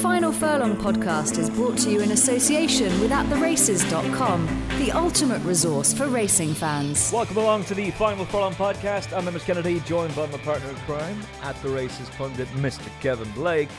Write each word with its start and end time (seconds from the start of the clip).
Final 0.00 0.30
Furlong 0.30 0.76
podcast 0.76 1.38
is 1.38 1.50
brought 1.50 1.76
to 1.78 1.90
you 1.90 2.00
in 2.00 2.12
association 2.12 2.88
with 3.00 3.10
AtTheRaces.com, 3.10 4.46
the 4.78 4.92
ultimate 4.92 5.42
resource 5.42 5.92
for 5.92 6.06
racing 6.06 6.54
fans. 6.54 7.10
Welcome 7.12 7.38
along 7.38 7.64
to 7.64 7.74
the 7.74 7.90
Final 7.90 8.24
Furlong 8.24 8.54
podcast. 8.54 9.12
I'm 9.12 9.26
Emmet 9.26 9.42
Kennedy, 9.42 9.80
joined 9.80 10.14
by 10.14 10.26
my 10.26 10.38
partner 10.38 10.70
in 10.70 10.76
crime, 10.76 11.20
at 11.42 11.60
the 11.62 11.70
races 11.70 12.08
pundit, 12.10 12.46
Mr. 12.50 12.88
Kevin 13.00 13.28
Blake. 13.32 13.70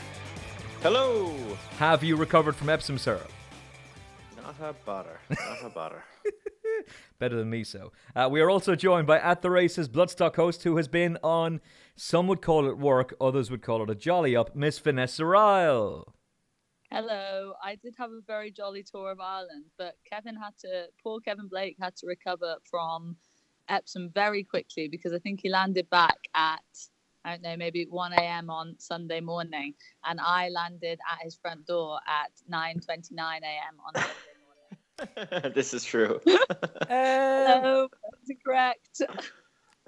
Hello. 0.82 1.34
Have 1.78 2.04
you 2.04 2.16
recovered 2.16 2.54
from 2.54 2.68
Epsom 2.68 2.98
syrup? 2.98 3.32
Not 4.36 4.56
a 4.60 4.74
bother. 4.84 5.18
Not 5.30 5.64
a 5.64 5.70
bother. 5.70 6.04
Better 7.18 7.36
than 7.36 7.48
me, 7.48 7.64
so. 7.64 7.92
Uh, 8.14 8.28
we 8.30 8.42
are 8.42 8.50
also 8.50 8.74
joined 8.74 9.06
by 9.06 9.18
At 9.18 9.40
the 9.40 9.50
Races 9.50 9.88
Bloodstock 9.88 10.36
host, 10.36 10.64
who 10.64 10.76
has 10.76 10.86
been 10.86 11.16
on, 11.22 11.62
some 12.00 12.26
would 12.26 12.40
call 12.40 12.66
it 12.66 12.78
work, 12.78 13.14
others 13.20 13.50
would 13.50 13.60
call 13.60 13.82
it 13.82 13.90
a 13.90 13.94
jolly 13.94 14.34
up, 14.34 14.56
Miss 14.56 14.78
Vanessa 14.78 15.22
Ryle. 15.22 16.14
Hello. 16.90 17.52
I 17.62 17.74
did 17.74 17.94
have 17.98 18.10
a 18.10 18.22
very 18.26 18.50
jolly 18.50 18.82
tour 18.82 19.10
of 19.10 19.20
Ireland, 19.20 19.66
but 19.76 19.96
Kevin 20.10 20.34
had 20.34 20.56
to, 20.62 20.86
poor 21.02 21.20
Kevin 21.20 21.46
Blake 21.46 21.76
had 21.78 21.94
to 21.96 22.06
recover 22.06 22.56
from 22.68 23.16
Epsom 23.68 24.10
very 24.14 24.42
quickly 24.42 24.88
because 24.88 25.12
I 25.12 25.18
think 25.18 25.40
he 25.42 25.50
landed 25.50 25.90
back 25.90 26.16
at, 26.34 26.64
I 27.26 27.32
don't 27.32 27.42
know, 27.42 27.56
maybe 27.58 27.84
1 27.84 28.14
a.m. 28.14 28.48
on 28.48 28.76
Sunday 28.78 29.20
morning, 29.20 29.74
and 30.06 30.20
I 30.20 30.48
landed 30.48 30.98
at 31.12 31.18
his 31.22 31.36
front 31.36 31.66
door 31.66 32.00
at 32.08 32.32
9:29 32.50 33.12
a.m. 33.20 33.76
on 33.86 33.94
Sunday 33.94 35.28
morning. 35.28 35.52
this 35.54 35.74
is 35.74 35.84
true. 35.84 36.18
Uh, 36.26 36.38
Hello, 36.88 37.88
that's 37.90 38.30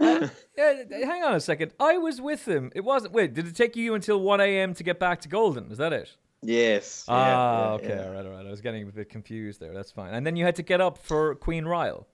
correct. 0.02 0.46
yeah, 0.58 0.82
hang 1.04 1.22
on 1.22 1.34
a 1.34 1.40
second. 1.40 1.72
I 1.80 1.98
was 1.98 2.20
with 2.20 2.46
him. 2.46 2.70
It 2.74 2.82
wasn't. 2.82 3.12
Wait, 3.12 3.34
did 3.34 3.46
it 3.46 3.56
take 3.56 3.76
you 3.76 3.94
until 3.94 4.20
1 4.20 4.40
a.m. 4.40 4.74
to 4.74 4.82
get 4.82 4.98
back 4.98 5.20
to 5.22 5.28
Golden? 5.28 5.70
Is 5.70 5.78
that 5.78 5.92
it? 5.92 6.10
yes. 6.42 7.04
ah, 7.08 7.68
yeah, 7.68 7.72
okay. 7.74 7.88
yeah. 7.88 8.06
All 8.06 8.12
right, 8.12 8.26
all 8.26 8.32
right. 8.32 8.46
I 8.46 8.50
was 8.50 8.60
getting 8.60 8.88
a 8.88 8.92
bit 8.92 9.08
confused 9.08 9.60
there. 9.60 9.72
That's 9.72 9.90
fine. 9.90 10.14
And 10.14 10.26
then 10.26 10.36
you 10.36 10.44
had 10.44 10.56
to 10.56 10.62
get 10.62 10.80
up 10.80 10.98
for 10.98 11.34
Queen 11.36 11.64
Ryle. 11.64 12.06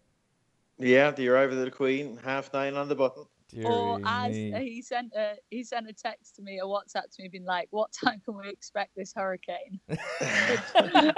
Yeah, 0.78 1.10
the 1.10 1.28
arrival 1.28 1.58
of 1.58 1.64
the 1.64 1.70
Queen, 1.70 2.18
half 2.24 2.52
nine 2.52 2.74
on 2.74 2.88
the 2.88 2.94
button. 2.94 3.24
or 3.64 3.98
Dearie 3.98 4.04
as 4.06 4.34
me. 4.34 4.52
uh, 4.52 4.58
he 4.58 4.82
sent 4.82 5.12
a 5.14 5.34
he 5.50 5.64
sent 5.64 5.88
a 5.88 5.92
text 5.92 6.36
to 6.36 6.42
me, 6.42 6.60
a 6.60 6.64
WhatsApp 6.64 7.10
to 7.16 7.22
me, 7.22 7.28
being 7.28 7.44
like, 7.44 7.66
"What 7.70 7.90
time 7.92 8.20
can 8.24 8.36
we 8.36 8.48
expect 8.48 8.94
this 8.94 9.12
hurricane?" 9.14 9.80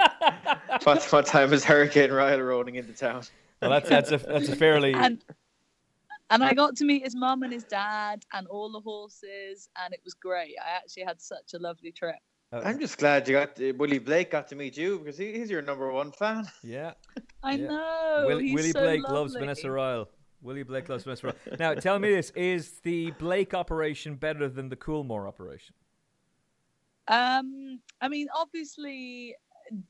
What, 0.83 1.03
what 1.11 1.25
time 1.25 1.53
is 1.53 1.63
Hurricane 1.63 2.11
Ryle 2.11 2.39
rolling 2.41 2.75
into 2.75 2.93
town? 2.93 3.23
well, 3.61 3.69
that's 3.71 3.89
that's 3.89 4.11
a 4.11 4.17
that's 4.17 4.49
a 4.49 4.55
fairly 4.55 4.93
and 4.93 5.23
and 6.31 6.43
I 6.43 6.53
got 6.53 6.75
to 6.77 6.85
meet 6.85 7.03
his 7.03 7.15
mum 7.15 7.43
and 7.43 7.53
his 7.53 7.63
dad 7.65 8.23
and 8.33 8.47
all 8.47 8.71
the 8.71 8.79
horses, 8.79 9.69
and 9.83 9.93
it 9.93 10.01
was 10.03 10.13
great. 10.13 10.55
I 10.65 10.71
actually 10.77 11.03
had 11.03 11.21
such 11.21 11.53
a 11.53 11.59
lovely 11.59 11.91
trip. 11.91 12.15
I'm 12.53 12.79
just 12.79 12.97
glad 12.97 13.27
you 13.27 13.35
got 13.35 13.61
uh, 13.61 13.71
Willie 13.77 13.99
Blake 13.99 14.31
got 14.31 14.47
to 14.49 14.55
meet 14.55 14.75
you 14.75 14.99
because 14.99 15.17
he, 15.17 15.31
he's 15.33 15.49
your 15.49 15.61
number 15.61 15.91
one 15.91 16.11
fan. 16.11 16.45
yeah. 16.63 16.93
I 17.43 17.53
Yeah. 17.53 17.67
know. 17.67 18.23
Willie, 18.27 18.43
he's 18.47 18.55
Willie 18.55 18.71
so 18.71 18.81
Blake 18.81 19.07
loves. 19.07 19.33
Vanessa 19.35 19.71
Ryle. 19.71 20.09
Willie 20.41 20.63
Blake 20.63 20.89
loves 20.89 21.03
Vanessa 21.03 21.27
Ryle. 21.27 21.35
Now, 21.59 21.73
tell 21.75 21.97
me 21.99 22.09
this: 22.09 22.31
Is 22.31 22.79
the 22.83 23.11
Blake 23.11 23.53
operation 23.53 24.15
better 24.15 24.49
than 24.49 24.69
the 24.69 24.75
Coolmore 24.75 25.27
operation? 25.27 25.75
Um, 27.07 27.79
I 28.01 28.07
mean, 28.09 28.27
obviously, 28.35 29.35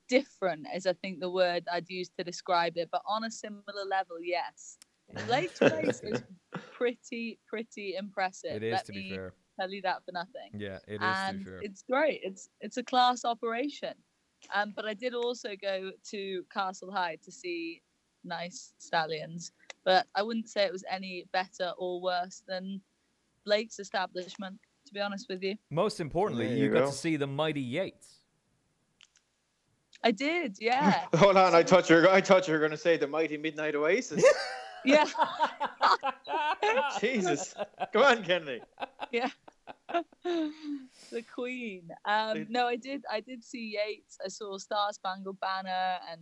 different 0.07 0.67
is 0.75 0.85
I 0.85 0.93
think 0.93 1.19
the 1.19 1.29
word 1.29 1.65
I'd 1.71 1.89
use 1.89 2.09
to 2.17 2.23
describe 2.23 2.77
it, 2.77 2.89
but 2.91 3.01
on 3.07 3.23
a 3.23 3.31
similar 3.31 3.85
level, 3.89 4.17
yes. 4.21 4.77
Blake's 5.27 5.61
race 5.61 6.01
is 6.03 6.21
pretty, 6.73 7.39
pretty 7.47 7.95
impressive. 7.97 8.51
It 8.55 8.63
is, 8.63 8.73
Let 8.73 8.85
to 8.85 8.91
be 8.93 9.09
fair. 9.11 9.33
tell 9.59 9.69
you 9.71 9.81
that 9.83 10.03
for 10.05 10.11
nothing. 10.11 10.49
Yeah, 10.53 10.79
it 10.87 10.95
is. 10.95 10.99
and 11.01 11.39
to 11.39 11.45
be 11.45 11.49
fair. 11.51 11.59
it's 11.61 11.83
great. 11.83 12.21
It's 12.23 12.49
it's 12.59 12.77
a 12.77 12.83
class 12.83 13.25
operation. 13.25 13.93
Um, 14.55 14.73
but 14.75 14.85
I 14.85 14.93
did 14.95 15.13
also 15.13 15.49
go 15.61 15.91
to 16.09 16.43
Castle 16.51 16.91
Hyde 16.91 17.19
to 17.23 17.31
see 17.31 17.81
nice 18.23 18.73
stallions, 18.79 19.51
but 19.85 20.07
I 20.15 20.23
wouldn't 20.23 20.49
say 20.49 20.63
it 20.63 20.71
was 20.71 20.83
any 20.89 21.25
better 21.31 21.71
or 21.77 22.01
worse 22.01 22.41
than 22.47 22.81
Blake's 23.45 23.79
establishment. 23.79 24.57
To 24.87 24.93
be 24.95 24.99
honest 24.99 25.27
with 25.29 25.43
you, 25.43 25.55
Most 25.69 25.99
importantly, 25.99 26.47
There 26.47 26.55
you, 26.57 26.63
you 26.65 26.71
got 26.71 26.79
go. 26.79 26.85
to 26.87 26.91
see 26.91 27.15
the 27.15 27.27
mighty 27.27 27.61
Yeats. 27.61 28.15
I 30.03 30.09
did. 30.09 30.57
Yeah, 30.59 31.05
Hold 31.15 31.37
on, 31.37 31.53
I 31.53 31.61
thought 31.61 31.87
you 31.87 31.97
were, 31.97 32.09
I 32.09 32.19
thought 32.19 32.47
you 32.47 32.53
were 32.53 32.59
going 32.59 32.71
to 32.71 32.77
say 32.77 32.97
the 32.97 33.05
mighty 33.07 33.37
Midnight 33.37 33.75
Oasis. 33.75 34.23
yeah, 34.85 35.05
Jesus, 36.99 37.55
come 37.93 38.03
on, 38.03 38.23
Kennedy. 38.23 38.61
yeah. 39.11 39.29
the 41.11 41.23
Queen. 41.33 41.89
Um, 42.05 42.47
no, 42.49 42.67
I 42.67 42.75
did. 42.75 43.03
I 43.11 43.19
did 43.19 43.43
see 43.43 43.77
Yeats. 43.77 44.17
I 44.23 44.29
saw 44.29 44.57
Star 44.57 44.91
Spangled 44.93 45.39
Banner 45.39 45.97
and 46.11 46.21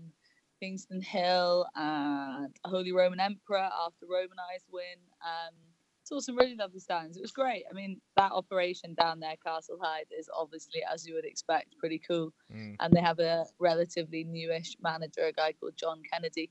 Kingston 0.59 1.01
Hill 1.01 1.65
and 1.75 2.55
Holy 2.65 2.91
Roman 2.91 3.19
Emperor 3.19 3.69
after 3.85 4.05
Romanised 4.05 4.67
win. 4.71 4.97
Um, 5.23 5.55
saw 6.03 6.19
some 6.19 6.35
really 6.35 6.55
lovely 6.55 6.79
stands. 6.79 7.17
It 7.17 7.21
was 7.21 7.31
great. 7.31 7.63
I 7.69 7.73
mean, 7.73 8.01
that 8.17 8.31
operation 8.31 8.95
down 8.95 9.19
there, 9.19 9.35
Castle 9.45 9.77
Hyde, 9.81 10.07
is 10.17 10.27
obviously, 10.35 10.81
as 10.91 11.05
you 11.05 11.13
would 11.13 11.25
expect, 11.25 11.77
pretty 11.77 11.99
cool. 11.99 12.33
Mm. 12.53 12.75
And 12.79 12.93
they 12.93 13.01
have 13.01 13.19
a 13.19 13.45
relatively 13.59 14.23
newish 14.23 14.75
manager, 14.81 15.25
a 15.25 15.31
guy 15.31 15.53
called 15.53 15.77
John 15.77 16.01
Kennedy, 16.11 16.49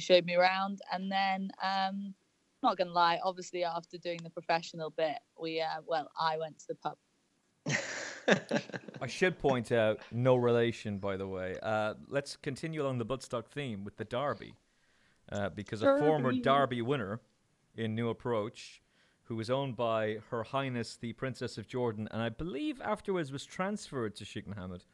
showed 0.00 0.24
me 0.24 0.34
around. 0.34 0.80
And 0.92 1.10
then, 1.10 1.50
um, 1.62 2.14
not 2.62 2.76
gonna 2.76 2.92
lie, 2.92 3.20
obviously 3.22 3.64
after 3.64 3.98
doing 3.98 4.20
the 4.22 4.30
professional 4.30 4.90
bit, 4.90 5.18
we 5.40 5.60
uh, 5.60 5.80
well, 5.86 6.10
I 6.18 6.38
went 6.38 6.58
to 6.60 6.66
the 6.68 6.74
pub. 6.74 6.96
I 9.00 9.06
should 9.06 9.38
point 9.38 9.72
out, 9.72 10.00
no 10.12 10.36
relation, 10.36 10.98
by 10.98 11.16
the 11.16 11.26
way. 11.26 11.56
Uh, 11.62 11.94
let's 12.08 12.36
continue 12.36 12.82
along 12.82 12.98
the 12.98 13.06
Bloodstock 13.06 13.46
theme 13.46 13.84
with 13.84 13.96
the 13.96 14.04
Derby, 14.04 14.54
uh, 15.32 15.48
because 15.50 15.82
a 15.82 15.98
former 15.98 16.30
Derby. 16.30 16.42
Derby 16.42 16.82
winner 16.82 17.20
in 17.76 17.94
New 17.94 18.08
Approach, 18.08 18.82
who 19.24 19.36
was 19.36 19.50
owned 19.50 19.76
by 19.76 20.18
Her 20.30 20.42
Highness 20.42 20.96
the 20.96 21.12
Princess 21.14 21.58
of 21.58 21.68
Jordan, 21.68 22.08
and 22.10 22.20
I 22.20 22.28
believe 22.28 22.80
afterwards 22.82 23.32
was 23.32 23.44
transferred 23.44 24.16
to 24.16 24.24
Sheikh 24.24 24.46
Mohammed, 24.46 24.84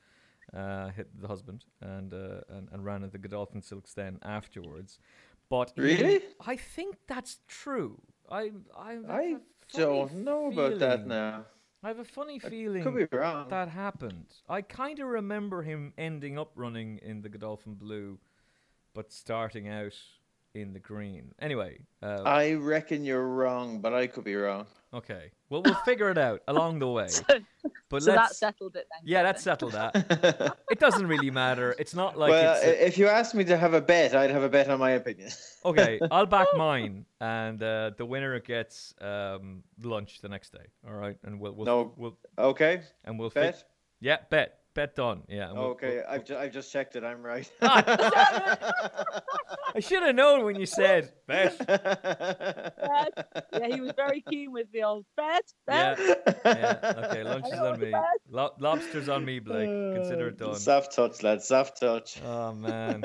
uh, 0.54 0.88
hit 0.90 1.08
the 1.20 1.28
husband, 1.28 1.64
and, 1.80 2.12
uh, 2.14 2.40
and 2.48 2.68
and 2.72 2.84
ran 2.84 3.02
at 3.04 3.12
the 3.12 3.18
Godolphin 3.18 3.62
Silks 3.62 3.92
then 3.94 4.18
afterwards. 4.22 4.98
But 5.50 5.72
Really? 5.76 6.22
I 6.46 6.56
think 6.56 6.96
that's 7.06 7.38
true. 7.48 8.00
I 8.30 8.52
I, 8.76 8.98
I 9.08 9.36
don't 9.72 10.14
know 10.24 10.50
about 10.52 10.78
that 10.78 11.06
now. 11.06 11.44
I 11.82 11.88
have 11.88 11.98
a 11.98 12.04
funny 12.04 12.38
feeling 12.38 12.82
Could 12.82 12.96
be 12.96 13.16
wrong. 13.16 13.50
that 13.50 13.68
happened. 13.68 14.26
I 14.48 14.62
kind 14.62 14.98
of 15.00 15.06
remember 15.08 15.62
him 15.62 15.92
ending 15.98 16.38
up 16.38 16.52
running 16.54 16.98
in 17.02 17.20
the 17.20 17.28
Godolphin 17.28 17.74
Blue, 17.74 18.18
but 18.94 19.12
starting 19.12 19.68
out 19.68 19.92
in 20.54 20.72
the 20.72 20.78
green. 20.78 21.32
Anyway, 21.40 21.78
uh, 22.02 22.22
I 22.24 22.54
reckon 22.54 23.04
you're 23.04 23.26
wrong, 23.28 23.80
but 23.80 23.92
I 23.92 24.06
could 24.06 24.24
be 24.24 24.34
wrong. 24.36 24.66
okay. 24.92 25.30
Well, 25.50 25.62
we'll 25.62 25.74
figure 25.84 26.10
it 26.10 26.18
out 26.18 26.40
along 26.48 26.78
the 26.80 26.88
way. 26.88 27.08
So, 27.18 27.22
But 27.88 28.02
so 28.02 28.10
that 28.10 28.16
let's. 28.16 28.38
settled 28.38 28.76
it 28.76 28.86
then. 28.90 29.00
yeah, 29.04 29.18
Kevin. 29.22 29.32
that 29.32 29.40
settled 29.40 29.72
that. 29.72 30.56
It 30.70 30.80
doesn't 30.80 31.06
really 31.06 31.30
matter. 31.30 31.74
It's 31.78 31.94
not 31.94 32.18
like 32.18 32.30
well, 32.30 32.56
it's. 32.56 32.64
i- 32.64 32.68
a- 32.68 32.86
if 32.86 32.98
you 32.98 33.06
asked 33.08 33.34
me 33.34 33.44
to 33.44 33.56
have 33.56 33.72
a 33.74 33.80
bet, 33.80 34.14
I'd 34.14 34.30
have 34.30 34.42
a 34.42 34.48
bet 34.48 34.68
on 34.68 34.78
my 34.80 34.92
opinion. 34.92 35.30
okay, 35.64 35.98
I'll 36.10 36.26
back 36.26 36.48
mine, 36.56 37.04
and 37.20 37.62
uh, 37.62 37.90
the 37.96 38.04
winner 38.04 38.38
gets 38.40 38.94
um, 39.00 39.62
lunch 39.82 40.20
the 40.20 40.28
next 40.28 40.50
day. 40.52 40.66
All 40.86 40.94
right, 40.94 41.16
and 41.24 41.38
we'll 41.40 41.52
we'll, 41.52 41.66
No. 41.66 41.92
we'll 41.96 42.16
Okay, 42.38 42.82
and 43.04 43.18
we'll 43.18 43.30
fi- 43.30 43.40
bet. 43.52 43.64
yeah, 44.00 44.18
bet 44.30 44.58
bet 44.74 44.94
done. 44.96 45.22
Yeah. 45.28 45.48
and 45.50 45.58
we'll- 45.58 45.68
Okay, 45.70 45.96
we'll- 45.96 46.04
I've, 46.08 46.24
ju- 46.24 46.36
I've 46.36 46.52
just 46.52 46.72
checked 46.72 46.96
it. 46.96 47.04
I'm 47.04 47.22
right. 47.22 47.50
I 49.76 49.80
should 49.80 50.02
have 50.02 50.14
known 50.14 50.44
when 50.44 50.56
you 50.56 50.66
said 50.66 51.12
bet. 51.26 51.58
Bet. 51.66 53.46
Yeah, 53.52 53.74
he 53.74 53.80
was 53.80 53.92
very 53.96 54.20
keen 54.28 54.52
with 54.52 54.70
the 54.72 54.82
old 54.84 55.04
bet. 55.16 55.52
Bet. 55.66 55.98
Yeah. 56.44 56.94
Okay, 57.10 57.22
lunch 57.24 57.46
is 57.52 57.58
on 57.58 57.80
me. 57.80 57.92
Lo- 58.30 58.52
lobster's 58.60 59.08
on 59.08 59.24
me, 59.24 59.38
Blake. 59.40 59.68
Consider 59.68 60.28
it 60.28 60.38
done. 60.38 60.54
Soft 60.56 60.94
touch, 60.94 61.22
lad. 61.22 61.42
Soft 61.42 61.80
touch. 61.80 62.20
Oh 62.24 62.52
man, 62.54 63.02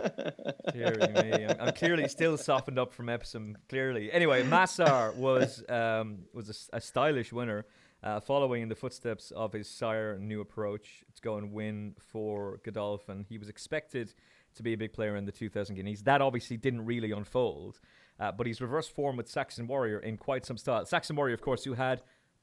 dearie 0.73 0.97
me. 1.13 1.45
I'm, 1.45 1.55
I'm 1.59 1.73
clearly 1.73 2.07
still 2.07 2.37
softened 2.37 2.77
up 2.79 2.93
from 2.93 3.09
Epsom. 3.09 3.57
Clearly. 3.69 4.11
Anyway, 4.11 4.43
Masar 4.43 5.15
was 5.15 5.63
um, 5.69 6.19
was 6.33 6.47
a 6.49 6.51
s- 6.51 6.69
a, 6.73 6.81
stylish 6.81 7.31
winner, 7.33 7.65
uh, 8.03 8.19
following 8.19 8.61
in 8.61 8.69
the 8.69 8.75
footsteps 8.75 9.31
of 9.31 9.53
his 9.53 9.69
sire, 9.69 10.17
New 10.17 10.41
Approach. 10.41 11.03
to 11.15 11.21
go 11.21 11.37
and 11.37 11.51
win 11.51 11.95
for 11.99 12.59
Godolphin. 12.63 13.25
He 13.27 13.37
was 13.37 13.49
expected 13.49 14.13
to 14.55 14.63
be 14.63 14.73
a 14.73 14.77
big 14.77 14.93
player 14.93 15.15
in 15.15 15.25
the 15.25 15.31
2000 15.31 15.75
Guineas. 15.75 16.03
That 16.03 16.21
obviously 16.21 16.57
didn't 16.57 16.85
really 16.85 17.11
unfold, 17.11 17.79
uh, 18.19 18.31
but 18.31 18.47
he's 18.47 18.61
reversed 18.61 18.95
form 18.95 19.17
with 19.17 19.29
Saxon 19.29 19.67
Warrior 19.67 19.99
in 19.99 20.17
quite 20.17 20.45
some 20.45 20.57
style. 20.57 20.85
Saxon 20.85 21.15
Warrior, 21.15 21.33
of 21.35 21.41
course, 21.41 21.63
who 21.63 21.73
had 21.73 22.01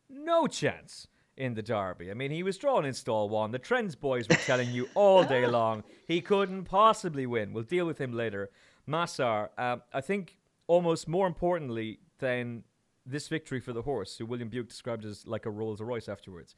no 0.08 0.46
chance 0.46 1.08
in 1.36 1.54
the 1.54 1.62
derby. 1.62 2.10
I 2.10 2.14
mean, 2.14 2.30
he 2.30 2.42
was 2.42 2.56
drawn 2.56 2.84
in 2.84 2.94
stall 2.94 3.28
one. 3.28 3.50
The 3.50 3.58
Trends 3.58 3.94
boys 3.94 4.28
were 4.28 4.36
telling 4.36 4.70
you 4.70 4.88
all 4.94 5.24
day 5.24 5.46
long 5.60 5.84
he 6.06 6.20
couldn't 6.20 6.64
possibly 6.64 7.26
win. 7.26 7.52
We'll 7.52 7.64
deal 7.64 7.86
with 7.86 8.00
him 8.00 8.12
later. 8.12 8.50
Masar, 8.88 9.50
um, 9.58 9.82
I 9.92 10.00
think 10.00 10.38
almost 10.66 11.08
more 11.08 11.26
importantly 11.26 11.98
than 12.18 12.62
this 13.06 13.28
victory 13.28 13.60
for 13.60 13.72
the 13.72 13.82
horse, 13.82 14.16
who 14.16 14.26
William 14.26 14.48
Buick 14.48 14.68
described 14.68 15.04
as 15.04 15.26
like 15.26 15.46
a 15.46 15.50
Rolls 15.50 15.80
Royce 15.80 16.08
afterwards, 16.08 16.54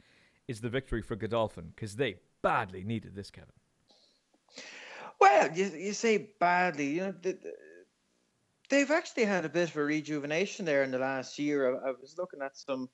is 0.49 0.61
the 0.61 0.71
victory 0.71 1.03
for 1.03 1.15
Godolphin 1.15 1.73
because 1.75 1.97
they 1.97 2.17
badly 2.43 2.83
needed 2.85 3.15
this, 3.15 3.31
Kevin. 3.31 3.53
Well, 5.21 5.51
you, 5.55 5.67
you 5.67 5.93
say 5.93 6.31
badly. 6.41 6.87
You 6.87 7.01
know, 7.01 7.15
the, 7.21 7.33
the, 7.33 7.53
they've 8.71 8.91
actually 8.91 9.25
had 9.25 9.45
a 9.45 9.49
bit 9.49 9.69
of 9.69 9.77
a 9.77 9.85
rejuvenation 9.85 10.65
there 10.65 10.83
in 10.83 10.91
the 10.91 10.99
last 10.99 11.39
year. 11.39 11.77
I, 11.85 11.91
I 11.91 11.93
was 12.01 12.17
looking 12.17 12.41
at 12.43 12.57
some 12.57 12.89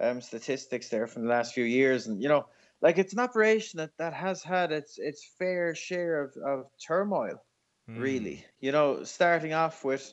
um, 0.00 0.20
statistics 0.20 0.88
there 0.88 1.06
from 1.06 1.22
the 1.22 1.28
last 1.28 1.54
few 1.54 1.64
years, 1.64 2.06
and 2.06 2.20
you 2.20 2.28
know, 2.28 2.46
like 2.82 2.98
it's 2.98 3.12
an 3.12 3.20
operation 3.20 3.78
that, 3.78 3.90
that 3.98 4.12
has 4.12 4.42
had 4.42 4.72
its 4.72 4.98
its 4.98 5.24
fair 5.38 5.74
share 5.74 6.22
of, 6.24 6.36
of 6.44 6.66
turmoil, 6.84 7.42
mm. 7.88 8.00
really. 8.00 8.44
You 8.60 8.72
know, 8.72 9.04
starting 9.04 9.52
off 9.52 9.84
with, 9.84 10.12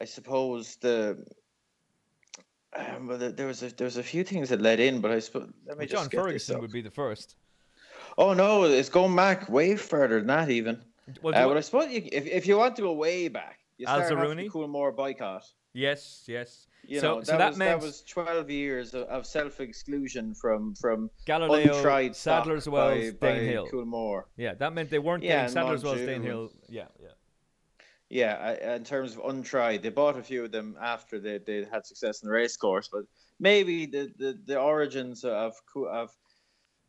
I 0.00 0.04
suppose 0.06 0.76
the. 0.76 1.24
Um, 2.74 3.06
well, 3.08 3.18
there 3.18 3.46
was 3.46 3.62
a 3.62 3.74
there 3.74 3.84
was 3.84 3.96
a 3.96 4.02
few 4.02 4.24
things 4.24 4.48
that 4.48 4.60
led 4.60 4.80
in, 4.80 5.00
but 5.00 5.10
I 5.10 5.18
suppose 5.20 5.48
let 5.66 5.78
me 5.78 5.82
well, 5.82 5.88
just. 5.88 6.10
John 6.10 6.22
Ferguson 6.22 6.60
would 6.60 6.72
be 6.72 6.82
the 6.82 6.90
first. 6.90 7.36
Oh 8.18 8.34
no, 8.34 8.64
it's 8.64 8.88
going 8.88 9.16
back 9.16 9.48
way 9.48 9.76
further 9.76 10.18
than 10.18 10.28
that 10.28 10.50
even. 10.50 10.80
Well, 11.22 11.34
uh, 11.34 11.48
well 11.48 11.56
I 11.56 11.60
suppose 11.60 11.90
you, 11.90 12.08
if 12.12 12.26
if 12.26 12.46
you 12.46 12.58
want 12.58 12.76
to 12.76 12.82
go 12.82 12.92
way 12.92 13.28
back, 13.28 13.60
you 13.78 13.86
start 13.86 14.10
Al 14.10 14.18
Coolmore 14.18 14.94
boycott. 14.94 15.44
Yes, 15.72 16.24
yes. 16.26 16.66
You 16.84 17.00
so, 17.00 17.14
know, 17.14 17.22
so 17.22 17.32
that, 17.32 17.38
that 17.38 17.48
was, 17.50 17.58
meant 17.58 17.80
that 17.80 17.86
was 17.86 18.02
twelve 18.02 18.50
years 18.50 18.92
of, 18.94 19.04
of 19.04 19.26
self 19.26 19.60
exclusion 19.60 20.34
from 20.34 20.74
from 20.74 21.10
Galileo, 21.26 22.12
Sadler's 22.12 22.68
Wells, 22.68 23.12
by, 23.12 23.28
Danehill. 23.28 23.70
Coolmore. 23.70 24.24
Yeah, 24.36 24.54
that 24.54 24.74
meant 24.74 24.90
they 24.90 24.98
weren't 24.98 25.22
yeah, 25.22 25.42
getting 25.42 25.52
Sadler's 25.54 25.84
Wells, 25.84 26.00
Danehill. 26.00 26.50
Yeah, 26.68 26.86
yeah. 27.00 27.08
Yeah, 28.12 28.74
in 28.74 28.84
terms 28.84 29.16
of 29.16 29.22
untried, 29.24 29.82
they 29.82 29.88
bought 29.88 30.18
a 30.18 30.22
few 30.22 30.44
of 30.44 30.52
them 30.52 30.76
after 30.78 31.18
they, 31.18 31.38
they 31.38 31.64
had 31.72 31.86
success 31.86 32.20
in 32.20 32.26
the 32.28 32.34
race 32.34 32.58
course, 32.58 32.90
but 32.92 33.04
maybe 33.40 33.86
the, 33.86 34.12
the, 34.18 34.38
the 34.44 34.60
origins 34.60 35.24
of 35.24 35.54
of 35.90 36.10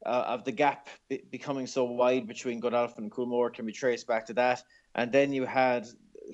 uh, 0.06 0.26
of 0.28 0.44
the 0.44 0.52
gap 0.52 0.90
be- 1.08 1.24
becoming 1.32 1.66
so 1.66 1.86
wide 1.86 2.28
between 2.28 2.60
Godolphin 2.60 3.06
and 3.06 3.12
Coolmore 3.12 3.54
can 3.54 3.66
be 3.66 3.72
traced 3.72 4.06
back 4.06 4.26
to 4.26 4.34
that. 4.34 4.64
And 4.96 5.14
then 5.14 5.32
you 5.32 5.46
had 5.46 5.88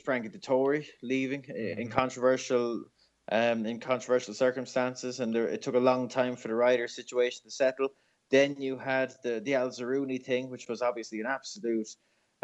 Frankie 0.04 0.30
Dettori 0.30 0.88
leaving 1.04 1.44
mm-hmm. 1.44 1.80
in 1.80 1.90
controversial 1.90 2.86
um, 3.32 3.68
in 3.68 3.80
controversial 3.80 4.34
circumstances, 4.34 5.20
and 5.20 5.32
there, 5.32 5.48
it 5.48 5.62
took 5.62 5.76
a 5.76 5.80
long 5.92 6.10
time 6.10 6.36
for 6.36 6.48
the 6.48 6.56
rider 6.56 6.88
situation 6.88 7.44
to 7.44 7.52
settle. 7.52 7.90
Then 8.32 8.60
you 8.60 8.76
had 8.80 9.14
the 9.24 9.40
the 9.40 9.54
Al 9.54 9.70
Zarooni 9.70 10.20
thing, 10.20 10.50
which 10.50 10.68
was 10.68 10.82
obviously 10.82 11.20
an 11.20 11.28
absolute 11.28 11.90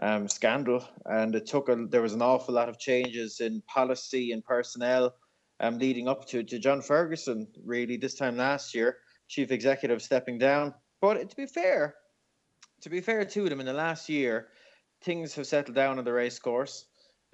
um, 0.01 0.27
scandal, 0.27 0.87
and 1.05 1.35
it 1.35 1.45
took 1.45 1.69
a, 1.69 1.75
there 1.89 2.01
was 2.01 2.13
an 2.13 2.21
awful 2.21 2.53
lot 2.53 2.69
of 2.69 2.79
changes 2.79 3.39
in 3.39 3.61
policy 3.61 4.31
and 4.31 4.43
personnel 4.43 5.15
um, 5.59 5.79
leading 5.79 6.07
up 6.07 6.27
to 6.27 6.43
to 6.43 6.59
John 6.59 6.81
Ferguson. 6.81 7.47
Really, 7.63 7.97
this 7.97 8.15
time 8.15 8.37
last 8.37 8.75
year, 8.75 8.97
chief 9.27 9.51
executive 9.51 10.01
stepping 10.01 10.37
down. 10.37 10.73
But 11.01 11.29
to 11.29 11.35
be 11.35 11.45
fair, 11.45 11.95
to 12.81 12.89
be 12.89 13.01
fair 13.01 13.25
to 13.25 13.49
them, 13.49 13.59
in 13.59 13.65
the 13.65 13.73
last 13.73 14.09
year, 14.09 14.49
things 15.01 15.35
have 15.35 15.47
settled 15.47 15.75
down 15.75 15.97
on 15.97 16.05
the 16.05 16.13
race 16.13 16.39
course. 16.39 16.85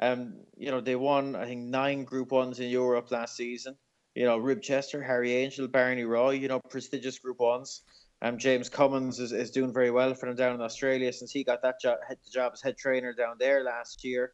Um, 0.01 0.33
you 0.57 0.71
know, 0.71 0.81
they 0.81 0.95
won, 0.95 1.35
I 1.35 1.45
think, 1.45 1.61
nine 1.61 2.03
Group 2.03 2.31
Ones 2.31 2.59
in 2.59 2.69
Europe 2.69 3.11
last 3.11 3.35
season. 3.35 3.75
You 4.15 4.25
know, 4.25 4.39
Ribchester, 4.39 5.05
Harry 5.05 5.33
Angel, 5.33 5.67
Barney 5.67 6.03
Roy, 6.03 6.31
you 6.31 6.47
know, 6.47 6.59
prestigious 6.59 7.19
Group 7.19 7.39
Ones. 7.39 7.83
Um, 8.21 8.37
James 8.37 8.69
Cummings 8.69 9.19
is, 9.19 9.31
is 9.31 9.51
doing 9.51 9.73
very 9.73 9.89
well 9.91 10.13
for 10.13 10.27
them 10.27 10.35
down 10.35 10.55
in 10.55 10.61
Australia 10.61 11.11
since 11.11 11.31
he 11.31 11.43
got 11.43 11.61
that 11.63 11.81
job, 11.81 11.97
job 12.31 12.51
as 12.53 12.61
head 12.61 12.77
trainer 12.77 13.13
down 13.13 13.37
there 13.39 13.63
last 13.63 14.03
year. 14.03 14.33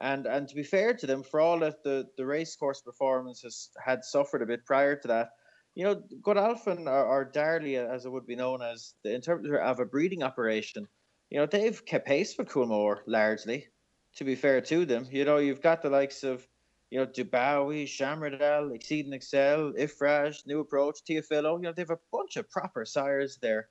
And 0.00 0.26
and 0.26 0.48
to 0.48 0.54
be 0.54 0.62
fair 0.62 0.94
to 0.94 1.06
them, 1.06 1.22
for 1.22 1.40
all 1.40 1.58
that 1.60 1.82
the, 1.82 2.06
the 2.16 2.26
race 2.26 2.54
course 2.56 2.80
performance 2.80 3.42
has 3.42 3.70
had 3.84 4.04
suffered 4.04 4.42
a 4.42 4.46
bit 4.46 4.64
prior 4.64 4.96
to 4.96 5.08
that, 5.08 5.30
you 5.74 5.84
know, 5.84 6.02
Godolphin 6.22 6.86
or, 6.86 7.04
or 7.04 7.24
Darley, 7.24 7.76
as 7.76 8.04
it 8.04 8.10
would 8.10 8.26
be 8.26 8.36
known 8.36 8.62
as, 8.62 8.94
the 9.02 9.14
interpreter 9.14 9.58
of 9.58 9.80
a 9.80 9.84
breeding 9.84 10.22
operation, 10.22 10.86
you 11.30 11.38
know, 11.38 11.46
they've 11.46 11.84
kept 11.84 12.06
pace 12.06 12.36
with 12.38 12.48
Coolmore 12.48 13.00
largely 13.06 13.66
to 14.16 14.24
be 14.24 14.34
fair 14.34 14.60
to 14.60 14.84
them. 14.84 15.06
You 15.10 15.24
know, 15.24 15.38
you've 15.38 15.62
got 15.62 15.82
the 15.82 15.90
likes 15.90 16.24
of, 16.24 16.46
you 16.90 16.98
know, 16.98 17.06
Dubawi, 17.06 17.84
Shamardal, 17.84 18.74
Exceed 18.74 19.04
and 19.04 19.14
Excel, 19.14 19.72
Iffraaj, 19.72 20.46
New 20.46 20.60
Approach, 20.60 21.00
Teofilo. 21.08 21.56
You 21.56 21.64
know, 21.64 21.72
they 21.72 21.82
have 21.82 21.90
a 21.90 21.98
bunch 22.12 22.36
of 22.36 22.50
proper 22.50 22.84
sires 22.84 23.38
there 23.42 23.68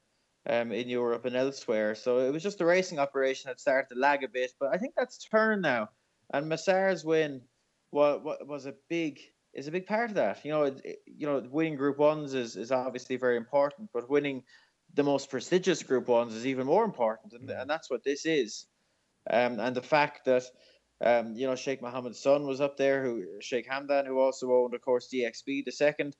um, 0.47 0.71
in 0.71 0.87
Europe 0.87 1.25
and 1.25 1.35
elsewhere. 1.35 1.95
So 1.95 2.19
it 2.19 2.31
was 2.31 2.43
just 2.43 2.61
a 2.61 2.65
racing 2.65 2.99
operation 2.99 3.49
that 3.49 3.59
started 3.59 3.93
to 3.93 3.99
lag 3.99 4.23
a 4.23 4.27
bit. 4.27 4.51
But 4.59 4.73
I 4.73 4.77
think 4.77 4.93
that's 4.95 5.17
turned 5.17 5.61
now. 5.61 5.89
And 6.33 6.47
Masar's 6.47 7.03
win 7.03 7.41
was, 7.91 8.21
was 8.45 8.65
a 8.65 8.75
big 8.89 9.19
is 9.53 9.67
a 9.67 9.71
big 9.71 9.87
part 9.87 10.09
of 10.09 10.15
that. 10.15 10.45
You 10.45 10.51
know, 10.51 10.63
it, 10.63 10.99
you 11.05 11.25
know, 11.25 11.43
winning 11.49 11.77
Group 11.77 11.97
Ones 11.97 12.35
is, 12.35 12.55
is 12.55 12.71
obviously 12.71 13.15
very 13.15 13.37
important, 13.37 13.89
but 13.91 14.09
winning 14.09 14.43
the 14.93 15.03
most 15.03 15.31
prestigious 15.31 15.81
Group 15.81 16.07
Ones 16.07 16.35
is 16.35 16.45
even 16.45 16.67
more 16.67 16.85
important, 16.85 17.33
and, 17.33 17.49
and 17.49 17.69
that's 17.69 17.89
what 17.89 18.03
this 18.03 18.25
is. 18.25 18.67
Um, 19.29 19.59
and 19.59 19.75
the 19.75 19.81
fact 19.81 20.25
that 20.25 20.43
um, 21.01 21.35
you 21.35 21.47
know 21.47 21.55
Sheikh 21.55 21.81
Mohammed's 21.81 22.21
son 22.21 22.45
was 22.47 22.61
up 22.61 22.77
there, 22.77 23.03
who 23.03 23.39
Sheikh 23.41 23.67
Hamdan, 23.67 24.07
who 24.07 24.19
also 24.19 24.51
owned, 24.51 24.73
of 24.73 24.81
course, 24.81 25.07
Dee 25.07 25.25
Ex 25.25 25.41
Bee 25.41 25.63
the 25.65 25.71
second, 25.71 26.15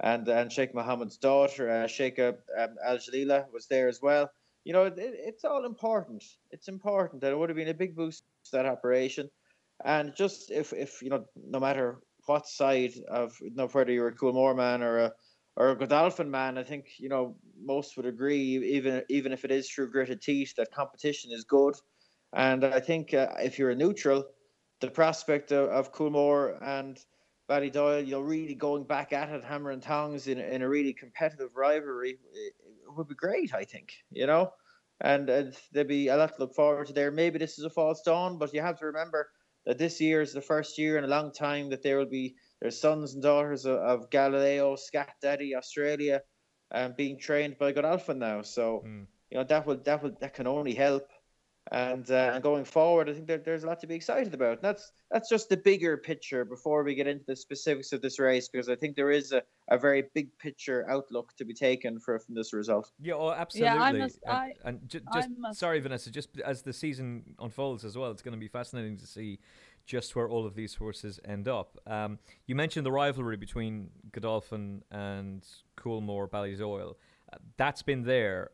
and 0.00 0.28
and 0.28 0.52
Sheikh 0.52 0.74
Mohammed's 0.74 1.18
daughter, 1.18 1.70
uh, 1.70 1.86
Sheikh 1.86 2.18
um, 2.18 2.36
Al 2.84 2.98
Jalila, 2.98 3.50
was 3.52 3.66
there 3.66 3.88
as 3.88 4.00
well. 4.00 4.30
You 4.64 4.72
know, 4.72 4.84
it, 4.84 4.94
it's 4.96 5.44
all 5.44 5.64
important. 5.64 6.22
It's 6.50 6.68
important 6.68 7.22
that 7.22 7.32
it 7.32 7.38
would 7.38 7.48
have 7.48 7.56
been 7.56 7.68
a 7.68 7.74
big 7.74 7.96
boost 7.96 8.24
to 8.46 8.50
that 8.52 8.66
operation, 8.66 9.30
and 9.84 10.14
just 10.14 10.50
if 10.50 10.72
if 10.72 11.02
you 11.02 11.10
know, 11.10 11.24
no 11.36 11.58
matter 11.60 12.00
what 12.26 12.46
side 12.46 12.92
of 13.08 13.36
you 13.40 13.54
know 13.54 13.66
whether 13.68 13.92
you're 13.92 14.08
a 14.08 14.14
Coolmore 14.16 14.56
man 14.56 14.82
or 14.82 14.98
a 14.98 15.12
or 15.56 15.70
a 15.70 15.76
Godolphin 15.76 16.30
man, 16.30 16.56
I 16.58 16.62
think 16.62 16.86
you 16.98 17.08
know 17.08 17.36
most 17.60 17.96
would 17.96 18.06
agree, 18.06 18.74
even 18.76 19.02
even 19.08 19.32
if 19.32 19.44
it 19.44 19.50
is 19.50 19.68
through 19.68 19.90
gritted 19.90 20.22
teeth, 20.22 20.54
that 20.56 20.72
competition 20.72 21.32
is 21.32 21.44
good. 21.44 21.74
And 22.32 22.64
I 22.64 22.80
think 22.80 23.12
uh, 23.12 23.28
if 23.38 23.58
you're 23.58 23.70
a 23.70 23.76
neutral, 23.76 24.24
the 24.80 24.90
prospect 24.90 25.52
of, 25.52 25.68
of 25.68 25.92
Coolmore 25.92 26.58
and 26.62 26.98
Ballydoyle, 27.48 28.06
you're 28.06 28.22
really 28.22 28.54
going 28.54 28.84
back 28.84 29.12
at 29.12 29.28
it, 29.28 29.44
hammer 29.44 29.72
and 29.72 29.82
tongs 29.82 30.28
in, 30.28 30.38
in 30.38 30.62
a 30.62 30.68
really 30.68 30.92
competitive 30.92 31.56
rivalry, 31.56 32.18
it, 32.32 32.54
it 32.62 32.96
would 32.96 33.08
be 33.08 33.14
great, 33.14 33.52
I 33.52 33.64
think, 33.64 33.92
you 34.10 34.26
know? 34.26 34.52
And, 35.00 35.28
and 35.28 35.56
there'd 35.72 35.88
be 35.88 36.08
a 36.08 36.16
lot 36.16 36.34
to 36.34 36.40
look 36.40 36.54
forward 36.54 36.86
to 36.86 36.92
there. 36.92 37.10
Maybe 37.10 37.38
this 37.38 37.58
is 37.58 37.64
a 37.64 37.70
false 37.70 38.02
dawn, 38.02 38.38
but 38.38 38.54
you 38.54 38.60
have 38.60 38.78
to 38.78 38.86
remember 38.86 39.28
that 39.66 39.78
this 39.78 40.00
year 40.00 40.20
is 40.20 40.32
the 40.32 40.40
first 40.40 40.78
year 40.78 40.98
in 40.98 41.04
a 41.04 41.08
long 41.08 41.32
time 41.32 41.70
that 41.70 41.82
there 41.82 41.98
will 41.98 42.06
be 42.06 42.36
their 42.60 42.70
sons 42.70 43.14
and 43.14 43.22
daughters 43.22 43.64
of, 43.66 43.78
of 43.78 44.10
Galileo, 44.10 44.76
Scat 44.76 45.14
Daddy, 45.20 45.54
Australia, 45.54 46.22
um, 46.72 46.94
being 46.96 47.18
trained 47.18 47.58
by 47.58 47.72
Godolphin 47.72 48.18
now. 48.18 48.42
So, 48.42 48.84
mm. 48.86 49.06
you 49.30 49.38
know, 49.38 49.44
that 49.44 49.66
will 49.66 49.78
that 49.78 50.02
will 50.02 50.12
that 50.20 50.34
can 50.34 50.46
only 50.46 50.74
help 50.74 51.08
and 51.70 52.10
uh, 52.10 52.32
and 52.34 52.42
going 52.42 52.64
forward, 52.64 53.08
I 53.08 53.12
think 53.14 53.26
that 53.28 53.44
there's 53.44 53.64
a 53.64 53.66
lot 53.66 53.80
to 53.80 53.86
be 53.86 53.94
excited 53.94 54.34
about. 54.34 54.54
And 54.54 54.62
that's 54.62 54.92
that's 55.10 55.28
just 55.28 55.48
the 55.48 55.56
bigger 55.56 55.96
picture 55.96 56.44
before 56.44 56.82
we 56.82 56.94
get 56.94 57.06
into 57.06 57.24
the 57.26 57.36
specifics 57.36 57.92
of 57.92 58.02
this 58.02 58.18
race, 58.18 58.48
because 58.48 58.68
I 58.68 58.74
think 58.74 58.96
there 58.96 59.10
is 59.10 59.32
a, 59.32 59.42
a 59.68 59.78
very 59.78 60.04
big 60.14 60.36
picture 60.38 60.84
outlook 60.90 61.36
to 61.36 61.44
be 61.44 61.54
taken 61.54 62.00
for 62.00 62.18
from 62.18 62.34
this 62.34 62.52
result. 62.52 62.90
Yeah, 63.00 63.14
oh, 63.14 63.30
absolutely. 63.30 63.76
Yeah, 63.76 63.82
I 63.82 63.92
must, 63.92 64.18
and, 64.26 64.36
I, 64.36 64.52
and 64.64 64.88
ju- 64.88 65.00
just 65.14 65.28
must... 65.38 65.60
sorry, 65.60 65.80
Vanessa. 65.80 66.10
Just 66.10 66.40
as 66.44 66.62
the 66.62 66.72
season 66.72 67.36
unfolds 67.38 67.84
as 67.84 67.96
well, 67.96 68.10
it's 68.10 68.22
going 68.22 68.34
to 68.34 68.40
be 68.40 68.48
fascinating 68.48 68.96
to 68.96 69.06
see 69.06 69.38
just 69.86 70.14
where 70.14 70.28
all 70.28 70.46
of 70.46 70.54
these 70.54 70.74
horses 70.74 71.18
end 71.24 71.48
up. 71.48 71.78
Um, 71.86 72.18
you 72.46 72.54
mentioned 72.54 72.84
the 72.84 72.92
rivalry 72.92 73.36
between 73.36 73.90
Godolphin 74.12 74.82
and 74.90 75.44
Coolmore 75.76 76.28
Ballydoyle. 76.28 76.94
Uh, 77.32 77.36
that's 77.56 77.82
been 77.82 78.02
there. 78.02 78.50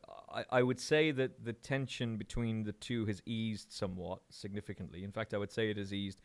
I, 0.51 0.63
would 0.63 0.81
say 0.81 1.11
that 1.13 1.45
the 1.45 1.53
tension 1.53 2.17
between 2.17 2.65
the 2.65 2.73
two 2.73 3.07
has 3.07 3.23
eased 3.27 3.73
somewhat 3.73 4.21
significantly. 4.31 5.05
In 5.05 5.13
fact, 5.13 5.35
I 5.35 5.39
would 5.39 5.53
say 5.53 5.71
it 5.71 5.77
has 5.77 5.93
eased 5.93 6.23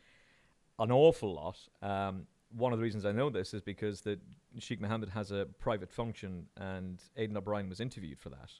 an 0.80 0.92
awful 0.92 1.34
lot. 1.34 1.58
Um, 1.82 2.28
one 2.56 2.74
of 2.74 2.80
the 2.80 2.84
reasons 2.84 3.06
I 3.06 3.12
know 3.12 3.30
this 3.30 3.54
is 3.54 3.62
because 3.62 4.02
that 4.02 4.20
Sheikh 4.60 4.82
Mohammed 4.82 5.10
has 5.10 5.32
a 5.32 5.48
private 5.60 5.92
function, 5.92 6.48
and 6.58 7.02
Aidan 7.16 7.38
O'Brien 7.38 7.70
was 7.70 7.80
interviewed 7.80 8.20
for 8.20 8.30
that. 8.30 8.52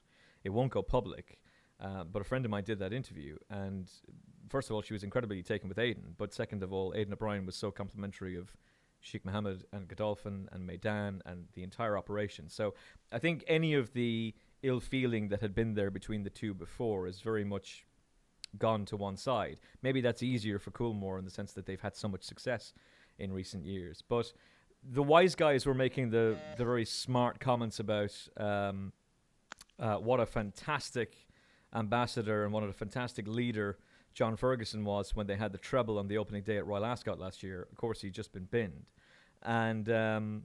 It 0.44 0.50
won't 0.50 0.72
go 0.72 0.82
public, 0.82 1.38
uh, 1.80 2.04
but 2.04 2.22
a 2.22 2.24
friend 2.24 2.44
of 2.44 2.50
mine 2.50 2.64
did 2.64 2.78
that 2.78 2.92
interview, 2.92 3.36
and 3.50 3.90
first 4.48 4.70
of 4.70 4.76
all, 4.76 4.82
she 4.82 4.94
was 4.94 5.04
incredibly 5.04 5.42
taken 5.42 5.68
with 5.68 5.78
Aidan, 5.78 6.14
but 6.16 6.32
second 6.32 6.62
of 6.62 6.72
all, 6.72 6.92
Aidan 6.96 7.12
O'Brien 7.12 7.44
was 7.44 7.56
so 7.56 7.70
complimentary 7.70 8.36
of 8.36 8.54
Sheikh 9.00 9.24
Mohammed 9.24 9.64
and 9.72 9.88
Godolphin 9.88 10.48
and 10.52 10.66
Meydan 10.66 11.20
and 11.26 11.46
the 11.54 11.62
entire 11.62 11.98
operation. 11.98 12.48
So 12.48 12.74
I 13.10 13.18
think 13.18 13.44
any 13.48 13.74
of 13.74 13.92
the 13.92 14.34
ill 14.62 14.80
feeling 14.80 15.28
that 15.28 15.40
had 15.40 15.54
been 15.54 15.74
there 15.74 15.90
between 15.90 16.22
the 16.22 16.30
two 16.30 16.54
before 16.54 17.06
is 17.06 17.20
very 17.20 17.44
much 17.44 17.86
gone 18.58 18.84
to 18.86 18.96
one 18.96 19.16
side. 19.16 19.58
Maybe 19.82 20.00
that's 20.00 20.22
easier 20.22 20.58
for 20.58 20.70
Coolmore 20.70 21.18
in 21.18 21.24
the 21.24 21.30
sense 21.30 21.52
that 21.54 21.66
they've 21.66 21.80
had 21.80 21.96
so 21.96 22.08
much 22.08 22.22
success 22.22 22.72
in 23.18 23.32
recent 23.32 23.64
years. 23.64 24.02
But 24.06 24.32
the 24.82 25.02
wise 25.02 25.34
guys 25.34 25.64
were 25.64 25.74
making 25.74 26.10
the, 26.10 26.36
the 26.56 26.64
very 26.64 26.84
smart 26.84 27.40
comments 27.40 27.78
about 27.78 28.12
um, 28.36 28.92
uh, 29.78 29.96
what 29.96 30.20
a 30.20 30.26
fantastic 30.26 31.26
ambassador 31.74 32.44
and 32.44 32.52
what 32.52 32.62
a 32.62 32.72
fantastic 32.72 33.26
leader 33.26 33.78
John 34.14 34.36
Ferguson 34.36 34.84
was 34.84 35.16
when 35.16 35.26
they 35.26 35.36
had 35.36 35.52
the 35.52 35.58
treble 35.58 35.98
on 35.98 36.08
the 36.08 36.18
opening 36.18 36.42
day 36.42 36.58
at 36.58 36.66
Royal 36.66 36.84
Ascot 36.84 37.18
last 37.18 37.42
year. 37.42 37.66
Of 37.70 37.78
course, 37.78 38.02
he'd 38.02 38.12
just 38.12 38.32
been 38.32 38.44
binned. 38.44 38.84
And 39.42 39.88
um, 39.90 40.42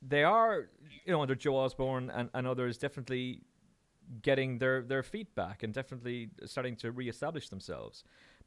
they 0.00 0.22
are, 0.24 0.68
you 1.04 1.12
know, 1.12 1.22
under 1.22 1.34
Joe 1.34 1.56
Osborne 1.56 2.10
and, 2.10 2.30
and 2.34 2.46
others, 2.46 2.78
definitely 2.78 3.42
getting 4.22 4.58
their, 4.58 4.82
their 4.82 5.02
feet 5.02 5.34
back 5.34 5.62
and 5.62 5.72
definitely 5.72 6.30
starting 6.46 6.76
to 6.76 6.90
re-establish 6.92 7.48
themselves. 7.48 8.04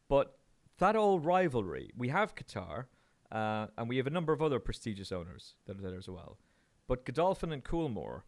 But 0.08 0.38
that 0.79 0.96
old 0.96 1.25
rivalry, 1.25 1.91
we 1.96 2.10
have 2.10 2.36
Qatar, 2.36 2.86
uh, 3.31 3.67
and 3.77 3.88
we 3.88 3.98
have 3.98 4.08
a 4.08 4.12
number 4.12 4.34
of 4.34 4.41
other 4.41 4.60
prestigious 4.60 5.12
owners 5.12 5.55
that 5.65 5.77
are 5.77 5.81
there 5.81 5.98
as 5.98 6.10
well. 6.10 6.38
But 6.88 7.05
Godolphin 7.05 7.51
and 7.51 7.63
Coolmore 7.63 8.24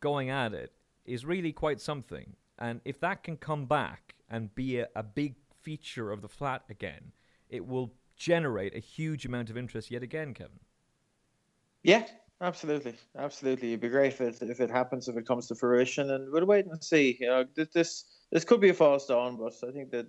going 0.00 0.30
at 0.30 0.52
it 0.52 0.72
is 1.04 1.24
really 1.24 1.52
quite 1.52 1.80
something. 1.80 2.34
And 2.58 2.80
if 2.84 2.98
that 3.00 3.22
can 3.22 3.36
come 3.36 3.66
back 3.66 4.14
and 4.30 4.54
be 4.54 4.78
a, 4.78 4.88
a 4.94 5.02
big 5.02 5.36
feature 5.62 6.10
of 6.10 6.22
the 6.22 6.28
flat 6.28 6.64
again, 6.68 7.12
it 7.48 7.66
will 7.66 7.92
generate 8.16 8.74
a 8.74 8.80
huge 8.80 9.24
amount 9.24 9.50
of 9.50 9.56
interest 9.56 9.90
yet 9.90 10.02
again, 10.02 10.34
Kevin. 10.34 10.60
Yeah, 11.82 12.06
absolutely, 12.40 12.94
absolutely. 13.16 13.68
It'd 13.68 13.80
be 13.80 13.88
great 13.88 14.12
if 14.12 14.20
it, 14.20 14.38
if 14.42 14.60
it 14.60 14.70
happens, 14.70 15.08
if 15.08 15.16
it 15.16 15.26
comes 15.26 15.46
to 15.48 15.54
fruition, 15.54 16.10
and 16.10 16.32
we'll 16.32 16.46
wait 16.46 16.66
and 16.66 16.82
see. 16.82 17.16
You 17.20 17.26
know, 17.26 17.44
this 17.56 18.04
this 18.30 18.44
could 18.44 18.60
be 18.60 18.70
a 18.70 18.74
false 18.74 19.06
dawn, 19.06 19.36
but 19.36 19.54
I 19.66 19.72
think 19.72 19.90
that 19.90 20.06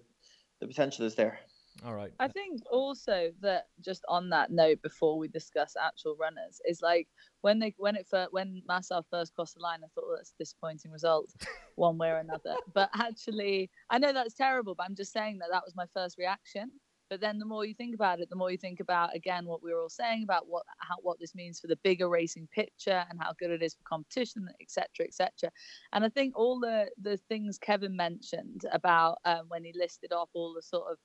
the 0.59 0.67
potential 0.67 1.05
is 1.05 1.15
there. 1.15 1.39
All 1.85 1.93
right. 1.93 2.11
I 2.19 2.27
think 2.27 2.61
also 2.69 3.31
that 3.41 3.67
just 3.79 4.03
on 4.09 4.29
that 4.31 4.51
note, 4.51 4.81
before 4.81 5.17
we 5.17 5.29
discuss 5.29 5.75
actual 5.81 6.17
runners, 6.19 6.59
is 6.67 6.81
like 6.81 7.07
when 7.41 7.59
they 7.59 7.73
when 7.77 7.95
it 7.95 8.07
first, 8.09 8.33
when 8.33 8.61
Masar 8.69 9.03
first 9.09 9.33
crossed 9.33 9.55
the 9.55 9.61
line, 9.61 9.79
I 9.83 9.87
thought 9.95 10.05
well, 10.07 10.17
that's 10.17 10.33
a 10.37 10.43
disappointing 10.43 10.91
result, 10.91 11.29
one 11.75 11.97
way 11.97 12.09
or 12.09 12.17
another. 12.17 12.55
But 12.73 12.89
actually, 12.93 13.69
I 13.89 13.97
know 13.97 14.11
that's 14.11 14.33
terrible, 14.33 14.75
but 14.75 14.85
I'm 14.87 14.95
just 14.95 15.13
saying 15.13 15.39
that 15.39 15.49
that 15.51 15.63
was 15.63 15.75
my 15.75 15.85
first 15.93 16.17
reaction. 16.17 16.71
But 17.09 17.21
then 17.21 17.39
the 17.39 17.45
more 17.45 17.65
you 17.65 17.73
think 17.73 17.95
about 17.95 18.19
it, 18.19 18.29
the 18.29 18.35
more 18.35 18.51
you 18.51 18.57
think 18.57 18.79
about 18.79 19.15
again 19.15 19.45
what 19.45 19.63
we 19.63 19.73
were 19.73 19.81
all 19.81 19.89
saying 19.89 20.23
about 20.23 20.47
what 20.47 20.63
how 20.77 20.95
what 21.01 21.19
this 21.19 21.33
means 21.33 21.59
for 21.59 21.67
the 21.67 21.75
bigger 21.77 22.07
racing 22.07 22.47
picture 22.53 23.03
and 23.09 23.19
how 23.19 23.33
good 23.39 23.49
it 23.49 23.63
is 23.63 23.73
for 23.73 23.83
competition, 23.83 24.47
etc., 24.61 25.07
etc. 25.07 25.51
And 25.93 26.05
I 26.05 26.09
think 26.09 26.37
all 26.37 26.59
the 26.59 26.89
the 27.01 27.17
things 27.17 27.57
Kevin 27.57 27.95
mentioned 27.95 28.61
about 28.71 29.17
um, 29.25 29.45
when 29.47 29.63
he 29.63 29.73
listed 29.75 30.13
off 30.13 30.29
all 30.33 30.53
the 30.53 30.61
sort 30.61 30.91
of 30.91 30.97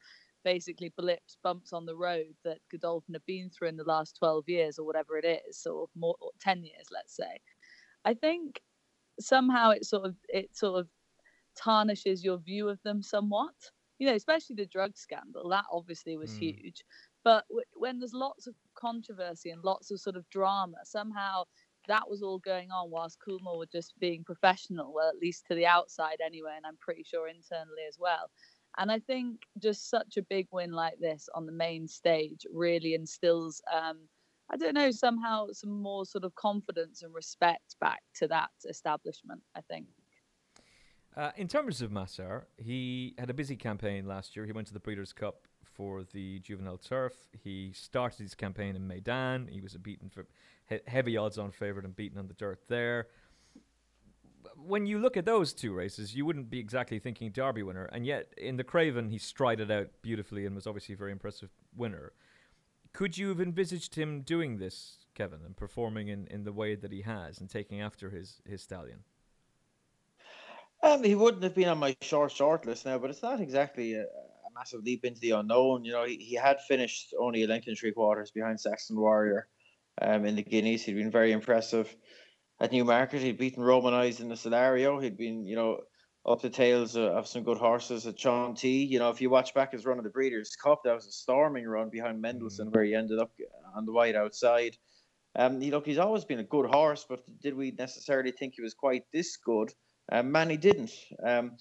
basically 0.45 0.93
blips, 0.99 1.39
bumps 1.43 1.73
on 1.73 1.87
the 1.87 1.97
road 1.97 2.35
that 2.45 2.59
Godolphin 2.71 3.15
have 3.15 3.25
been 3.25 3.49
through 3.49 3.69
in 3.69 3.77
the 3.77 3.85
last 3.85 4.17
12 4.19 4.45
years 4.47 4.79
or 4.79 4.85
whatever 4.85 5.17
it 5.17 5.43
is, 5.49 5.67
or 5.67 5.89
more 5.97 6.15
or 6.21 6.33
10 6.41 6.63
years, 6.63 6.89
let's 6.93 7.17
say. 7.17 7.41
I 8.05 8.13
think 8.13 8.61
somehow 9.19 9.71
it 9.71 9.85
sort 9.87 10.05
of 10.05 10.17
it 10.29 10.55
sort 10.57 10.81
of 10.81 10.89
tarnishes 11.57 12.25
your 12.25 12.39
view 12.39 12.69
of 12.69 12.79
them 12.83 13.03
somewhat 13.03 13.55
you 13.99 14.07
know, 14.07 14.15
especially 14.15 14.57
the 14.57 14.67
drug 14.67 14.97
scandal, 14.97 15.49
that 15.51 15.65
obviously 15.71 16.17
was 16.17 16.33
mm. 16.33 16.39
huge. 16.39 16.85
But 17.23 17.45
w- 17.49 17.65
when 17.75 17.99
there's 17.99 18.15
lots 18.15 18.47
of 18.47 18.55
controversy 18.75 19.51
and 19.51 19.63
lots 19.63 19.91
of 19.91 20.01
sort 20.01 20.17
of 20.17 20.29
drama, 20.31 20.79
somehow 20.85 21.45
that 21.89 22.09
was 22.09 22.23
all 22.23 22.39
going 22.39 22.71
on 22.71 22.91
whilst 22.91 23.19
Coolmore 23.27 23.59
were 23.59 23.67
just 23.67 23.95
being 24.01 24.25
professional, 24.25 24.93
well, 24.93 25.09
at 25.09 25.19
least 25.19 25.47
to 25.47 25.55
the 25.55 25.67
outside 25.67 26.19
anyway, 26.25 26.55
and 26.57 26.67
I'm 26.67 26.79
pretty 26.81 27.03
sure 27.03 27.29
internally 27.29 27.85
as 27.89 27.99
well. 27.99 28.31
And 28.79 28.91
I 28.91 28.99
think 28.99 29.43
just 29.63 29.89
such 29.89 30.17
a 30.17 30.23
big 30.23 30.49
win 30.51 30.73
like 30.73 30.99
this 30.99 31.29
on 31.35 31.47
the 31.47 31.53
main 31.53 31.87
stage 31.87 32.47
really 32.53 32.95
instills, 32.95 33.63
um, 33.73 33.99
I 34.51 34.57
don't 34.57 34.75
know, 34.75 34.91
somehow 34.91 35.49
some 35.53 35.71
more 35.71 36.05
sort 36.05 36.25
of 36.25 36.35
confidence 36.35 37.03
and 37.03 37.15
respect 37.15 37.77
back 37.81 38.01
to 38.17 38.29
that 38.29 38.51
establishment, 38.69 39.43
I 39.55 39.61
think. 39.69 39.87
Uh, 41.17 41.31
in 41.37 41.47
terms 41.47 41.81
of 41.81 41.91
Masar, 41.91 42.45
he 42.57 43.15
had 43.19 43.31
a 43.31 43.35
busy 43.35 43.57
campaign 43.57 44.07
last 44.07 44.35
year. 44.35 44.47
He 44.47 44.53
went 44.53 44.67
to 44.69 44.73
the 44.73 44.81
Breeders' 44.81 45.13
Cup 45.13 45.47
for 45.63 46.03
the 46.03 46.41
juvenile 46.41 46.79
turf. 46.79 47.15
He 47.33 47.73
started 47.73 48.23
his 48.23 48.35
campaign 48.35 48.75
in 48.75 48.89
Meydan. 48.89 49.49
He 49.49 49.61
was 49.61 49.75
a 49.75 49.79
beaten 49.79 50.09
for 50.09 50.27
he- 50.69 50.81
heavy 50.87 51.17
odds-on 51.17 51.53
favourite 51.53 51.85
and 51.85 51.95
beaten 51.95 52.19
on 52.19 52.27
the 52.27 52.35
dirt 52.35 52.61
there. 52.69 53.09
When 54.57 54.87
you 54.87 54.99
look 54.99 55.17
at 55.17 55.25
those 55.25 55.53
two 55.53 55.73
races, 55.73 56.15
you 56.15 56.27
wouldn't 56.27 56.51
be 56.51 56.59
exactly 56.59 56.99
thinking 56.99 57.31
Derby 57.31 57.63
winner, 57.63 57.87
and 57.87 58.05
yet 58.05 58.33
in 58.37 58.57
the 58.57 58.65
Craven 58.65 59.09
he 59.09 59.19
strided 59.19 59.71
out 59.71 59.89
beautifully 60.03 60.47
and 60.47 60.55
was 60.55 60.67
obviously 60.67 60.95
a 60.95 60.99
very 60.99 61.13
impressive 61.13 61.51
winner. 61.77 62.13
Could 62.93 63.19
you 63.19 63.29
have 63.29 63.41
envisaged 63.41 63.95
him 63.95 64.21
doing 64.21 64.59
this, 64.59 64.99
Kevin, 65.15 65.41
and 65.45 65.57
performing 65.57 66.09
in, 66.09 66.27
in 66.29 66.45
the 66.45 66.53
way 66.53 66.75
that 66.75 66.93
he 66.93 67.03
has 67.03 67.41
and 67.41 67.49
taking 67.49 67.81
after 67.81 68.11
his, 68.11 68.41
his 68.49 68.63
stallion? 68.63 69.01
Um, 70.85 71.03
he 71.03 71.15
wouldn't 71.15 71.43
have 71.43 71.55
been 71.55 71.69
on 71.69 71.79
my 71.79 71.97
short 72.03 72.31
short 72.31 72.67
list 72.67 72.85
now, 72.85 72.99
but 72.99 73.09
it's 73.09 73.23
not 73.23 73.41
exactly 73.41 73.95
a, 73.95 74.03
a 74.03 74.51
massive 74.55 74.83
leap 74.83 75.03
into 75.07 75.19
the 75.19 75.31
unknown. 75.31 75.83
You 75.83 75.93
know, 75.93 76.05
he, 76.05 76.17
he 76.17 76.35
had 76.35 76.61
finished 76.61 77.15
only 77.19 77.43
a 77.43 77.47
length 77.47 77.69
and 77.69 77.79
three 77.79 77.93
quarters 77.93 78.31
behind 78.31 78.61
Saxon 78.61 79.01
Warrior 79.01 79.49
um, 80.03 80.27
in 80.27 80.37
the 80.37 80.43
Guineas. 80.43 80.83
He'd 80.83 80.97
been 80.97 81.11
very 81.11 81.33
impressive 81.33 81.95
at 82.61 82.71
Newmarket. 82.71 83.23
He'd 83.23 83.39
beaten 83.39 83.63
Roman 83.63 83.95
Eyes 83.95 84.21
in 84.21 84.29
the 84.29 84.35
Solario. 84.35 85.03
He'd 85.03 85.17
been, 85.17 85.47
you 85.47 85.57
know, 85.57 85.81
up 86.27 86.43
the 86.43 86.51
tails 86.51 86.99
of 86.99 87.27
some 87.27 87.45
good 87.45 87.59
horses 87.59 88.07
at 88.07 88.19
Chantilly. 88.19 88.85
You 88.85 88.99
know, 88.99 89.09
if 89.09 89.23
you 89.23 89.31
watch 89.31 89.55
back 89.55 89.73
his 89.73 89.87
run 89.87 89.97
of 89.97 90.05
the 90.05 90.11
Breeders' 90.11 90.55
Cup, 90.55 90.83
that 90.85 90.95
was 90.95 91.07
a 91.07 91.13
storming 91.13 91.67
run 91.67 91.89
behind 91.89 92.21
Mendelssohn, 92.21 92.69
mm. 92.69 92.75
where 92.75 92.85
he 92.85 92.95
ended 92.95 93.21
up 93.21 93.33
on 93.75 93.87
the 93.87 93.93
white 93.93 94.17
outside. 94.17 94.77
Um, 95.35 95.63
he, 95.63 95.71
look, 95.71 95.87
he's 95.87 95.99
always 95.99 96.27
been 96.27 96.41
a 96.41 96.45
good 96.45 96.67
horse, 96.67 97.07
but 97.09 97.23
did 97.43 97.57
we 97.57 97.71
necessarily 97.71 98.33
think 98.33 98.55
he 98.57 98.63
was 98.63 98.75
quite 98.75 99.05
this 99.15 99.39
good? 99.39 99.73
Um, 100.11 100.33
Manny 100.33 100.57
didn't. 100.57 100.93
Um, 101.25 101.57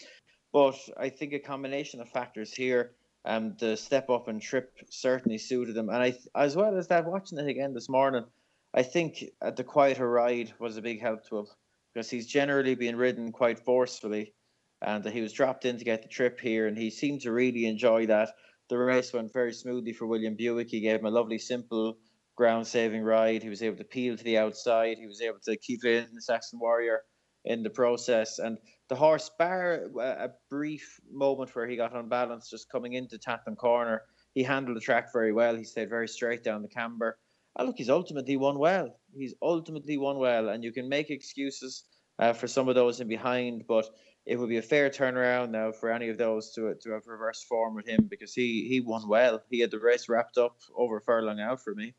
but 0.51 0.77
I 0.97 1.09
think 1.09 1.33
a 1.33 1.39
combination 1.39 2.01
of 2.01 2.09
factors 2.09 2.53
here, 2.53 2.91
um, 3.25 3.55
the 3.59 3.75
step 3.75 4.09
up 4.09 4.27
and 4.27 4.41
trip 4.41 4.71
certainly 4.89 5.37
suited 5.37 5.75
him. 5.75 5.89
And 5.89 5.97
I, 5.97 6.13
as 6.35 6.55
well 6.55 6.77
as 6.77 6.87
that, 6.89 7.05
watching 7.05 7.39
it 7.39 7.47
again 7.47 7.73
this 7.73 7.89
morning, 7.89 8.25
I 8.73 8.83
think 8.83 9.23
at 9.41 9.55
the 9.55 9.63
quieter 9.63 10.09
ride 10.09 10.53
was 10.59 10.77
a 10.77 10.81
big 10.81 11.01
help 11.01 11.27
to 11.29 11.39
him 11.39 11.45
because 11.93 12.09
he's 12.09 12.27
generally 12.27 12.75
been 12.75 12.95
ridden 12.95 13.31
quite 13.31 13.59
forcefully, 13.59 14.33
and 14.81 15.05
he 15.05 15.21
was 15.21 15.33
dropped 15.33 15.65
in 15.65 15.77
to 15.77 15.85
get 15.85 16.01
the 16.01 16.07
trip 16.07 16.39
here, 16.39 16.67
and 16.67 16.77
he 16.77 16.89
seemed 16.89 17.21
to 17.21 17.31
really 17.31 17.65
enjoy 17.65 18.07
that. 18.07 18.29
The 18.69 18.77
race 18.77 19.13
went 19.13 19.31
very 19.31 19.53
smoothly 19.53 19.93
for 19.93 20.07
William 20.07 20.35
Buick. 20.35 20.69
He 20.69 20.81
gave 20.81 20.99
him 20.99 21.05
a 21.05 21.11
lovely, 21.11 21.37
simple 21.37 21.97
ground 22.35 22.65
saving 22.65 23.03
ride. 23.03 23.43
He 23.43 23.49
was 23.49 23.61
able 23.61 23.77
to 23.77 23.83
peel 23.83 24.17
to 24.17 24.23
the 24.23 24.39
outside. 24.39 24.97
He 24.97 25.05
was 25.05 25.21
able 25.21 25.39
to 25.43 25.55
keep 25.57 25.83
it 25.85 26.07
in 26.07 26.15
the 26.15 26.21
Saxon 26.21 26.59
Warrior 26.59 27.01
in 27.45 27.63
the 27.63 27.69
process. 27.69 28.39
And 28.39 28.57
the 28.89 28.95
horse, 28.95 29.29
bar 29.37 29.89
a 29.99 30.29
brief 30.49 30.99
moment 31.11 31.55
where 31.55 31.67
he 31.67 31.75
got 31.75 31.95
unbalanced 31.95 32.51
just 32.51 32.69
coming 32.69 32.93
into 32.93 33.17
Tattenham 33.17 33.57
Corner, 33.57 34.03
he 34.33 34.43
handled 34.43 34.77
the 34.77 34.81
track 34.81 35.11
very 35.13 35.31
well. 35.31 35.55
He 35.55 35.63
stayed 35.63 35.89
very 35.89 36.07
straight 36.07 36.43
down 36.43 36.61
the 36.61 36.67
camber. 36.67 37.17
Oh, 37.55 37.65
look, 37.65 37.75
he's 37.77 37.89
ultimately 37.89 38.35
won 38.35 38.57
well. 38.57 38.99
He's 39.15 39.35
ultimately 39.41 39.97
won 39.97 40.17
well, 40.17 40.49
and 40.49 40.63
you 40.63 40.71
can 40.71 40.89
make 40.89 41.11
excuses 41.11 41.83
uh, 42.17 42.33
for 42.33 42.47
some 42.47 42.67
of 42.67 42.75
those 42.75 42.99
in 42.99 43.07
behind, 43.07 43.65
but 43.67 43.85
it 44.25 44.37
would 44.37 44.49
be 44.49 44.57
a 44.57 44.61
fair 44.61 44.89
turnaround 44.89 45.51
now 45.51 45.71
for 45.71 45.91
any 45.91 46.09
of 46.09 46.17
those 46.17 46.51
to 46.53 46.73
to 46.81 46.91
have 46.91 47.05
reverse 47.07 47.43
form 47.43 47.75
with 47.75 47.87
him 47.87 48.07
because 48.09 48.33
he 48.33 48.67
he 48.69 48.81
won 48.81 49.07
well. 49.07 49.43
He 49.49 49.59
had 49.59 49.71
the 49.71 49.79
race 49.79 50.07
wrapped 50.09 50.37
up 50.37 50.55
over 50.75 50.99
furlong 50.99 51.39
out 51.39 51.61
for 51.61 51.75
me. 51.75 51.93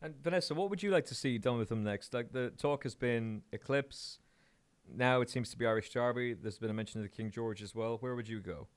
And 0.00 0.14
Vanessa, 0.22 0.54
what 0.54 0.70
would 0.70 0.82
you 0.82 0.90
like 0.90 1.06
to 1.06 1.14
see 1.14 1.38
done 1.38 1.58
with 1.58 1.70
him 1.70 1.82
next? 1.82 2.14
Like 2.14 2.32
the 2.32 2.50
talk 2.50 2.84
has 2.84 2.94
been 2.94 3.42
Eclipse, 3.52 4.20
now 4.94 5.20
it 5.20 5.30
seems 5.30 5.50
to 5.50 5.58
be 5.58 5.66
Irish 5.66 5.90
Derby. 5.90 6.34
There's 6.34 6.58
been 6.58 6.70
a 6.70 6.74
mention 6.74 7.00
of 7.00 7.10
the 7.10 7.14
King 7.14 7.30
George 7.30 7.62
as 7.62 7.74
well. 7.74 7.96
Where 7.98 8.14
would 8.14 8.28
you 8.28 8.40
go? 8.40 8.68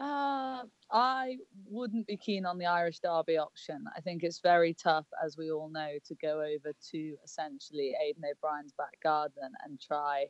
Uh, 0.00 0.64
I 0.90 1.36
wouldn't 1.66 2.06
be 2.06 2.16
keen 2.16 2.44
on 2.44 2.58
the 2.58 2.66
Irish 2.66 2.98
Derby 2.98 3.38
option. 3.38 3.84
I 3.96 4.00
think 4.00 4.22
it's 4.22 4.40
very 4.40 4.74
tough, 4.74 5.06
as 5.24 5.36
we 5.36 5.50
all 5.50 5.68
know, 5.68 5.92
to 6.06 6.14
go 6.16 6.40
over 6.40 6.72
to 6.90 7.16
essentially 7.24 7.94
Aidan 8.04 8.24
O'Brien's 8.30 8.72
back 8.72 8.98
garden 9.02 9.52
and 9.64 9.80
try 9.80 10.26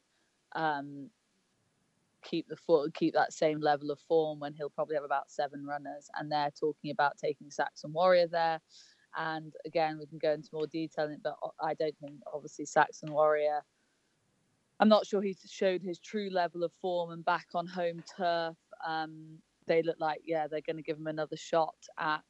um, 0.55 1.09
keep 2.23 2.49
the 2.49 2.57
foot, 2.57 2.95
keep 2.95 3.15
that 3.15 3.33
same 3.33 3.61
level 3.61 3.91
of 3.91 4.01
form 4.01 4.41
when 4.41 4.55
he'll 4.55 4.71
probably 4.71 4.95
have 4.95 5.05
about 5.05 5.31
seven 5.31 5.65
runners. 5.65 6.09
And 6.19 6.31
they're 6.31 6.53
talking 6.59 6.91
about 6.91 7.19
taking 7.19 7.51
Saxon 7.51 7.93
Warrior 7.93 8.27
there. 8.29 8.61
And 9.17 9.53
again, 9.65 9.99
we 9.99 10.07
can 10.07 10.19
go 10.19 10.33
into 10.33 10.49
more 10.53 10.67
detail, 10.67 11.07
in 11.07 11.13
it, 11.13 11.21
but 11.23 11.37
I 11.61 11.75
don't 11.75 11.97
think 11.99 12.21
obviously 12.33 12.67
Saxon 12.67 13.13
Warrior 13.13 13.61
I'm 14.85 14.91
not 14.91 15.07
sure 15.07 15.23
he 15.23 15.35
showed 15.49 15.81
his 15.81 15.99
true 15.99 16.29
level 16.31 16.63
of 16.63 16.71
form 16.83 17.11
and 17.11 17.25
back 17.25 17.47
on 17.55 17.67
home 17.67 18.05
turf. 18.19 18.55
Um, 18.87 19.39
they 19.67 19.83
look 19.83 19.97
like 19.99 20.21
yeah 20.27 20.47
they're 20.47 20.61
going 20.61 20.77
to 20.77 20.83
give 20.83 20.99
him 20.99 21.07
another 21.07 21.39
shot 21.39 21.75
at 21.99 22.21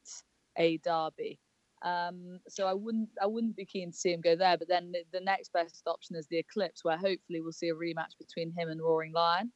a 0.57 0.77
derby. 0.77 1.37
Um, 1.83 2.39
so 2.47 2.65
I 2.65 2.73
wouldn't 2.73 3.09
I 3.21 3.25
wouldn't 3.25 3.57
be 3.57 3.65
keen 3.65 3.91
to 3.91 3.97
see 3.97 4.13
him 4.13 4.21
go 4.21 4.37
there. 4.37 4.57
But 4.57 4.69
then 4.69 4.93
the, 4.93 5.03
the, 5.11 5.19
next 5.19 5.51
best 5.51 5.83
option 5.85 6.15
is 6.15 6.27
the 6.27 6.37
Eclipse, 6.37 6.85
where 6.85 6.95
hopefully 6.95 7.41
we'll 7.41 7.51
see 7.51 7.67
a 7.67 7.75
rematch 7.75 8.17
between 8.17 8.53
him 8.57 8.69
and 8.69 8.81
Roaring 8.81 9.11
Lion. 9.11 9.51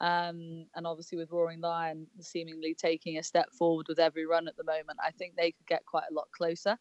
Um, 0.00 0.64
and 0.74 0.86
obviously 0.86 1.18
with 1.18 1.30
Roaring 1.30 1.60
Lion 1.60 2.06
seemingly 2.18 2.74
taking 2.74 3.18
a 3.18 3.22
step 3.22 3.52
forward 3.58 3.88
with 3.90 3.98
every 3.98 4.24
run 4.24 4.48
at 4.48 4.56
the 4.56 4.64
moment, 4.64 4.98
I 5.04 5.10
think 5.10 5.36
they 5.36 5.52
could 5.52 5.66
get 5.66 5.84
quite 5.84 6.04
a 6.10 6.14
lot 6.14 6.28
closer. 6.34 6.78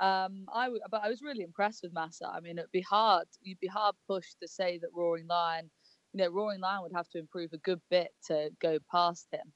Um, 0.00 0.46
I 0.52 0.64
w- 0.66 0.82
but 0.90 1.02
I 1.04 1.08
was 1.08 1.22
really 1.22 1.42
impressed 1.44 1.82
with 1.82 1.94
Masar. 1.94 2.34
I 2.34 2.40
mean, 2.40 2.58
it'd 2.58 2.70
be 2.72 2.82
hard. 2.82 3.26
You'd 3.42 3.60
be 3.60 3.66
hard 3.68 3.94
pushed 4.08 4.38
to 4.42 4.48
say 4.48 4.78
that 4.78 4.90
Roaring 4.94 5.26
Lion, 5.28 5.70
you 6.12 6.18
know, 6.24 6.30
Roaring 6.30 6.60
Lion 6.60 6.82
would 6.82 6.92
have 6.94 7.08
to 7.10 7.18
improve 7.18 7.52
a 7.54 7.58
good 7.58 7.80
bit 7.90 8.10
to 8.28 8.50
go 8.60 8.78
past 8.90 9.28
him. 9.32 9.52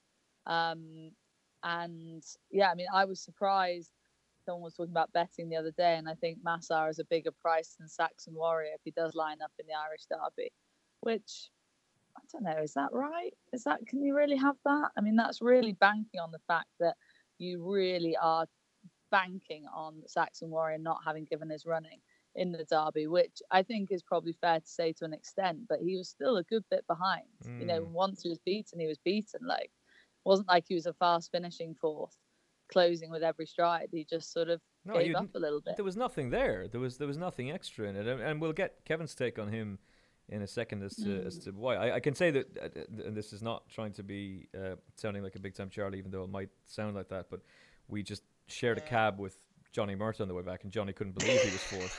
Um, 0.47 1.11
and 1.65 2.23
yeah, 2.51 2.71
I 2.71 2.75
mean, 2.75 2.87
I 2.95 3.05
was 3.05 3.21
surprised. 3.23 3.91
Someone 4.47 4.63
was 4.65 4.75
talking 4.75 4.93
about 4.93 5.13
betting 5.13 5.49
the 5.51 5.57
other 5.57 5.73
day, 5.73 5.97
and 5.97 6.09
I 6.09 6.15
think 6.15 6.39
Masar 6.43 6.91
is 6.91 6.99
a 6.99 7.05
bigger 7.05 7.33
price 7.33 7.77
than 7.79 7.89
Saxon 7.89 8.35
Warrior 8.35 8.73
if 8.75 8.81
he 8.85 8.93
does 8.93 9.15
line 9.15 9.43
up 9.43 9.53
in 9.59 9.67
the 9.67 9.75
Irish 9.75 10.07
Derby. 10.11 10.51
which 11.03 11.51
I 12.17 12.21
don't 12.33 12.45
know. 12.45 12.63
Is 12.63 12.75
that 12.75 12.91
right? 12.93 13.33
Is 13.53 13.65
that 13.65 13.87
can 13.87 14.03
you 14.05 14.17
really 14.17 14.37
have 14.37 14.57
that? 14.65 14.91
I 14.97 15.01
mean, 15.03 15.17
that's 15.17 15.43
really 15.43 15.73
banking 15.75 16.21
on 16.21 16.31
the 16.33 16.41
fact 16.49 16.69
that 16.81 16.97
you 17.39 17.65
really 17.65 18.17
are 18.17 18.47
banking 19.11 19.67
on 19.75 20.03
Saxon 20.07 20.51
Warrior 20.51 20.79
not 20.79 21.01
having 21.05 21.25
given 21.25 21.51
his 21.51 21.67
running 21.67 22.01
in 22.35 22.53
the 22.53 22.65
derby, 22.65 23.07
which 23.07 23.43
I 23.51 23.63
think 23.63 23.91
is 23.91 24.03
probably 24.03 24.33
fair 24.41 24.61
to 24.61 24.67
say 24.67 24.93
to 24.95 25.05
an 25.05 25.13
extent. 25.13 25.61
But 25.69 25.81
he 25.81 25.97
was 25.97 26.09
still 26.09 26.37
a 26.37 26.45
good 26.45 26.65
bit 26.71 26.87
behind. 26.87 27.25
Mm. 27.45 27.61
You 27.61 27.67
know, 27.67 27.83
hmm. 27.83 27.93
once 27.93 28.23
he 28.23 28.29
was 28.29 28.39
beaten, 28.39 28.79
he 28.79 28.87
was 28.87 28.99
beaten. 28.99 29.41
Like, 29.47 29.71
wasn't 30.25 30.49
like 30.49 30.65
he 30.69 30.75
was 30.75 30.87
a 30.87 30.93
fast 30.93 31.31
finishing 31.33 31.75
fourth, 31.75 32.17
closing 32.71 33.11
with 33.11 33.23
every 33.23 33.47
stride. 33.47 33.89
He 33.93 34.05
just 34.05 34.33
sort 34.33 34.49
of 34.49 34.61
no, 34.85 34.95
gave 34.95 35.15
up 35.15 35.35
a 35.35 35.39
little 35.39 35.61
bit. 35.61 35.77
There 35.77 35.85
was 35.85 35.97
nothing 35.97 36.31
there. 36.31 36.69
There 36.69 36.81
was 36.81 36.99
there 36.99 37.09
was 37.09 37.17
nothing 37.17 37.51
extra 37.51 37.89
in 37.89 37.97
it, 37.97 38.07
and, 38.07 38.21
and 38.21 38.41
we'll 38.41 38.53
get 38.53 38.85
Kevin's 38.85 39.15
take 39.15 39.39
on 39.39 39.49
him 39.49 39.79
in 40.29 40.43
a 40.43 40.47
second 40.47 40.83
as 40.83 40.95
to 40.97 41.09
mm. 41.09 41.27
as 41.27 41.39
to 41.39 41.51
why. 41.51 41.75
I, 41.75 41.97
I 41.97 42.01
can 42.01 42.15
say 42.15 42.31
that, 42.31 42.59
uh, 42.59 42.65
uh, 42.65 43.07
and 43.07 43.17
this 43.17 43.33
is 43.33 43.43
not 43.43 43.69
trying 43.69 43.93
to 43.95 44.03
be 44.03 44.49
uh, 44.57 44.77
sounding 44.97 45.23
like 45.23 45.35
a 45.35 45.41
big 45.41 45.55
time 45.55 45.69
Charlie, 45.71 45.99
even 45.99 46.11
though 46.11 46.25
it 46.25 46.31
might 46.31 46.51
sound 46.67 46.95
like 46.95 47.09
that. 47.09 47.27
But 47.31 47.41
we 47.89 48.03
just 48.03 48.23
shared 48.51 48.79
a 48.79 48.83
cab 48.83 49.19
with 49.19 49.37
Johnny 49.73 49.95
Murtagh 49.95 50.23
on 50.23 50.29
the 50.29 50.35
way 50.35 50.43
back, 50.43 50.65
and 50.65 50.73
Johnny 50.73 50.93
couldn't 50.93 51.19
believe 51.19 51.41
he 51.41 51.51
was 51.51 51.63
fourth. 51.63 51.99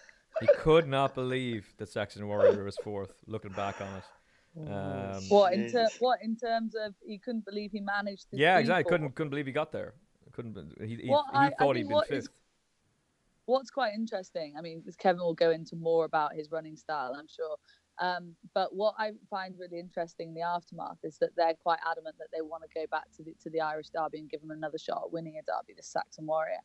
he 0.40 0.46
could 0.58 0.86
not 0.86 1.14
believe 1.14 1.72
that 1.78 1.88
Saxon 1.88 2.26
Warrior 2.26 2.64
was 2.64 2.76
fourth. 2.82 3.14
Looking 3.26 3.52
back 3.52 3.80
on 3.80 3.88
it. 3.96 4.04
Um, 4.58 5.22
what 5.28 5.52
in 5.52 5.70
ter- 5.70 5.88
what 5.98 6.20
in 6.22 6.34
terms 6.34 6.74
of 6.74 6.94
he 7.06 7.18
couldn't 7.18 7.44
believe 7.44 7.72
he 7.72 7.80
managed 7.80 8.30
to 8.30 8.38
yeah 8.38 8.56
exactly 8.56 8.90
couldn't 8.90 9.14
couldn't 9.14 9.28
believe 9.28 9.44
he 9.44 9.52
got 9.52 9.70
there 9.70 9.92
couldn't 10.32 10.56
he 10.80 10.96
he, 10.96 11.10
well, 11.10 11.26
he 11.30 11.38
I, 11.38 11.50
thought 11.58 11.76
I 11.76 11.80
he'd 11.80 11.88
been 11.88 12.00
fifth 12.08 12.12
is, 12.12 12.28
what's 13.44 13.70
quite 13.70 13.92
interesting 13.92 14.54
I 14.56 14.62
mean 14.62 14.82
Kevin 14.98 15.20
will 15.20 15.34
go 15.34 15.50
into 15.50 15.76
more 15.76 16.06
about 16.06 16.34
his 16.34 16.50
running 16.50 16.74
style 16.74 17.14
I'm 17.14 17.28
sure 17.28 17.58
um, 17.98 18.34
but 18.54 18.74
what 18.74 18.94
I 18.98 19.12
find 19.30 19.54
really 19.58 19.78
interesting 19.78 20.28
in 20.28 20.34
the 20.34 20.42
aftermath 20.42 20.98
is 21.02 21.16
that 21.18 21.30
they're 21.36 21.54
quite 21.54 21.78
adamant 21.90 22.16
that 22.18 22.28
they 22.32 22.42
want 22.42 22.62
to 22.62 22.68
go 22.78 22.86
back 22.90 23.04
to 23.16 23.22
the 23.22 23.34
to 23.42 23.50
the 23.50 23.60
Irish 23.60 23.88
Derby 23.88 24.18
and 24.18 24.30
give 24.30 24.40
them 24.40 24.50
another 24.50 24.78
shot 24.78 25.02
at 25.06 25.12
winning 25.12 25.38
a 25.38 25.42
Derby, 25.42 25.74
the 25.76 25.82
Saxon 25.82 26.26
Warrior, 26.26 26.60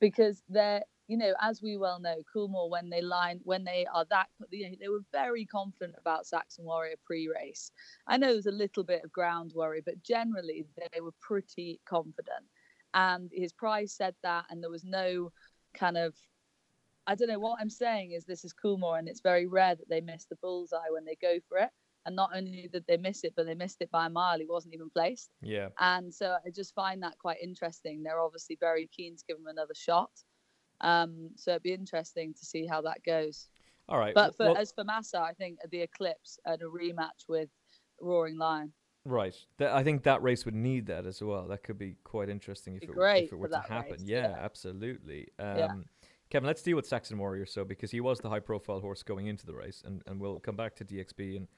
because 0.00 0.42
they're 0.48 0.82
you 1.06 1.18
know 1.18 1.34
as 1.42 1.60
we 1.60 1.76
well 1.76 2.00
know, 2.00 2.16
Coolmore 2.34 2.70
when 2.70 2.88
they 2.88 3.02
line 3.02 3.40
when 3.44 3.64
they 3.64 3.86
are 3.92 4.06
that 4.08 4.28
you 4.50 4.70
know, 4.70 4.76
they 4.80 4.88
were 4.88 5.04
very 5.12 5.44
confident 5.44 5.96
about 5.98 6.26
Saxon 6.26 6.64
Warrior 6.64 6.96
pre-race. 7.04 7.70
I 8.06 8.16
know 8.16 8.32
there's 8.32 8.46
a 8.46 8.52
little 8.52 8.84
bit 8.84 9.04
of 9.04 9.12
ground 9.12 9.52
worry, 9.54 9.82
but 9.84 10.02
generally 10.02 10.64
they 10.92 11.00
were 11.00 11.14
pretty 11.20 11.80
confident, 11.84 12.46
and 12.94 13.30
his 13.34 13.52
prize 13.52 13.92
said 13.92 14.14
that, 14.22 14.46
and 14.48 14.62
there 14.62 14.70
was 14.70 14.84
no 14.84 15.30
kind 15.74 15.98
of 15.98 16.14
I 17.06 17.14
don't 17.14 17.28
know 17.28 17.38
what 17.38 17.58
I'm 17.60 17.70
saying 17.70 18.12
is 18.12 18.24
this 18.24 18.44
is 18.44 18.54
Coolmore, 18.54 18.98
and 18.98 19.08
it's 19.08 19.20
very 19.20 19.46
rare 19.46 19.74
that 19.74 19.88
they 19.88 20.00
miss 20.00 20.24
the 20.24 20.36
bullseye 20.36 20.90
when 20.90 21.04
they 21.04 21.16
go 21.20 21.38
for 21.48 21.58
it. 21.58 21.70
And 22.06 22.14
not 22.14 22.30
only 22.34 22.68
did 22.70 22.84
they 22.86 22.98
miss 22.98 23.24
it, 23.24 23.32
but 23.34 23.46
they 23.46 23.54
missed 23.54 23.80
it 23.80 23.90
by 23.90 24.06
a 24.06 24.10
mile. 24.10 24.38
He 24.38 24.46
wasn't 24.46 24.74
even 24.74 24.90
placed. 24.90 25.30
Yeah. 25.40 25.68
And 25.80 26.12
so 26.12 26.36
I 26.44 26.50
just 26.50 26.74
find 26.74 27.02
that 27.02 27.18
quite 27.18 27.38
interesting. 27.42 28.02
They're 28.02 28.20
obviously 28.20 28.58
very 28.60 28.88
keen 28.94 29.16
to 29.16 29.24
give 29.26 29.38
him 29.38 29.46
another 29.46 29.74
shot. 29.74 30.10
Um, 30.82 31.30
so 31.36 31.52
it'd 31.52 31.62
be 31.62 31.72
interesting 31.72 32.34
to 32.34 32.44
see 32.44 32.66
how 32.66 32.82
that 32.82 33.02
goes. 33.06 33.48
All 33.88 33.98
right. 33.98 34.14
But 34.14 34.36
for, 34.36 34.46
well, 34.46 34.56
as 34.56 34.72
for 34.72 34.84
Masar, 34.84 35.22
I 35.22 35.32
think 35.32 35.58
the 35.70 35.80
Eclipse 35.80 36.38
and 36.44 36.60
a 36.60 36.66
rematch 36.66 37.26
with 37.26 37.48
Roaring 38.00 38.36
Lion. 38.36 38.72
Right. 39.06 39.34
I 39.60 39.82
think 39.82 40.02
that 40.04 40.22
race 40.22 40.44
would 40.44 40.54
need 40.54 40.86
that 40.86 41.06
as 41.06 41.22
well. 41.22 41.46
That 41.48 41.62
could 41.62 41.78
be 41.78 41.96
quite 42.04 42.28
interesting 42.28 42.76
if, 42.76 42.82
it, 42.82 42.90
if 42.90 43.32
it, 43.32 43.38
were 43.38 43.48
to 43.48 43.60
happen. 43.60 43.92
Race, 43.92 44.02
yeah, 44.04 44.28
yeah, 44.28 44.36
absolutely. 44.40 45.28
Um, 45.38 45.56
yeah. 45.56 45.72
Kevin, 46.30 46.46
let's 46.46 46.62
deal 46.62 46.76
with 46.76 46.86
Saxon 46.86 47.18
Warrior 47.18 47.46
so 47.46 47.64
because 47.64 47.90
he 47.90 48.00
was 48.00 48.18
the 48.18 48.28
high 48.28 48.40
profile 48.40 48.80
horse 48.80 49.02
going 49.02 49.26
into 49.26 49.46
the 49.46 49.54
race, 49.54 49.82
and, 49.84 50.02
and 50.06 50.20
we'll 50.20 50.40
come 50.40 50.56
back 50.56 50.74
to 50.76 50.84
Dee 50.84 51.00
Ex 51.00 51.12
Bee 51.12 51.36
and, 51.36 51.48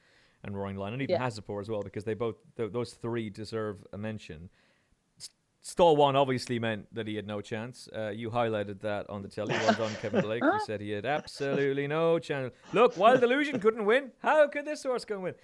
and 0.44 0.56
Roaring 0.56 0.76
Lion 0.76 0.94
and 0.94 1.02
even 1.02 1.14
yeah. 1.14 1.26
Hazapour 1.26 1.60
as 1.60 1.68
well 1.68 1.82
because 1.82 2.04
they 2.04 2.14
both 2.14 2.36
th- 2.56 2.72
those 2.72 2.92
three 2.92 3.30
deserve 3.30 3.84
a 3.92 3.98
mention. 3.98 4.50
Stall 5.62 5.96
one 5.96 6.14
obviously 6.14 6.60
meant 6.60 6.86
that 6.94 7.08
he 7.08 7.16
had 7.16 7.26
no 7.26 7.40
chance. 7.40 7.88
Uh, 7.94 8.10
you 8.10 8.30
highlighted 8.30 8.80
that 8.82 9.10
on 9.10 9.22
the 9.22 9.28
telly. 9.28 9.52
Well 9.54 9.72
done, 9.72 9.92
Kevin 10.00 10.20
Blake. 10.22 10.42
You 10.42 10.60
said 10.64 10.80
he 10.80 10.90
had 10.90 11.04
absolutely 11.04 11.88
no 11.88 12.20
chance. 12.20 12.54
Look, 12.72 12.96
Wild 12.96 13.20
Illusion 13.24 13.58
couldn't 13.58 13.84
win. 13.84 14.12
How 14.22 14.46
could 14.46 14.64
this 14.64 14.84
horse 14.84 15.04
go 15.04 15.16
and 15.16 15.24
win? 15.24 15.34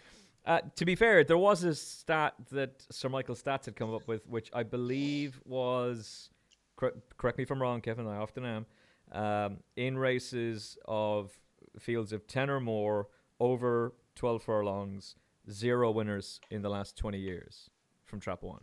Uh, 0.46 0.60
to 0.76 0.84
be 0.84 0.94
fair, 0.94 1.24
there 1.24 1.38
was 1.38 1.64
a 1.64 1.74
stat 1.74 2.34
that 2.52 2.84
Sir 2.90 3.08
Michael 3.08 3.34
Stats 3.34 3.64
had 3.64 3.74
come 3.74 3.92
up 3.92 4.06
with, 4.06 4.28
which 4.28 4.48
I 4.52 4.62
believe 4.62 5.40
was. 5.44 6.30
Cor- 6.76 6.94
correct 7.16 7.38
me 7.38 7.42
if 7.42 7.50
I'm 7.50 7.60
wrong, 7.60 7.80
Kevin. 7.80 8.06
I 8.06 8.18
often 8.18 8.44
am 8.44 8.66
um, 9.12 9.58
in 9.76 9.98
races 9.98 10.76
of 10.86 11.30
fields 11.78 12.12
of 12.12 12.26
10 12.26 12.50
or 12.50 12.60
more 12.60 13.08
over 13.40 13.94
12 14.16 14.42
furlongs, 14.42 15.16
zero 15.50 15.90
winners 15.90 16.40
in 16.50 16.62
the 16.62 16.68
last 16.68 16.96
20 16.96 17.18
years 17.18 17.70
from 18.04 18.20
Trap 18.20 18.42
One. 18.42 18.60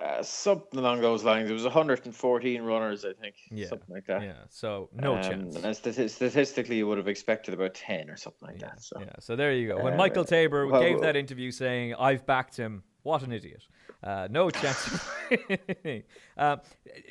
Uh, 0.00 0.22
something 0.22 0.80
along 0.80 1.00
those 1.00 1.22
lines. 1.22 1.48
It 1.48 1.52
was 1.52 1.62
114 1.62 2.62
runners, 2.62 3.04
I 3.04 3.12
think. 3.12 3.36
Yeah. 3.50 3.68
Something 3.68 3.94
like 3.94 4.06
that. 4.06 4.22
Yeah. 4.22 4.32
So 4.48 4.88
no 4.92 5.14
um, 5.14 5.22
chance. 5.22 5.54
And 5.54 5.64
stati- 5.66 6.10
statistically, 6.10 6.78
you 6.78 6.88
would 6.88 6.98
have 6.98 7.06
expected 7.06 7.54
about 7.54 7.74
10 7.74 8.10
or 8.10 8.16
something 8.16 8.48
like 8.48 8.60
yeah. 8.60 8.68
that. 8.70 8.82
So. 8.82 9.00
Yeah. 9.00 9.12
So 9.20 9.36
there 9.36 9.52
you 9.52 9.68
go. 9.68 9.82
When 9.82 9.94
uh, 9.94 9.96
Michael 9.96 10.24
Tabor 10.24 10.66
well, 10.66 10.80
gave 10.80 11.00
that 11.02 11.14
interview 11.14 11.52
saying, 11.52 11.94
I've 11.94 12.26
backed 12.26 12.56
him, 12.56 12.82
what 13.04 13.22
an 13.22 13.32
idiot. 13.32 13.62
Uh, 14.02 14.26
no 14.30 14.50
chance. 14.50 15.08
uh, 16.36 16.56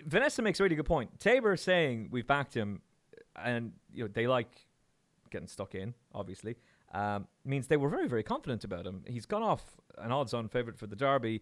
Vanessa 0.06 0.42
makes 0.42 0.60
a 0.60 0.64
really 0.64 0.76
good 0.76 0.86
point. 0.86 1.20
Tabor 1.20 1.56
saying 1.56 2.10
we've 2.12 2.28
backed 2.28 2.54
him, 2.54 2.82
and 3.42 3.72
you 3.94 4.04
know 4.04 4.10
they 4.14 4.28
like 4.28 4.50
getting 5.32 5.48
stuck 5.48 5.76
in. 5.76 5.94
Obviously, 6.14 6.58
um, 6.94 7.28
means 7.46 7.68
they 7.68 7.78
were 7.78 7.90
very 7.90 8.08
very 8.08 8.24
confident 8.24 8.64
about 8.64 8.86
him. 8.86 9.04
He's 9.08 9.26
gone 9.26 9.44
off 9.44 9.64
an 9.98 10.12
odds-on 10.12 10.50
favourite 10.50 10.78
for 10.78 10.88
the 10.88 10.96
Derby, 10.96 11.42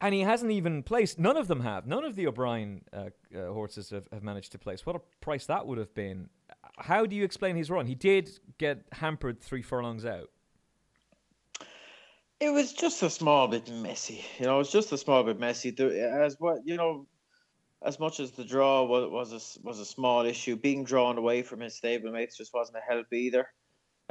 and 0.00 0.14
he 0.14 0.20
hasn't 0.20 0.52
even 0.52 0.84
placed. 0.84 1.18
None 1.18 1.36
of 1.36 1.48
them 1.48 1.60
have. 1.60 1.86
None 1.86 2.04
of 2.04 2.14
the 2.14 2.28
O'Brien 2.28 2.82
uh, 2.92 3.10
uh, 3.36 3.52
horses 3.52 3.90
have, 3.90 4.08
have 4.12 4.22
managed 4.22 4.52
to 4.52 4.58
place. 4.58 4.86
What 4.86 4.94
a 4.94 5.00
price 5.20 5.46
that 5.46 5.66
would 5.66 5.78
have 5.78 5.92
been. 5.94 6.28
How 6.78 7.04
do 7.04 7.16
you 7.16 7.24
explain 7.24 7.56
his 7.56 7.68
run? 7.68 7.86
He 7.86 7.96
did 7.96 8.30
get 8.58 8.84
hampered 8.92 9.40
three 9.40 9.62
furlongs 9.62 10.04
out. 10.04 10.30
It 12.44 12.52
was 12.52 12.74
just 12.74 13.02
a 13.02 13.08
small 13.08 13.48
bit 13.48 13.70
messy. 13.70 14.22
You 14.38 14.44
know, 14.44 14.56
it 14.56 14.58
was 14.58 14.70
just 14.70 14.92
a 14.92 14.98
small 14.98 15.24
bit 15.24 15.40
messy. 15.40 15.74
As 15.80 16.36
what 16.38 16.58
you 16.66 16.76
know, 16.76 17.06
as 17.82 17.98
much 17.98 18.20
as 18.20 18.32
the 18.32 18.44
draw 18.44 18.84
was 18.84 19.10
was 19.10 19.32
a, 19.32 19.66
was 19.66 19.80
a 19.80 19.86
small 19.86 20.26
issue, 20.26 20.54
being 20.54 20.84
drawn 20.84 21.16
away 21.16 21.40
from 21.42 21.60
his 21.60 21.80
stablemates 21.80 22.36
just 22.36 22.52
wasn't 22.52 22.76
a 22.76 22.92
help 22.92 23.10
either. 23.14 23.46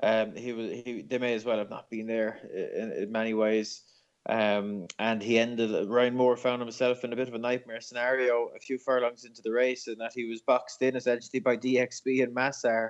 Um, 0.02 0.36
he 0.36 0.52
was 0.52 0.72
he 0.72 1.06
they 1.08 1.19
may 1.19 1.36
as 1.36 1.46
well 1.46 1.60
have 1.60 1.69
not 1.69 1.91
been 1.91 2.08
there 2.08 2.39
in, 2.76 3.04
in 3.04 3.12
many 3.12 3.36
ways. 3.36 3.84
Um, 4.28 4.88
and 4.98 5.22
he 5.22 5.38
ended. 5.38 5.88
Ryan 5.88 6.15
Moore 6.15 6.36
found 6.36 6.60
himself 6.60 7.04
in 7.04 7.13
a 7.13 7.15
bit 7.15 7.28
of 7.28 7.36
a 7.36 7.38
nightmare 7.38 7.82
scenario 7.82 8.50
a 8.56 8.60
few 8.60 8.80
furlongs 8.80 9.26
into 9.26 9.43
the 9.43 9.52
race, 9.52 9.86
and 9.86 10.02
that 10.02 10.13
he 10.15 10.26
was 10.26 10.41
boxed 10.41 10.82
in 10.82 10.96
essentially 10.96 11.39
by 11.39 11.56
Dee 11.56 11.78
Ex 11.78 12.02
Bee 12.02 12.22
and 12.22 12.36
Masar, 12.36 12.89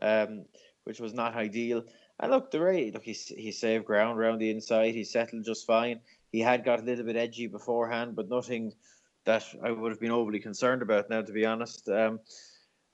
um, 0.00 0.44
which 0.82 0.98
was 0.98 1.14
not 1.14 1.36
ideal. 1.36 1.84
And 2.22 2.30
look, 2.30 2.52
the 2.52 2.60
rate, 2.60 2.94
look, 2.94 3.02
he, 3.02 3.12
he 3.12 3.50
saved 3.50 3.84
ground 3.84 4.18
around 4.18 4.38
the 4.38 4.50
inside. 4.50 4.94
He 4.94 5.02
settled 5.02 5.44
just 5.44 5.66
fine. 5.66 5.98
He 6.30 6.38
had 6.38 6.64
got 6.64 6.78
a 6.78 6.84
little 6.84 7.04
bit 7.04 7.16
edgy 7.16 7.48
beforehand, 7.48 8.14
but 8.14 8.30
nothing 8.30 8.72
that 9.24 9.44
I 9.62 9.72
would 9.72 9.90
have 9.90 10.00
been 10.00 10.12
overly 10.12 10.38
concerned 10.38 10.82
about 10.82 11.10
now, 11.10 11.22
to 11.22 11.32
be 11.32 11.44
honest. 11.44 11.88
Um, 11.88 12.20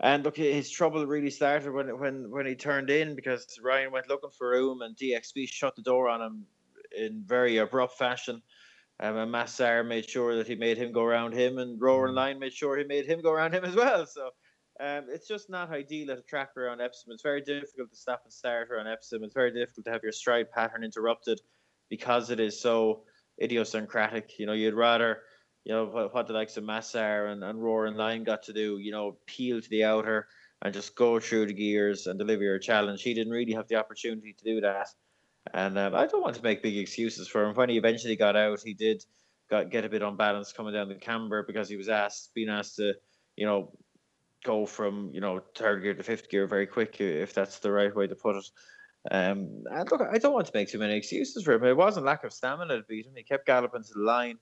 and 0.01 0.25
look, 0.25 0.39
his 0.39 0.71
trouble 0.71 1.07
really 1.07 1.31
started 1.31 1.73
when 1.73 1.99
when 1.99 2.31
when 2.31 2.47
he 2.47 2.55
turned 2.55 2.89
in 2.89 3.15
because 3.15 3.59
Ryan 3.63 3.93
went 3.93 4.09
looking 4.09 4.31
for 4.31 4.51
room 4.51 4.81
and 4.81 4.97
Dee 4.97 5.15
Ex 5.15 5.33
Bee 5.33 5.47
shut 5.47 5.77
the 5.77 5.83
door 5.83 6.09
on 6.09 6.23
him 6.23 6.47
in 6.97 7.23
very 7.27 7.59
abrupt 7.59 7.99
fashion. 7.99 8.41
Um, 9.01 9.17
and 9.17 9.33
Masar 9.33 9.87
made 9.87 10.09
sure 10.09 10.37
that 10.37 10.47
he 10.47 10.55
made 10.55 10.79
him 10.79 10.91
go 10.91 11.05
around 11.05 11.35
him, 11.35 11.59
and 11.59 11.81
Roaring 11.81 12.15
mm. 12.15 12.17
Lion 12.17 12.39
made 12.39 12.53
sure 12.55 12.79
he 12.79 12.85
made 12.85 13.07
him 13.07 13.21
go 13.21 13.31
around 13.33 13.55
him 13.55 13.65
as 13.65 13.75
well. 13.75 14.07
So 14.07 14.31
um, 14.81 15.07
it's 15.09 15.27
just 15.27 15.51
not 15.51 15.71
ideal 15.71 16.11
at 16.13 16.19
a 16.19 16.23
track 16.23 16.57
around 16.57 16.81
Epsom. 16.81 17.13
It's 17.13 17.23
very 17.23 17.41
difficult 17.41 17.91
to 17.91 17.97
stop 17.97 18.23
and 18.25 18.33
start 18.33 18.71
around 18.71 18.87
Epsom. 18.87 19.25
It's 19.25 19.35
very 19.35 19.53
difficult 19.53 19.87
to 19.87 19.93
have 19.93 20.03
your 20.03 20.13
stride 20.13 20.51
pattern 20.51 20.85
interrupted 20.85 21.41
because 21.89 22.31
it 22.31 22.39
is 22.39 22.61
so 22.61 23.03
idiosyncratic. 23.43 24.39
You 24.39 24.47
know, 24.47 24.53
you'd 24.53 24.75
rather, 24.75 25.19
you 25.65 25.73
know, 25.73 25.87
what, 25.87 26.15
what 26.15 26.27
the 26.27 26.33
likes 26.33 26.57
of 26.57 26.65
Masar 26.65 27.33
and, 27.33 27.43
and 27.43 27.63
Roaring 27.63 27.97
Lion 27.97 28.25
got 28.25 28.45
to 28.45 28.53
do, 28.53 28.79
you 28.79 28.93
know, 28.93 29.17
peel 29.27 29.61
to 29.61 29.71
the 29.71 29.85
outer 29.85 30.29
and 30.63 30.75
just 30.75 30.95
go 30.95 31.19
through 31.21 31.47
the 31.47 31.55
gears 31.55 32.07
and 32.07 32.19
deliver 32.19 32.43
your 32.43 32.59
challenge. 32.59 33.03
He 33.03 33.15
didn't 33.15 33.33
really 33.33 33.55
have 33.55 33.69
the 33.69 33.77
opportunity 33.77 34.33
to 34.33 34.45
do 34.45 34.61
that. 34.61 34.89
And 35.55 35.79
um, 35.79 35.95
I 35.95 36.07
don't 36.07 36.23
want 36.23 36.37
to 36.37 36.43
make 36.43 36.63
big 36.63 36.77
excuses 36.77 37.27
for 37.27 37.45
him. 37.45 37.55
When 37.55 37.69
he 37.69 37.79
eventually 37.79 38.17
got 38.17 38.37
out, 38.37 38.61
he 38.61 38.75
did 38.75 39.05
got 39.51 39.71
get 39.71 39.85
a 39.85 39.89
bit 39.89 40.03
unbalanced 40.03 40.57
coming 40.57 40.75
down 40.75 40.89
the 40.89 40.95
camber 40.95 41.43
because 41.43 41.69
he 41.69 41.77
was 41.77 41.89
asked, 41.89 42.31
being 42.35 42.51
asked 42.51 42.77
to, 42.77 42.95
you 43.37 43.47
know, 43.47 43.73
go 44.45 44.67
from 44.67 45.11
you 45.13 45.21
know 45.21 45.41
third 45.57 45.83
gear 45.83 45.95
to 45.95 46.03
fifth 46.03 46.31
gear 46.31 46.47
very 46.47 46.67
quick 46.67 47.01
if 47.01 47.35
that's 47.35 47.59
the 47.59 47.73
right 47.73 47.95
way 47.95 48.07
to 48.07 48.15
put 48.15 48.37
it. 48.37 48.47
Um, 49.11 49.65
and 49.71 49.91
look, 49.91 50.03
I 50.03 50.19
don't 50.19 50.35
want 50.35 50.47
to 50.47 50.53
make 50.55 50.69
too 50.69 50.79
many 50.79 50.97
excuses 50.97 51.45
for 51.45 51.55
him. 51.55 51.65
It 51.65 51.77
wasn't 51.77 52.07
lack 52.07 52.25
of 52.25 52.33
stamina 52.33 52.77
that 52.77 52.89
beat 52.89 53.07
him. 53.07 53.15
He 53.17 53.23
kept 53.23 53.47
galloping 53.47 53.83
to 53.83 53.95
the 53.95 54.03
line. 54.03 54.39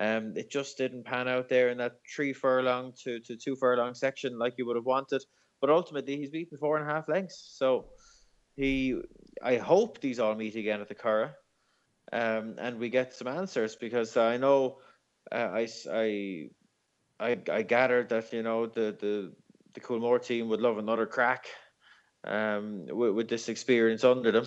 Um, 0.00 0.34
it 0.36 0.50
just 0.50 0.76
didn't 0.76 1.04
pan 1.04 1.28
out 1.28 1.48
there 1.48 1.70
in 1.70 1.78
that 1.78 1.96
three 2.14 2.32
furlong 2.32 2.92
to, 3.04 3.20
to 3.20 3.36
two 3.36 3.56
furlong 3.56 3.94
section 3.94 4.38
like 4.38 4.54
you 4.58 4.66
would 4.66 4.76
have 4.76 4.84
wanted. 4.84 5.22
But 5.60 5.70
ultimately, 5.70 6.16
he's 6.16 6.30
beaten 6.30 6.58
four 6.58 6.76
and 6.76 6.88
a 6.88 6.92
half 6.92 7.08
lengths. 7.08 7.54
So, 7.56 7.86
he, 8.56 9.00
I 9.42 9.56
hope 9.56 10.00
these 10.00 10.20
all 10.20 10.34
meet 10.34 10.56
again 10.56 10.80
at 10.80 10.88
the 10.88 10.94
Curragh, 10.94 11.32
um, 12.12 12.56
and 12.58 12.78
we 12.78 12.88
get 12.88 13.14
some 13.14 13.26
answers 13.26 13.74
because 13.76 14.16
I 14.16 14.36
know, 14.36 14.78
uh, 15.32 15.50
I, 15.52 15.68
I, 15.90 16.48
I, 17.20 17.38
I 17.50 17.62
gathered 17.62 18.08
that 18.10 18.32
you 18.32 18.42
know 18.42 18.66
the 18.66 18.96
the 19.00 19.32
the 19.74 19.80
Coolmore 19.80 20.24
team 20.24 20.48
would 20.48 20.60
love 20.60 20.78
another 20.78 21.06
crack, 21.06 21.46
um, 22.24 22.86
with, 22.86 23.12
with 23.12 23.28
this 23.28 23.48
experience 23.48 24.04
under 24.04 24.30
them 24.30 24.46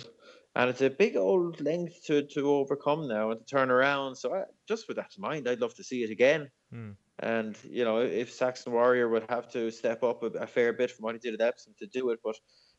and 0.58 0.70
it's 0.70 0.80
a 0.80 0.90
big 0.90 1.16
old 1.16 1.60
length 1.60 2.04
to, 2.06 2.22
to 2.22 2.50
overcome 2.50 3.06
now 3.06 3.30
and 3.30 3.38
to 3.38 3.46
turn 3.46 3.70
around. 3.70 4.16
So 4.16 4.34
I, 4.34 4.42
just 4.66 4.88
with 4.88 4.96
that 4.96 5.12
in 5.16 5.22
mind, 5.22 5.48
I'd 5.48 5.60
love 5.60 5.74
to 5.76 5.84
see 5.84 6.02
it 6.02 6.10
again. 6.10 6.50
Mm. 6.74 6.96
And 7.20 7.56
you 7.64 7.84
know, 7.84 7.98
if 7.98 8.32
Saxon 8.32 8.72
Warrior 8.72 9.08
would 9.08 9.24
have 9.28 9.50
to 9.52 9.70
step 9.70 10.02
up 10.02 10.22
a, 10.24 10.26
a, 10.26 10.46
fair 10.46 10.72
bit 10.72 10.90
from 10.90 11.04
what 11.04 11.14
he 11.14 11.20
did 11.20 11.40
at 11.40 11.46
Epsom 11.46 11.74
to 11.78 11.86
do 11.86 12.10
it, 12.10 12.18
but 12.24 12.34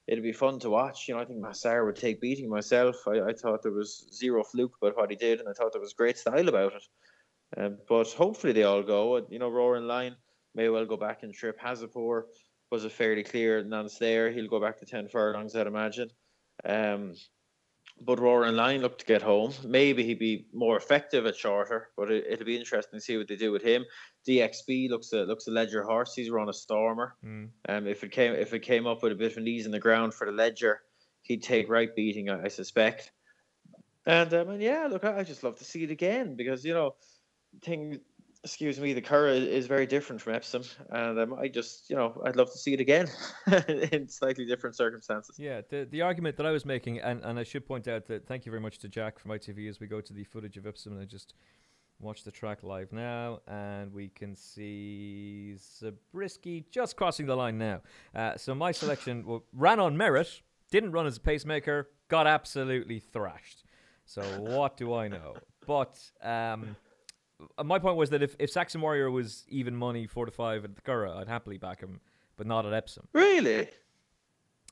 it'd 0.08 0.23
be 0.23 0.34
fun 0.34 0.60
to 0.60 0.69
watch. 0.69 1.08
You 1.08 1.15
know, 1.15 1.21
I 1.21 1.25
think 1.25 1.41
Masar 1.41 1.86
would 1.86 1.95
take 1.95 2.19
beating 2.19 2.49
myself. 2.49 2.95
I, 3.08 3.21
I 3.21 3.34
thought 3.34 3.63
there 3.63 3.71
was 3.71 4.10
zero 4.13 4.43
fluke 4.43 4.75
about 4.82 4.97
what 4.97 5.10
he 5.10 5.15
did, 5.15 5.39
and 5.39 5.47
I 5.47 5.54
thought 5.54 5.71
there 5.71 5.82
was 5.82 5.93
great 5.93 6.17
style 6.17 6.49
about 6.49 6.73
it. 6.73 6.84
Um, 7.57 7.77
but 7.88 8.07
hopefully 8.12 8.53
they 8.53 8.63
all 8.63 8.83
go. 8.83 9.25
You 9.29 9.39
know, 9.39 9.49
Roaring 9.49 9.88
Lion 9.88 10.15
may 10.55 10.69
well 10.69 10.85
go 10.85 10.97
back 10.97 11.23
and 11.23 11.33
trip. 11.33 11.59
Hazapour 11.59 12.23
was 12.71 12.85
a 12.85 12.89
fairly 12.89 13.23
clear 13.23 13.63
nonce 13.63 13.97
there. 13.97 14.31
He'll 14.31 14.47
go 14.47 14.59
back 14.59 14.77
to 14.79 14.85
ten 14.85 15.07
furlongs, 15.07 15.55
I'd 15.55 15.67
imagine. 15.67 16.09
Um, 16.63 17.13
but 18.01 18.19
Roaring 18.19 18.55
Lion 18.55 18.81
looked 18.81 18.99
to 18.99 19.05
get 19.05 19.21
home. 19.21 19.53
Maybe 19.65 20.03
he'd 20.03 20.19
be 20.19 20.45
more 20.53 20.77
effective 20.77 21.25
at 21.25 21.35
shorter, 21.35 21.89
but 21.97 22.12
it, 22.12 22.39
will 22.39 22.45
be 22.45 22.57
interesting 22.57 22.99
to 22.99 23.03
see 23.03 23.17
what 23.17 23.27
they 23.27 23.35
do 23.35 23.51
with 23.51 23.63
him. 23.63 23.83
Dee 24.25 24.41
Ex 24.41 24.62
Bee 24.62 24.88
looks 24.89 25.12
a 25.12 25.23
looks 25.23 25.47
a 25.47 25.51
Leger 25.51 25.83
horse. 25.83 26.13
He's 26.13 26.29
run 26.29 26.49
a 26.49 26.53
stormer. 26.53 27.15
Mm. 27.25 27.49
Um, 27.67 27.88
if 27.88 28.03
it 28.03 28.12
came 28.12 28.33
if 28.33 28.53
it 28.53 28.59
came 28.59 28.88
up 28.88 29.03
with 29.03 29.12
a 29.12 29.15
bit 29.15 29.35
of 29.35 29.43
knees 29.43 29.65
in 29.65 29.71
the 29.71 29.79
ground 29.79 30.13
for 30.13 30.25
the 30.25 30.31
Leger, 30.31 30.81
he'd 31.23 31.43
take 31.43 31.69
right 31.69 31.93
beating, 31.95 32.29
I, 32.29 32.43
I 32.43 32.47
suspect. 32.47 33.12
And 34.05 34.33
um, 34.33 34.49
and 34.49 34.62
yeah, 34.62 34.88
look, 34.89 35.03
I, 35.03 35.19
I 35.19 35.23
just 35.23 35.43
love 35.43 35.57
to 35.57 35.65
see 35.65 35.83
it 35.83 35.91
again 35.91 36.35
because 36.35 36.63
you 36.63 36.73
know, 36.73 36.95
things 37.62 37.99
excuse 38.43 38.79
me, 38.79 38.93
the 38.93 39.01
Curragh 39.01 39.45
is 39.47 39.67
very 39.67 39.85
different 39.85 40.21
from 40.21 40.33
Epsom, 40.33 40.63
and 40.91 41.19
um, 41.19 41.33
I 41.33 41.47
just, 41.47 41.89
you 41.89 41.95
know, 41.95 42.21
I'd 42.25 42.35
love 42.35 42.51
to 42.51 42.57
see 42.57 42.73
it 42.73 42.79
again 42.79 43.07
in 43.91 44.07
slightly 44.07 44.45
different 44.45 44.75
circumstances. 44.75 45.38
Yeah, 45.38 45.62
the 45.69 45.88
the 45.89 46.01
argument 46.01 46.38
that 46.38 46.45
I 46.45 46.51
was 46.51 46.65
making, 46.65 46.99
and, 46.99 47.23
and 47.23 47.38
I 47.38 47.43
should 47.43 47.65
point 47.65 47.88
out 47.88 48.05
that 48.07 48.27
thank 48.27 48.45
you 48.45 48.51
very 48.51 48.62
much 48.62 48.79
to 48.79 48.88
Jack 48.88 49.19
from 49.19 49.31
ITV 49.31 49.69
as 49.69 49.79
we 49.79 49.88
go 49.88 50.01
to 50.01 50.13
the 50.13 50.23
footage 50.23 50.57
of 50.57 50.65
Epsom, 50.65 50.93
and 50.93 51.01
I 51.01 51.05
just 51.05 51.33
watch 51.99 52.23
the 52.23 52.31
track 52.31 52.63
live 52.63 52.93
now, 52.93 53.39
and 53.47 53.93
we 53.93 54.07
can 54.09 54.35
see 54.35 55.55
Zabriskie 55.57 56.65
just 56.71 56.95
crossing 56.95 57.25
the 57.25 57.35
line 57.35 57.57
now. 57.57 57.81
Uh, 58.15 58.38
so 58.38 58.55
my 58.55 58.71
selection 58.71 59.41
ran 59.53 59.79
on 59.79 59.97
merit, 59.97 60.41
didn't 60.71 60.91
run 60.91 61.05
as 61.05 61.17
a 61.17 61.21
pacemaker, 61.21 61.89
got 62.07 62.25
absolutely 62.25 62.99
thrashed. 62.99 63.63
So 64.05 64.21
what 64.39 64.77
do 64.77 64.93
I 64.93 65.09
know? 65.09 65.35
But 65.67 65.99
um, 66.23 66.75
my 67.63 67.80
point 67.80 67.95
was 67.95 68.10
that 68.10 68.21
if, 68.21 68.36
if 68.39 68.49
Saxon 68.49 68.82
Warrior 68.82 69.12
was 69.12 69.45
even 69.49 69.75
money 69.75 70.08
four 70.08 70.25
to 70.25 70.32
five 70.32 70.65
at 70.65 70.75
the 70.75 70.82
Curragh, 70.82 71.15
I'd 71.17 71.28
happily 71.28 71.58
back 71.58 71.82
him, 71.82 72.02
but 72.38 72.47
not 72.47 72.65
at 72.65 72.73
Epsom. 72.73 73.08
Really? 73.13 73.69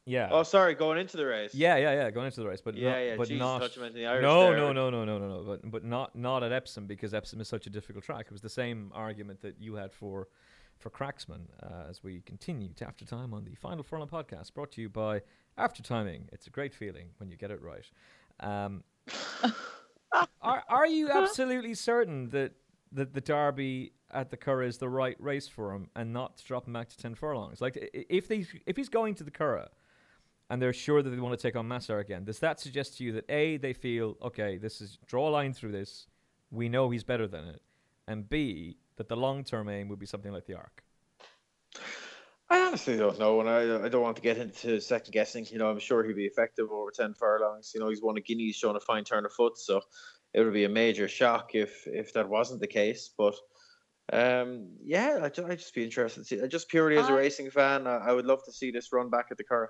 Yeah. 0.05 0.29
Oh, 0.31 0.43
sorry, 0.43 0.73
going 0.73 0.99
into 0.99 1.17
the 1.17 1.25
race. 1.25 1.53
Yeah, 1.53 1.75
yeah, 1.75 1.91
yeah, 1.93 2.11
going 2.11 2.27
into 2.27 2.39
the 2.39 2.47
race, 2.47 2.61
but 2.61 2.75
yeah, 2.75 2.91
not, 2.91 2.97
yeah, 2.97 3.15
but 3.17 3.27
Jesus, 3.27 3.39
not. 3.39 4.21
no, 4.21 4.53
no, 4.53 4.71
no, 4.71 4.89
no, 4.89 5.03
no, 5.03 5.17
no, 5.17 5.27
no, 5.27 5.43
but 5.43 5.69
but 5.69 5.83
not 5.83 6.15
not 6.15 6.43
at 6.43 6.53
Epsom 6.53 6.87
because 6.87 7.13
Epsom 7.13 7.41
is 7.41 7.49
such 7.49 7.67
a 7.67 7.69
difficult 7.69 8.05
track. 8.05 8.27
It 8.27 8.31
was 8.31 8.41
the 8.41 8.49
same 8.49 8.89
argument 8.95 9.41
that 9.41 9.59
you 9.59 9.75
had 9.75 9.91
for 9.91 10.29
for 10.77 10.89
Cracksman 10.89 11.41
uh, 11.61 11.89
as 11.89 12.03
we 12.03 12.21
continue 12.21 12.69
to 12.75 12.87
After 12.87 13.03
Time 13.03 13.33
on 13.33 13.43
the 13.43 13.55
Final 13.55 13.83
Furlong 13.83 14.07
podcast, 14.07 14.53
brought 14.53 14.71
to 14.73 14.81
you 14.81 14.87
by 14.87 15.21
After 15.57 15.83
Timing. 15.83 16.29
It's 16.31 16.47
a 16.47 16.51
great 16.51 16.73
feeling 16.73 17.09
when 17.17 17.29
you 17.29 17.35
get 17.35 17.51
it 17.51 17.59
right. 17.61 17.89
Um, 18.39 18.83
are 20.41 20.63
are 20.67 20.87
you 20.87 21.09
absolutely 21.13 21.73
certain 21.73 22.29
that 22.29 22.53
that 22.91 23.13
the 23.13 23.21
Derby 23.21 23.93
at 24.11 24.29
the 24.29 24.37
Curragh 24.37 24.67
is 24.67 24.77
the 24.77 24.89
right 24.89 25.17
race 25.19 25.47
for 25.47 25.73
him 25.73 25.89
and 25.95 26.13
not 26.13 26.37
to 26.37 26.45
drop 26.45 26.67
him 26.67 26.73
back 26.73 26.89
to 26.89 26.97
ten 26.97 27.15
furlongs? 27.15 27.61
Like 27.61 27.77
if 27.93 28.27
they 28.27 28.45
if 28.65 28.77
he's 28.77 28.89
going 28.89 29.15
to 29.15 29.23
the 29.23 29.31
Curragh 29.31 29.69
and 30.49 30.61
they're 30.61 30.73
sure 30.73 31.01
that 31.01 31.09
they 31.09 31.19
want 31.19 31.37
to 31.37 31.41
take 31.41 31.55
on 31.55 31.67
Masar 31.67 31.99
again, 31.99 32.23
does 32.23 32.39
that 32.39 32.59
suggest 32.59 32.97
to 32.97 33.03
you 33.03 33.11
that 33.13 33.25
a 33.29 33.57
they 33.57 33.73
feel 33.73 34.17
okay, 34.21 34.57
this 34.57 34.81
is 34.81 34.97
draw 35.05 35.29
a 35.29 35.31
line 35.31 35.53
through 35.53 35.71
this, 35.71 36.07
we 36.51 36.69
know 36.69 36.89
he's 36.89 37.03
better 37.03 37.27
than 37.27 37.45
it, 37.45 37.61
and 38.07 38.29
b 38.29 38.77
that 38.95 39.09
the 39.09 39.17
long 39.17 39.43
term 39.43 39.69
aim 39.69 39.89
would 39.89 39.99
be 39.99 40.05
something 40.05 40.31
like 40.31 40.45
the 40.45 40.55
Arc? 40.55 40.83
I 42.49 42.61
honestly 42.61 42.95
don't 42.95 43.19
know, 43.19 43.41
and 43.41 43.49
I 43.49 43.85
I 43.85 43.89
don't 43.89 44.01
want 44.01 44.15
to 44.15 44.21
get 44.21 44.37
into 44.37 44.79
second 44.79 45.11
guessing. 45.11 45.45
You 45.49 45.57
know, 45.57 45.69
I'm 45.69 45.79
sure 45.79 46.03
he'd 46.03 46.15
be 46.15 46.25
effective 46.25 46.71
over 46.71 46.91
ten 46.91 47.13
furlongs. 47.13 47.73
You 47.73 47.81
know, 47.81 47.89
he's 47.89 48.01
won 48.01 48.17
a 48.17 48.21
guinea, 48.21 48.45
he's 48.45 48.55
shown 48.55 48.75
a 48.77 48.79
fine 48.79 49.03
turn 49.03 49.25
of 49.25 49.33
foot, 49.33 49.57
so 49.57 49.81
it 50.33 50.41
would 50.41 50.53
be 50.53 50.63
a 50.63 50.69
major 50.69 51.07
shock 51.07 51.55
if 51.55 51.85
if 51.87 52.13
that 52.13 52.29
wasn't 52.29 52.61
the 52.61 52.67
case. 52.67 53.09
But 53.17 53.35
um, 54.13 54.69
yeah, 54.81 55.19
I 55.21 55.29
just, 55.29 55.49
I 55.49 55.55
just 55.55 55.75
be 55.75 55.83
interested 55.83 56.21
to 56.21 56.25
see. 56.25 56.47
Just 56.47 56.69
purely 56.69 56.97
as 56.97 57.09
a 57.09 57.13
I, 57.13 57.17
racing 57.17 57.51
fan, 57.51 57.85
I, 57.85 57.97
I, 57.97 58.13
would 58.13 58.25
love 58.25 58.43
to 58.45 58.53
see 58.53 58.71
this 58.71 58.93
run 58.93 59.09
back 59.09 59.27
at 59.31 59.37
the 59.37 59.43
Curragh. 59.43 59.67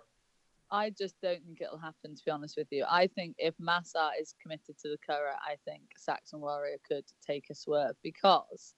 I 0.69 0.91
just 0.91 1.15
don't 1.23 1.43
think 1.43 1.61
it'll 1.61 1.79
happen. 1.79 2.15
To 2.15 2.21
be 2.23 2.29
honest 2.29 2.55
with 2.57 2.67
you, 2.69 2.85
I 2.87 3.07
think 3.07 3.35
if 3.39 3.55
Masar 3.57 4.11
is 4.21 4.35
committed 4.39 4.77
to 4.83 4.89
the 4.89 4.97
Curragh, 5.09 5.39
I 5.43 5.55
think 5.65 5.81
Saxon 5.97 6.41
Warrior 6.41 6.77
could 6.87 7.05
take 7.25 7.45
a 7.49 7.55
swerve 7.55 7.95
because 8.03 8.75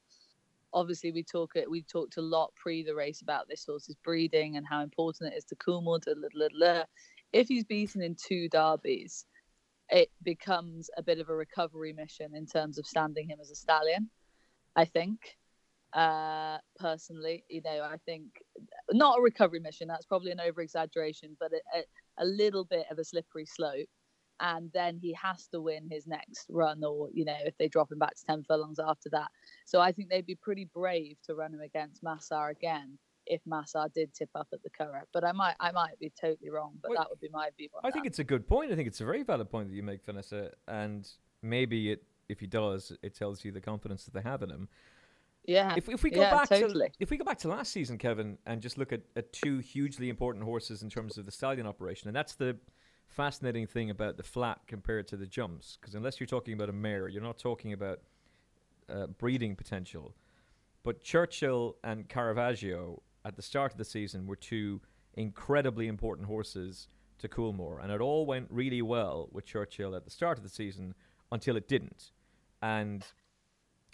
obviously 0.73 1.11
we 1.11 1.23
talk 1.23 1.53
we 1.69 1.83
talked 1.83 2.17
a 2.17 2.21
lot 2.21 2.53
pre 2.55 2.83
the 2.83 2.95
race 2.95 3.21
about 3.21 3.47
this 3.47 3.65
horse's 3.65 3.95
breeding 4.03 4.57
and 4.57 4.65
how 4.67 4.81
important 4.81 5.33
it 5.33 5.37
is 5.37 5.45
to 5.45 5.55
Coolmore. 5.55 6.85
If 7.31 7.47
he's 7.47 7.63
beaten 7.63 8.01
in 8.01 8.15
two 8.15 8.49
derbies, 8.49 9.25
it 9.89 10.09
becomes 10.23 10.89
a 10.97 11.03
bit 11.03 11.19
of 11.19 11.29
a 11.29 11.35
recovery 11.35 11.93
mission 11.93 12.35
in 12.35 12.45
terms 12.45 12.77
of 12.77 12.85
standing 12.85 13.29
him 13.29 13.39
as 13.41 13.51
a 13.51 13.55
stallion. 13.55 14.09
I 14.75 14.85
think, 14.85 15.37
uh, 15.93 16.57
personally, 16.77 17.43
you 17.49 17.61
know, 17.63 17.81
I 17.83 17.97
think 18.05 18.25
not 18.91 19.19
a 19.19 19.21
recovery 19.21 19.59
mission. 19.59 19.87
That's 19.87 20.05
probably 20.05 20.31
an 20.31 20.39
over 20.39 20.61
exaggeration, 20.61 21.35
but 21.39 21.51
a 22.17 22.25
little 22.25 22.65
bit 22.65 22.85
of 22.91 22.99
a 22.99 23.03
slippery 23.03 23.45
slope 23.45 23.89
and 24.39 24.69
then 24.73 24.97
he 25.01 25.13
has 25.13 25.47
to 25.47 25.61
win 25.61 25.87
his 25.89 26.07
next 26.07 26.45
run 26.49 26.83
or 26.83 27.09
you 27.13 27.25
know 27.25 27.35
if 27.45 27.57
they 27.57 27.67
drop 27.67 27.91
him 27.91 27.99
back 27.99 28.15
to 28.15 28.25
10 28.25 28.43
furlongs 28.43 28.79
after 28.79 29.09
that 29.09 29.29
so 29.65 29.79
i 29.79 29.91
think 29.91 30.09
they'd 30.09 30.25
be 30.25 30.35
pretty 30.35 30.65
brave 30.73 31.17
to 31.23 31.35
run 31.35 31.53
him 31.53 31.61
against 31.61 32.03
masar 32.03 32.51
again 32.51 32.97
if 33.31 33.41
Masar 33.47 33.93
did 33.93 34.11
tip 34.11 34.29
up 34.33 34.47
at 34.53 34.63
the 34.63 34.69
Curragh 34.71 35.05
but 35.13 35.23
i 35.23 35.31
might 35.31 35.55
i 35.59 35.71
might 35.71 35.99
be 35.99 36.11
totally 36.19 36.49
wrong 36.49 36.73
but 36.81 36.89
well, 36.89 36.99
that 36.99 37.09
would 37.09 37.19
be 37.19 37.29
my 37.31 37.49
view 37.57 37.69
i 37.83 37.87
that. 37.87 37.93
think 37.93 38.05
it's 38.05 38.19
a 38.19 38.23
good 38.23 38.47
point 38.47 38.71
i 38.71 38.75
think 38.75 38.87
it's 38.87 39.01
a 39.01 39.05
very 39.05 39.23
valid 39.23 39.49
point 39.51 39.69
that 39.69 39.75
you 39.75 39.83
make 39.83 40.03
vanessa 40.03 40.51
and 40.67 41.07
maybe 41.43 41.91
it 41.91 42.03
if 42.27 42.39
he 42.39 42.47
does 42.47 42.91
it 43.03 43.13
tells 43.13 43.45
you 43.45 43.51
the 43.51 43.61
confidence 43.61 44.05
that 44.05 44.13
they 44.13 44.21
have 44.21 44.41
in 44.41 44.49
him 44.49 44.67
yeah. 45.45 45.73
If, 45.75 45.89
if 45.89 46.03
we 46.03 46.11
go 46.11 46.21
yeah, 46.21 46.31
back 46.31 46.49
totally. 46.49 46.89
to 46.89 46.95
if 46.99 47.09
we 47.09 47.17
go 47.17 47.23
back 47.23 47.39
to 47.39 47.47
last 47.47 47.71
season, 47.71 47.97
Kevin, 47.97 48.37
and 48.45 48.61
just 48.61 48.77
look 48.77 48.93
at, 48.93 49.01
at 49.15 49.33
two 49.33 49.59
hugely 49.59 50.09
important 50.09 50.45
horses 50.45 50.83
in 50.83 50.89
terms 50.89 51.17
of 51.17 51.25
the 51.25 51.31
stallion 51.31 51.65
operation, 51.65 52.07
and 52.07 52.15
that's 52.15 52.35
the 52.35 52.55
fascinating 53.09 53.67
thing 53.67 53.89
about 53.89 54.17
the 54.17 54.23
flat 54.23 54.59
compared 54.67 55.07
to 55.09 55.17
the 55.17 55.25
jumps, 55.25 55.77
because 55.79 55.95
unless 55.95 56.19
you're 56.19 56.27
talking 56.27 56.53
about 56.53 56.69
a 56.69 56.73
mare, 56.73 57.07
you're 57.07 57.23
not 57.23 57.37
talking 57.37 57.73
about 57.73 57.99
uh, 58.89 59.07
breeding 59.07 59.55
potential. 59.55 60.15
But 60.83 61.01
Churchill 61.01 61.75
and 61.83 62.07
Caravaggio 62.07 63.01
at 63.25 63.35
the 63.35 63.41
start 63.41 63.73
of 63.73 63.77
the 63.77 63.85
season 63.85 64.25
were 64.25 64.35
two 64.35 64.81
incredibly 65.15 65.87
important 65.87 66.27
horses 66.27 66.87
to 67.17 67.27
Coolmore, 67.27 67.83
and 67.83 67.91
it 67.91 67.99
all 67.99 68.25
went 68.25 68.47
really 68.49 68.81
well 68.81 69.27
with 69.31 69.45
Churchill 69.45 69.95
at 69.95 70.05
the 70.05 70.11
start 70.11 70.37
of 70.37 70.43
the 70.43 70.49
season 70.49 70.95
until 71.31 71.57
it 71.57 71.67
didn't. 71.67 72.11
And 72.61 73.05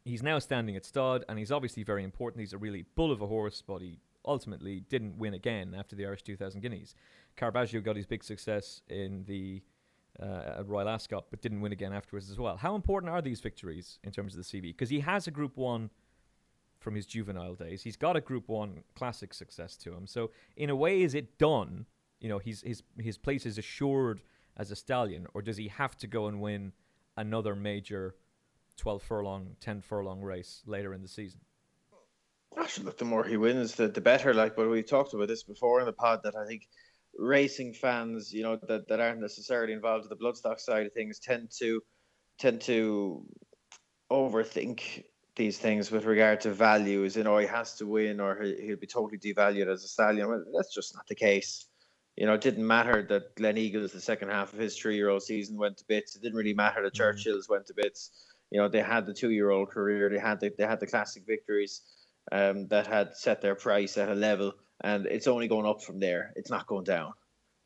he's 0.03 0.21
now 0.21 0.39
standing 0.39 0.75
at 0.75 0.85
stud, 0.85 1.25
and 1.27 1.39
he's 1.39 1.51
obviously 1.51 1.83
very 1.83 2.03
important. 2.03 2.41
He's 2.41 2.53
a 2.53 2.57
really 2.57 2.85
bull 2.95 3.11
of 3.11 3.21
a 3.21 3.27
horse, 3.27 3.63
but 3.65 3.81
he 3.81 3.97
ultimately 4.25 4.81
didn't 4.81 5.17
win 5.17 5.33
again 5.33 5.75
after 5.77 5.95
the 5.95 6.05
Irish 6.05 6.23
2000 6.23 6.61
Guineas. 6.61 6.95
Caravaggio 7.35 7.81
got 7.81 7.95
his 7.95 8.05
big 8.05 8.23
success 8.23 8.81
in 8.89 9.23
the 9.25 9.61
uh, 10.21 10.63
Royal 10.65 10.89
Ascot, 10.89 11.25
but 11.29 11.41
didn't 11.41 11.61
win 11.61 11.71
again 11.71 11.93
afterwards 11.93 12.29
as 12.29 12.37
well. 12.37 12.57
How 12.57 12.75
important 12.75 13.11
are 13.11 13.21
these 13.21 13.41
victories 13.41 13.99
in 14.03 14.11
terms 14.11 14.35
of 14.35 14.43
the 14.43 14.43
CV? 14.43 14.63
Because 14.63 14.89
he 14.89 15.01
has 15.01 15.27
a 15.27 15.31
Group 15.31 15.57
One 15.57 15.89
from 16.79 16.95
his 16.95 17.05
juvenile 17.05 17.55
days. 17.55 17.83
He's 17.83 17.97
got 17.97 18.15
a 18.15 18.21
Group 18.21 18.47
One 18.47 18.83
classic 18.95 19.33
success 19.33 19.75
to 19.77 19.93
him. 19.93 20.07
So 20.07 20.31
in 20.55 20.69
a 20.69 20.75
way, 20.75 21.01
is 21.01 21.15
it 21.15 21.37
done? 21.37 21.85
You 22.19 22.29
know, 22.29 22.39
his 22.39 22.61
his 22.61 22.83
his 22.97 23.17
place 23.17 23.45
is 23.45 23.57
assured 23.57 24.21
as 24.57 24.71
a 24.71 24.75
stallion, 24.75 25.27
or 25.33 25.41
does 25.41 25.57
he 25.57 25.67
have 25.67 25.97
to 25.97 26.07
go 26.07 26.27
and 26.27 26.39
win 26.39 26.71
another 27.17 27.55
major 27.55 28.15
twelve 28.77 29.03
furlong, 29.03 29.57
ten 29.59 29.81
furlong 29.81 30.21
race 30.21 30.63
later 30.65 30.93
in 30.93 31.01
the 31.01 31.07
season? 31.07 31.41
Actually, 32.57 32.85
look, 32.85 32.97
the 32.97 33.05
more 33.05 33.23
he 33.23 33.37
wins, 33.37 33.75
the, 33.75 33.87
the 33.87 34.01
better. 34.01 34.33
Like, 34.33 34.55
but 34.55 34.69
we 34.69 34.81
talked 34.81 35.13
about 35.13 35.27
this 35.27 35.43
before 35.43 35.79
in 35.79 35.85
the 35.85 35.93
pod 35.93 36.21
that 36.23 36.35
I 36.35 36.45
think 36.45 36.67
racing 37.17 37.73
fans, 37.73 38.33
you 38.33 38.43
know, 38.43 38.57
that, 38.67 38.87
that 38.87 38.99
aren't 38.99 39.21
necessarily 39.21 39.73
involved 39.73 40.05
in 40.05 40.09
the 40.09 40.15
bloodstock 40.15 40.59
side 40.59 40.85
of 40.85 40.93
things 40.93 41.19
tend 41.19 41.49
to 41.59 41.81
tend 42.37 42.61
to 42.61 43.25
overthink 44.11 45.03
these 45.35 45.57
things 45.57 45.91
with 45.91 46.05
regard 46.05 46.41
to 46.41 46.51
values. 46.51 47.15
You 47.15 47.23
know, 47.23 47.37
he 47.37 47.47
has 47.47 47.75
to 47.75 47.85
win 47.85 48.19
or 48.19 48.41
he, 48.41 48.69
will 48.69 48.77
be 48.77 48.87
totally 48.87 49.17
devalued 49.17 49.67
as 49.67 49.83
a 49.83 49.87
stallion. 49.87 50.27
Well, 50.27 50.43
that's 50.55 50.73
just 50.73 50.95
not 50.95 51.07
the 51.07 51.15
case. 51.15 51.65
You 52.15 52.25
know, 52.25 52.33
it 52.33 52.41
didn't 52.41 52.65
matter 52.65 53.05
that 53.09 53.35
Gleneagles, 53.35 53.91
the 53.91 53.99
second 53.99 54.29
half 54.29 54.53
of 54.53 54.59
his 54.59 54.77
three-year-old 54.77 55.23
season, 55.23 55.57
went 55.57 55.77
to 55.77 55.85
bits. 55.85 56.15
It 56.15 56.21
didn't 56.21 56.37
really 56.37 56.53
matter 56.53 56.81
that 56.81 56.93
mm. 56.93 56.97
Churchill's 56.97 57.49
went 57.49 57.65
to 57.67 57.73
bits. 57.73 58.11
You 58.51 58.59
know, 58.59 58.69
they 58.69 58.81
had 58.81 59.05
the 59.05 59.13
two-year-old 59.13 59.69
career. 59.69 60.09
They 60.09 60.19
had 60.19 60.39
the, 60.39 60.51
they 60.57 60.65
had 60.65 60.79
the 60.79 60.87
classic 60.87 61.23
victories 61.27 61.81
um, 62.31 62.67
that 62.67 62.87
had 62.87 63.15
set 63.15 63.41
their 63.41 63.55
price 63.55 63.97
at 63.97 64.09
a 64.09 64.15
level, 64.15 64.53
and 64.81 65.05
it's 65.05 65.27
only 65.27 65.47
going 65.47 65.65
up 65.65 65.83
from 65.83 65.99
there. 65.99 66.33
It's 66.35 66.49
not 66.49 66.67
going 66.67 66.83
down. 66.83 67.13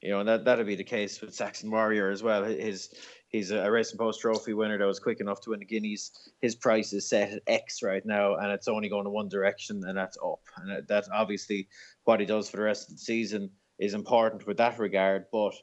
You 0.02 0.12
know, 0.12 0.20
and 0.22 0.30
that 0.30 0.46
that'll 0.46 0.66
be 0.66 0.76
the 0.76 0.84
case 0.84 1.20
with 1.20 1.34
Saxon 1.34 1.70
Warrior 1.70 2.10
as 2.10 2.24
well. 2.24 2.44
His 2.44 2.94
he's 3.28 3.52
a 3.52 3.70
Racing 3.70 3.98
Post 3.98 4.22
Trophy 4.22 4.54
winner 4.54 4.78
that 4.78 4.86
was 4.86 5.00
quick 5.00 5.20
enough 5.20 5.42
to 5.42 5.50
win 5.50 5.60
the 5.60 5.66
Guineas. 5.66 6.12
His 6.42 6.56
price 6.56 6.94
is 6.94 7.10
set 7.10 7.34
at 7.34 7.42
X 7.48 7.84
right 7.84 8.06
now, 8.06 8.36
and 8.36 8.52
it's 8.52 8.70
only 8.70 8.88
going 8.88 9.06
in 9.06 9.12
one 9.12 9.28
direction, 9.28 9.82
and 9.86 9.98
that's 9.98 10.18
up. 10.24 10.40
And 10.58 10.88
that's 10.88 11.10
obviously 11.14 11.68
what 12.06 12.22
he 12.22 12.26
does 12.26 12.50
for 12.50 12.58
the 12.58 12.64
rest 12.64 12.90
of 12.90 12.96
the 12.96 13.02
season 13.02 13.50
is 13.78 13.94
important 13.94 14.48
with 14.48 14.58
that 14.58 14.80
regard. 14.80 15.26
But 15.34 15.54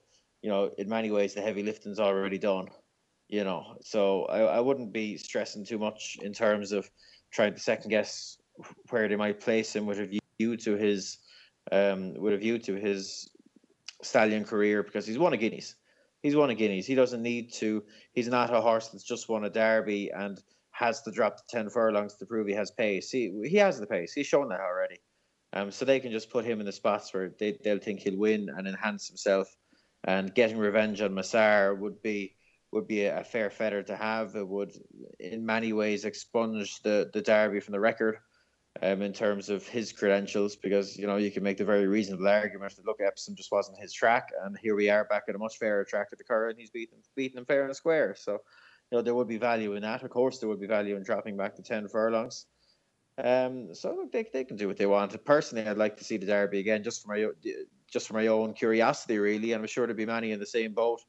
you 0.42 0.50
know, 0.50 0.70
in 0.76 0.88
many 0.88 1.10
ways, 1.10 1.32
the 1.32 1.40
heavy 1.40 1.62
lifting's 1.62 1.98
already 1.98 2.38
done. 2.38 2.68
You 3.28 3.42
know, 3.42 3.78
so 3.80 4.26
I, 4.26 4.40
I 4.40 4.60
wouldn't 4.60 4.92
be 4.92 5.16
stressing 5.16 5.64
too 5.64 5.78
much 5.78 6.18
in 6.22 6.34
terms 6.34 6.72
of 6.72 6.88
trying 7.32 7.54
to 7.54 7.60
second 7.60 7.90
guess 7.90 8.36
where 8.90 9.08
they 9.08 9.16
might 9.16 9.40
place 9.40 9.74
him 9.74 9.86
with 9.86 9.98
a 9.98 10.18
view 10.38 10.56
to 10.56 10.76
his 10.76 11.18
um 11.72 12.14
with 12.14 12.34
a 12.34 12.38
view 12.38 12.58
to 12.58 12.74
his 12.74 13.28
stallion 14.02 14.44
career 14.44 14.82
because 14.82 15.06
he's 15.06 15.18
won 15.18 15.32
a 15.32 15.36
Guineas. 15.36 15.74
He's 16.22 16.36
won 16.36 16.50
a 16.50 16.54
Guineas. 16.54 16.86
He 16.86 16.94
doesn't 16.94 17.22
need 17.22 17.52
to. 17.54 17.84
He's 18.12 18.28
not 18.28 18.52
a 18.52 18.60
horse 18.60 18.88
that's 18.88 19.04
just 19.04 19.28
won 19.28 19.44
a 19.44 19.50
Derby 19.50 20.10
and 20.10 20.40
has 20.72 21.02
to 21.02 21.10
drop 21.10 21.36
the 21.36 21.42
ten 21.48 21.70
furlongs 21.70 22.16
to 22.16 22.26
prove 22.26 22.46
he 22.46 22.54
has 22.54 22.70
pace. 22.70 23.10
He 23.10 23.32
he 23.44 23.56
has 23.56 23.78
the 23.78 23.86
pace. 23.86 24.12
He's 24.12 24.26
shown 24.26 24.48
that 24.48 24.60
already. 24.60 24.98
Um, 25.52 25.70
so 25.70 25.84
they 25.84 26.00
can 26.00 26.12
just 26.12 26.30
put 26.30 26.44
him 26.44 26.60
in 26.60 26.66
the 26.66 26.72
spots 26.72 27.14
where 27.14 27.32
they 27.38 27.58
they'll 27.62 27.78
think 27.78 28.00
he'll 28.00 28.18
win 28.18 28.48
and 28.54 28.66
enhance 28.66 29.08
himself. 29.08 29.48
And 30.04 30.34
getting 30.34 30.58
revenge 30.58 31.00
on 31.00 31.12
Masar 31.12 31.78
would 31.78 32.02
be 32.02 32.36
would 32.72 32.86
be 32.86 33.04
a, 33.04 33.20
a 33.20 33.24
fair 33.24 33.50
feather 33.50 33.82
to 33.84 33.96
have. 33.96 34.36
It 34.36 34.46
would, 34.46 34.72
in 35.18 35.46
many 35.46 35.72
ways, 35.72 36.04
expunge 36.04 36.82
the 36.82 37.10
the 37.12 37.22
Derby 37.22 37.60
from 37.60 37.72
the 37.72 37.80
record 37.80 38.18
um, 38.82 39.02
in 39.02 39.12
terms 39.12 39.48
of 39.48 39.66
his 39.66 39.92
credentials 39.92 40.56
because 40.56 40.96
you 40.96 41.06
know 41.06 41.16
you 41.16 41.30
can 41.30 41.42
make 41.42 41.56
the 41.56 41.64
very 41.64 41.86
reasonable 41.86 42.28
argument 42.28 42.74
that 42.76 42.86
look 42.86 43.00
Epsom 43.00 43.34
just 43.34 43.52
wasn't 43.52 43.78
his 43.78 43.92
track 43.92 44.30
and 44.42 44.56
here 44.58 44.74
we 44.74 44.90
are 44.90 45.04
back 45.04 45.24
at 45.28 45.34
a 45.34 45.38
much 45.38 45.58
fairer 45.58 45.84
track 45.84 46.08
at 46.12 46.18
the 46.18 46.24
Curragh 46.24 46.50
and 46.50 46.58
he's 46.58 46.70
beaten 46.70 46.98
beaten 47.14 47.38
him 47.38 47.44
fair 47.44 47.64
and 47.64 47.76
square. 47.76 48.14
So 48.18 48.32
you 48.32 48.98
know 48.98 49.02
there 49.02 49.14
would 49.14 49.28
be 49.28 49.38
value 49.38 49.74
in 49.74 49.82
that. 49.82 50.02
Of 50.02 50.10
course 50.10 50.38
there 50.38 50.48
would 50.48 50.60
be 50.60 50.66
value 50.66 50.96
in 50.96 51.02
dropping 51.02 51.36
back 51.36 51.54
to 51.56 51.62
10 51.62 51.88
furlongs. 51.88 52.46
Um 53.22 53.74
so 53.74 53.94
look 53.94 54.12
they, 54.12 54.26
they 54.32 54.44
can 54.44 54.56
do 54.56 54.68
what 54.68 54.76
they 54.76 54.86
want. 54.86 55.24
Personally 55.24 55.66
I'd 55.66 55.78
like 55.78 55.96
to 55.98 56.04
see 56.04 56.16
the 56.16 56.26
Derby 56.26 56.60
again 56.60 56.82
just 56.82 57.02
for 57.02 57.08
my 57.08 57.26
just 57.90 58.08
for 58.08 58.14
my 58.14 58.26
own 58.26 58.52
curiosity 58.52 59.18
really 59.18 59.52
and 59.52 59.62
I'm 59.62 59.68
sure 59.68 59.86
there'll 59.86 59.96
be 59.96 60.06
many 60.06 60.32
in 60.32 60.40
the 60.40 60.46
same 60.46 60.72
boat. 60.72 61.00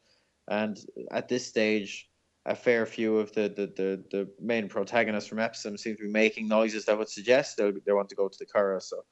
And 0.47 0.77
at 1.11 1.27
this 1.27 1.45
stage 1.45 2.09
a 2.47 2.55
fair 2.55 2.85
few 2.85 3.17
of 3.17 3.33
the, 3.33 3.49
the, 3.49 3.67
the, 3.75 4.03
the, 4.09 4.29
main 4.39 4.69
protagonists 4.69 5.29
from 5.29 5.39
Epsom 5.39 5.77
seem 5.77 5.97
to 5.97 6.03
be 6.03 6.09
making 6.09 6.47
noises 6.47 6.85
that 6.85 6.97
would 6.97 7.09
suggest 7.09 7.57
they 7.57 7.71
they 7.85 7.91
want 7.91 8.09
to 8.09 8.15
go 8.15 8.27
to 8.29 8.37
the 8.39 8.45
Curragh. 8.45 8.81
So 8.81 9.03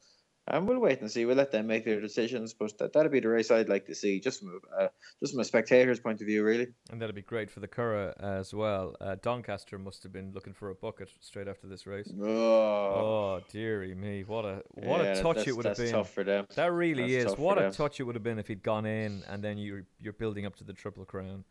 um, 0.48 0.68
we'll 0.68 0.80
wait 0.80 1.02
and 1.02 1.12
see. 1.12 1.26
We'll 1.26 1.36
let 1.36 1.52
them 1.52 1.68
make 1.68 1.84
their 1.86 2.00
decisions, 2.00 2.54
but 2.54 2.78
that 2.78 2.94
that'd 2.94 3.12
be 3.12 3.20
the 3.20 3.28
race 3.28 3.52
I'd 3.52 3.68
like 3.68 3.88
to 3.88 3.96
see, 3.96 4.20
just 4.20 4.40
from 4.40 4.62
a, 4.80 4.84
uh, 4.84 4.88
just 5.20 5.34
from 5.34 5.42
a 5.42 5.44
spectator's 5.44 6.00
point 6.00 6.22
of 6.22 6.28
view, 6.28 6.44
really. 6.44 6.68
And 6.92 7.02
that'd 7.02 7.16
be 7.16 7.24
great 7.24 7.52
for 7.52 7.60
the 7.60 7.68
Curragh 7.68 8.14
as 8.22 8.54
well. 8.54 8.96
Uh, 9.02 9.16
Doncaster 9.22 9.78
must 9.80 10.04
have 10.04 10.14
been 10.14 10.32
looking 10.34 10.54
for 10.54 10.70
a 10.70 10.76
bucket 10.76 11.10
straight 11.20 11.48
after 11.50 11.68
this 11.68 11.86
race. 11.86 12.10
Oh, 12.22 12.28
oh 12.28 13.42
dearie 13.52 13.96
me, 13.96 14.24
what 14.24 14.46
a 14.46 14.62
what 14.76 15.04
yeah, 15.04 15.14
a 15.14 15.22
touch 15.22 15.48
it 15.48 15.58
would 15.58 15.66
have 15.66 15.78
been. 15.78 15.92
Tough 15.92 16.14
for 16.14 16.24
them. 16.24 16.46
That 16.56 16.72
really 16.72 17.18
that's 17.18 17.34
is. 17.34 17.38
What 17.38 17.62
a 17.62 17.72
touch 17.72 18.00
it 18.00 18.04
would 18.04 18.16
have 18.16 18.24
been 18.24 18.40
if 18.40 18.48
he'd 18.48 18.64
gone 18.64 18.86
in 18.86 19.24
and 19.28 19.44
then 19.44 19.58
you 19.58 19.84
you're 20.00 20.14
building 20.14 20.46
up 20.46 20.56
to 20.58 20.64
the 20.64 20.74
triple 20.74 21.04
crown. 21.04 21.44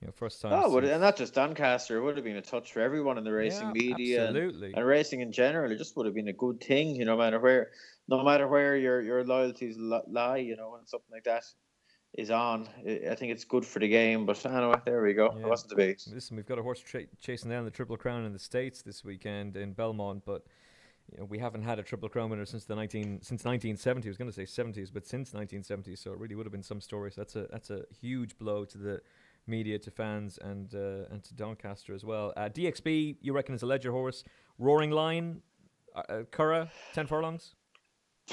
You 0.00 0.06
know, 0.06 0.12
first 0.16 0.40
time. 0.40 0.52
Oh, 0.54 0.78
and 0.78 1.00
not 1.02 1.16
just 1.16 1.34
Doncaster. 1.34 1.98
It 1.98 2.02
would 2.02 2.16
have 2.16 2.24
been 2.24 2.36
a 2.36 2.42
touch 2.42 2.72
for 2.72 2.80
everyone 2.80 3.18
in 3.18 3.24
the 3.24 3.32
racing 3.32 3.72
yeah, 3.74 3.82
media 3.82 4.22
absolutely. 4.28 4.68
And, 4.68 4.78
and, 4.78 4.86
racing 4.86 5.20
in 5.20 5.30
general. 5.30 5.70
It 5.70 5.76
just 5.76 5.94
would 5.96 6.06
have 6.06 6.14
been 6.14 6.28
a 6.28 6.32
good 6.32 6.58
thing, 6.62 6.96
you 6.96 7.04
know, 7.04 7.16
no 7.16 7.18
matter 7.18 7.38
where, 7.38 7.70
no 8.08 8.24
matter 8.24 8.48
where 8.48 8.76
your 8.76 9.02
your 9.02 9.24
loyalties 9.24 9.76
lie, 9.78 10.38
you 10.38 10.56
know, 10.56 10.70
when 10.70 10.86
something 10.86 11.10
like 11.12 11.24
that 11.24 11.44
is 12.14 12.30
on. 12.30 12.66
I 12.86 13.14
think 13.14 13.30
it's 13.32 13.44
good 13.44 13.66
for 13.66 13.78
the 13.78 13.88
game. 13.88 14.24
But 14.24 14.44
anyway, 14.46 14.76
there 14.86 15.02
we 15.02 15.12
go. 15.12 15.34
Yeah. 15.36 15.44
It 15.44 15.48
wasn't 15.48 15.70
to 15.70 15.76
be. 15.76 15.96
Listen, 16.12 16.36
we've 16.36 16.46
got 16.46 16.58
a 16.58 16.62
horse 16.62 16.80
tra- 16.80 17.04
chasing 17.20 17.50
down 17.50 17.66
the 17.66 17.70
Triple 17.70 17.98
Crown 17.98 18.24
in 18.24 18.32
the 18.32 18.38
states 18.38 18.80
this 18.80 19.04
weekend 19.04 19.56
in 19.56 19.72
Belmont, 19.72 20.22
but. 20.24 20.44
You 21.12 21.18
know, 21.18 21.24
we 21.24 21.40
haven't 21.40 21.62
had 21.62 21.80
a 21.80 21.82
triple 21.82 22.08
crown 22.08 22.30
winner 22.30 22.44
since 22.44 22.66
the 22.66 22.76
19 22.76 23.22
since 23.22 23.44
1970. 23.44 24.06
I 24.06 24.10
was 24.10 24.16
going 24.16 24.30
to 24.30 24.32
say 24.32 24.44
70s, 24.44 24.92
but 24.94 25.04
since 25.04 25.32
1970. 25.32 25.96
So 25.96 26.12
it 26.12 26.18
really 26.20 26.36
would 26.36 26.46
have 26.46 26.52
been 26.52 26.62
some 26.62 26.80
stories. 26.80 27.16
So 27.16 27.22
that's 27.22 27.34
a 27.34 27.48
that's 27.50 27.70
a 27.70 27.82
huge 28.00 28.38
blow 28.38 28.64
to 28.66 28.78
the 28.78 29.00
media 29.46 29.78
to 29.78 29.90
fans 29.90 30.38
and 30.38 30.74
uh, 30.74 31.12
and 31.12 31.22
to 31.24 31.34
Doncaster 31.34 31.94
as 31.94 32.04
well. 32.04 32.32
Uh, 32.36 32.48
Dee 32.48 32.66
Ex 32.66 32.80
Bee, 32.80 33.16
you 33.20 33.32
reckon 33.32 33.54
is 33.54 33.62
a 33.62 33.66
Leger 33.66 33.92
horse. 33.92 34.24
Roaring 34.58 34.90
Lion, 34.90 35.42
uh, 35.94 36.02
uh 36.08 36.22
Curragh, 36.24 36.68
ten 36.94 37.06
furlongs. 37.06 37.54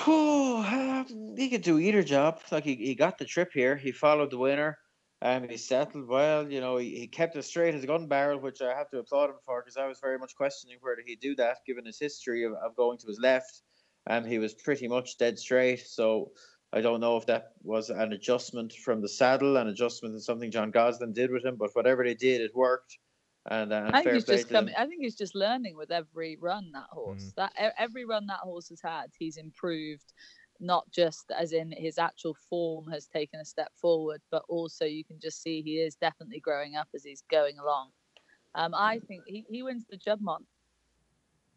Oh, 0.05 1.05
he 1.35 1.49
could 1.49 1.63
do 1.63 1.79
either 1.79 2.03
job. 2.03 2.41
Like 2.51 2.63
he, 2.63 2.75
he 2.75 2.95
got 2.95 3.17
the 3.17 3.25
trip 3.25 3.49
here. 3.53 3.75
He 3.75 3.91
followed 3.91 4.31
the 4.31 4.37
winner. 4.37 4.77
Um, 5.21 5.49
he 5.49 5.57
settled 5.57 6.07
well. 6.07 6.49
You 6.49 6.61
know, 6.61 6.77
he, 6.77 6.99
he 6.99 7.07
kept 7.07 7.35
it 7.35 7.43
straight 7.43 7.73
as 7.73 7.83
a 7.83 7.87
gun 7.87 8.07
barrel, 8.07 8.39
which 8.39 8.61
I 8.61 8.75
have 8.75 8.89
to 8.91 8.99
applaud 8.99 9.31
him 9.31 9.37
for 9.45 9.61
because 9.61 9.77
I 9.77 9.87
was 9.87 9.99
very 9.99 10.19
much 10.19 10.35
questioning 10.35 10.77
whether 10.81 11.01
he'd 11.03 11.19
do 11.19 11.35
that 11.37 11.57
given 11.65 11.85
his 11.85 11.97
history 11.97 12.43
of, 12.43 12.53
of 12.53 12.75
going 12.75 12.99
to 12.99 13.07
his 13.07 13.19
left. 13.19 13.63
Um, 14.07 14.23
he 14.23 14.37
was 14.37 14.53
pretty 14.53 14.87
much 14.87 15.17
dead 15.17 15.39
straight. 15.39 15.79
So 15.87 16.31
I 16.73 16.81
don't 16.81 16.99
know 16.99 17.15
if 17.15 17.25
that 17.27 17.53
was 17.63 17.89
an 17.89 18.11
adjustment 18.11 18.73
from 18.73 19.01
the 19.01 19.07
saddle, 19.07 19.57
an 19.57 19.67
adjustment 19.67 20.15
to 20.15 20.21
something 20.21 20.51
John 20.51 20.71
Gosden 20.71 21.13
did 21.13 21.31
with 21.31 21.45
him, 21.45 21.55
but 21.55 21.69
whatever 21.73 22.03
they 22.03 22.13
did, 22.13 22.41
it 22.41 22.53
worked. 22.53 22.97
And, 23.49 23.71
uh, 23.71 23.89
I 23.93 24.03
think 24.03 24.15
he's 24.15 24.25
just 24.25 24.49
coming. 24.49 24.73
I 24.77 24.85
think 24.85 25.01
he's 25.01 25.15
just 25.15 25.33
learning 25.33 25.77
with 25.77 25.91
every 25.91 26.37
run 26.41 26.69
that 26.73 26.87
horse. 26.91 27.31
Mm. 27.31 27.35
That 27.35 27.73
every 27.77 28.03
run 28.03 28.27
that 28.27 28.39
horse 28.39 28.67
has 28.69 28.81
had, 28.81 29.05
he's 29.17 29.37
improved. 29.37 30.13
Not 30.59 30.89
just 30.91 31.31
as 31.37 31.53
in 31.53 31.71
his 31.71 31.97
actual 31.97 32.35
form 32.49 32.89
has 32.91 33.05
taken 33.05 33.39
a 33.39 33.45
step 33.45 33.71
forward, 33.75 34.21
but 34.31 34.43
also 34.49 34.85
you 34.85 35.05
can 35.05 35.19
just 35.19 35.41
see 35.41 35.61
he 35.61 35.77
is 35.77 35.95
definitely 35.95 36.39
growing 36.39 36.75
up 36.75 36.87
as 36.93 37.03
he's 37.03 37.23
going 37.29 37.59
along. 37.59 37.91
Um, 38.55 38.73
I 38.75 38.99
think 39.07 39.23
he, 39.27 39.45
he 39.49 39.61
wins 39.61 39.85
the 39.89 39.97
Juddmonte. 39.97 40.45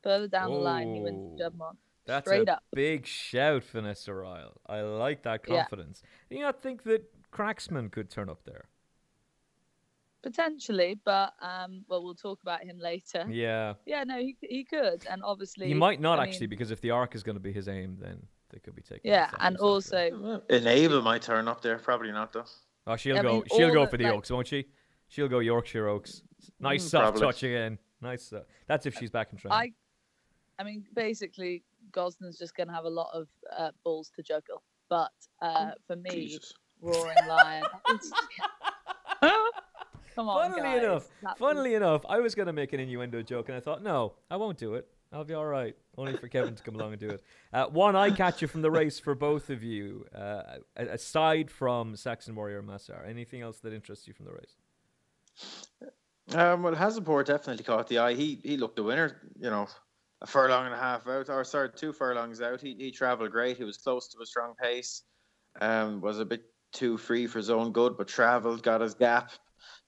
Further 0.03 0.29
down 0.29 0.51
the 0.51 0.57
line, 0.59 0.95
he 0.95 1.01
wins 1.01 1.37
the 1.37 1.45
Juddmonte. 1.45 1.77
That's 2.11 2.27
Straight 2.27 2.49
a 2.49 2.55
up. 2.55 2.65
big 2.75 3.07
shout, 3.07 3.63
Vanessa 3.65 4.13
Ryle. 4.13 4.61
I 4.67 4.81
like 4.81 5.23
that 5.23 5.45
confidence. 5.45 6.03
Yeah. 6.29 6.39
You 6.39 6.45
not 6.45 6.61
think 6.61 6.83
that 6.83 7.05
Cracksman 7.33 7.91
could 7.93 8.11
turn 8.11 8.29
up 8.29 8.45
there? 8.45 8.65
Potentially, 10.23 10.99
but 11.05 11.33
um, 11.41 11.85
well, 11.89 12.03
we'll 12.03 12.15
talk 12.15 12.43
about 12.43 12.65
him 12.65 12.79
later. 12.79 13.27
Yeah. 13.31 13.75
Yeah, 13.87 14.05
no, 14.05 14.19
he 14.19 14.37
he 14.41 14.65
could, 14.65 15.07
and 15.09 15.23
obviously 15.25 15.69
he 15.69 15.75
might 15.75 16.01
not 16.01 16.19
I 16.19 16.25
actually 16.25 16.49
mean, 16.49 16.51
because 16.51 16.71
if 16.71 16.81
the 16.81 16.91
arc 16.91 17.15
is 17.15 17.23
going 17.23 17.37
to 17.37 17.41
be 17.41 17.53
his 17.53 17.69
aim, 17.69 17.97
then 18.01 18.21
they 18.51 18.59
could 18.59 18.75
be 18.75 18.83
taking. 18.83 19.11
Yeah, 19.11 19.31
and 19.39 19.57
also 19.57 20.43
Enable 20.51 21.01
might 21.03 21.23
turn 21.23 21.49
up 21.49 21.63
there. 21.63 21.79
Probably 21.79 22.13
not 22.13 22.33
though. 22.33 22.45
Oh, 22.87 22.97
she'll 22.97 23.19
I 23.19 23.23
go. 23.23 23.33
Mean, 23.35 23.45
she'll 23.57 23.73
go 23.73 23.85
the, 23.85 23.91
for 23.91 23.97
the 23.97 24.05
like, 24.05 24.15
Oaks, 24.15 24.31
won't 24.31 24.49
she? 24.49 24.67
She'll 25.09 25.29
go 25.29 25.39
Yorkshire 25.39 25.89
Oaks. 25.89 26.23
Nice 26.59 26.85
mm, 26.85 26.91
soft 26.91 27.03
probably. 27.13 27.21
touch 27.21 27.43
again. 27.45 27.79
Nice. 28.03 28.33
Uh, 28.33 28.43
that's 28.67 28.87
if 28.87 28.97
she's 28.99 29.11
back 29.11 29.33
in 29.33 29.39
training. 29.39 29.75
I, 30.59 30.61
I 30.61 30.65
mean, 30.65 30.85
basically, 30.95 31.63
Gosden's 31.93 32.39
just 32.39 32.57
going 32.57 32.69
to 32.69 32.75
have 32.75 32.85
a 32.85 32.91
lot 32.91 33.11
of 33.13 33.29
uh, 33.57 33.71
balls 33.85 34.11
to 34.17 34.23
juggle. 34.23 34.63
But 34.89 35.11
uh, 35.43 35.73
for 35.87 35.97
me, 35.97 36.11
Jesus. 36.11 36.53
Roaring 36.81 37.17
Lion. 37.29 37.63
Come 40.15 40.29
on, 40.29 40.51
funnily 40.51 40.63
guys. 40.63 40.83
enough, 40.83 41.09
funnily 41.39 41.75
enough, 41.75 42.05
I 42.09 42.19
was 42.19 42.35
going 42.35 42.47
to 42.47 42.53
make 42.53 42.73
an 42.73 42.81
innuendo 42.81 43.23
joke, 43.23 43.49
and 43.49 43.57
I 43.57 43.61
thought, 43.61 43.83
no, 43.83 44.15
I 44.31 44.37
won't 44.37 44.59
do 44.59 44.75
it. 44.75 44.89
I'll 45.13 45.25
be 45.25 45.35
all 45.35 45.47
right. 45.47 45.77
Only 45.97 46.17
for 46.17 46.29
Kevin 46.29 46.55
to 46.55 46.63
come 46.63 46.77
along 46.77 46.93
and 46.93 47.01
do 47.01 47.11
it. 47.11 47.23
Uh, 47.53 47.67
one 47.67 47.97
eye 47.97 48.13
catcher 48.13 48.47
from 48.47 48.63
the 48.63 48.71
race 48.71 49.01
for 49.01 49.13
both 49.13 49.51
of 49.51 49.61
you, 49.65 50.07
uh, 50.15 50.59
aside 50.77 51.51
from 51.51 51.97
Saxon 51.97 52.37
Warrior 52.37 52.63
Masar. 52.63 53.09
Anything 53.09 53.41
else 53.41 53.59
that 53.59 53.73
interests 53.73 54.07
you 54.07 54.15
from 54.15 54.27
the 54.27 54.33
race? 54.33 54.55
Um, 56.33 56.63
well, 56.63 56.77
Hazapour 56.77 57.25
definitely 57.25 57.65
caught 57.65 57.89
the 57.89 57.99
eye. 57.99 58.15
He 58.15 58.39
he 58.45 58.57
looked 58.57 58.77
the 58.77 58.85
winner. 58.85 59.21
You 59.37 59.51
know, 59.51 59.67
a 60.23 60.27
furlong 60.27 60.67
and 60.67 60.75
a 60.75 60.79
half 60.79 61.07
out, 61.07 61.29
or 61.29 61.45
sorry, 61.45 61.71
two 61.75 61.93
furlongs 61.93 62.41
out. 62.41 62.61
He 62.61 62.75
he 62.79 62.91
travelled 62.91 63.31
great. 63.31 63.57
He 63.57 63.65
was 63.65 63.79
close 63.79 64.09
to 64.09 64.21
a 64.23 64.27
strong 64.27 64.55
pace. 64.61 65.03
Um, 65.61 66.01
was 66.01 66.21
a 66.21 66.25
bit 66.25 66.45
too 66.73 66.97
free 66.97 67.27
for 67.27 67.39
his 67.39 67.51
own 67.51 67.73
good, 67.73 67.97
but 67.97 68.09
travelled, 68.09 68.63
got 68.63 68.81
his 68.81 68.95
gap. 68.95 69.33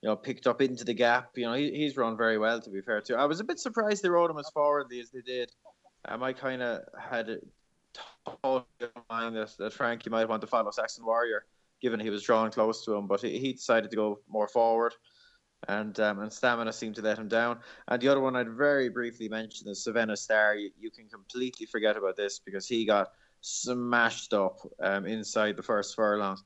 You 0.01 0.09
know, 0.09 0.16
picked 0.16 0.47
up 0.47 0.61
into 0.61 0.85
the 0.85 0.95
gap. 0.95 1.31
You 1.37 1.47
know, 1.47 1.53
he, 1.53 1.71
he's 1.71 1.97
run 1.97 2.16
very 2.16 2.38
well. 2.38 2.61
To 2.61 2.71
be 2.71 2.81
fair 2.81 3.01
too, 3.01 3.14
I 3.14 3.27
was 3.27 3.40
a 3.40 3.45
bit 3.45 3.61
surprised 3.61 4.03
they 4.03 4.09
rode 4.09 4.31
him 4.31 4.38
as 4.38 4.51
forwardly 4.53 5.01
as 5.01 5.11
they 5.11 5.21
did. 5.21 5.53
Um, 6.07 6.23
I 6.23 6.33
kind 6.33 6.62
of 6.62 6.81
had 6.99 7.38
thought 8.42 8.66
in 8.81 8.88
mind 9.09 9.37
that, 9.37 9.55
that 9.59 9.73
Frankie 9.73 10.11
might 10.11 10.29
want 10.29 10.40
to 10.40 10.49
follow 10.49 10.71
Saxon 10.71 11.05
Warrior, 11.05 11.45
given 11.81 12.01
he 12.01 12.11
was 12.11 12.23
drawn 12.23 12.51
close 12.51 12.85
to 12.85 12.95
him, 12.95 13.07
but 13.07 13.21
he, 13.21 13.38
he 13.38 13.53
decided 13.53 13.90
to 13.90 13.97
go 13.97 14.18
more 14.29 14.49
forward 14.49 14.95
and 15.68 15.98
um, 16.01 16.20
and 16.20 16.33
stamina 16.33 16.72
seemed 16.72 16.96
to 16.96 17.03
let 17.03 17.18
him 17.18 17.29
down. 17.29 17.59
And 17.88 18.01
the 18.01 18.09
other 18.09 18.20
one 18.20 18.37
I'd 18.37 18.51
very 18.51 18.88
briefly 18.88 19.29
mention 19.29 19.68
is 19.68 19.85
Sevenna 19.85 20.16
Star. 20.16 20.55
You, 20.57 20.70
you 20.79 20.90
can 20.90 21.09
completely 21.09 21.66
forget 21.66 21.96
about 21.96 22.16
this 22.16 22.38
because 22.38 22.66
he 22.66 22.85
got 22.85 23.12
smashed 23.40 24.35
up 24.35 24.59
um, 24.83 25.07
inside 25.07 25.57
the 25.57 25.62
first 25.62 25.94
furlong. 25.94 26.38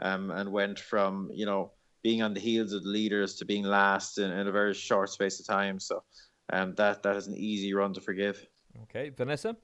um, 0.00 0.30
and 0.30 0.50
went 0.50 0.78
from 0.78 1.30
you 1.32 1.46
know 1.46 1.72
being 2.02 2.22
on 2.22 2.34
the 2.34 2.40
heels 2.40 2.72
of 2.72 2.82
the 2.82 2.88
leaders 2.88 3.34
to 3.36 3.44
being 3.44 3.64
last 3.64 4.18
in, 4.18 4.30
in 4.30 4.46
a 4.48 4.52
very 4.52 4.72
short 4.72 5.10
space 5.10 5.38
of 5.38 5.46
time. 5.46 5.78
So 5.78 6.02
um, 6.52 6.74
that 6.76 7.02
that 7.02 7.16
is 7.16 7.26
an 7.26 7.36
easy 7.36 7.74
run 7.74 7.92
to 7.94 8.00
forgive. 8.00 8.46
Okay, 8.84 9.10
Vanessa. 9.10 9.56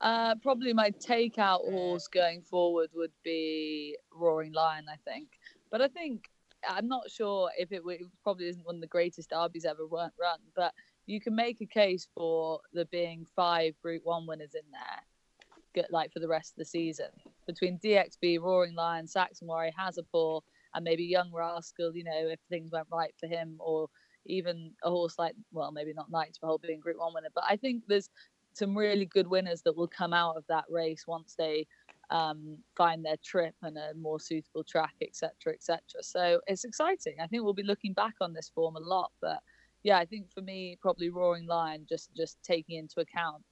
Uh, 0.00 0.34
probably 0.42 0.72
my 0.72 0.90
takeout 0.90 1.60
horse 1.70 2.08
going 2.08 2.42
forward 2.42 2.90
would 2.92 3.12
be 3.22 3.96
Roaring 4.12 4.52
Lion, 4.52 4.86
I 4.90 4.96
think. 5.08 5.28
But 5.70 5.80
I 5.80 5.86
think 5.86 6.28
I'm 6.68 6.88
not 6.88 7.10
sure 7.10 7.50
if 7.58 7.72
it, 7.72 7.82
it 7.86 8.00
probably 8.22 8.48
isn't 8.48 8.64
one 8.64 8.76
of 8.76 8.80
the 8.80 8.86
greatest 8.86 9.30
derbies 9.30 9.64
ever 9.64 9.86
run, 9.86 10.10
run, 10.20 10.38
but 10.54 10.72
you 11.06 11.20
can 11.20 11.34
make 11.34 11.60
a 11.60 11.66
case 11.66 12.08
for 12.14 12.60
there 12.72 12.84
being 12.86 13.26
five 13.34 13.74
Group 13.82 14.02
One 14.04 14.26
winners 14.26 14.54
in 14.54 14.62
there, 14.70 15.84
like 15.90 16.12
for 16.12 16.20
the 16.20 16.28
rest 16.28 16.52
of 16.52 16.58
the 16.58 16.64
season 16.64 17.08
between 17.46 17.78
Dee 17.78 17.96
Ex 17.96 18.16
Bee, 18.16 18.38
Roaring 18.38 18.74
Lion, 18.74 19.06
Saxon 19.06 19.48
Warrior, 19.48 19.72
Hazapour, 19.78 20.42
and 20.74 20.84
maybe 20.84 21.04
Young 21.04 21.32
Rascal. 21.32 21.94
You 21.94 22.04
know, 22.04 22.28
if 22.28 22.40
things 22.48 22.70
went 22.72 22.86
right 22.92 23.14
for 23.18 23.26
him, 23.26 23.56
or 23.58 23.88
even 24.26 24.72
a 24.84 24.90
horse 24.90 25.18
like 25.18 25.34
well, 25.52 25.72
maybe 25.72 25.92
not 25.92 26.10
Knights 26.10 26.38
for 26.38 26.58
being 26.58 26.80
Group 26.80 26.98
One 26.98 27.14
winner, 27.14 27.30
but 27.34 27.44
I 27.48 27.56
think 27.56 27.84
there's 27.88 28.08
some 28.54 28.76
really 28.76 29.06
good 29.06 29.26
winners 29.26 29.62
that 29.62 29.76
will 29.76 29.88
come 29.88 30.12
out 30.12 30.36
of 30.36 30.44
that 30.48 30.64
race 30.68 31.04
once 31.06 31.34
they 31.36 31.66
um, 32.12 32.58
find 32.76 33.04
their 33.04 33.16
trip 33.24 33.54
and 33.62 33.78
a 33.78 33.94
more 33.98 34.20
suitable 34.20 34.62
track, 34.62 34.94
etc., 35.00 35.54
etc. 35.54 35.80
So 36.02 36.40
it's 36.46 36.64
exciting. 36.64 37.16
I 37.20 37.26
think 37.26 37.42
we'll 37.42 37.54
be 37.54 37.62
looking 37.62 37.94
back 37.94 38.14
on 38.20 38.34
this 38.34 38.50
form 38.54 38.76
a 38.76 38.80
lot, 38.80 39.10
but 39.20 39.40
yeah, 39.82 39.98
I 39.98 40.04
think 40.04 40.30
for 40.32 40.42
me, 40.42 40.78
probably 40.80 41.08
Roaring 41.08 41.46
Lion, 41.46 41.86
just 41.88 42.10
just 42.14 42.36
taking 42.44 42.76
into 42.76 43.00
account 43.00 43.42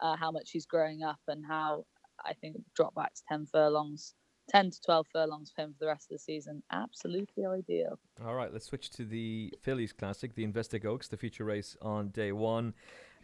uh, 0.00 0.16
how 0.16 0.30
much 0.30 0.50
he's 0.50 0.66
growing 0.66 1.02
up 1.02 1.20
and 1.28 1.44
how 1.46 1.84
I 2.24 2.32
think 2.32 2.56
drop 2.74 2.94
back 2.94 3.14
to 3.14 3.22
ten 3.28 3.46
furlongs. 3.46 4.14
10 4.48 4.70
to 4.70 4.80
12 4.86 5.06
furlongs 5.12 5.50
for 5.50 5.62
him 5.62 5.72
for 5.72 5.78
the 5.80 5.88
rest 5.88 6.04
of 6.04 6.14
the 6.14 6.20
season. 6.20 6.62
Absolutely 6.70 7.44
ideal. 7.44 7.98
All 8.24 8.36
right, 8.36 8.52
let's 8.52 8.66
switch 8.66 8.90
to 8.90 9.04
the 9.04 9.52
fillies 9.60 9.92
Classic, 9.92 10.36
the 10.36 10.46
Investec 10.46 10.84
Oaks, 10.84 11.08
the 11.08 11.16
feature 11.16 11.42
race 11.42 11.76
on 11.82 12.10
day 12.10 12.30
one 12.30 12.72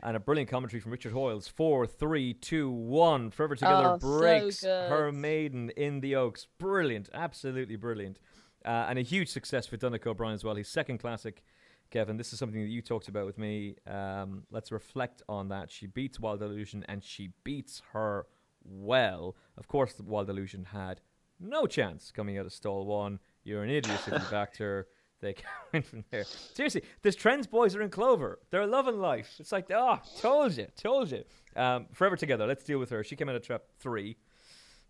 and 0.02 0.16
a 0.16 0.20
brilliant 0.20 0.50
commentary 0.50 0.80
from 0.80 0.92
Richard 0.92 1.12
Hoiles. 1.12 1.48
Four, 1.48 1.86
three, 1.86 2.34
two, 2.34 2.70
one. 2.70 3.30
Forever 3.30 3.54
Together 3.54 3.92
oh, 3.94 3.98
breaks 3.98 4.60
so 4.60 4.86
her 4.88 5.12
maiden 5.12 5.70
in 5.70 6.00
the 6.00 6.16
Oaks. 6.16 6.46
Brilliant, 6.58 7.08
absolutely 7.14 7.76
brilliant. 7.76 8.18
Uh, 8.64 8.86
and 8.88 8.98
a 8.98 9.02
huge 9.02 9.28
success 9.28 9.66
for 9.66 9.76
Donnacha 9.76 10.08
O'Brien 10.08 10.34
as 10.34 10.44
well. 10.44 10.54
His 10.54 10.68
second 10.68 10.98
classic, 10.98 11.42
Kevin. 11.90 12.16
This 12.16 12.32
is 12.32 12.38
something 12.38 12.60
that 12.60 12.70
you 12.70 12.82
talked 12.82 13.08
about 13.08 13.26
with 13.26 13.38
me. 13.38 13.76
Um, 13.86 14.44
let's 14.50 14.72
reflect 14.72 15.22
on 15.28 15.48
that. 15.48 15.70
She 15.70 15.86
beats 15.86 16.18
Wild 16.18 16.42
Illusion 16.42 16.84
and 16.88 17.04
she 17.04 17.30
beats 17.44 17.82
her 17.92 18.26
well. 18.64 19.36
Of 19.56 19.68
course, 19.68 19.94
Wild 20.00 20.30
Illusion 20.30 20.64
had 20.64 21.00
no 21.38 21.66
chance 21.66 22.10
coming 22.10 22.38
out 22.38 22.46
of 22.46 22.52
stall 22.52 22.86
one. 22.86 23.18
You're 23.44 23.62
an 23.62 23.70
idiot 23.70 24.00
if 24.06 24.12
you 24.12 24.30
backed 24.30 24.58
her 24.58 24.86
they 25.22 25.36
went 25.72 25.86
from 25.86 26.04
there. 26.10 26.24
Seriously, 26.24 26.82
this 27.00 27.16
trends 27.16 27.46
boys 27.46 27.74
are 27.74 27.80
in 27.80 27.88
clover. 27.88 28.38
They're 28.50 28.66
loving 28.66 29.00
life. 29.00 29.36
It's 29.38 29.52
like, 29.52 29.70
oh, 29.70 30.00
told 30.20 30.56
you, 30.56 30.66
told 30.76 31.10
you. 31.10 31.24
Um, 31.56 31.86
forever 31.92 32.16
together. 32.16 32.46
Let's 32.46 32.64
deal 32.64 32.78
with 32.78 32.90
her. 32.90 33.02
She 33.02 33.16
came 33.16 33.30
out 33.30 33.36
of 33.36 33.42
trap 33.42 33.62
three, 33.78 34.16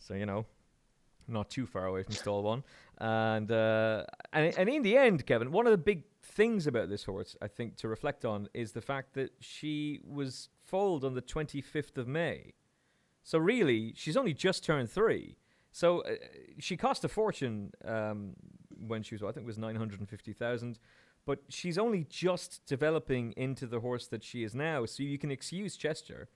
so 0.00 0.14
you 0.14 0.26
know, 0.26 0.46
not 1.28 1.50
too 1.50 1.66
far 1.66 1.86
away 1.86 2.02
from 2.02 2.14
stall 2.14 2.42
one. 2.42 2.64
And 2.98 3.50
uh, 3.52 4.04
and 4.32 4.56
and 4.58 4.68
in 4.68 4.82
the 4.82 4.96
end, 4.96 5.24
Kevin, 5.26 5.52
one 5.52 5.66
of 5.66 5.70
the 5.70 5.78
big 5.78 6.04
things 6.22 6.66
about 6.66 6.88
this 6.88 7.04
horse, 7.04 7.36
I 7.42 7.48
think, 7.48 7.76
to 7.76 7.88
reflect 7.88 8.24
on 8.24 8.48
is 8.54 8.72
the 8.72 8.80
fact 8.80 9.14
that 9.14 9.32
she 9.40 10.00
was 10.04 10.48
foaled 10.64 11.04
on 11.04 11.14
the 11.14 11.22
25th 11.22 11.98
of 11.98 12.08
May. 12.08 12.54
So 13.22 13.38
really, 13.38 13.92
she's 13.96 14.16
only 14.16 14.32
just 14.32 14.64
turned 14.64 14.90
three. 14.90 15.36
So 15.72 16.00
uh, 16.00 16.14
she 16.58 16.76
cost 16.76 17.04
a 17.04 17.08
fortune 17.08 17.72
um, 17.84 18.34
when 18.86 19.02
she 19.02 19.14
was, 19.14 19.22
I 19.22 19.26
think 19.26 19.44
it 19.44 19.46
was 19.46 19.58
950,000. 19.58 20.78
But 21.24 21.38
she's 21.48 21.78
only 21.78 22.06
just 22.10 22.66
developing 22.66 23.32
into 23.36 23.66
the 23.66 23.80
horse 23.80 24.08
that 24.08 24.24
she 24.24 24.42
is 24.42 24.54
now. 24.54 24.86
So 24.86 25.02
you 25.02 25.18
can 25.18 25.30
excuse 25.30 25.76
Chester. 25.76 26.28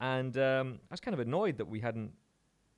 And 0.00 0.36
um, 0.38 0.80
I 0.90 0.94
was 0.94 1.00
kind 1.00 1.14
of 1.14 1.20
annoyed 1.20 1.58
that 1.58 1.66
we 1.66 1.80
hadn't 1.80 2.12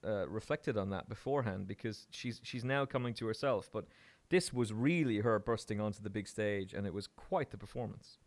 uh, 0.05 0.29
reflected 0.29 0.77
on 0.77 0.91
that 0.91 1.09
beforehand 1.09 1.67
because 1.67 2.07
she's 2.11 2.41
she's 2.43 2.65
now 2.65 2.85
coming 2.85 3.15
to 3.15 3.27
herself. 3.27 3.71
But 3.73 3.87
this 4.29 4.53
was 4.53 4.73
really 4.73 5.19
her 5.19 5.39
bursting 5.39 5.81
onto 5.81 6.03
the 6.03 6.11
big 6.11 6.29
stage, 6.29 6.75
and 6.75 6.87
it 6.87 6.93
was 6.93 7.07
quite 7.07 7.51
the 7.51 7.57
performance. 7.57 8.19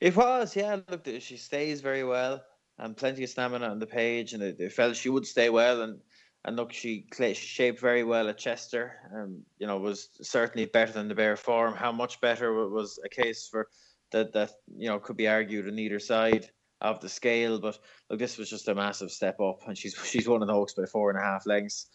It 0.00 0.16
was, 0.16 0.56
yeah. 0.56 0.80
Look, 0.88 1.06
she 1.20 1.36
stays 1.36 1.80
very 1.80 2.04
well, 2.04 2.42
and 2.78 2.96
plenty 2.96 3.24
of 3.24 3.30
stamina 3.30 3.66
on 3.66 3.78
the 3.78 3.86
page, 3.86 4.34
and 4.34 4.42
it, 4.42 4.60
it 4.60 4.72
felt 4.72 4.96
she 4.96 5.08
would 5.08 5.26
stay 5.26 5.48
well. 5.48 5.82
And 5.82 6.00
and 6.46 6.56
look, 6.56 6.72
she 6.72 7.06
shaped 7.34 7.80
very 7.80 8.04
well 8.04 8.28
at 8.28 8.38
Chester. 8.38 8.92
Um, 9.12 9.42
you 9.58 9.66
know, 9.66 9.78
was 9.78 10.10
certainly 10.22 10.66
better 10.66 10.92
than 10.92 11.08
the 11.08 11.14
bare 11.14 11.36
form. 11.36 11.74
How 11.74 11.90
much 11.90 12.20
better 12.20 12.68
was 12.68 13.00
a 13.04 13.08
case 13.08 13.48
for 13.50 13.68
that 14.12 14.32
that 14.32 14.52
you 14.78 14.88
know 14.88 15.00
could 15.00 15.16
be 15.16 15.26
argued 15.26 15.66
on 15.66 15.78
either 15.78 15.98
side 15.98 16.48
of 16.80 17.00
the 17.00 17.08
scale. 17.08 17.58
But 17.58 17.80
look, 18.08 18.20
this 18.20 18.38
was 18.38 18.48
just 18.48 18.68
a 18.68 18.76
massive 18.76 19.10
step 19.10 19.40
up, 19.40 19.66
and 19.66 19.76
she's 19.76 19.96
she's 20.06 20.28
won 20.28 20.46
the 20.46 20.52
Oaks 20.52 20.74
by 20.74 20.86
four 20.86 21.10
and 21.10 21.18
a 21.18 21.22
half 21.22 21.46
lengths. 21.46 21.88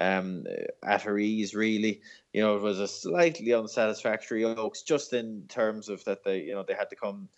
Um, 0.00 0.46
at 0.82 1.02
her 1.02 1.18
ease, 1.18 1.54
really, 1.54 2.00
you 2.32 2.40
know, 2.40 2.56
it 2.56 2.62
was 2.62 2.80
a 2.80 2.88
slightly 2.88 3.52
unsatisfactory 3.52 4.42
Oaks, 4.42 4.82
just 4.82 5.12
in 5.12 5.44
terms 5.48 5.90
of 5.90 6.02
that 6.06 6.24
they, 6.24 6.40
you 6.40 6.54
know, 6.54 6.64
they 6.66 6.72
had 6.72 6.88
to 6.88 6.96
come 6.96 7.28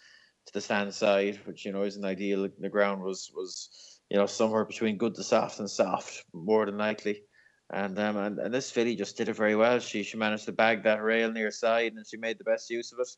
to 0.47 0.53
the 0.53 0.61
stand 0.61 0.95
side, 0.95 1.41
which 1.47 1.67
you 1.67 1.73
know 1.73 1.83
isn't 1.83 2.05
ideal. 2.05 2.49
The 2.59 2.69
ground 2.71 3.03
was 3.03 3.31
was 3.35 3.94
you 4.11 4.19
know, 4.19 4.27
somewhere 4.27 4.65
between 4.65 4.99
good 4.99 5.15
to 5.15 5.23
soft 5.23 5.59
and 5.59 5.71
soft, 5.71 6.25
more 6.33 6.67
than 6.67 6.79
likely. 6.79 7.23
And 7.73 7.99
um, 7.99 8.17
and, 8.17 8.39
and 8.39 8.55
this 8.55 8.71
filly 8.71 8.95
just 8.95 9.17
did 9.17 9.29
it 9.29 9.37
very 9.37 9.57
well. 9.57 9.79
She 9.81 10.03
she 10.03 10.17
managed 10.17 10.45
to 10.45 10.53
bag 10.53 10.83
that 10.85 11.03
rail 11.03 11.33
near 11.33 11.51
side, 11.51 11.95
and 11.95 12.07
she 12.07 12.17
made 12.17 12.39
the 12.39 12.45
best 12.45 12.71
use 12.71 12.93
of 12.93 12.99
it, 13.01 13.09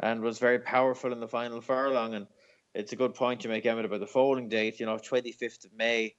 and 0.00 0.20
was 0.20 0.38
very 0.38 0.58
powerful 0.58 1.12
in 1.12 1.20
the 1.20 1.28
final 1.28 1.60
furlong. 1.60 2.14
And 2.14 2.26
it's 2.74 2.92
a 2.92 2.96
good 2.96 3.14
point 3.14 3.44
you 3.44 3.50
make, 3.50 3.64
Emmett, 3.64 3.84
about 3.84 4.00
the 4.00 4.06
foaling 4.06 4.48
date. 4.48 4.80
You 4.80 4.86
know, 4.86 4.98
twenty 4.98 5.32
fifth 5.32 5.64
of 5.64 5.72
May. 5.76 6.16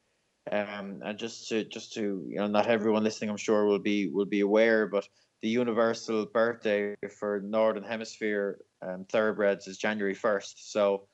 Um, 0.49 1.01
and 1.03 1.17
just 1.17 1.49
to 1.49 1.63
just 1.65 1.93
to 1.93 2.23
you 2.27 2.37
know, 2.37 2.47
not 2.47 2.67
everyone 2.67 3.03
listening, 3.03 3.29
I'm 3.29 3.37
sure 3.37 3.65
will 3.65 3.79
be 3.79 4.07
will 4.07 4.25
be 4.25 4.41
aware, 4.41 4.87
but 4.87 5.07
the 5.41 5.49
universal 5.49 6.25
birthday 6.25 6.95
for 7.19 7.41
Northern 7.41 7.83
Hemisphere 7.83 8.59
um, 8.81 9.05
thoroughbreds 9.11 9.67
is 9.67 9.77
January 9.77 10.13
first. 10.13 10.71
So 10.71 11.07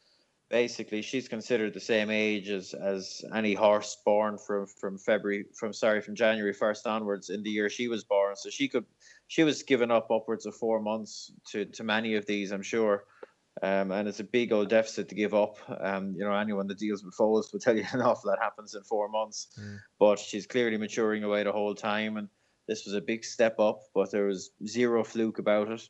basically 0.51 1.01
she's 1.01 1.27
considered 1.29 1.73
the 1.73 1.79
same 1.79 2.11
age 2.11 2.49
as 2.49 2.73
as 2.73 3.23
any 3.33 3.53
horse 3.53 3.97
born 4.05 4.37
from 4.37 4.67
from 4.67 4.97
February 4.97 5.45
from 5.57 5.73
sorry 5.73 6.01
from 6.01 6.13
January 6.13 6.53
first 6.53 6.85
onwards 6.85 7.29
in 7.29 7.41
the 7.41 7.49
year 7.49 7.69
she 7.69 7.87
was 7.87 8.03
born. 8.03 8.35
So 8.35 8.49
she 8.49 8.67
could 8.67 8.85
she 9.27 9.43
was 9.43 9.63
given 9.63 9.89
up 9.89 10.11
upwards 10.11 10.45
of 10.45 10.55
four 10.55 10.81
months 10.81 11.31
to 11.51 11.65
to 11.65 11.83
many 11.83 12.15
of 12.15 12.25
these, 12.25 12.51
I'm 12.51 12.61
sure. 12.61 13.05
Um, 13.63 13.91
and 13.91 14.07
it's 14.07 14.21
a 14.21 14.23
big 14.23 14.53
old 14.53 14.69
deficit 14.69 15.09
to 15.09 15.15
give 15.15 15.33
up. 15.33 15.57
Um, 15.81 16.13
you 16.17 16.23
know, 16.23 16.33
anyone 16.33 16.67
that 16.67 16.79
deals 16.79 17.03
with 17.03 17.13
foals 17.15 17.51
will 17.51 17.59
tell 17.59 17.75
you 17.75 17.85
an 17.91 18.01
awful 18.01 18.29
lot 18.29 18.39
happens 18.39 18.75
in 18.75 18.83
four 18.83 19.09
months. 19.09 19.47
Mm. 19.59 19.79
But 19.99 20.19
she's 20.19 20.47
clearly 20.47 20.77
maturing 20.77 21.23
away 21.23 21.43
the 21.43 21.51
whole 21.51 21.75
time, 21.75 22.17
and 22.17 22.29
this 22.67 22.85
was 22.85 22.93
a 22.93 23.01
big 23.01 23.25
step 23.25 23.59
up. 23.59 23.81
But 23.93 24.11
there 24.11 24.25
was 24.25 24.51
zero 24.65 25.03
fluke 25.03 25.39
about 25.39 25.69
it, 25.69 25.89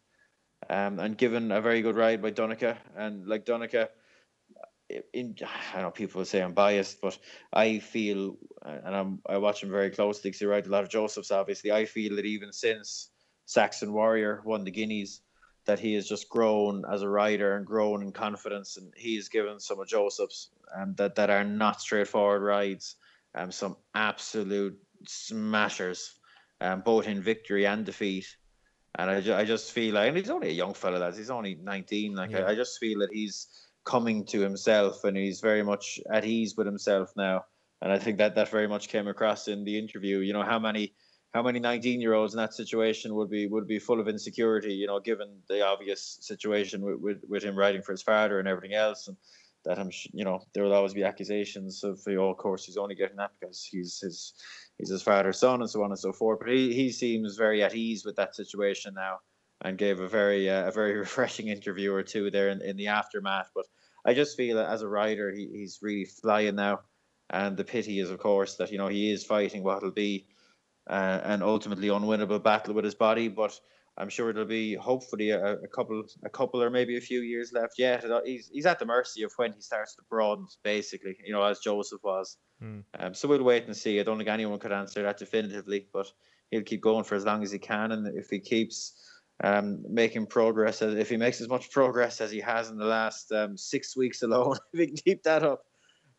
um, 0.69 0.99
and 0.99 1.17
given 1.17 1.51
a 1.51 1.61
very 1.61 1.81
good 1.81 1.95
ride 1.95 2.21
by 2.21 2.31
Donnacha, 2.31 2.77
and 2.95 3.27
like 3.27 3.45
Donnacha 3.45 3.89
in, 5.13 5.35
I 5.73 5.81
know 5.81 5.91
people 5.91 6.23
say 6.25 6.41
I'm 6.41 6.53
biased, 6.53 7.01
but 7.01 7.17
I 7.53 7.79
feel, 7.79 8.37
and 8.63 8.95
I'm 8.95 9.19
I 9.27 9.37
watch 9.37 9.63
him 9.63 9.71
very 9.71 9.89
closely 9.89 10.29
because 10.29 10.39
he 10.39 10.45
rides 10.45 10.67
a 10.67 10.71
lot 10.71 10.83
of 10.83 10.89
Josephs. 10.89 11.31
Obviously, 11.31 11.71
I 11.71 11.85
feel 11.85 12.15
that 12.15 12.25
even 12.25 12.51
since 12.51 13.09
Saxon 13.45 13.93
Warrior 13.93 14.41
won 14.45 14.63
the 14.63 14.71
Guineas, 14.71 15.21
that 15.65 15.79
he 15.79 15.93
has 15.93 16.07
just 16.07 16.29
grown 16.29 16.83
as 16.91 17.01
a 17.01 17.09
rider 17.09 17.57
and 17.57 17.65
grown 17.65 18.01
in 18.01 18.11
confidence, 18.11 18.77
and 18.77 18.93
he's 18.95 19.29
given 19.29 19.59
some 19.59 19.79
of 19.79 19.87
Josephs 19.87 20.49
um, 20.75 20.93
that 20.95 21.15
that 21.15 21.29
are 21.29 21.43
not 21.43 21.81
straightforward 21.81 22.41
rides, 22.41 22.95
um, 23.35 23.51
some 23.51 23.77
absolute 23.93 24.77
smashers, 25.07 26.19
um, 26.59 26.81
both 26.81 27.07
in 27.07 27.21
victory 27.21 27.65
and 27.65 27.85
defeat. 27.85 28.25
And 28.95 29.09
I, 29.09 29.21
ju- 29.21 29.33
I 29.33 29.45
just 29.45 29.71
feel 29.71 29.95
like, 29.95 30.09
and 30.09 30.17
he's 30.17 30.29
only 30.29 30.49
a 30.49 30.53
young 30.53 30.73
fella, 30.73 30.97
lads. 30.97 31.17
He's 31.17 31.29
only 31.29 31.55
19. 31.55 32.13
Like, 32.13 32.31
yeah. 32.31 32.39
I, 32.39 32.51
I 32.51 32.55
just 32.55 32.77
feel 32.77 32.99
that 32.99 33.09
he's 33.13 33.47
coming 33.83 34.25
to 34.25 34.39
himself 34.39 35.03
and 35.03 35.17
he's 35.17 35.39
very 35.39 35.63
much 35.63 35.99
at 36.11 36.25
ease 36.25 36.55
with 36.55 36.67
himself 36.67 37.11
now. 37.15 37.45
And 37.81 37.91
I 37.91 37.97
think 37.97 38.17
that 38.19 38.35
that 38.35 38.49
very 38.49 38.67
much 38.67 38.89
came 38.89 39.07
across 39.07 39.47
in 39.47 39.63
the 39.63 39.77
interview. 39.77 40.19
You 40.19 40.33
know, 40.33 40.43
how 40.43 40.59
many 40.59 40.93
how 41.33 41.41
many 41.41 41.59
19 41.59 42.01
year 42.01 42.13
olds 42.13 42.33
in 42.33 42.37
that 42.37 42.53
situation 42.53 43.15
would 43.15 43.29
be 43.29 43.47
would 43.47 43.67
be 43.67 43.79
full 43.79 43.99
of 43.99 44.07
insecurity, 44.07 44.73
you 44.73 44.87
know, 44.87 44.99
given 44.99 45.29
the 45.47 45.65
obvious 45.65 46.19
situation 46.21 46.81
with, 46.81 46.99
with, 46.99 47.23
with 47.27 47.43
him 47.43 47.55
writing 47.55 47.81
for 47.81 47.91
his 47.91 48.01
father 48.01 48.39
and 48.39 48.47
everything 48.47 48.75
else. 48.75 49.07
And 49.07 49.17
that 49.63 49.79
I'm, 49.79 49.91
you 50.11 50.25
know, 50.25 50.43
there 50.53 50.63
will 50.63 50.73
always 50.73 50.93
be 50.93 51.03
accusations 51.03 51.83
of, 51.83 52.01
you 52.07 52.15
know, 52.15 52.29
of 52.29 52.37
course, 52.37 52.65
he's 52.65 52.77
only 52.77 52.95
getting 52.95 53.17
that 53.17 53.31
because 53.39 53.63
he's 53.63 53.99
his 53.99 54.33
he's 54.77 54.89
his 54.89 55.01
father's 55.01 55.39
son 55.39 55.61
and 55.61 55.69
so 55.69 55.83
on 55.83 55.91
and 55.91 55.99
so 55.99 56.11
forth. 56.11 56.39
But 56.39 56.49
he, 56.49 56.73
he 56.73 56.91
seems 56.91 57.35
very 57.35 57.63
at 57.63 57.75
ease 57.75 58.05
with 58.05 58.15
that 58.17 58.35
situation 58.35 58.93
now 58.93 59.19
and 59.61 59.77
gave 59.77 59.99
a 59.99 60.07
very 60.07 60.49
uh, 60.49 60.67
a 60.67 60.71
very 60.71 60.93
refreshing 60.97 61.47
interview 61.47 61.93
or 61.93 62.03
two 62.03 62.31
there 62.31 62.49
in, 62.49 62.61
in 62.61 62.77
the 62.77 62.87
aftermath. 62.87 63.51
But 63.55 63.65
I 64.05 64.13
just 64.13 64.37
feel 64.37 64.57
that 64.57 64.69
as 64.69 64.81
a 64.81 64.87
rider, 64.87 65.31
he, 65.31 65.47
he's 65.51 65.79
really 65.81 66.05
flying 66.05 66.55
now, 66.55 66.81
and 67.29 67.55
the 67.55 67.63
pity 67.63 67.99
is, 67.99 68.09
of 68.09 68.19
course, 68.19 68.55
that 68.55 68.71
you 68.71 68.77
know 68.77 68.87
he 68.87 69.11
is 69.11 69.25
fighting 69.25 69.63
what 69.63 69.83
will 69.83 69.91
be 69.91 70.25
uh, 70.89 71.21
an 71.23 71.41
ultimately 71.41 71.89
unwinnable 71.89 72.41
battle 72.41 72.73
with 72.73 72.85
his 72.85 72.95
body. 72.95 73.27
But 73.27 73.59
I'm 73.97 74.09
sure 74.09 74.29
it'll 74.29 74.45
be 74.45 74.73
hopefully 74.75 75.29
a, 75.31 75.55
a, 75.57 75.67
couple, 75.67 76.03
a 76.23 76.29
couple 76.29 76.63
or 76.63 76.69
maybe 76.69 76.97
a 76.97 77.01
few 77.01 77.21
years 77.21 77.51
left 77.53 77.75
yet. 77.77 78.03
He's 78.25 78.49
he's 78.51 78.65
at 78.65 78.79
the 78.79 78.85
mercy 78.85 79.23
of 79.23 79.33
when 79.35 79.53
he 79.53 79.61
starts 79.61 79.95
to 79.95 80.01
broaden, 80.09 80.47
basically. 80.63 81.17
You 81.23 81.33
know, 81.33 81.43
as 81.43 81.59
Joseph 81.59 82.03
was. 82.03 82.37
Mm. 82.63 82.83
Um, 82.99 83.13
so 83.13 83.27
we'll 83.27 83.43
wait 83.43 83.65
and 83.65 83.77
see. 83.77 83.99
I 83.99 84.03
don't 84.03 84.17
think 84.17 84.29
anyone 84.29 84.59
could 84.59 84.71
answer 84.71 85.03
that 85.03 85.17
definitively, 85.17 85.87
but 85.93 86.11
he'll 86.49 86.63
keep 86.63 86.81
going 86.81 87.03
for 87.03 87.15
as 87.15 87.25
long 87.25 87.43
as 87.43 87.51
he 87.51 87.59
can, 87.59 87.91
and 87.91 88.17
if 88.17 88.29
he 88.29 88.39
keeps 88.39 88.93
um, 89.43 89.83
making 89.89 90.27
progress, 90.27 90.81
if 90.81 91.09
he 91.09 91.17
makes 91.17 91.41
as 91.41 91.49
much 91.49 91.71
progress 91.71 92.21
as 92.21 92.31
he 92.31 92.39
has 92.39 92.69
in 92.69 92.77
the 92.77 92.85
last 92.85 93.31
um, 93.31 93.57
six 93.57 93.97
weeks 93.97 94.21
alone, 94.21 94.57
if 94.73 94.79
he 94.79 94.87
can 94.87 94.95
keep 94.95 95.23
that 95.23 95.43
up, 95.43 95.65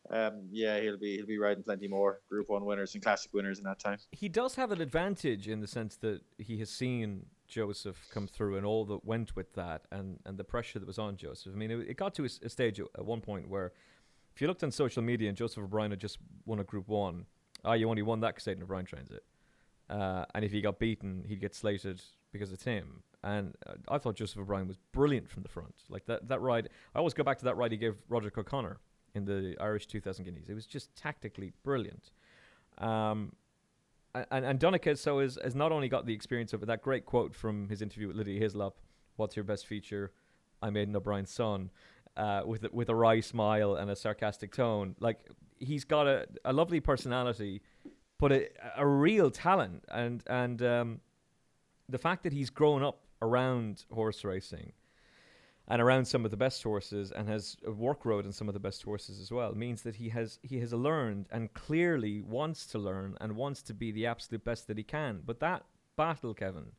um, 0.09 0.47
yeah, 0.51 0.79
he'll 0.81 0.97
be 0.97 1.15
he'll 1.15 1.25
be 1.25 1.37
riding 1.37 1.63
plenty 1.63 1.87
more 1.87 2.19
Group 2.29 2.49
One 2.49 2.65
winners 2.65 2.93
and 2.93 3.03
Classic 3.03 3.33
winners 3.33 3.57
in 3.57 3.63
that 3.63 3.79
time. 3.79 3.97
He 4.11 4.27
does 4.27 4.55
have 4.55 4.71
an 4.71 4.81
advantage 4.81 5.47
in 5.47 5.61
the 5.61 5.67
sense 5.67 5.95
that 5.97 6.21
he 6.37 6.59
has 6.59 6.69
seen 6.69 7.25
Joseph 7.47 7.97
come 8.11 8.27
through 8.27 8.57
and 8.57 8.65
all 8.65 8.83
that 8.85 9.05
went 9.05 9.35
with 9.35 9.53
that, 9.53 9.83
and, 9.91 10.19
and 10.25 10.37
the 10.37 10.43
pressure 10.43 10.79
that 10.79 10.87
was 10.87 10.99
on 10.99 11.15
Joseph. 11.15 11.53
I 11.53 11.57
mean, 11.57 11.71
it, 11.71 11.89
it 11.89 11.97
got 11.97 12.13
to 12.15 12.23
a, 12.23 12.29
a, 12.43 12.49
stage 12.49 12.79
at 12.79 13.05
one 13.05 13.21
point 13.21 13.47
where, 13.47 13.71
if 14.35 14.41
you 14.41 14.47
looked 14.47 14.63
on 14.63 14.71
social 14.71 15.03
media 15.03 15.29
and 15.29 15.37
Joseph 15.37 15.63
O'Brien 15.63 15.91
had 15.91 15.99
just 15.99 16.17
won 16.45 16.59
a 16.59 16.63
Group 16.63 16.89
One, 16.89 17.25
ah, 17.63 17.69
oh, 17.69 17.73
you 17.73 17.89
only 17.89 18.01
won 18.01 18.19
that 18.21 18.35
because 18.35 18.47
Aidan 18.47 18.63
O'Brien 18.63 18.85
trains 18.85 19.11
it, 19.11 19.23
uh, 19.89 20.25
and 20.35 20.43
if 20.43 20.51
he 20.51 20.59
got 20.59 20.79
beaten, 20.79 21.23
he'd 21.27 21.39
get 21.39 21.55
slated 21.55 22.01
because 22.31 22.51
it's 22.51 22.63
him. 22.63 23.03
And 23.23 23.55
uh, 23.65 23.73
I 23.87 23.97
thought 23.97 24.15
Joseph 24.15 24.39
O'Brien 24.39 24.67
was 24.67 24.77
brilliant 24.91 25.29
from 25.29 25.43
the 25.43 25.49
front. 25.49 25.75
Like 25.89 26.05
that 26.07 26.27
that 26.27 26.41
ride, 26.41 26.69
I 26.93 26.99
always 26.99 27.13
go 27.13 27.23
back 27.23 27.37
to 27.39 27.45
that 27.45 27.55
ride 27.55 27.71
he 27.71 27.77
gave 27.77 27.95
Roderic 28.09 28.37
O'Connor 28.37 28.79
in 29.15 29.25
the 29.25 29.55
Irish 29.59 29.87
2000 29.87 30.25
Guineas. 30.25 30.49
It 30.49 30.53
was 30.53 30.65
just 30.65 30.95
tactically 30.95 31.53
brilliant. 31.63 32.11
Um, 32.77 33.33
and, 34.31 34.45
and 34.45 34.59
Donnacha 34.59 34.97
so 34.97 35.19
has, 35.19 35.37
has 35.43 35.55
not 35.55 35.71
only 35.71 35.89
got 35.89 36.05
the 36.05 36.13
experience 36.13 36.53
of 36.53 36.65
that 36.65 36.81
great 36.81 37.05
quote 37.05 37.33
from 37.33 37.69
his 37.69 37.81
interview 37.81 38.07
with 38.07 38.17
Lydia 38.17 38.39
Hislop, 38.39 38.77
what's 39.15 39.35
your 39.35 39.43
best 39.43 39.65
feature? 39.65 40.11
I 40.61 40.69
made 40.69 40.87
an 40.87 40.95
O'Brien 40.95 41.25
son, 41.25 41.71
uh, 42.15 42.41
with, 42.45 42.71
with 42.71 42.89
a 42.89 42.95
wry 42.95 43.19
smile 43.19 43.75
and 43.75 43.89
a 43.89 43.95
sarcastic 43.95 44.53
tone. 44.53 44.95
Like, 44.99 45.19
he's 45.59 45.83
got 45.83 46.07
a, 46.07 46.27
a 46.45 46.53
lovely 46.53 46.79
personality, 46.79 47.61
but 48.19 48.31
a, 48.31 48.49
a 48.77 48.85
real 48.85 49.31
talent. 49.31 49.83
And, 49.89 50.23
and 50.27 50.61
um, 50.61 51.01
the 51.89 51.97
fact 51.97 52.23
that 52.23 52.33
he's 52.33 52.49
grown 52.49 52.83
up 52.83 53.02
around 53.23 53.85
horse 53.91 54.23
racing 54.23 54.73
and 55.67 55.81
around 55.81 56.05
some 56.05 56.25
of 56.25 56.31
the 56.31 56.37
best 56.37 56.61
horses 56.61 57.11
and 57.11 57.29
has 57.29 57.57
work 57.65 58.05
rode 58.05 58.25
in 58.25 58.31
some 58.33 58.47
of 58.49 58.53
the 58.53 58.59
best 58.59 58.83
horses 58.83 59.19
as 59.19 59.31
well 59.31 59.53
means 59.55 59.81
that 59.81 59.95
he 59.95 60.09
has 60.09 60.39
he 60.43 60.59
has 60.59 60.73
learned 60.73 61.25
and 61.31 61.53
clearly 61.53 62.21
wants 62.21 62.65
to 62.65 62.77
learn 62.77 63.17
and 63.21 63.35
wants 63.35 63.61
to 63.61 63.73
be 63.73 63.91
the 63.91 64.05
absolute 64.05 64.43
best 64.43 64.67
that 64.67 64.77
he 64.77 64.83
can. 64.83 65.21
But 65.25 65.39
that 65.39 65.63
battle, 65.95 66.33
Kevin, 66.33 66.71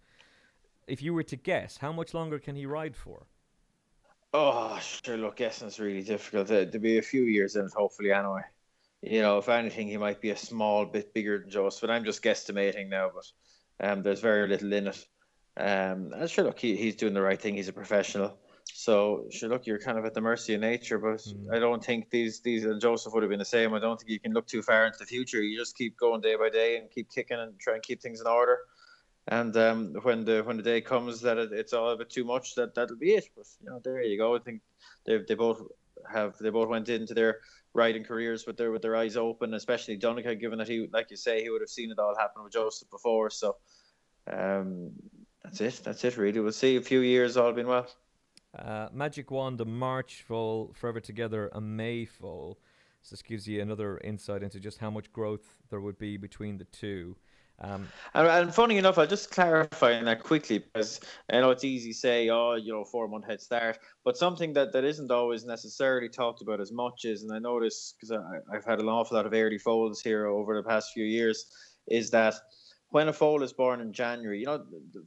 if 0.87 1.03
you 1.03 1.15
were 1.15 1.23
to 1.23 1.37
guess, 1.37 1.79
how 1.79 1.93
much 1.93 2.13
longer 2.13 2.39
can 2.39 2.57
he 2.57 2.67
ride 2.67 2.95
for? 2.95 3.27
Oh, 4.35 4.79
sure. 4.81 5.17
Look, 5.17 5.37
guessing 5.37 5.69
is 5.69 5.79
really 5.79 6.03
difficult. 6.03 6.49
To, 6.49 6.67
to 6.67 6.79
be 6.79 6.99
a 6.99 7.03
few 7.03 7.23
years 7.23 7.57
in 7.57 7.67
it, 7.67 7.73
hopefully, 7.73 8.13
anyway. 8.13 8.43
You 9.01 9.23
know, 9.23 9.39
if 9.39 9.49
anything, 9.49 9.87
he 9.87 9.97
might 9.97 10.21
be 10.21 10.31
a 10.31 10.37
small 10.37 10.87
bit 10.87 11.15
bigger 11.15 11.39
than 11.39 11.51
Joseph. 11.51 11.83
But 11.83 11.91
I'm 11.91 12.05
just 12.05 12.23
guesstimating 12.23 12.89
now. 12.89 13.13
But 13.15 13.89
um, 13.89 14.03
there's 14.03 14.21
very 14.21 14.49
little 14.49 14.73
in 14.73 14.89
it. 14.89 15.07
Um, 15.57 16.13
and 16.15 16.29
sure, 16.29 16.45
look, 16.45 16.59
he, 16.59 16.77
he's 16.77 16.97
doing 16.97 17.15
the 17.15 17.23
right 17.23 17.41
thing. 17.41 17.55
He's 17.55 17.69
a 17.69 17.73
professional. 17.73 18.37
So, 18.65 19.27
sure, 19.31 19.49
look, 19.49 19.67
you're 19.67 19.79
kind 19.79 19.99
of 19.99 20.05
at 20.05 20.15
the 20.15 20.21
mercy 20.21 20.55
of 20.55 20.61
nature, 20.61 20.99
but 20.99 21.21
mm. 21.21 21.55
I 21.55 21.59
don't 21.59 21.85
think 21.85 22.11
these 22.11 22.41
these 22.41 22.65
and 22.65 22.81
Joseph 22.81 23.13
would 23.13 23.23
have 23.23 23.31
been 23.31 23.39
the 23.39 23.45
same. 23.45 23.75
I 23.75 23.79
don't 23.79 23.99
think 23.99 24.11
you 24.11 24.19
can 24.19 24.33
look 24.33 24.47
too 24.47 24.63
far 24.63 24.87
into 24.87 24.99
the 24.99 25.05
future. 25.05 25.43
You 25.43 25.57
just 25.59 25.77
keep 25.77 25.97
going 25.97 26.21
day 26.21 26.35
by 26.35 26.49
day 26.49 26.79
and 26.79 26.91
keep 26.91 27.11
kicking 27.11 27.39
and 27.39 27.59
try 27.61 27.75
and 27.75 27.83
keep 27.83 28.01
things 28.01 28.21
in 28.21 28.27
order. 28.27 28.59
And 29.29 29.57
um, 29.57 29.95
when 30.03 30.25
the 30.25 30.43
when 30.43 30.57
the 30.57 30.63
day 30.63 30.81
comes 30.81 31.21
that 31.23 31.39
it, 31.39 31.53
it's 31.53 31.73
all 31.73 31.91
a 31.91 31.97
bit 31.97 32.11
too 32.11 32.25
much, 32.25 32.55
that 32.57 32.75
that'll 32.75 32.97
be 32.97 33.15
it. 33.15 33.29
But 33.37 33.47
you 33.63 33.71
know, 33.71 33.81
there 33.83 34.03
you 34.03 34.19
go. 34.19 34.35
I 34.35 34.39
think 34.41 34.61
they 35.07 35.19
they 35.27 35.35
both 35.35 35.63
have 36.13 36.37
they 36.39 36.51
both 36.51 36.69
went 36.69 36.89
into 36.89 37.15
their 37.15 37.39
riding 37.73 38.05
careers 38.05 38.47
with 38.47 38.57
their 38.57 38.71
with 38.71 38.83
their 38.83 38.97
eyes 38.97 39.17
open, 39.17 39.55
especially 39.55 39.97
Donnacha, 39.97 40.35
given 40.37 40.59
that 40.59 40.69
he, 40.69 40.89
like 40.93 41.11
you 41.11 41.17
say, 41.17 41.43
he 41.43 41.51
would 41.51 41.63
have 41.63 41.69
seen 41.69 41.91
it 41.91 41.99
all 41.99 42.17
happen 42.17 42.43
with 42.43 42.53
Joseph 42.53 42.91
before. 42.91 43.31
So, 43.31 43.57
um, 44.31 44.93
that's 45.45 45.61
it. 45.61 45.81
That's 45.85 46.05
it. 46.05 46.17
Really, 46.17 46.41
we'll 46.41 46.53
see. 46.53 46.77
A 46.77 46.81
few 46.81 47.01
years, 47.01 47.37
all 47.37 47.53
been 47.53 47.69
well. 47.69 47.87
Uh, 48.59 48.89
Magic 48.93 49.31
Wand, 49.31 49.61
a 49.61 49.65
March 49.65 50.25
foal, 50.27 50.73
Forever 50.75 51.01
Together, 51.01 51.51
a 51.53 51.61
May 51.61 52.05
foal. 52.05 52.59
So 53.03 53.15
this 53.15 53.23
gives 53.23 53.47
you 53.47 53.61
another 53.61 53.99
insight 53.99 54.43
into 54.43 54.59
just 54.59 54.79
how 54.79 54.91
much 54.91 55.13
growth 55.13 55.57
there 55.71 55.81
would 55.81 55.99
be 55.99 56.17
between 56.17 56.57
the 56.57 56.65
two. 56.65 57.17
Um, 57.61 57.87
and, 58.15 58.27
and, 58.27 58.55
funny 58.55 58.79
enough, 58.79 58.99
I'll 58.99 59.07
just 59.07 59.31
clarify 59.31 60.03
that 60.03 60.23
quickly 60.25 60.59
because 60.59 61.01
I 61.31 61.41
know 61.41 61.51
it's 61.51 61.65
easy 61.65 61.93
to 61.93 61.99
say, 61.99 62.29
oh, 62.31 62.55
you 62.55 62.73
know, 62.73 62.85
four 62.85 63.07
month 63.07 63.27
head 63.27 63.41
start, 63.41 63.79
but 64.05 64.17
something 64.17 64.53
that, 64.55 64.73
that 64.73 64.85
isn't 64.85 65.11
always 65.11 65.45
necessarily 65.45 66.09
talked 66.09 66.43
about 66.43 66.61
as 66.61 66.73
much 66.73 67.05
is, 67.05 67.23
and 67.23 67.33
I 67.33 67.39
notice 67.39 67.95
because 67.95 68.19
I've 68.53 68.65
had 68.65 68.81
an 68.81 68.89
awful 68.89 69.17
lot 69.17 69.27
of 69.27 69.33
early 69.33 69.59
foals 69.59 70.01
here 70.01 70.27
over 70.27 70.57
the 70.57 70.69
past 70.69 70.93
few 70.93 71.05
years, 71.05 71.47
is 71.87 72.11
that 72.11 72.35
when 72.95 73.09
a 73.09 73.13
foal 73.13 73.43
is 73.43 73.53
born 73.53 73.81
in 73.81 73.93
January, 73.93 74.39
you 74.39 74.47
know, 74.47 74.65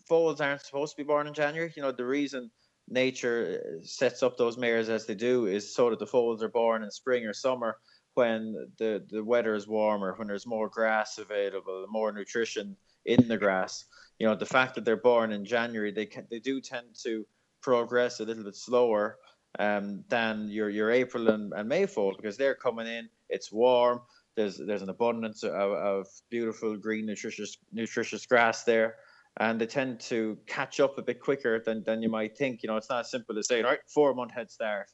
foals 0.09 0.41
aren't 0.41 0.59
supposed 0.59 0.93
to 0.93 1.01
be 1.01 1.07
born 1.07 1.25
in 1.25 1.33
January. 1.33 1.71
You 1.73 1.81
know, 1.81 1.93
the 1.93 2.05
reason 2.05 2.51
nature 2.89 3.61
uh, 3.63 3.79
sets 3.81 4.21
up 4.21 4.35
those 4.35 4.57
mares 4.57 4.89
as 4.89 5.05
they 5.05 5.15
do 5.15 5.45
is 5.45 5.73
so 5.73 5.89
that 5.89 5.99
the 5.99 6.05
foals 6.05 6.43
are 6.43 6.49
born 6.49 6.83
in 6.83 6.91
spring 6.91 7.25
or 7.25 7.31
summer 7.31 7.77
when 8.15 8.67
the, 8.77 9.05
the 9.09 9.23
weather 9.23 9.55
is 9.55 9.69
warmer, 9.69 10.13
when 10.17 10.27
there's 10.27 10.45
more 10.45 10.67
grass 10.67 11.17
available, 11.17 11.85
more 11.87 12.11
nutrition 12.11 12.75
in 13.05 13.25
the 13.29 13.37
grass. 13.37 13.85
You 14.19 14.27
know, 14.27 14.35
the 14.35 14.45
fact 14.45 14.75
that 14.75 14.83
they're 14.83 14.97
born 14.97 15.31
in 15.31 15.45
January, 15.45 15.93
they 15.93 16.07
can, 16.07 16.27
they 16.29 16.39
do 16.39 16.59
tend 16.59 16.87
to 17.03 17.25
progress 17.61 18.19
a 18.19 18.25
little 18.25 18.43
bit 18.43 18.57
slower 18.57 19.15
um, 19.59 20.03
than 20.09 20.49
your 20.49 20.69
your 20.69 20.91
April 20.91 21.29
and, 21.29 21.53
and 21.55 21.69
May 21.69 21.85
foal 21.85 22.15
because 22.17 22.35
they're 22.35 22.53
coming 22.53 22.85
in. 22.85 23.07
It's 23.29 23.49
warm. 23.49 24.01
There's 24.37 24.57
there's 24.57 24.83
an 24.83 24.89
abundance 24.89 25.43
of, 25.43 25.53
of 25.53 26.07
beautiful 26.29 26.77
green 26.77 27.05
nutritious 27.05 27.57
nutritious 27.73 28.25
grass 28.25 28.63
there 28.63 28.95
and 29.39 29.61
they 29.61 29.67
tend 29.67 29.99
to 29.99 30.37
catch 30.47 30.79
up 30.79 30.97
a 30.97 31.01
bit 31.01 31.19
quicker 31.19 31.61
than, 31.63 31.83
than 31.83 32.01
you 32.01 32.09
might 32.09 32.37
think. 32.37 32.63
You 32.63 32.67
know, 32.67 32.77
it's 32.77 32.89
not 32.89 33.01
as 33.01 33.11
simple 33.11 33.37
as 33.37 33.47
saying, 33.47 33.65
right, 33.65 33.79
four 33.87 34.13
month 34.15 34.31
head 34.31 34.49
start. 34.49 34.87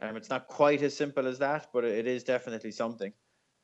Um, 0.00 0.16
it's 0.16 0.30
not 0.30 0.46
quite 0.46 0.82
as 0.82 0.96
simple 0.96 1.26
as 1.26 1.38
that, 1.40 1.68
but 1.72 1.84
it 1.84 2.06
is 2.06 2.24
definitely 2.24 2.70
something. 2.70 3.12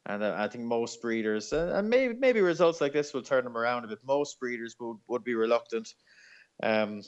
And 0.05 0.23
uh, 0.23 0.35
I 0.37 0.49
think 0.49 0.65
most 0.65 1.01
breeders, 1.01 1.53
uh, 1.53 1.73
and 1.75 1.89
maybe 1.89 2.15
maybe 2.15 2.41
results 2.41 2.81
like 2.81 2.93
this 2.93 3.15
will 3.15 3.23
turn 3.23 3.45
them 3.45 3.57
around 3.57 3.85
a 3.85 3.89
bit. 3.89 3.99
Most 4.07 4.39
breeders 4.39 4.77
would, 4.79 4.99
would 5.09 5.25
be 5.25 5.35
reluctant 5.35 5.95
um, 6.63 7.03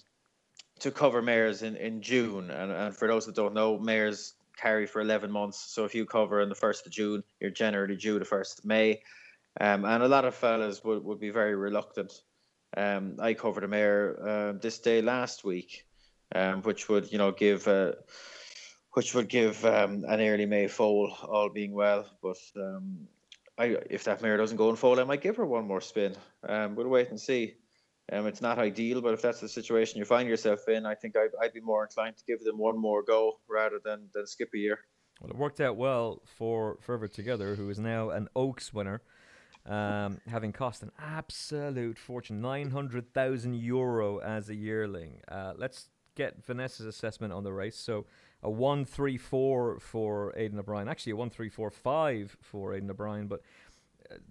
to 0.81 0.91
cover 0.91 1.21
mares 1.21 1.63
in, 1.63 1.77
in 1.77 2.01
June. 2.03 2.51
And, 2.51 2.73
and 2.73 2.97
for 2.97 3.07
those 3.07 3.27
that 3.27 3.37
don't 3.37 3.55
know, 3.55 3.79
mares 3.79 4.35
carry 4.61 4.87
for 4.87 5.01
11 5.01 5.31
months. 5.31 5.73
So 5.73 5.85
if 5.85 5.95
you 5.95 6.05
cover 6.05 6.41
in 6.41 6.49
the 6.49 6.55
1st 6.55 6.87
of 6.87 6.93
June, 6.93 7.23
you're 7.41 7.51
generally 7.51 7.97
due 7.97 8.19
the 8.19 8.25
1st 8.25 8.59
of 8.59 8.65
May. 8.65 9.03
Um, 9.61 9.85
and 9.85 10.03
a 10.03 10.09
lot 10.09 10.25
of 10.25 10.35
fellas 10.35 10.85
would, 10.85 11.03
would 11.05 11.19
be 11.19 11.31
very 11.31 11.55
reluctant 11.55 12.13
um, 12.77 13.17
I 13.19 13.35
covered 13.35 13.65
a 13.65 13.69
mare 13.69 14.17
uh, 14.27 14.53
this 14.61 14.79
day 14.79 15.01
last 15.01 15.45
week, 15.45 15.87
um, 16.35 16.63
which 16.63 16.89
would 16.89 17.11
you 17.11 17.19
know 17.19 17.33
give 17.33 17.67
uh, 17.67 17.93
which 18.93 19.15
would 19.15 19.29
give 19.29 19.65
um, 19.65 20.05
an 20.07 20.21
early 20.21 20.47
May 20.47 20.69
foal, 20.69 21.13
all 21.23 21.49
being 21.49 21.73
well. 21.73 22.07
But 22.23 22.39
um, 22.57 23.09
I, 23.57 23.77
if 23.89 24.05
that 24.05 24.23
mare 24.23 24.37
doesn't 24.37 24.57
go 24.57 24.71
in 24.71 24.77
foal, 24.77 25.01
I 25.01 25.05
might 25.05 25.23
give 25.23 25.37
her 25.37 25.47
one 25.47 25.67
more 25.67 25.81
spin. 25.81 26.15
Um, 26.47 26.75
we'll 26.75 26.89
wait 26.89 27.11
and 27.11 27.21
see. 27.21 27.55
Um, 28.11 28.27
it's 28.27 28.41
not 28.41 28.59
ideal, 28.59 29.01
but 29.01 29.13
if 29.13 29.21
that's 29.21 29.41
the 29.41 29.49
situation 29.49 29.99
you 29.99 30.05
find 30.05 30.29
yourself 30.29 30.67
in, 30.69 30.87
I 30.87 30.95
think 30.95 31.17
I'd, 31.17 31.31
I'd 31.43 31.53
be 31.53 31.61
more 31.61 31.85
inclined 31.85 32.17
to 32.17 32.25
give 32.25 32.43
them 32.43 32.57
one 32.57 32.79
more 32.79 33.03
go 33.03 33.39
rather 33.49 33.79
than, 33.85 34.09
than 34.15 34.27
skip 34.27 34.51
a 34.55 34.59
year. 34.59 34.79
Well, 35.21 35.31
it 35.31 35.37
worked 35.37 35.61
out 35.61 35.77
well 35.77 36.23
for 36.25 36.79
Forever 36.81 37.09
Together, 37.09 37.55
who 37.55 37.69
is 37.69 37.79
now 37.79 38.11
an 38.11 38.29
Oaks 38.35 38.73
winner 38.73 39.03
um, 39.67 40.21
having 40.29 40.53
cost 40.53 40.83
an 40.83 40.93
absolute 40.99 41.99
fortune 41.99 42.41
900,000 42.41 43.55
euro 43.55 44.19
as 44.19 44.49
a 44.49 44.55
yearling. 44.55 45.21
Uh, 45.29 45.53
let's 45.57 45.89
get 46.15 46.45
Vanessa's 46.45 46.87
assessment 46.87 47.33
on 47.33 47.45
the 47.45 47.53
race. 47.53 47.77
So 47.77 48.07
a 48.43 48.51
134 48.51 49.81
for 49.81 50.33
Aidan 50.37 50.59
O'Brien, 50.59 50.89
actually 50.89 51.13
a 51.13 51.17
1345 51.17 52.37
for 52.41 52.75
Aidan 52.75 52.91
O'Brien, 52.91 53.27
but 53.27 53.43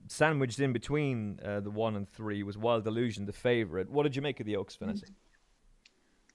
sandwiched 0.07 0.59
in 0.59 0.73
between 0.73 1.39
uh, 1.43 1.59
the 1.59 1.71
1 1.71 1.95
and 1.95 2.09
3 2.09 2.43
was 2.43 2.57
Wild 2.57 2.87
Illusion, 2.87 3.25
the 3.25 3.33
favourite. 3.33 3.89
What 3.89 4.03
did 4.03 4.15
you 4.15 4.21
make 4.21 4.39
of 4.39 4.45
the 4.45 4.55
Oaks, 4.55 4.75
Vanessa? 4.75 5.05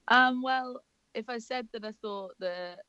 Um, 0.09 0.43
well, 0.43 0.83
if 1.15 1.29
I 1.29 1.39
said 1.39 1.69
that 1.73 1.85
I 1.85 1.93
thought 1.93 2.33
that 2.41 2.81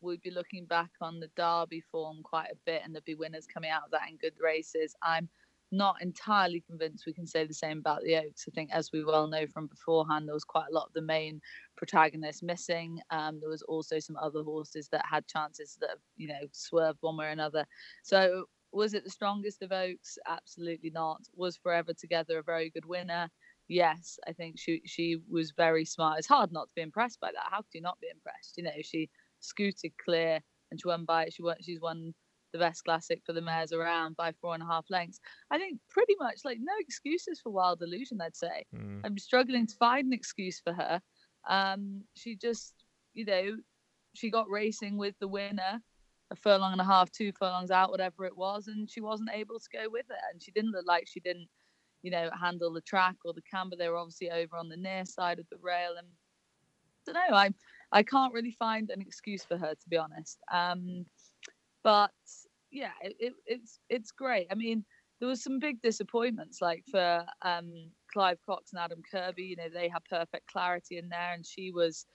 we'd 0.00 0.22
be 0.22 0.30
looking 0.30 0.64
back 0.64 0.90
on 1.00 1.20
the 1.20 1.30
Derby 1.36 1.80
form 1.80 2.22
quite 2.22 2.50
a 2.50 2.56
bit 2.66 2.82
and 2.84 2.94
there'd 2.94 3.04
be 3.04 3.14
winners 3.14 3.46
coming 3.46 3.70
out 3.70 3.84
of 3.84 3.90
that 3.92 4.08
in 4.08 4.16
good 4.16 4.34
races, 4.40 4.94
I'm 5.02 5.28
not 5.70 6.02
entirely 6.02 6.60
convinced 6.60 7.06
we 7.06 7.14
can 7.14 7.26
say 7.26 7.46
the 7.46 7.54
same 7.54 7.78
about 7.78 8.02
the 8.02 8.16
Oaks. 8.16 8.44
I 8.46 8.52
think, 8.54 8.70
as 8.72 8.92
we 8.92 9.02
well 9.04 9.26
know 9.26 9.46
from 9.46 9.68
beforehand, 9.68 10.28
there 10.28 10.34
was 10.34 10.44
quite 10.44 10.66
a 10.70 10.74
lot 10.74 10.86
of 10.86 10.92
the 10.92 11.00
main 11.00 11.40
protagonists 11.76 12.42
missing. 12.42 13.00
Um, 13.10 13.40
there 13.40 13.48
was 13.48 13.62
also 13.62 13.98
some 13.98 14.16
other 14.16 14.42
horses 14.42 14.88
that 14.88 15.04
had 15.10 15.26
chances 15.26 15.78
that 15.80 15.90
have, 15.90 15.98
you 16.16 16.28
know, 16.28 16.40
swerved 16.52 16.98
one 17.00 17.16
way 17.16 17.26
or 17.26 17.30
another. 17.30 17.66
So 18.02 18.44
was 18.72 18.94
it 18.94 19.04
the 19.04 19.10
strongest 19.10 19.62
of 19.62 19.72
Oaks? 19.72 20.18
Absolutely 20.26 20.90
not. 20.90 21.22
Was 21.34 21.56
Forever 21.56 21.92
Together 21.94 22.38
a 22.38 22.42
very 22.42 22.70
good 22.70 22.84
winner? 22.86 23.28
Yes, 23.68 24.18
I 24.26 24.32
think 24.32 24.58
she 24.58 24.82
she 24.86 25.18
was 25.30 25.52
very 25.52 25.84
smart. 25.84 26.18
It's 26.18 26.26
hard 26.28 26.52
not 26.52 26.68
to 26.68 26.74
be 26.74 26.82
impressed 26.82 27.20
by 27.20 27.30
that. 27.32 27.46
How 27.50 27.58
could 27.58 27.74
you 27.74 27.80
not 27.80 28.00
be 28.00 28.08
impressed? 28.12 28.56
You 28.56 28.64
know, 28.64 28.82
she 28.82 29.08
scooted 29.40 29.92
clear 30.04 30.40
and 30.70 30.80
she 30.80 30.88
won 30.88 31.04
by 31.04 31.28
she 31.30 31.42
won 31.42 31.56
she's 31.60 31.80
won 31.80 32.14
the 32.52 32.58
best 32.58 32.84
classic 32.84 33.22
for 33.24 33.32
the 33.32 33.40
mares 33.40 33.72
around 33.72 34.16
by 34.16 34.32
four 34.40 34.54
and 34.54 34.62
a 34.62 34.66
half 34.66 34.86
lengths. 34.90 35.20
I 35.50 35.58
think 35.58 35.78
pretty 35.88 36.14
much 36.20 36.40
like 36.44 36.58
no 36.60 36.72
excuses 36.80 37.40
for 37.40 37.50
Wild 37.50 37.82
Illusion. 37.82 38.20
I'd 38.20 38.36
say 38.36 38.66
Mm. 38.74 39.04
I'm 39.04 39.18
struggling 39.18 39.66
to 39.66 39.76
find 39.76 40.06
an 40.06 40.12
excuse 40.12 40.60
for 40.60 40.72
her. 40.72 41.00
Um, 41.48 42.02
she 42.14 42.36
just 42.36 42.74
you 43.14 43.24
know 43.24 43.56
she 44.14 44.30
got 44.30 44.50
racing 44.50 44.98
with 44.98 45.14
the 45.20 45.28
winner 45.28 45.82
a 46.32 46.36
furlong 46.36 46.72
and 46.72 46.80
a 46.80 46.84
half, 46.84 47.10
two 47.10 47.32
furlongs 47.32 47.70
out, 47.70 47.90
whatever 47.90 48.24
it 48.24 48.36
was, 48.36 48.66
and 48.66 48.90
she 48.90 49.00
wasn't 49.00 49.30
able 49.32 49.58
to 49.58 49.68
go 49.72 49.88
with 49.90 50.06
it. 50.10 50.18
And 50.32 50.42
she 50.42 50.50
didn't 50.50 50.72
look 50.72 50.86
like 50.86 51.06
she 51.06 51.20
didn't, 51.20 51.48
you 52.02 52.10
know, 52.10 52.30
handle 52.38 52.72
the 52.72 52.80
track 52.80 53.16
or 53.24 53.32
the 53.32 53.42
camber. 53.42 53.76
They 53.76 53.88
were 53.88 53.96
obviously 53.96 54.30
over 54.30 54.56
on 54.56 54.68
the 54.68 54.76
near 54.76 55.04
side 55.04 55.38
of 55.38 55.46
the 55.50 55.58
rail, 55.60 55.94
and 55.98 56.06
I 57.08 57.12
don't 57.12 57.30
know. 57.30 57.36
I 57.36 57.50
I 57.92 58.02
can't 58.02 58.32
really 58.32 58.56
find 58.58 58.90
an 58.90 59.00
excuse 59.00 59.44
for 59.44 59.56
her 59.56 59.74
to 59.74 59.88
be 59.88 59.96
honest. 59.96 60.38
Um, 60.52 61.04
but 61.84 62.10
yeah, 62.70 62.92
it, 63.02 63.14
it, 63.20 63.32
it's 63.46 63.78
it's 63.88 64.10
great. 64.10 64.46
I 64.50 64.54
mean, 64.54 64.84
there 65.20 65.28
was 65.28 65.42
some 65.42 65.58
big 65.58 65.80
disappointments, 65.82 66.60
like 66.60 66.84
for 66.90 67.24
um, 67.42 67.72
Clive 68.12 68.38
Cox 68.44 68.72
and 68.72 68.80
Adam 68.80 69.02
Kirby. 69.10 69.44
You 69.44 69.56
know, 69.56 69.68
they 69.72 69.88
had 69.88 70.04
perfect 70.08 70.50
clarity 70.50 70.98
in 70.98 71.08
there, 71.08 71.32
and 71.34 71.46
she 71.46 71.70
was 71.70 72.06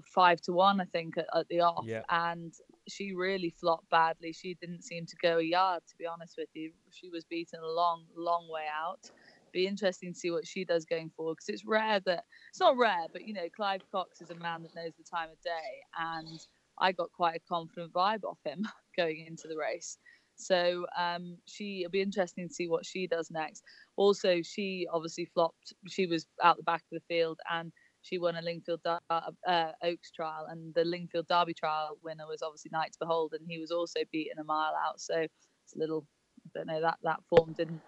five 0.00 0.40
to 0.42 0.52
one, 0.52 0.80
I 0.80 0.84
think, 0.86 1.18
at, 1.18 1.26
at 1.34 1.48
the 1.48 1.60
off, 1.60 1.84
Yeah. 1.86 2.02
and 2.08 2.52
she 2.88 3.12
really 3.14 3.50
flopped 3.50 3.88
badly. 3.90 4.32
She 4.32 4.54
didn't 4.54 4.82
seem 4.82 5.06
to 5.06 5.16
go 5.22 5.38
a 5.38 5.42
yard, 5.42 5.82
to 5.88 5.96
be 5.98 6.06
honest 6.06 6.34
with 6.38 6.48
you. 6.54 6.72
She 6.90 7.08
was 7.10 7.24
beaten 7.24 7.60
a 7.60 7.66
long, 7.68 8.04
long 8.16 8.48
way 8.50 8.66
out. 8.72 9.10
Be 9.52 9.66
interesting 9.66 10.14
to 10.14 10.18
see 10.18 10.30
what 10.30 10.46
she 10.46 10.64
does 10.64 10.84
going 10.86 11.10
forward 11.10 11.34
because 11.34 11.50
it's 11.50 11.64
rare 11.64 12.00
that 12.00 12.24
it's 12.50 12.60
not 12.60 12.76
rare, 12.78 13.06
but 13.12 13.26
you 13.26 13.34
know, 13.34 13.48
Clive 13.54 13.82
Cox 13.90 14.20
is 14.22 14.30
a 14.30 14.34
man 14.36 14.62
that 14.62 14.74
knows 14.74 14.92
the 14.96 15.04
time 15.04 15.28
of 15.30 15.40
day, 15.42 15.82
and 15.98 16.40
I 16.78 16.92
got 16.92 17.12
quite 17.12 17.36
a 17.36 17.48
confident 17.48 17.92
vibe 17.92 18.24
off 18.24 18.38
him 18.44 18.66
going 18.96 19.26
into 19.26 19.48
the 19.48 19.56
race. 19.56 19.98
So 20.36 20.86
um, 20.98 21.36
she 21.46 21.80
it'll 21.82 21.90
be 21.90 22.00
interesting 22.00 22.48
to 22.48 22.54
see 22.54 22.68
what 22.68 22.86
she 22.86 23.06
does 23.06 23.30
next. 23.30 23.62
Also, 23.96 24.40
she 24.42 24.86
obviously 24.92 25.26
flopped. 25.26 25.74
She 25.88 26.06
was 26.06 26.26
out 26.42 26.56
the 26.56 26.62
back 26.62 26.82
of 26.90 26.98
the 27.00 27.14
field 27.14 27.38
and 27.50 27.72
she 28.02 28.18
won 28.18 28.36
a 28.36 28.42
Lingfield 28.42 28.82
Dar- 28.82 29.00
uh, 29.10 29.72
Oaks 29.82 30.10
trial, 30.10 30.46
and 30.50 30.74
the 30.74 30.84
Lingfield 30.84 31.28
Derby 31.28 31.54
trial 31.54 31.96
winner 32.02 32.26
was 32.26 32.42
obviously 32.42 32.70
Knights 32.72 32.96
Behold, 32.96 33.32
and 33.32 33.46
he 33.48 33.58
was 33.58 33.70
also 33.70 34.00
beaten 34.10 34.38
a 34.38 34.44
mile 34.44 34.74
out. 34.86 35.00
So 35.00 35.20
it's 35.20 35.74
a 35.74 35.78
little, 35.78 36.04
I 36.44 36.58
don't 36.58 36.66
know 36.66 36.80
that 36.80 36.98
that 37.04 37.20
form 37.28 37.52
didn't 37.52 37.80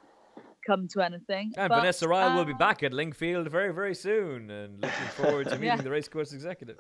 come 0.67 0.89
to 0.89 1.03
anything. 1.03 1.53
And 1.57 1.69
But, 1.69 1.81
Vanessa 1.81 2.09
Ryle 2.09 2.37
will 2.37 2.45
be 2.45 2.53
uh, 2.53 2.59
back 2.59 2.83
at 2.83 2.93
Lingfield 2.93 3.49
very, 3.51 3.73
very 3.75 3.95
soon, 3.95 4.51
and 4.51 4.81
looking 4.81 5.07
forward 5.09 5.49
to 5.49 5.55
meeting 5.59 5.77
Yeah. 5.77 5.83
the 5.83 5.91
racecourse 5.91 6.33
executive. 6.33 6.79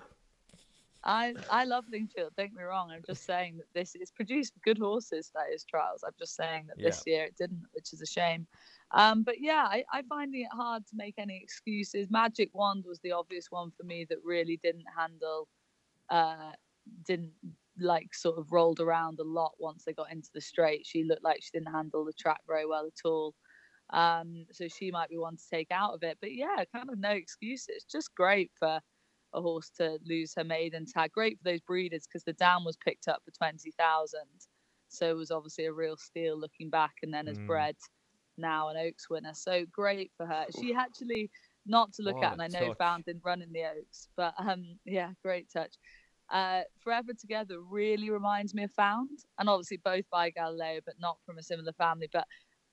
I 1.06 1.34
I 1.50 1.64
love 1.64 1.84
Lingfield. 1.92 2.30
Don't 2.36 2.46
get 2.46 2.54
me 2.54 2.62
wrong. 2.62 2.90
I'm 2.90 3.02
just 3.06 3.26
saying 3.26 3.58
that 3.58 3.66
this 3.74 3.94
is 3.94 4.10
produced 4.10 4.54
good 4.64 4.78
horses. 4.78 5.30
That 5.34 5.52
is 5.52 5.62
trials. 5.64 6.02
I'm 6.02 6.14
just 6.18 6.34
saying 6.34 6.68
that 6.68 6.78
this 6.78 7.02
year 7.06 7.24
it 7.24 7.36
didn't, 7.36 7.62
which 7.72 7.92
is 7.92 8.00
a 8.00 8.06
shame. 8.06 8.46
Um, 8.94 9.24
but 9.24 9.40
yeah, 9.40 9.66
I, 9.68 9.84
I 9.92 10.02
finding 10.08 10.42
it 10.42 10.52
hard 10.52 10.86
to 10.88 10.96
make 10.96 11.16
any 11.18 11.40
excuses. 11.42 12.10
Magic 12.10 12.50
Wand 12.54 12.84
was 12.86 13.00
the 13.00 13.12
obvious 13.12 13.48
one 13.50 13.72
for 13.72 13.84
me 13.84 14.06
that 14.10 14.18
really 14.24 14.58
didn't 14.62 14.86
handle, 14.96 15.48
uh, 16.10 16.52
didn't 17.04 17.34
like 17.80 18.14
sort 18.14 18.38
of 18.38 18.52
rolled 18.52 18.80
around 18.80 19.20
a 19.20 19.24
lot 19.24 19.54
once 19.58 19.84
they 19.84 19.92
got 19.94 20.12
into 20.12 20.30
the 20.34 20.40
straight. 20.40 20.86
She 20.86 21.04
looked 21.04 21.24
like 21.24 21.42
she 21.42 21.50
didn't 21.52 21.74
handle 21.74 22.04
the 22.04 22.12
track 22.14 22.40
very 22.46 22.66
well 22.66 22.86
at 22.86 23.08
all. 23.08 23.34
Um, 23.90 24.46
so 24.52 24.68
she 24.68 24.90
might 24.90 25.10
be 25.10 25.18
one 25.18 25.36
to 25.36 25.48
take 25.50 25.68
out 25.70 25.94
of 25.94 26.02
it. 26.02 26.18
But 26.20 26.34
yeah, 26.34 26.64
kind 26.74 26.90
of 26.90 26.98
no 26.98 27.10
excuses. 27.10 27.84
Just 27.90 28.14
great 28.14 28.52
for 28.58 28.80
a 29.34 29.42
horse 29.42 29.70
to 29.78 29.98
lose 30.04 30.34
her 30.36 30.44
maiden 30.44 30.86
tag. 30.86 31.12
Great 31.12 31.38
for 31.38 31.44
those 31.44 31.60
breeders 31.60 32.06
because 32.06 32.24
the 32.24 32.32
down 32.34 32.64
was 32.64 32.76
picked 32.76 33.08
up 33.08 33.22
for 33.24 33.32
twenty 33.32 33.72
thousand, 33.78 34.46
so 34.88 35.10
it 35.10 35.16
was 35.16 35.30
obviously 35.30 35.66
a 35.66 35.72
real 35.72 35.96
steal 35.96 36.38
looking 36.38 36.70
back, 36.70 36.94
and 37.02 37.12
then 37.12 37.28
as 37.28 37.38
Mm. 37.38 37.46
bred 37.46 37.76
now 38.36 38.68
an 38.68 38.76
Oaks 38.76 39.08
winner. 39.08 39.32
So 39.34 39.64
great 39.70 40.10
for 40.16 40.26
her. 40.26 40.46
She 40.60 40.74
actually 40.74 41.30
not 41.66 41.92
to 41.94 42.02
look 42.02 42.16
What 42.16 42.24
at, 42.24 42.32
and 42.32 42.42
I 42.42 42.48
know 42.48 42.68
touch. 42.68 42.78
found 42.78 43.04
in 43.08 43.20
running 43.24 43.52
the 43.52 43.64
Oaks, 43.64 44.08
but 44.16 44.34
um 44.38 44.78
yeah, 44.84 45.10
great 45.22 45.50
touch. 45.50 45.74
Uh, 46.30 46.62
Forever 46.82 47.12
Together 47.12 47.60
really 47.60 48.10
reminds 48.10 48.54
me 48.54 48.64
of 48.64 48.72
Found, 48.72 49.20
and 49.38 49.48
obviously 49.48 49.78
both 49.84 50.04
by 50.10 50.30
Galileo, 50.30 50.80
but 50.84 50.94
not 50.98 51.18
from 51.26 51.38
a 51.38 51.42
similar 51.42 51.72
family, 51.74 52.08
but 52.12 52.26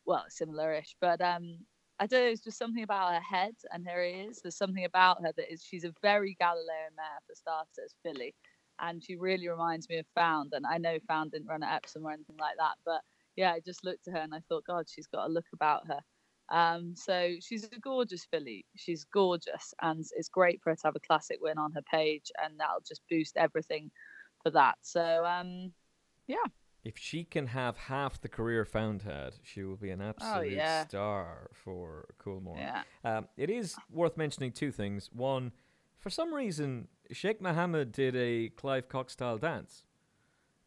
well, 0.06 0.24
similar-ish. 0.30 0.96
But 1.02 1.22
um, 1.22 1.58
I 2.00 2.08
don't 2.08 2.22
know, 2.22 2.28
it's 2.32 2.42
just 2.42 2.58
something 2.58 2.84
about 2.84 3.14
her 3.14 3.20
head 3.20 3.54
and 3.72 3.88
her 3.88 4.04
ears. 4.04 4.40
There's 4.42 4.58
something 4.58 4.86
about 4.86 5.22
her 5.22 5.32
that 5.36 5.54
is 5.54 5.64
she's 5.64 5.84
a 5.84 5.94
very 6.02 6.36
Galileo 6.40 6.90
mare 6.96 7.20
for 7.28 7.36
starters, 7.36 7.94
filly. 8.04 8.34
And 8.80 9.04
she 9.04 9.16
really 9.16 9.48
reminds 9.48 9.88
me 9.90 10.00
of 10.00 10.08
Found. 10.16 10.54
And 10.54 10.66
I 10.66 10.78
know 10.80 10.98
Found 11.08 11.32
didn't 11.32 11.48
run 11.48 11.62
at 11.62 11.76
Epsom 11.76 12.06
or 12.06 12.12
anything 12.12 12.38
like 12.40 12.56
that. 12.58 12.76
But 12.84 13.02
yeah, 13.42 13.52
I 13.54 13.60
just 13.60 13.84
looked 13.84 14.08
at 14.08 14.14
her 14.14 14.20
and 14.20 14.34
I 14.36 14.42
thought, 14.48 14.66
God, 14.66 14.86
she's 14.88 15.08
got 15.08 15.28
a 15.28 15.32
look 15.32 15.48
about 15.54 15.88
her. 15.88 16.00
Um, 16.50 16.94
so 16.96 17.16
she's 17.40 17.64
a 17.64 17.80
gorgeous 17.80 18.26
filly. 18.30 18.66
She's 18.76 19.04
gorgeous. 19.06 19.74
And 19.82 20.04
it's 20.18 20.30
great 20.30 20.60
for 20.62 20.70
her 20.72 20.76
to 20.76 20.82
have 20.86 20.96
a 20.96 21.00
classic 21.08 21.40
win 21.42 21.58
on 21.58 21.72
her 21.74 21.82
page. 21.82 22.32
And 22.44 22.60
that'll 22.60 22.84
just 22.88 23.02
boost 23.10 23.38
everything 23.38 23.90
for 24.44 24.52
that. 24.52 24.76
So 24.82 25.26
um, 25.26 25.72
yeah. 26.28 26.48
If 26.84 26.98
she 26.98 27.24
can 27.24 27.48
have 27.48 27.78
half 27.78 28.20
the 28.22 28.28
career 28.28 28.66
Found 28.66 29.04
had, 29.04 29.34
she 29.44 29.64
will 29.64 29.76
be 29.76 29.92
an 29.92 30.02
absolute 30.02 30.36
Oh, 30.38 30.42
yeah. 30.42 30.88
star 30.88 31.50
for 31.54 32.08
Coolmore. 32.24 32.58
yeah. 32.58 32.82
Um, 33.06 33.28
it 33.38 33.50
is 33.50 33.76
worth 33.92 34.18
mentioning 34.18 34.52
two 34.52 34.72
things. 34.72 35.10
One, 35.14 35.52
for 36.00 36.10
some 36.10 36.34
reason, 36.34 36.88
Sheikh 37.12 37.40
Mohammed 37.40 37.92
did 37.92 38.16
a 38.16 38.50
Clive 38.50 38.88
Cox 38.90 39.14
style 39.14 39.38
dance. 39.38 39.86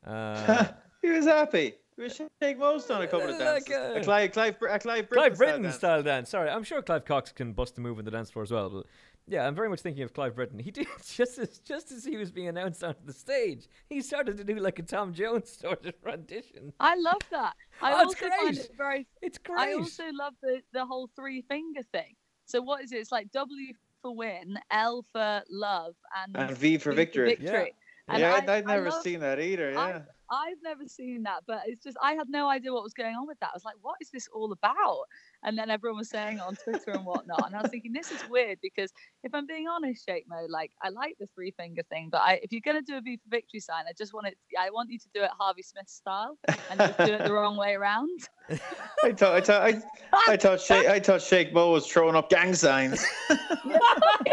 Uh, 0.06 0.66
he 1.00 1.08
was 1.08 1.24
happy. 1.24 1.72
We 1.96 2.08
should 2.10 2.28
take 2.40 2.58
most 2.58 2.90
on 2.90 3.02
a 3.02 3.06
couple 3.06 3.28
of 3.30 3.38
Like, 3.38 3.66
dances. 3.66 3.72
uh, 3.72 4.00
a 4.00 4.02
Clive, 4.02 4.32
Clive, 4.32 4.58
Br- 4.58 4.66
a 4.68 4.78
Clive 4.78 5.08
Brittain, 5.08 5.12
Clive 5.12 5.36
style 5.36 5.48
Brittain 5.58 5.62
dance. 5.62 5.76
style 5.76 6.02
dance. 6.02 6.30
Sorry, 6.30 6.50
I'm 6.50 6.64
sure 6.64 6.82
Clive 6.82 7.04
Cox 7.04 7.30
can 7.32 7.52
bust 7.52 7.78
a 7.78 7.80
move 7.80 7.98
in 8.00 8.04
the 8.04 8.10
dance 8.10 8.30
floor 8.30 8.42
as 8.42 8.50
well. 8.50 8.68
But 8.68 8.86
yeah, 9.28 9.46
I'm 9.46 9.54
very 9.54 9.68
much 9.68 9.80
thinking 9.80 10.02
of 10.02 10.12
Clive 10.12 10.34
Brittain. 10.34 10.60
He 10.60 10.70
did 10.72 10.88
just 11.14 11.38
as 11.38 11.58
just 11.60 11.92
as 11.92 12.04
he 12.04 12.16
was 12.16 12.32
being 12.32 12.48
announced 12.48 12.82
onto 12.82 13.04
the 13.04 13.12
stage, 13.12 13.68
he 13.88 14.00
started 14.02 14.36
to 14.38 14.44
do 14.44 14.56
like 14.56 14.78
a 14.80 14.82
Tom 14.82 15.14
Jones 15.14 15.50
sort 15.60 15.86
of 15.86 15.94
rendition. 16.02 16.72
I 16.80 16.96
love 16.96 17.22
that. 17.30 17.54
I 17.80 17.92
Oh, 17.92 17.96
it's 18.00 18.06
also 18.20 18.28
find 18.28 18.40
great. 18.56 18.58
it 18.64 18.70
very 18.76 19.06
It's 19.22 19.38
great. 19.38 19.60
I 19.60 19.72
also 19.74 20.04
love 20.12 20.34
the 20.42 20.60
the 20.72 20.84
whole 20.84 21.08
three 21.14 21.42
finger 21.42 21.82
thing. 21.92 22.16
So 22.46 22.60
what 22.60 22.82
is 22.82 22.90
it? 22.92 22.96
It's 22.96 23.12
like 23.12 23.30
W 23.30 23.72
for 24.02 24.14
win, 24.16 24.58
L 24.72 25.06
for 25.12 25.42
love, 25.48 25.94
and, 26.26 26.36
And 26.36 26.56
V 26.56 26.76
for 26.78 26.90
victory. 26.92 27.36
Yeah. 27.40 27.66
And 28.08 28.18
yeah, 28.20 28.34
I- 28.34 28.36
I'd, 28.38 28.48
I'd 28.50 28.66
never 28.66 28.90
love- 28.90 29.02
seen 29.02 29.20
that 29.20 29.38
either. 29.40 29.78
I- 29.78 29.88
Yeah. 29.90 30.02
I've 30.34 30.62
never 30.62 30.86
seen 30.86 31.22
that, 31.24 31.44
but 31.46 31.62
it's 31.66 31.82
just 31.82 31.96
I 32.02 32.14
had 32.14 32.28
no 32.28 32.48
idea 32.48 32.72
what 32.72 32.82
was 32.82 32.94
going 32.94 33.14
on 33.14 33.26
with 33.26 33.38
that. 33.40 33.50
I 33.50 33.54
was 33.54 33.64
like, 33.64 33.76
what 33.82 33.96
is 34.00 34.10
this 34.10 34.28
all 34.32 34.52
about? 34.52 35.04
And 35.42 35.56
then 35.56 35.70
everyone 35.70 35.98
was 35.98 36.08
saying 36.08 36.38
it 36.38 36.42
on 36.42 36.56
Twitter 36.56 36.90
and 36.90 37.04
whatnot, 37.04 37.46
and 37.46 37.54
I 37.54 37.62
was 37.62 37.70
thinking 37.70 37.92
this 37.92 38.10
is 38.10 38.28
weird 38.28 38.58
because 38.62 38.92
if 39.22 39.34
I'm 39.34 39.46
being 39.46 39.68
honest, 39.68 40.04
Sheikh 40.04 40.24
Mo, 40.28 40.46
like 40.48 40.72
I 40.82 40.88
like 40.88 41.16
the 41.18 41.28
three 41.34 41.52
finger 41.52 41.82
thing, 41.90 42.08
but 42.10 42.22
I, 42.22 42.40
if 42.42 42.52
you're 42.52 42.60
gonna 42.64 42.82
do 42.82 42.96
a 42.96 43.00
V 43.00 43.16
for 43.16 43.30
victory 43.30 43.60
sign, 43.60 43.84
I 43.88 43.92
just 43.96 44.12
want 44.12 44.26
it. 44.26 44.36
I 44.58 44.70
want 44.70 44.90
you 44.90 44.98
to 44.98 45.08
do 45.14 45.22
it 45.22 45.30
Harvey 45.38 45.62
Smith 45.62 45.88
style 45.88 46.38
and 46.70 46.80
just 46.80 46.98
do 46.98 47.12
it 47.12 47.24
the 47.24 47.32
wrong 47.32 47.56
way 47.56 47.74
around. 47.74 48.28
I 48.50 49.12
thought, 49.12 49.34
I 49.34 49.40
thought, 49.40 49.62
I, 49.62 49.82
I 50.28 50.36
thought, 50.36 50.60
Sheikh, 50.60 50.86
I 50.86 51.00
thought 51.00 51.22
Sheikh 51.22 51.52
Mo 51.52 51.70
was 51.70 51.86
throwing 51.86 52.16
up 52.16 52.28
gang 52.28 52.54
signs 52.54 53.04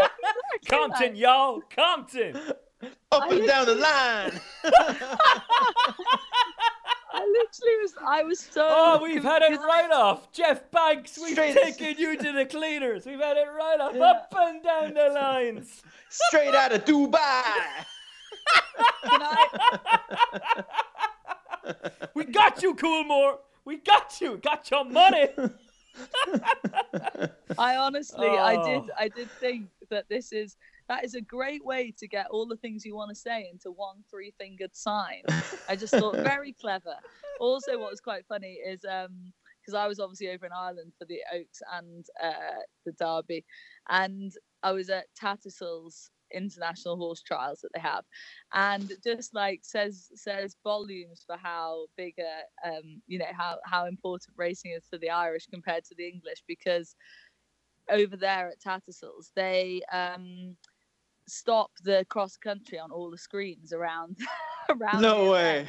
Compton, 0.68 1.16
y'all, 1.16 1.62
Compton. 1.76 2.36
up 3.12 3.24
I 3.24 3.36
and 3.36 3.48
down 3.48 3.66
the 3.66 3.76
line. 3.76 4.40
I 7.14 7.20
literally 7.26 7.76
was. 7.82 7.94
I 8.08 8.24
was 8.24 8.40
so. 8.40 8.66
Oh, 8.70 9.00
we've 9.04 9.22
had 9.24 9.42
it 9.42 9.50
confused. 9.50 9.68
right 9.68 9.92
off. 9.92 10.32
Jeff 10.32 10.72
Banks, 10.72 11.18
we've 11.22 11.34
Straight- 11.34 11.56
taken 11.56 11.96
you 11.98 12.16
to 12.18 12.32
the 12.32 12.46
cleaners. 12.46 13.06
We've 13.06 13.20
had 13.20 13.36
it 13.38 13.48
right 13.56 13.80
off, 13.82 13.94
Yeah. 13.96 14.04
up 14.06 14.34
and 14.38 14.64
down 14.64 14.94
the 14.94 15.10
lines. 15.14 15.82
Straight 16.10 16.56
out 16.56 16.72
of 16.72 16.86
Dubai. 16.86 17.44
Can 19.04 19.22
I, 19.22 19.46
We 22.16 22.24
got 22.26 22.64
you, 22.64 22.74
Coolmore. 22.76 23.38
We 23.66 23.78
got 23.78 24.20
you. 24.22 24.38
Got 24.38 24.72
your 24.72 24.86
money. 24.86 25.28
I 27.58 27.76
honestly, 27.76 28.28
I 28.28 28.56
did, 28.64 28.82
Oh. 28.84 28.90
I 28.98 29.08
did 29.10 29.30
think 29.40 29.68
that 29.90 30.08
this 30.10 30.32
is 30.32 30.56
that 30.92 31.06
is 31.06 31.16
a 31.16 31.22
great 31.22 31.64
way 31.64 31.94
to 31.98 32.06
get 32.06 32.28
all 32.30 32.46
the 32.46 32.58
things 32.58 32.86
you 32.86 32.96
want 32.98 33.08
to 33.08 33.16
say 33.16 33.50
into 33.50 33.72
one 33.72 34.04
three-fingered 34.10 34.76
sign. 34.76 35.22
I 35.70 35.78
just 35.78 35.94
thought 35.94 36.16
very 36.34 36.54
clever. 36.60 36.96
Also, 37.40 37.80
what 37.80 37.92
was 37.92 38.02
quite 38.02 38.26
funny 38.28 38.60
is 38.66 38.84
um 38.84 39.32
because 39.62 39.74
I 39.74 39.88
was 39.88 40.00
obviously 40.00 40.30
over 40.30 40.46
in 40.46 40.52
Ireland 40.52 40.92
for 40.98 41.06
the 41.06 41.20
Oaks 41.34 41.62
and 41.72 42.06
uh, 42.22 42.62
the 42.86 42.92
Derby, 42.94 43.46
and 43.90 44.34
I 44.64 44.72
was 44.72 44.90
at 44.90 45.06
Tattersalls 45.16 46.10
international 46.34 46.98
horse 46.98 47.22
trials 47.22 47.62
that 47.62 47.70
they 47.74 47.80
have, 47.80 48.04
and 48.54 48.92
just 49.04 49.34
like 49.34 49.62
says 49.64 50.10
says 50.16 50.58
volumes 50.64 51.24
for 51.26 51.38
how 51.38 51.86
big 51.96 52.16
a 52.20 52.68
um, 52.68 53.02
you 53.08 53.18
know 53.18 53.32
how 53.32 53.58
how 53.66 53.86
important 53.86 54.36
racing 54.36 54.72
is 54.72 54.84
for 54.90 54.98
the 54.98 55.10
Irish 55.10 55.46
compared 55.48 55.86
to 55.86 55.96
the 55.96 56.08
English 56.08 56.44
because 56.48 56.96
over 57.90 58.18
there 58.18 58.50
at 58.50 58.60
Tattersalls 58.60 59.32
they 59.36 59.82
um, 59.92 60.56
stop 61.32 61.72
the 61.84 62.06
cross 62.10 62.36
country 62.38 62.78
on 62.78 62.92
all 62.92 63.10
the 63.10 63.18
screens 63.18 63.72
around 63.72 64.18
around 64.70 65.02
no 65.02 65.32
way. 65.32 65.68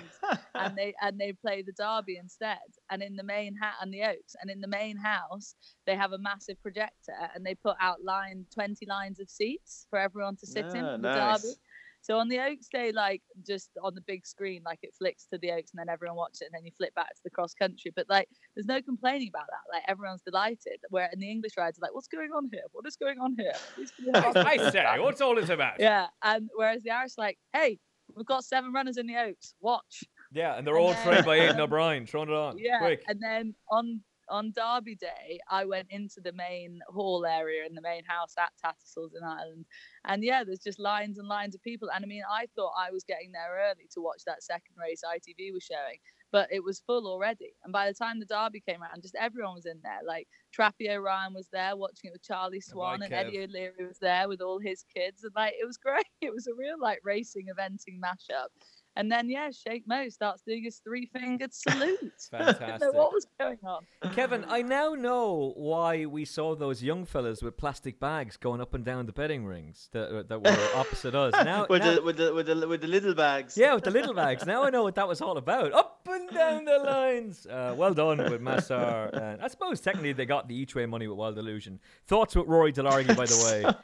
and 0.54 0.76
they 0.76 0.92
and 1.00 1.18
they 1.18 1.32
play 1.32 1.62
the 1.62 1.72
derby 1.72 2.16
instead. 2.16 2.58
And 2.90 3.02
in 3.02 3.16
the 3.16 3.22
main 3.22 3.54
hat 3.56 3.74
and 3.80 3.92
the 3.92 4.02
oaks 4.02 4.34
and 4.40 4.50
in 4.50 4.60
the 4.60 4.68
main 4.68 4.96
house 4.96 5.54
they 5.86 5.94
have 5.96 6.12
a 6.12 6.18
massive 6.18 6.60
projector 6.62 7.14
and 7.34 7.44
they 7.46 7.54
put 7.54 7.76
out 7.80 8.04
line 8.04 8.44
20 8.52 8.86
lines 8.86 9.20
of 9.20 9.30
seats 9.30 9.86
for 9.88 9.98
everyone 9.98 10.36
to 10.36 10.46
sit 10.46 10.66
in 10.74 10.84
Ah, 10.84 10.96
for 10.96 11.02
the 11.02 11.08
derby 11.14 11.54
so 12.02 12.18
on 12.18 12.28
the 12.28 12.38
Oaks 12.40 12.68
Day, 12.68 12.92
like 12.92 13.22
just 13.46 13.70
on 13.82 13.94
the 13.94 14.00
big 14.02 14.26
screen, 14.26 14.62
like 14.66 14.80
it 14.82 14.90
flicks 14.98 15.26
to 15.32 15.38
the 15.38 15.50
Oaks 15.52 15.70
and 15.72 15.78
then 15.78 15.88
everyone 15.92 16.16
watches 16.16 16.42
it 16.42 16.46
and 16.46 16.54
then 16.54 16.64
you 16.66 16.72
flip 16.76 16.94
back 16.94 17.08
to 17.08 17.20
the 17.24 17.30
cross 17.30 17.54
country. 17.54 17.92
But 17.96 18.06
like 18.10 18.28
there's 18.54 18.66
no 18.66 18.82
complaining 18.82 19.28
about 19.34 19.46
that. 19.46 19.72
Like 19.74 19.84
everyone's 19.88 20.22
delighted. 20.22 20.80
Where 20.90 21.08
in 21.12 21.20
the 21.20 21.30
English 21.30 21.52
rides, 21.56 21.78
are 21.78 21.82
like, 21.82 21.94
what's 21.94 22.08
going 22.08 22.30
on 22.36 22.48
here? 22.52 22.62
What 22.72 22.86
is 22.86 22.96
going 22.96 23.18
on 23.20 23.34
here? 23.38 23.52
Please 23.74 23.90
can 23.92 24.06
you 24.06 24.12
help 24.20 24.36
us?" 24.36 24.44
I 24.44 24.70
say, 24.70 24.84
what's 24.98 25.20
all 25.20 25.34
this 25.34 25.48
about? 25.48 25.78
yeah. 25.80 26.08
And 26.22 26.50
whereas 26.54 26.82
the 26.82 26.90
Irish 26.90 27.12
like, 27.16 27.38
hey, 27.52 27.78
we've 28.14 28.26
got 28.26 28.44
seven 28.44 28.72
runners 28.72 28.96
in 28.98 29.06
the 29.06 29.16
Oaks. 29.16 29.54
Watch. 29.60 30.04
Yeah, 30.34 30.56
and 30.56 30.66
they're 30.66 30.74
And 30.76 30.84
all 30.84 30.92
then- 30.92 31.04
trained 31.06 31.24
by 31.26 31.36
Aidan 31.36 31.60
O'Brien. 31.66 32.06
Throwing 32.06 32.28
it 32.30 32.34
on. 32.34 32.58
Yeah. 32.58 32.78
Quick. 32.78 33.02
And 33.06 33.20
then 33.22 33.54
on 33.70 34.00
on 34.32 34.52
Derby 34.56 34.96
Day, 34.96 35.38
I 35.50 35.66
went 35.66 35.88
into 35.90 36.20
the 36.20 36.32
main 36.32 36.80
hall 36.88 37.26
area 37.26 37.66
in 37.66 37.74
the 37.74 37.82
main 37.82 38.02
house 38.04 38.34
at 38.38 38.50
Tattersalls 38.64 39.14
in 39.14 39.22
Ireland. 39.22 39.66
And 40.06 40.24
yeah, 40.24 40.42
there's 40.42 40.58
just 40.60 40.78
lines 40.80 41.18
and 41.18 41.28
lines 41.28 41.54
of 41.54 41.62
people. 41.62 41.90
And 41.94 42.02
I 42.02 42.08
mean, 42.08 42.22
I 42.28 42.46
thought 42.56 42.72
I 42.76 42.90
was 42.90 43.04
getting 43.04 43.30
there 43.30 43.70
early 43.70 43.88
to 43.92 44.00
watch 44.00 44.22
that 44.26 44.42
second 44.42 44.74
race 44.80 45.02
ITV 45.06 45.52
was 45.52 45.62
showing, 45.62 45.98
but 46.32 46.48
it 46.50 46.64
was 46.64 46.80
full 46.80 47.06
already. 47.06 47.52
And 47.62 47.72
by 47.72 47.86
the 47.86 47.94
time 47.94 48.18
the 48.18 48.26
Derby 48.26 48.62
came 48.66 48.82
around, 48.82 49.02
just 49.02 49.14
everyone 49.20 49.54
was 49.54 49.66
in 49.66 49.80
there. 49.82 50.00
Like 50.06 50.26
Trappy 50.58 50.90
O'Ryan 50.90 51.34
was 51.34 51.48
there 51.52 51.76
watching 51.76 52.08
it 52.08 52.12
with 52.12 52.22
Charlie 52.22 52.60
Swan, 52.60 53.02
and. 53.02 53.12
Eddie 53.12 53.44
O'Leary 53.44 53.86
was 53.86 53.98
there 53.98 54.28
with 54.28 54.40
all 54.40 54.58
his 54.58 54.84
kids. 54.96 55.24
And 55.24 55.32
like, 55.36 55.52
it 55.60 55.66
was 55.66 55.76
great. 55.84 56.06
It 56.22 56.32
was 56.32 56.46
a 56.46 56.54
real 56.56 56.76
like 56.80 57.00
racing 57.04 57.46
eventing 57.54 58.00
mashup. 58.00 58.48
And 58.94 59.10
then 59.10 59.30
yeah, 59.30 59.50
Sheikh 59.50 59.84
Mo 59.86 60.08
starts 60.10 60.42
doing 60.46 60.64
his 60.64 60.76
three 60.84 61.06
fingered 61.06 61.54
salute. 61.54 61.98
I 62.32 62.38
didn't 62.38 62.46
know 62.46 62.52
Fantastic. 62.52 62.92
what 62.94 63.12
was 63.12 63.26
going 63.40 63.58
on. 63.64 63.86
Kevin, 64.12 64.44
I 64.48 64.60
now 64.62 64.90
know 64.94 65.54
why 65.56 66.04
we 66.04 66.24
saw 66.26 66.54
those 66.54 66.82
young 66.82 67.06
fellas 67.06 67.42
with 67.42 67.56
plastic 67.56 67.98
bags 67.98 68.36
going 68.36 68.60
up 68.60 68.74
and 68.74 68.84
down 68.84 69.06
the 69.06 69.12
betting 69.12 69.46
rings 69.46 69.88
that, 69.92 70.14
uh, 70.14 70.22
that 70.28 70.42
were 70.42 70.68
opposite 70.78 71.14
us. 71.14 71.32
Now, 71.44 71.66
with 71.70 71.82
now- 71.82 71.94
the 71.94 72.02
with 72.02 72.16
the 72.18 72.34
with 72.34 72.46
the 72.46 72.68
with 72.68 72.80
the 72.82 72.86
little 72.88 73.14
bags. 73.14 73.56
yeah, 73.56 73.74
with 73.74 73.84
the 73.84 73.90
little 73.90 74.14
bags. 74.14 74.44
Now 74.44 74.62
I 74.64 74.70
know 74.70 74.82
what 74.82 74.94
that 74.96 75.08
was 75.08 75.20
all 75.22 75.38
about. 75.38 75.72
Up 75.72 76.06
and 76.10 76.28
down 76.30 76.64
the 76.66 76.78
lines. 76.84 77.46
Uh, 77.46 77.74
well 77.76 77.94
done 77.94 78.18
with 78.18 78.40
Masar. 78.42 79.10
And 79.16 79.40
I 79.40 79.48
suppose 79.48 79.80
technically 79.80 80.12
they 80.12 80.26
got 80.26 80.48
the 80.48 80.54
each 80.54 80.74
way 80.74 80.84
money 80.84 81.06
with 81.08 81.16
Wild 81.16 81.38
Illusion. 81.38 81.80
Thoughts 82.06 82.34
with 82.36 82.46
Rory 82.46 82.72
Delargy, 82.72 83.16
by 83.16 83.24
the 83.24 83.42
way, 83.64 83.74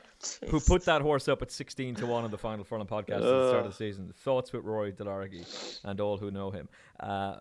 who 0.48 0.60
put 0.60 0.84
that 0.84 1.00
horse 1.00 1.28
up 1.28 1.42
at 1.42 1.50
16 1.50 1.96
to 1.96 2.06
1 2.06 2.24
on 2.24 2.30
the 2.30 2.38
final 2.38 2.64
Furlong 2.64 2.86
podcast 2.86 3.16
at 3.16 3.22
the 3.22 3.48
start 3.48 3.66
of 3.66 3.72
the 3.72 3.76
season. 3.76 4.12
Thoughts 4.18 4.52
with 4.52 4.64
Rory 4.64 4.92
Delargy 4.92 5.80
and 5.84 6.00
all 6.00 6.16
who 6.16 6.30
know 6.30 6.50
him. 6.50 6.68
Uh, 6.98 7.36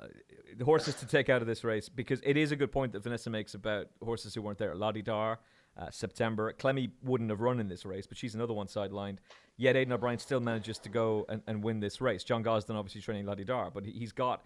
the 0.55 0.65
horses 0.65 0.95
to 0.95 1.07
take 1.07 1.29
out 1.29 1.41
of 1.41 1.47
this 1.47 1.63
race, 1.63 1.89
because 1.89 2.21
it 2.23 2.37
is 2.37 2.51
a 2.51 2.55
good 2.55 2.71
point 2.71 2.91
that 2.93 3.03
Vanessa 3.03 3.29
makes 3.29 3.53
about 3.55 3.87
horses 4.03 4.33
who 4.33 4.41
weren't 4.41 4.57
there. 4.57 4.75
Lah 4.75 4.91
Ti 4.91 5.01
Dar, 5.01 5.39
uh, 5.77 5.89
September. 5.89 6.53
Clemmy 6.53 6.89
wouldn't 7.03 7.29
have 7.29 7.41
run 7.41 7.59
in 7.59 7.67
this 7.67 7.85
race, 7.85 8.05
but 8.07 8.17
she's 8.17 8.35
another 8.35 8.53
one 8.53 8.67
sidelined. 8.67 9.17
Yet 9.57 9.75
Aidan 9.75 9.93
O'Brien 9.93 10.19
still 10.19 10.39
manages 10.39 10.77
to 10.79 10.89
go 10.89 11.25
and, 11.29 11.41
and 11.47 11.63
win 11.63 11.79
this 11.79 11.99
race. 11.99 12.23
John 12.23 12.43
Gosden 12.43 12.75
obviously 12.75 13.01
training 13.01 13.25
Lah 13.25 13.35
Ti 13.35 13.43
Dar, 13.43 13.71
but 13.71 13.85
he, 13.85 13.91
he's 13.91 14.11
got 14.11 14.43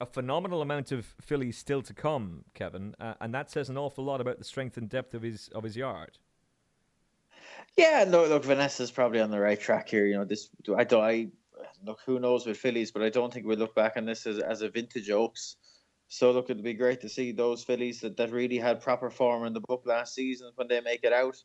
a 0.00 0.06
phenomenal 0.06 0.62
amount 0.62 0.92
of 0.92 1.06
fillies 1.20 1.56
still 1.56 1.82
to 1.82 1.94
come, 1.94 2.44
Kevin, 2.54 2.94
uh, 3.00 3.14
and 3.20 3.32
that 3.34 3.50
says 3.50 3.68
an 3.68 3.76
awful 3.76 4.04
lot 4.04 4.20
about 4.20 4.38
the 4.38 4.44
strength 4.44 4.76
and 4.76 4.88
depth 4.88 5.14
of 5.14 5.22
his 5.22 5.48
of 5.54 5.62
his 5.62 5.76
yard. 5.76 6.18
Yeah, 7.76 8.04
no, 8.06 8.26
look, 8.26 8.44
Vanessa's 8.44 8.90
probably 8.90 9.20
on 9.20 9.30
the 9.30 9.40
right 9.40 9.58
track 9.58 9.88
here. 9.88 10.06
You 10.06 10.18
know, 10.18 10.24
this 10.24 10.48
I 10.76 10.84
don't. 10.84 11.02
I 11.02 11.28
look, 11.84 12.00
who 12.04 12.18
knows 12.18 12.46
with 12.46 12.58
fillies, 12.58 12.92
but 12.92 13.02
I 13.02 13.08
don't 13.08 13.32
think 13.32 13.46
we 13.46 13.56
look 13.56 13.74
back 13.74 13.96
on 13.96 14.04
this 14.04 14.26
as, 14.26 14.38
as 14.38 14.62
a 14.62 14.68
vintage 14.68 15.10
Oaks. 15.10 15.56
So 16.08 16.30
look, 16.30 16.50
it'd 16.50 16.62
be 16.62 16.74
great 16.74 17.00
to 17.00 17.08
see 17.08 17.32
those 17.32 17.64
fillies 17.64 18.00
that, 18.00 18.16
that 18.18 18.30
really 18.30 18.58
had 18.58 18.82
proper 18.82 19.08
form 19.10 19.46
in 19.46 19.54
the 19.54 19.62
book 19.66 19.84
last 19.86 20.14
season 20.14 20.52
when 20.56 20.68
they 20.68 20.80
make 20.82 21.04
it 21.04 21.12
out 21.12 21.36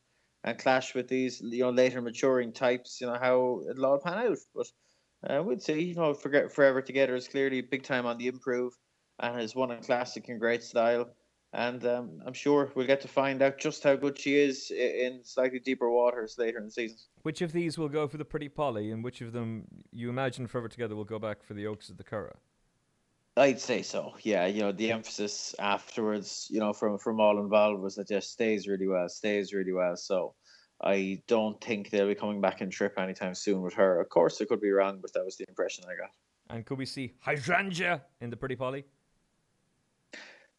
and 0.44 0.58
clash 0.58 0.94
with 0.94 1.08
these 1.08 1.40
you 1.40 1.64
know 1.64 1.70
later 1.70 2.02
maturing 2.02 2.52
types. 2.52 3.00
You 3.00 3.06
know 3.06 3.18
how 3.18 3.62
it'll 3.70 3.86
all 3.86 3.98
pan 3.98 4.18
out, 4.18 4.38
but 4.54 4.66
uh, 5.28 5.42
we'd 5.42 5.62
see. 5.62 5.80
You 5.84 5.94
know, 5.94 6.12
forget 6.12 6.52
forever 6.52 6.82
together 6.82 7.14
is 7.16 7.28
clearly 7.28 7.62
big 7.62 7.82
time 7.82 8.04
on 8.04 8.18
the 8.18 8.26
improve 8.26 8.74
and 9.18 9.40
has 9.40 9.54
won 9.54 9.70
a 9.70 9.78
classic 9.78 10.28
in 10.28 10.38
great 10.38 10.62
style. 10.62 11.08
And 11.52 11.84
um, 11.86 12.20
I'm 12.26 12.34
sure 12.34 12.70
we'll 12.74 12.86
get 12.86 13.00
to 13.00 13.08
find 13.08 13.40
out 13.40 13.58
just 13.58 13.82
how 13.82 13.96
good 13.96 14.18
she 14.18 14.36
is 14.36 14.70
in 14.70 15.20
slightly 15.24 15.58
deeper 15.58 15.90
waters 15.90 16.36
later 16.38 16.58
in 16.58 16.66
the 16.66 16.70
season. 16.70 16.98
Which 17.22 17.40
of 17.40 17.52
these 17.52 17.78
will 17.78 17.88
go 17.88 18.06
for 18.06 18.18
the 18.18 18.24
Pretty 18.24 18.48
Polly, 18.48 18.90
and 18.90 19.02
which 19.02 19.22
of 19.22 19.32
them 19.32 19.64
you 19.90 20.10
imagine 20.10 20.46
Forever 20.46 20.68
Together 20.68 20.94
will 20.94 21.04
go 21.04 21.18
back 21.18 21.42
for 21.42 21.54
the 21.54 21.66
Oaks 21.66 21.88
of 21.88 21.96
the 21.96 22.04
Curragh? 22.04 22.36
I'd 23.38 23.60
say 23.60 23.82
so. 23.82 24.14
Yeah, 24.22 24.46
you 24.46 24.60
know, 24.60 24.72
the 24.72 24.92
emphasis 24.92 25.54
afterwards, 25.58 26.48
you 26.50 26.58
know, 26.58 26.72
from 26.72 26.98
from 26.98 27.20
all 27.20 27.40
involved 27.40 27.80
was 27.80 27.94
that 27.94 28.08
just 28.08 28.32
stays 28.32 28.66
really 28.68 28.88
well, 28.88 29.08
stays 29.08 29.54
really 29.54 29.72
well. 29.72 29.96
So 29.96 30.34
I 30.82 31.22
don't 31.28 31.60
think 31.62 31.90
they'll 31.90 32.08
be 32.08 32.14
coming 32.14 32.40
back 32.40 32.60
in 32.60 32.70
trip 32.70 32.98
anytime 32.98 33.34
soon 33.34 33.62
with 33.62 33.74
her. 33.74 34.00
Of 34.00 34.08
course, 34.08 34.40
I 34.42 34.44
could 34.44 34.60
be 34.60 34.70
wrong, 34.70 34.98
but 35.00 35.12
that 35.14 35.24
was 35.24 35.36
the 35.36 35.44
impression 35.48 35.84
I 35.84 35.94
got. 35.96 36.10
And 36.50 36.66
could 36.66 36.78
we 36.78 36.86
see 36.86 37.14
Hydrangea 37.20 38.02
in 38.20 38.30
the 38.30 38.36
Pretty 38.36 38.56
Polly? 38.56 38.84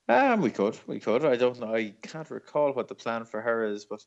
Um, 0.10 0.42
we 0.42 0.50
could, 0.50 0.76
we 0.88 1.00
could. 1.00 1.24
I 1.24 1.36
don't 1.36 1.60
know. 1.60 1.76
I 1.76 1.94
can't 2.02 2.30
recall 2.32 2.74
what 2.74 2.88
the 2.88 2.96
plan 2.96 3.26
for 3.26 3.42
her 3.42 3.64
is, 3.64 3.86
but 3.86 4.04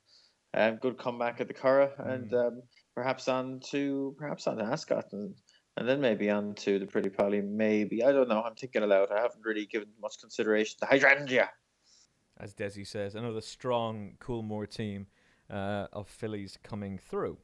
um, 0.52 0.76
good 0.76 0.98
comeback 0.98 1.40
at 1.40 1.46
the 1.46 1.54
Curragh, 1.54 1.92
and 1.98 2.34
um, 2.34 2.62
perhaps 2.94 3.28
on 3.28 3.60
to 3.70 4.14
perhaps 4.18 4.48
on 4.48 4.56
to 4.56 4.64
Ascot, 4.64 5.12
and 5.12 5.32
and 5.76 5.88
then 5.88 6.00
maybe 6.00 6.28
on 6.28 6.54
to 6.56 6.80
the 6.80 6.86
Pretty 6.86 7.08
Polly. 7.08 7.40
Maybe 7.40 8.02
I 8.02 8.10
don't 8.10 8.28
know. 8.28 8.42
I'm 8.42 8.56
thinking 8.56 8.82
aloud. 8.82 9.12
I 9.12 9.20
haven't 9.20 9.44
really 9.44 9.66
given 9.66 9.88
much 10.00 10.18
consideration 10.20 10.76
to 10.80 10.86
Hydrangea. 10.86 11.48
as 12.38 12.52
Desi 12.52 12.84
says, 12.84 13.14
another 13.14 13.40
strong 13.40 14.14
Coolmore 14.18 14.68
team 14.68 15.06
uh, 15.48 15.86
of 15.92 16.08
fillies 16.08 16.58
coming 16.64 16.98
through. 16.98 17.38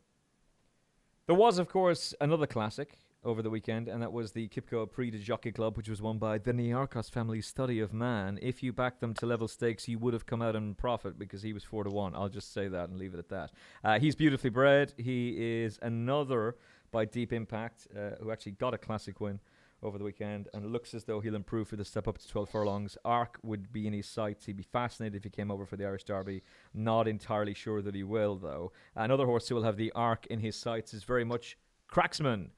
There 1.26 1.36
was, 1.36 1.58
of 1.58 1.68
course, 1.68 2.12
another 2.20 2.46
classic 2.46 2.98
over 3.24 3.42
the 3.42 3.50
weekend, 3.50 3.88
and 3.88 4.00
that 4.02 4.12
was 4.12 4.32
the 4.32 4.48
Qipco 4.48 4.90
Prix 4.90 5.10
de 5.10 5.18
Jockey 5.18 5.52
Club, 5.52 5.76
which 5.76 5.88
was 5.88 6.00
won 6.00 6.18
by 6.18 6.38
the 6.38 6.52
Niarchos 6.52 7.10
family 7.10 7.40
study 7.40 7.80
of 7.80 7.92
man. 7.92 8.38
If 8.40 8.62
you 8.62 8.72
backed 8.72 9.00
them 9.00 9.14
to 9.14 9.26
level 9.26 9.48
stakes, 9.48 9.88
you 9.88 9.98
would 9.98 10.14
have 10.14 10.26
come 10.26 10.40
out 10.40 10.54
in 10.54 10.74
profit 10.74 11.18
because 11.18 11.42
he 11.42 11.52
was 11.52 11.64
four 11.64 11.84
to 11.84 11.90
one. 11.90 12.14
I'll 12.14 12.28
just 12.28 12.52
say 12.52 12.68
that 12.68 12.88
and 12.88 12.98
leave 12.98 13.14
it 13.14 13.18
at 13.18 13.28
that. 13.30 13.50
Uh, 13.82 13.98
he's 13.98 14.14
beautifully 14.14 14.50
bred. 14.50 14.94
He 14.96 15.62
is 15.64 15.78
another 15.82 16.56
by 16.90 17.04
Deep 17.04 17.32
Impact, 17.32 17.88
uh, 17.96 18.10
who 18.20 18.30
actually 18.30 18.52
got 18.52 18.72
a 18.72 18.78
classic 18.78 19.20
win 19.20 19.40
over 19.82 19.98
the 19.98 20.04
weekend, 20.04 20.48
and 20.54 20.72
looks 20.72 20.94
as 20.94 21.04
though 21.04 21.20
he'll 21.20 21.36
improve 21.36 21.68
for 21.68 21.76
the 21.76 21.84
step 21.84 22.08
up 22.08 22.18
to 22.18 22.28
12 22.28 22.48
furlongs. 22.48 22.96
Arc 23.04 23.38
would 23.42 23.72
be 23.72 23.86
in 23.86 23.92
his 23.92 24.08
sights. 24.08 24.46
He'd 24.46 24.56
be 24.56 24.64
fascinated 24.64 25.16
if 25.16 25.24
he 25.24 25.30
came 25.30 25.50
over 25.50 25.66
for 25.66 25.76
the 25.76 25.84
Irish 25.84 26.04
Derby. 26.04 26.42
Not 26.74 27.06
entirely 27.06 27.54
sure 27.54 27.82
that 27.82 27.94
he 27.94 28.02
will, 28.02 28.36
though. 28.36 28.72
Another 28.96 29.26
horse 29.26 29.48
who 29.48 29.54
will 29.54 29.62
have 29.62 29.76
the 29.76 29.92
Arc 29.92 30.26
in 30.26 30.40
his 30.40 30.56
sights 30.56 30.94
is 30.94 31.04
very 31.04 31.24
much 31.24 31.56
Cracksman, 31.90 32.50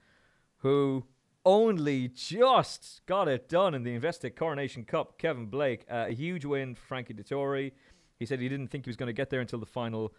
who 0.60 1.04
only 1.44 2.08
just 2.08 3.00
got 3.06 3.28
it 3.28 3.48
done 3.48 3.74
in 3.74 3.82
the 3.82 3.98
Investec 3.98 4.36
Coronation 4.36 4.84
Cup. 4.84 5.18
Kevin 5.18 5.46
Blake, 5.46 5.84
uh, 5.90 6.06
a 6.08 6.12
huge 6.12 6.44
win 6.44 6.74
for 6.74 6.82
Frankie 6.82 7.14
Dettori. 7.14 7.72
He 8.18 8.26
said 8.26 8.40
he 8.40 8.48
didn't 8.48 8.68
think 8.68 8.84
he 8.84 8.90
was 8.90 8.96
going 8.96 9.08
to 9.08 9.14
get 9.14 9.30
there 9.30 9.40
until 9.40 9.58
the 9.58 9.66
final 9.66 10.14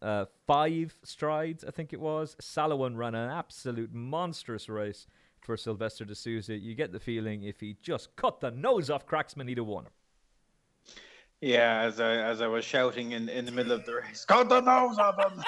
uh, 0.00 0.26
five 0.46 0.96
strides, 1.02 1.64
I 1.64 1.70
think 1.70 1.92
it 1.92 2.00
was. 2.00 2.36
Salouen 2.40 2.96
ran 2.96 3.14
an 3.14 3.30
absolute 3.30 3.92
monstrous 3.92 4.68
race 4.68 5.06
for 5.40 5.56
Silvestre 5.56 6.04
de 6.04 6.14
Sousa. 6.14 6.56
You 6.56 6.74
get 6.74 6.92
the 6.92 7.00
feeling 7.00 7.42
if 7.42 7.60
he 7.60 7.76
just 7.82 8.14
cut 8.16 8.40
the 8.40 8.50
nose 8.50 8.90
off 8.90 9.06
Cracksman, 9.06 9.48
he'd 9.48 9.58
have 9.58 9.66
won. 9.66 9.86
Yeah, 11.40 11.80
as 11.80 12.00
I 12.00 12.16
as 12.16 12.42
I 12.42 12.48
was 12.48 12.66
shouting 12.66 13.12
in, 13.12 13.30
in 13.30 13.46
the 13.46 13.52
middle 13.52 13.72
of 13.72 13.86
the 13.86 13.94
race, 13.94 14.26
cut 14.26 14.50
the 14.50 14.60
nose 14.60 14.98
off 14.98 15.18
him. 15.18 15.42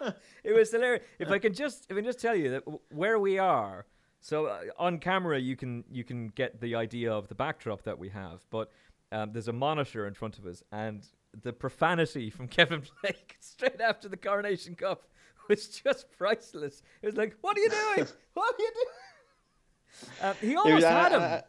It 0.44 0.52
was 0.52 0.70
hilarious. 0.72 1.02
If 1.18 1.30
I 1.30 1.38
can 1.38 1.54
just, 1.54 1.86
if 1.88 1.92
I 1.92 1.96
can 1.96 2.04
just 2.04 2.20
tell 2.20 2.34
you 2.36 2.50
that 2.50 2.62
where 2.90 3.18
we 3.18 3.38
are. 3.38 3.86
So 4.20 4.46
uh, 4.46 4.60
on 4.78 4.98
camera, 4.98 5.38
you 5.38 5.56
can 5.56 5.84
you 5.90 6.04
can 6.04 6.28
get 6.28 6.60
the 6.60 6.74
idea 6.74 7.12
of 7.12 7.28
the 7.28 7.34
backdrop 7.34 7.82
that 7.82 7.98
we 7.98 8.08
have, 8.10 8.44
but 8.50 8.70
um, 9.12 9.32
there's 9.32 9.48
a 9.48 9.52
monitor 9.52 10.06
in 10.06 10.14
front 10.14 10.38
of 10.38 10.46
us, 10.46 10.62
and 10.72 11.06
the 11.42 11.52
profanity 11.52 12.30
from 12.30 12.48
Kevin 12.56 12.82
Blake 13.02 13.36
straight 13.40 13.80
after 13.80 14.08
the 14.08 14.16
Coronation 14.16 14.74
Cup 14.74 15.02
was 15.48 15.68
just 15.68 16.10
priceless. 16.16 16.82
It 17.02 17.06
was 17.06 17.16
like, 17.16 17.36
"What 17.42 17.56
are 17.58 17.60
you 17.60 17.68
doing? 17.70 18.08
what 18.32 18.54
are 18.54 18.62
you 18.62 18.72
doing?" 18.74 20.08
Uh, 20.22 20.34
he 20.40 20.56
almost 20.56 20.86
uh, 20.86 20.90
had 20.90 21.12
him. 21.12 21.22
uh, 21.22 21.40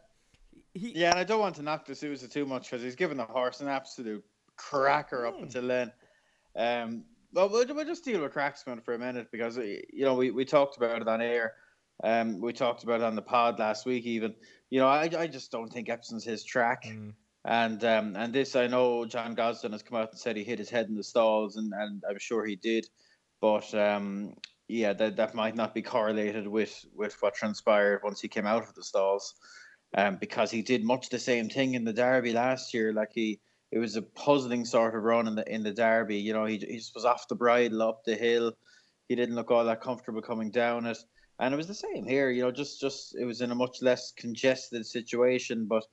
he, 0.74 0.92
Yeah, 1.00 1.10
and 1.10 1.18
I 1.18 1.24
don't 1.24 1.40
want 1.40 1.56
to 1.56 1.62
knock 1.62 1.86
de 1.86 1.94
Sousa 1.94 2.28
too 2.28 2.44
much 2.46 2.70
because 2.70 2.82
he's 2.82 2.94
given 2.94 3.16
the 3.16 3.24
horse 3.24 3.60
an 3.60 3.68
absolute 3.68 4.24
cracker 4.56 5.26
up 5.26 5.36
Hmm. 5.36 5.44
until 5.44 5.66
then. 5.66 5.92
Um, 6.54 7.04
well, 7.32 7.48
we'll, 7.48 7.66
we'll 7.74 7.84
just 7.84 8.04
deal 8.04 8.22
with 8.22 8.32
Cracksman 8.32 8.84
for 8.84 8.94
a 8.94 8.98
minute 8.98 9.28
because 9.30 9.56
you 9.56 10.04
know 10.04 10.14
we, 10.14 10.30
we 10.30 10.44
talked 10.44 10.76
about 10.76 11.02
it 11.02 11.08
on 11.08 11.20
air. 11.20 11.54
Um, 12.04 12.40
we 12.40 12.52
talked 12.52 12.84
about 12.84 13.00
it 13.00 13.04
on 13.04 13.16
the 13.16 13.22
pod 13.22 13.58
last 13.58 13.86
week. 13.86 14.04
Even 14.04 14.34
you 14.70 14.80
know, 14.80 14.88
I, 14.88 15.10
I 15.18 15.26
just 15.26 15.50
don't 15.50 15.72
think 15.72 15.88
Epsom's 15.88 16.24
his 16.24 16.44
track. 16.44 16.84
Mm. 16.84 17.14
And 17.44 17.84
um, 17.84 18.16
and 18.16 18.32
this 18.32 18.56
I 18.56 18.66
know 18.66 19.04
John 19.06 19.36
Gosden 19.36 19.72
has 19.72 19.82
come 19.82 19.98
out 19.98 20.10
and 20.10 20.18
said 20.18 20.36
he 20.36 20.44
hit 20.44 20.58
his 20.58 20.70
head 20.70 20.88
in 20.88 20.96
the 20.96 21.04
stalls, 21.04 21.56
and, 21.56 21.72
and 21.72 22.02
I'm 22.08 22.18
sure 22.18 22.44
he 22.44 22.56
did. 22.56 22.86
But 23.40 23.72
um, 23.74 24.34
yeah, 24.68 24.92
that, 24.94 25.16
that 25.16 25.34
might 25.34 25.54
not 25.54 25.74
be 25.74 25.82
correlated 25.82 26.48
with, 26.48 26.84
with 26.94 27.16
what 27.20 27.34
transpired 27.34 28.00
once 28.02 28.20
he 28.20 28.28
came 28.28 28.46
out 28.46 28.62
of 28.62 28.74
the 28.74 28.82
stalls. 28.82 29.34
Um, 29.96 30.16
because 30.16 30.50
he 30.50 30.62
did 30.62 30.84
much 30.84 31.08
the 31.08 31.18
same 31.18 31.48
thing 31.48 31.74
in 31.74 31.84
the 31.84 31.92
derby 31.92 32.32
last 32.32 32.74
year. 32.74 32.92
Like 32.92 33.12
he, 33.14 33.40
it 33.72 33.78
was 33.78 33.96
a 33.96 34.02
puzzling 34.02 34.64
sort 34.64 34.94
of 34.94 35.02
run 35.02 35.26
in 35.26 35.34
the 35.34 35.52
in 35.52 35.62
the 35.62 35.72
derby. 35.72 36.16
You 36.16 36.32
know, 36.32 36.44
he, 36.44 36.58
he 36.58 36.76
just 36.76 36.94
was 36.94 37.04
off 37.04 37.28
the 37.28 37.34
bridle 37.34 37.82
up 37.82 38.04
the 38.04 38.14
hill. 38.14 38.52
He 39.08 39.16
didn't 39.16 39.34
look 39.34 39.50
all 39.50 39.64
that 39.64 39.80
comfortable 39.80 40.22
coming 40.22 40.50
down 40.50 40.86
it, 40.86 40.98
and 41.38 41.52
it 41.52 41.56
was 41.56 41.68
the 41.68 41.74
same 41.74 42.06
here. 42.06 42.30
You 42.30 42.42
know, 42.42 42.52
just 42.52 42.80
just 42.80 43.16
it 43.18 43.24
was 43.24 43.40
in 43.40 43.50
a 43.50 43.56
much 43.56 43.82
less 43.82 44.12
congested 44.12 44.86
situation, 44.86 45.66
but 45.66 45.84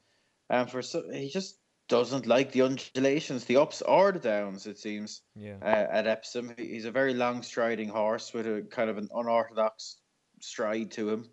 um, 0.49 0.67
for 0.67 0.81
so 0.81 1.03
he 1.11 1.29
just 1.29 1.59
doesn't 1.89 2.27
like 2.27 2.51
the 2.51 2.61
undulations, 2.61 3.45
the 3.45 3.57
ups 3.57 3.81
or 3.81 4.11
the 4.11 4.19
downs. 4.19 4.67
It 4.67 4.77
seems. 4.77 5.21
Yeah. 5.35 5.57
Uh, 5.61 5.87
at 5.91 6.07
Epsom, 6.07 6.53
he's 6.57 6.85
a 6.85 6.91
very 6.91 7.13
long 7.13 7.41
striding 7.41 7.89
horse 7.89 8.33
with 8.33 8.47
a 8.47 8.65
kind 8.69 8.89
of 8.89 8.97
an 8.97 9.09
unorthodox 9.13 9.97
stride 10.41 10.91
to 10.91 11.09
him, 11.09 11.29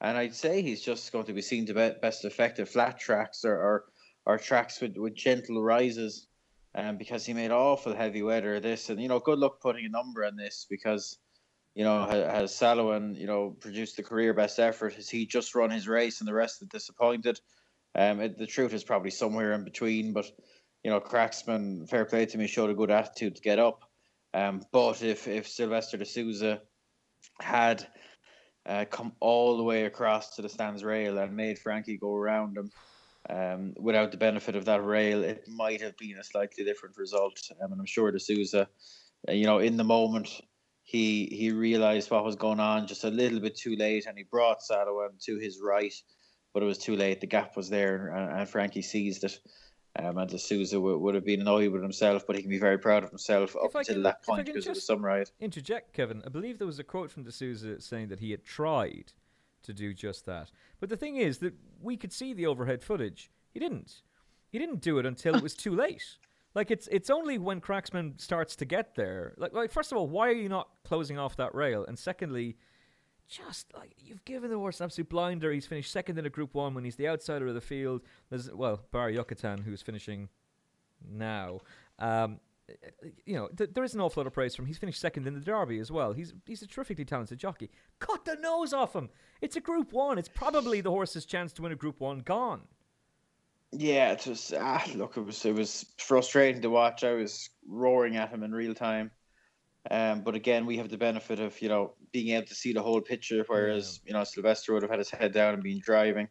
and 0.00 0.16
I'd 0.16 0.34
say 0.34 0.60
he's 0.60 0.82
just 0.82 1.10
going 1.10 1.26
to 1.26 1.32
be 1.32 1.42
seen 1.42 1.66
to 1.66 1.74
be 1.74 1.90
best 2.02 2.24
effective 2.24 2.68
flat 2.68 3.00
tracks 3.00 3.44
or, 3.44 3.54
or 3.54 3.84
or 4.30 4.38
tracks 4.38 4.80
with, 4.80 4.96
with 4.96 5.14
gentle 5.14 5.62
rises. 5.62 6.26
Um, 6.72 6.98
because 6.98 7.26
he 7.26 7.32
made 7.32 7.50
awful 7.50 7.96
heavy 7.96 8.22
weather 8.22 8.60
this, 8.60 8.90
and 8.90 9.02
you 9.02 9.08
know, 9.08 9.18
good 9.18 9.40
luck 9.40 9.60
putting 9.60 9.86
a 9.86 9.88
number 9.88 10.24
on 10.24 10.36
this 10.36 10.68
because, 10.70 11.18
you 11.74 11.82
know, 11.82 12.06
has, 12.06 12.54
has 12.54 13.18
you 13.18 13.26
know 13.26 13.56
produced 13.58 13.96
the 13.96 14.04
career 14.04 14.32
best 14.32 14.60
effort? 14.60 14.94
Has 14.94 15.08
he 15.08 15.26
just 15.26 15.56
run 15.56 15.70
his 15.70 15.88
race 15.88 16.20
and 16.20 16.28
the 16.28 16.32
rest 16.32 16.62
are 16.62 16.66
disappointed? 16.66 17.40
Um, 17.96 18.20
it, 18.20 18.38
the 18.38 18.46
truth 18.46 18.72
is 18.72 18.84
probably 18.84 19.10
somewhere 19.10 19.52
in 19.52 19.64
between, 19.64 20.12
but 20.12 20.30
you 20.84 20.92
know, 20.92 21.00
Cracksman, 21.00 21.88
fair 21.88 22.04
play 22.04 22.26
to 22.26 22.38
me, 22.38 22.46
showed 22.46 22.70
a 22.70 22.74
good 22.74 22.92
attitude 22.92 23.34
to 23.34 23.42
get 23.42 23.58
up. 23.58 23.90
Um, 24.32 24.62
but 24.70 25.02
if 25.02 25.26
if 25.26 25.48
Silvestre 25.48 25.98
de 25.98 26.04
Sousa 26.04 26.62
had 27.40 27.84
uh, 28.64 28.84
come 28.84 29.12
all 29.18 29.56
the 29.56 29.64
way 29.64 29.86
across 29.86 30.36
to 30.36 30.42
the 30.42 30.48
stands 30.48 30.84
rail 30.84 31.18
and 31.18 31.34
made 31.34 31.58
Frankie 31.58 31.96
go 31.96 32.14
around 32.14 32.56
him, 32.56 32.70
um, 33.28 33.74
without 33.78 34.10
the 34.10 34.16
benefit 34.16 34.56
of 34.56 34.64
that 34.64 34.84
rail, 34.84 35.22
it 35.22 35.46
might 35.48 35.82
have 35.82 35.96
been 35.96 36.16
a 36.18 36.24
slightly 36.24 36.64
different 36.64 36.96
result. 36.96 37.40
Um, 37.62 37.72
and 37.72 37.80
I'm 37.80 37.86
sure 37.86 38.10
de 38.10 38.18
Sousa, 38.18 38.68
uh, 39.28 39.32
you 39.32 39.44
know, 39.44 39.58
in 39.58 39.76
the 39.76 39.84
moment, 39.84 40.28
he 40.82 41.26
he 41.26 41.52
realised 41.52 42.10
what 42.10 42.24
was 42.24 42.36
going 42.36 42.60
on 42.60 42.86
just 42.86 43.04
a 43.04 43.10
little 43.10 43.40
bit 43.40 43.56
too 43.56 43.76
late, 43.76 44.06
and 44.06 44.16
he 44.16 44.24
brought 44.24 44.60
Salouen 44.60 45.22
to 45.24 45.36
his 45.36 45.60
right 45.60 45.94
but 46.52 46.62
it 46.62 46.66
was 46.66 46.78
too 46.78 46.96
late. 46.96 47.20
The 47.20 47.26
gap 47.26 47.56
was 47.56 47.70
there, 47.70 48.08
and, 48.08 48.40
and 48.40 48.48
Frankie 48.48 48.82
seized 48.82 49.24
it. 49.24 49.38
Um, 49.98 50.18
and 50.18 50.30
de 50.30 50.38
Sousa 50.38 50.80
would, 50.80 50.98
would 50.98 51.14
have 51.16 51.24
been 51.24 51.40
annoyed 51.40 51.72
with 51.72 51.82
himself, 51.82 52.24
but 52.26 52.36
he 52.36 52.42
can 52.42 52.50
be 52.50 52.60
very 52.60 52.78
proud 52.78 53.02
of 53.02 53.10
himself 53.10 53.56
up 53.56 53.74
until 53.74 53.94
can, 53.94 54.02
that 54.04 54.22
point 54.22 54.46
because 54.46 54.66
of 54.68 54.74
the 54.74 54.80
some 54.80 55.04
ride. 55.04 55.30
Interject, 55.40 55.92
Kevin. 55.92 56.22
I 56.24 56.28
believe 56.28 56.58
there 56.58 56.66
was 56.66 56.78
a 56.78 56.84
quote 56.84 57.10
from 57.10 57.24
de 57.24 57.32
Sousa 57.32 57.80
saying 57.80 58.08
that 58.08 58.20
he 58.20 58.30
had 58.30 58.44
tried 58.44 59.12
to 59.62 59.72
do 59.72 59.94
just 59.94 60.26
that. 60.26 60.50
But 60.78 60.88
the 60.88 60.96
thing 60.96 61.16
is 61.16 61.38
that 61.38 61.54
we 61.80 61.96
could 61.96 62.12
see 62.12 62.32
the 62.32 62.46
overhead 62.46 62.82
footage. 62.82 63.30
He 63.52 63.60
didn't. 63.60 64.02
He 64.50 64.58
didn't 64.58 64.80
do 64.80 64.98
it 64.98 65.06
until 65.06 65.34
it 65.34 65.42
was 65.42 65.54
too 65.54 65.74
late. 65.74 66.16
Like 66.54 66.70
it's 66.70 66.88
it's 66.88 67.10
only 67.10 67.38
when 67.38 67.60
Cracksman 67.60 68.20
starts 68.20 68.56
to 68.56 68.64
get 68.64 68.96
there. 68.96 69.34
Like 69.36 69.52
like 69.52 69.70
first 69.70 69.92
of 69.92 69.98
all, 69.98 70.08
why 70.08 70.28
are 70.28 70.32
you 70.32 70.48
not 70.48 70.68
closing 70.84 71.18
off 71.18 71.36
that 71.36 71.54
rail? 71.54 71.84
And 71.86 71.98
secondly, 71.98 72.56
just 73.28 73.72
like 73.74 73.92
you've 73.98 74.24
given 74.24 74.50
the 74.50 74.56
horse 74.56 74.80
an 74.80 74.84
absolute 74.84 75.08
blinder. 75.08 75.52
He's 75.52 75.66
finished 75.66 75.92
second 75.92 76.18
in 76.18 76.26
a 76.26 76.30
Group 76.30 76.54
One 76.54 76.74
when 76.74 76.84
he's 76.84 76.96
the 76.96 77.08
outsider 77.08 77.46
of 77.46 77.54
the 77.54 77.60
field. 77.60 78.02
There's 78.28 78.50
well, 78.52 78.80
Bar 78.90 79.10
Yucatan, 79.10 79.62
who's 79.62 79.82
finishing 79.82 80.28
now. 81.08 81.60
Um, 82.00 82.40
you 83.24 83.34
know, 83.34 83.48
th- 83.48 83.70
there 83.74 83.84
is 83.84 83.94
an 83.94 84.00
awful 84.00 84.22
lot 84.22 84.26
of 84.26 84.32
praise 84.32 84.54
from 84.54 84.64
him. 84.64 84.68
He's 84.68 84.78
finished 84.78 85.00
second 85.00 85.26
in 85.26 85.34
the 85.34 85.40
Derby 85.40 85.78
as 85.78 85.90
well. 85.90 86.12
He's 86.12 86.32
he's 86.46 86.62
a 86.62 86.66
terrifically 86.66 87.04
talented 87.04 87.38
jockey. 87.38 87.70
Cut 87.98 88.24
the 88.24 88.36
nose 88.36 88.72
off 88.72 88.94
him. 88.94 89.10
It's 89.40 89.56
a 89.56 89.60
Group 89.60 89.92
One. 89.92 90.18
It's 90.18 90.28
probably 90.28 90.80
the 90.80 90.90
horse's 90.90 91.24
chance 91.24 91.52
to 91.54 91.62
win 91.62 91.72
a 91.72 91.76
Group 91.76 92.00
One 92.00 92.20
gone. 92.20 92.62
Yeah, 93.72 94.12
it 94.12 94.26
was. 94.26 94.52
Ah, 94.58 94.84
look, 94.94 95.16
it 95.16 95.24
was 95.24 95.44
it 95.44 95.54
was 95.54 95.86
frustrating 95.98 96.62
to 96.62 96.70
watch. 96.70 97.04
I 97.04 97.12
was 97.12 97.50
roaring 97.68 98.16
at 98.16 98.30
him 98.30 98.42
in 98.42 98.52
real 98.52 98.74
time. 98.74 99.10
Um, 99.90 100.20
but 100.20 100.34
again, 100.34 100.66
we 100.66 100.76
have 100.76 100.90
the 100.90 100.98
benefit 100.98 101.40
of 101.40 101.60
you 101.62 101.68
know 101.68 101.94
being 102.12 102.34
able 102.34 102.46
to 102.46 102.54
see 102.54 102.72
the 102.72 102.82
whole 102.82 103.00
picture, 103.00 103.44
whereas 103.46 104.00
yeah. 104.04 104.08
you 104.08 104.14
know 104.14 104.24
Silvestre 104.24 104.74
would 104.74 104.82
have 104.82 104.90
had 104.90 104.98
his 104.98 105.10
head 105.10 105.32
down 105.32 105.54
and 105.54 105.62
been 105.62 105.80
driving. 105.80 106.28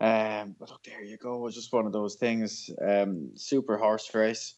Um, 0.00 0.56
but 0.58 0.70
look, 0.70 0.82
there 0.82 1.04
you 1.04 1.16
go. 1.16 1.36
It 1.36 1.42
was 1.42 1.54
just 1.54 1.72
one 1.72 1.86
of 1.86 1.92
those 1.92 2.16
things. 2.16 2.70
Um, 2.84 3.30
super 3.36 3.76
horse 3.76 4.12
race. 4.14 4.54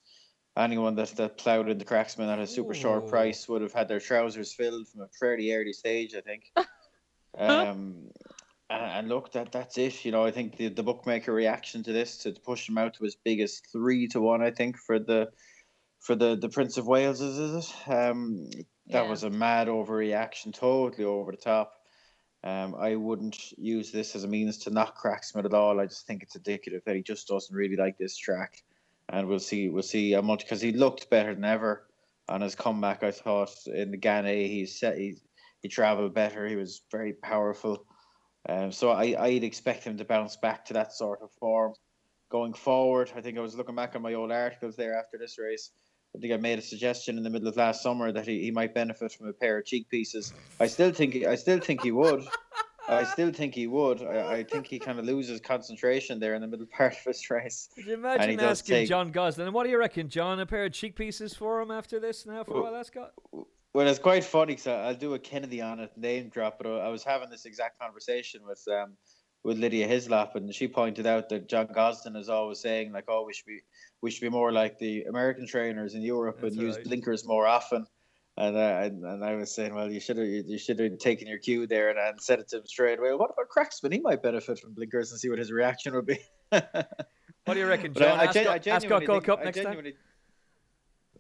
Anyone 0.57 0.95
that 0.97 1.09
that 1.17 1.37
ploughed 1.37 1.69
in 1.69 1.79
the 1.79 1.85
cracksman 1.85 2.33
at 2.33 2.39
a 2.39 2.47
super 2.47 2.71
Ooh. 2.71 2.75
short 2.75 3.09
price 3.09 3.49
would 3.49 3.63
have 3.63 3.73
had 3.73 3.89
their 3.89 4.01
trousers 4.01 4.53
filled 4.53 4.89
from 4.89 5.03
a 5.03 5.09
fairly 5.09 5.53
early 5.53 5.73
stage, 5.73 6.15
I 6.15 6.21
think. 6.21 6.53
um, 7.39 8.11
and, 8.71 8.83
and, 8.85 9.09
look, 9.09 9.33
that 9.33 9.51
that's 9.51 9.77
it. 9.79 10.05
You 10.05 10.13
know, 10.13 10.25
I 10.25 10.31
think 10.31 10.57
the, 10.57 10.69
the 10.69 10.83
bookmaker 10.83 11.33
reaction 11.33 11.83
to 11.83 11.93
this 11.93 12.19
to 12.19 12.33
push 12.33 12.69
him 12.69 12.79
out 12.79 12.95
to 12.95 13.05
as 13.05 13.17
big 13.17 13.41
as 13.41 13.61
three 13.73 14.07
to 14.09 14.21
one. 14.21 14.43
I 14.43 14.53
think 14.53 14.79
for 14.79 14.99
the 14.99 15.31
for 16.01 16.15
the 16.15 16.37
the 16.37 16.49
Prince 16.49 16.77
of 16.77 16.87
Wales, 16.87 17.21
is, 17.21 17.39
is 17.39 17.71
it? 17.71 17.91
Um, 17.91 18.49
that 18.89 19.05
yeah. 19.05 19.11
was 19.11 19.25
a 19.25 19.31
mad 19.31 19.69
overreaction, 19.69 20.55
totally 20.55 21.05
over 21.05 21.33
the 21.33 21.39
top. 21.39 21.73
Um, 22.45 22.75
I 22.75 22.95
wouldn't 22.95 23.59
use 23.59 23.91
this 23.91 24.15
as 24.15 24.25
a 24.25 24.29
means 24.29 24.59
to 24.59 24.71
knock 24.71 25.03
Cracksman 25.03 25.47
at 25.47 25.55
all. 25.55 25.81
I 25.81 25.87
just 25.87 26.07
think 26.07 26.23
it's 26.23 26.37
indicative 26.37 26.83
that 26.85 26.95
he 26.95 27.03
just 27.03 27.27
doesn't 27.27 27.57
really 27.57 27.77
like 27.77 27.97
this 27.97 28.19
track, 28.19 28.63
and 29.09 29.29
we'll 29.29 29.39
see. 29.39 29.69
We'll 29.69 29.83
see 29.83 30.13
how 30.13 30.23
much 30.23 30.45
because 30.45 30.61
he 30.61 30.73
looked 30.73 31.11
better 31.11 31.35
than 31.35 31.45
ever 31.45 31.87
on 32.29 32.41
his 32.41 32.55
comeback. 32.55 33.03
I 33.03 33.11
thought 33.11 33.55
in 33.67 33.91
the 33.91 33.99
Ganay 33.99 34.49
he 34.49 34.67
set 34.67 34.99
he 34.99 35.17
he 35.63 35.69
travelled 35.69 36.15
better. 36.15 36.47
He 36.47 36.57
was 36.57 36.83
very 36.91 37.13
powerful. 37.13 37.87
Um, 38.49 38.73
so 38.73 38.91
I 38.91 39.17
I'd 39.19 39.45
expect 39.45 39.85
him 39.85 39.97
to 39.99 40.05
bounce 40.05 40.37
back 40.37 40.65
to 40.67 40.75
that 40.75 40.93
sort 40.93 41.21
of 41.23 41.31
form 41.33 41.75
going 42.31 42.55
forward. 42.55 43.13
I 43.15 43.21
think 43.21 43.39
I 43.39 43.41
was 43.41 43.55
looking 43.55 43.77
back 43.77 43.95
on 43.95 44.03
my 44.03 44.15
old 44.15 44.33
articles 44.33 44.77
there 44.77 44.99
after 44.99 45.19
this 45.19 45.39
race. 45.39 45.71
I 46.17 46.21
think 46.21 46.33
I 46.33 46.37
made 46.37 46.59
a 46.59 46.63
suggestion 46.63 47.19
in 47.19 47.25
the 47.25 47.31
middle 47.31 47.49
of 47.49 47.57
last 47.57 47.83
summer 47.83 48.13
that 48.13 48.27
he, 48.27 48.43
he 48.43 48.51
might 48.53 48.73
benefit 48.73 49.13
from 49.13 49.29
a 49.29 49.33
pair 49.33 49.59
of 49.59 49.67
cheek 49.67 49.89
pieces. 49.89 50.33
I 50.61 50.67
still 50.67 50.93
think 50.93 51.17
I 51.25 51.35
still 51.35 51.59
think 51.59 51.83
he 51.83 51.93
would. 51.93 52.25
I 52.89 53.05
still 53.05 53.33
think 53.33 53.55
he 53.55 53.67
would. 53.67 54.03
I, 54.03 54.33
I 54.33 54.45
think 54.51 54.67
he 54.67 54.79
kind 54.79 54.99
of 54.99 55.05
loses 55.05 55.41
concentration 55.41 56.19
there 56.19 56.35
in 56.35 56.43
the 56.43 56.47
middle 56.47 56.67
part 56.77 56.93
of 56.93 57.05
his 57.05 57.29
race. 57.31 57.69
Could 57.75 57.87
you 57.87 57.95
imagine 57.95 58.41
asking 58.41 58.75
take... 58.75 58.89
John 58.89 59.13
Gosden, 59.13 59.53
what 59.53 59.65
do 59.65 59.71
you 59.71 59.79
reckon, 59.79 60.09
John? 60.09 60.41
A 60.41 60.47
pair 60.47 60.65
of 60.65 60.73
cheek 60.73 60.97
pieces 60.97 61.35
for 61.35 61.61
him 61.61 61.71
after 61.71 61.99
this 61.99 62.27
now 62.27 62.45
for 62.45 62.63
well, 62.63 62.77
Ascot? 62.77 63.13
Well, 63.73 63.89
it's 63.89 63.99
quite 63.99 64.25
funny. 64.25 64.57
So 64.57 64.73
I'll 64.73 64.95
do 64.95 65.15
a 65.15 65.19
Kennedy 65.19 65.61
on 65.61 65.81
it, 65.81 65.91
name 65.97 66.29
drop. 66.29 66.59
But 66.59 66.69
I 66.69 66.89
was 66.89 67.03
having 67.03 67.31
this 67.31 67.45
exact 67.45 67.79
conversation 67.79 68.43
with 68.47 68.63
um, 68.69 68.97
with 69.43 69.59
Lydia 69.59 69.87
Hislop, 69.87 70.37
and 70.37 70.53
she 70.55 70.69
pointed 70.69 71.07
out 71.07 71.29
that 71.29 71.49
John 71.49 71.67
Gosden 71.67 72.17
is 72.17 72.29
always 72.29 72.61
saying 72.61 72.93
like, 72.93 73.05
"Oh, 73.09 73.25
we 73.27 73.35
should 73.35 73.47
be 73.47 73.61
we 74.01 74.11
should 74.11 74.23
be 74.23 74.29
more 74.29 74.53
like 74.53 74.79
the 74.79 75.03
American 75.05 75.47
trainers 75.47 75.95
in 75.95 76.03
Europe 76.03 76.39
That's 76.41 76.55
and 76.55 76.65
right. 76.65 76.77
use 76.77 76.87
blinkers 76.87 77.27
more 77.27 77.47
often." 77.47 77.87
And, 78.37 78.57
uh, 78.57 78.81
and, 79.07 79.25
I 79.25 79.37
was 79.37 79.55
saying, 79.55 79.75
well, 79.75 79.91
you 79.91 80.01
should 80.01 80.17
have 80.17 80.27
you 80.27 80.59
should 80.59 80.81
have 80.81 80.99
taken 80.99 81.29
your 81.29 81.39
cue 81.39 81.69
there 81.69 81.91
and, 81.91 81.99
and 81.99 82.21
said 82.21 82.41
it 82.41 82.49
to 82.49 82.59
him 82.59 82.67
straight 82.67 82.99
away. 82.99 83.13
What 83.13 83.31
about 83.31 83.49
Cracksman? 83.49 83.93
He 83.93 84.01
might 84.01 84.23
benefit 84.23 84.59
from 84.59 84.75
blinkers 84.75 85.13
and 85.13 85.21
see 85.21 85.29
what 85.29 85.39
his 85.39 85.53
reaction 85.53 85.95
would 85.95 86.07
be. 86.07 86.19
what 86.51 86.75
do 87.47 87.59
you 87.59 87.67
reckon, 87.67 87.95
John? 87.95 88.19
I, 88.19 88.25
I, 88.25 88.33
gen- 88.33 88.47
Ascot, 88.49 88.67
Ascot 88.67 89.05
Gold 89.05 89.25
Cup 89.25 89.45
next 89.45 89.63
time. 89.63 89.87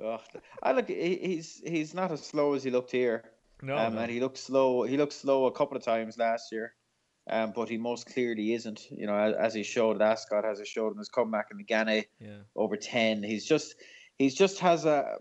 Oh, 0.02 0.18
I 0.60 0.72
look. 0.72 0.88
He's 0.88 1.62
he's 1.64 1.94
not 1.94 2.10
as 2.10 2.26
slow 2.26 2.54
as 2.54 2.64
he 2.64 2.70
looked 2.70 2.90
here. 2.90 3.22
No, 3.62 3.76
um, 3.76 3.94
no. 3.94 4.00
and 4.00 4.10
he 4.10 4.18
looked 4.18 4.38
slow. 4.38 4.82
He 4.82 4.96
looked 4.96 5.12
slow 5.12 5.46
a 5.46 5.52
couple 5.52 5.76
of 5.76 5.84
times 5.84 6.18
last 6.18 6.50
year 6.50 6.74
um, 7.30 7.52
but 7.54 7.68
he 7.68 7.76
most 7.76 8.12
clearly 8.12 8.52
isn't. 8.52 8.90
You 8.90 9.06
know, 9.06 9.16
as, 9.16 9.34
as 9.34 9.54
he 9.54 9.62
showed 9.62 10.00
at 10.00 10.02
Ascot, 10.02 10.44
as 10.44 10.58
he 10.58 10.64
showed 10.64 10.92
in 10.92 10.98
his 10.98 11.08
comeback 11.08 11.48
in 11.50 11.56
the 11.56 11.64
Ganay 11.64 12.04
yeah. 12.20 12.38
over 12.56 12.76
ten, 12.76 13.22
he's 13.22 13.46
just 13.46 13.74
he's 14.18 14.34
just 14.34 14.58
has 14.60 14.84
a 14.84 15.18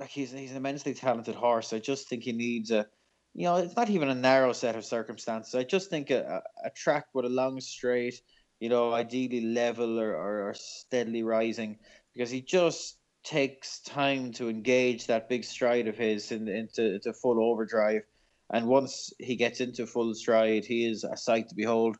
like 0.00 0.10
he's 0.10 0.32
he's 0.32 0.50
an 0.50 0.56
immensely 0.56 0.94
talented 0.94 1.34
horse. 1.34 1.72
I 1.72 1.78
just 1.78 2.08
think 2.08 2.24
he 2.24 2.32
needs 2.32 2.70
a 2.70 2.86
you 3.34 3.44
know 3.44 3.56
it's 3.56 3.76
not 3.76 3.90
even 3.90 4.08
a 4.08 4.14
narrow 4.14 4.52
set 4.52 4.76
of 4.76 4.84
circumstances. 4.84 5.54
I 5.54 5.64
just 5.64 5.90
think 5.90 6.10
a, 6.10 6.42
a 6.64 6.70
track 6.70 7.06
with 7.14 7.26
a 7.26 7.28
long 7.28 7.60
straight, 7.60 8.20
you 8.58 8.68
know, 8.68 8.92
ideally 8.92 9.42
level 9.42 10.00
or, 10.00 10.16
or, 10.16 10.48
or 10.48 10.54
steadily 10.54 11.22
rising, 11.22 11.78
because 12.14 12.30
he 12.30 12.40
just 12.40 12.96
takes 13.22 13.80
time 13.80 14.32
to 14.32 14.48
engage 14.48 15.06
that 15.06 15.28
big 15.28 15.44
stride 15.44 15.86
of 15.86 15.96
his 15.98 16.32
in, 16.32 16.48
into, 16.48 16.94
into 16.94 17.12
full 17.12 17.38
overdrive 17.38 18.02
and 18.52 18.66
once 18.66 19.12
he 19.18 19.36
gets 19.36 19.60
into 19.60 19.86
full 19.86 20.14
stride, 20.14 20.64
he 20.64 20.84
is 20.84 21.04
a 21.04 21.16
sight 21.16 21.48
to 21.48 21.54
behold. 21.54 21.96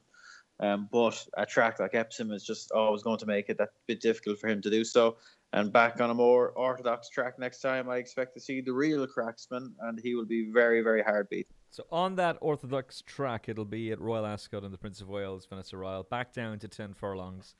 Um, 0.60 0.88
but 0.92 1.26
a 1.38 1.46
track 1.46 1.80
like 1.80 1.94
Epsom 1.94 2.30
is 2.32 2.44
just 2.44 2.70
always 2.72 3.02
going 3.02 3.18
to 3.18 3.26
make 3.26 3.48
it 3.48 3.56
that 3.58 3.70
bit 3.86 4.00
difficult 4.00 4.38
for 4.38 4.48
him 4.48 4.60
to 4.62 4.70
do 4.70 4.84
so. 4.84 5.16
And 5.52 5.72
back 5.72 6.00
on 6.00 6.10
a 6.10 6.14
more 6.14 6.50
orthodox 6.50 7.08
track 7.08 7.38
next 7.38 7.60
time, 7.60 7.88
I 7.88 7.96
expect 7.96 8.34
to 8.34 8.40
see 8.40 8.60
the 8.60 8.72
real 8.72 9.06
Cracksman, 9.06 9.72
and 9.80 9.98
he 9.98 10.14
will 10.14 10.26
be 10.26 10.50
very, 10.52 10.82
very 10.82 11.02
hard 11.02 11.28
beat. 11.28 11.48
So 11.70 11.84
on 11.90 12.16
that 12.16 12.36
orthodox 12.40 13.02
track, 13.02 13.48
it'll 13.48 13.64
be 13.64 13.90
at 13.90 14.00
Royal 14.00 14.26
Ascot 14.26 14.62
and 14.62 14.72
the 14.72 14.78
Prince 14.78 15.00
of 15.00 15.08
Wales, 15.08 15.46
Vanessa 15.46 15.76
Ryle, 15.76 16.02
back 16.02 16.32
down 16.32 16.58
to 16.60 16.68
10 16.68 16.94
furlongs. 16.94 17.54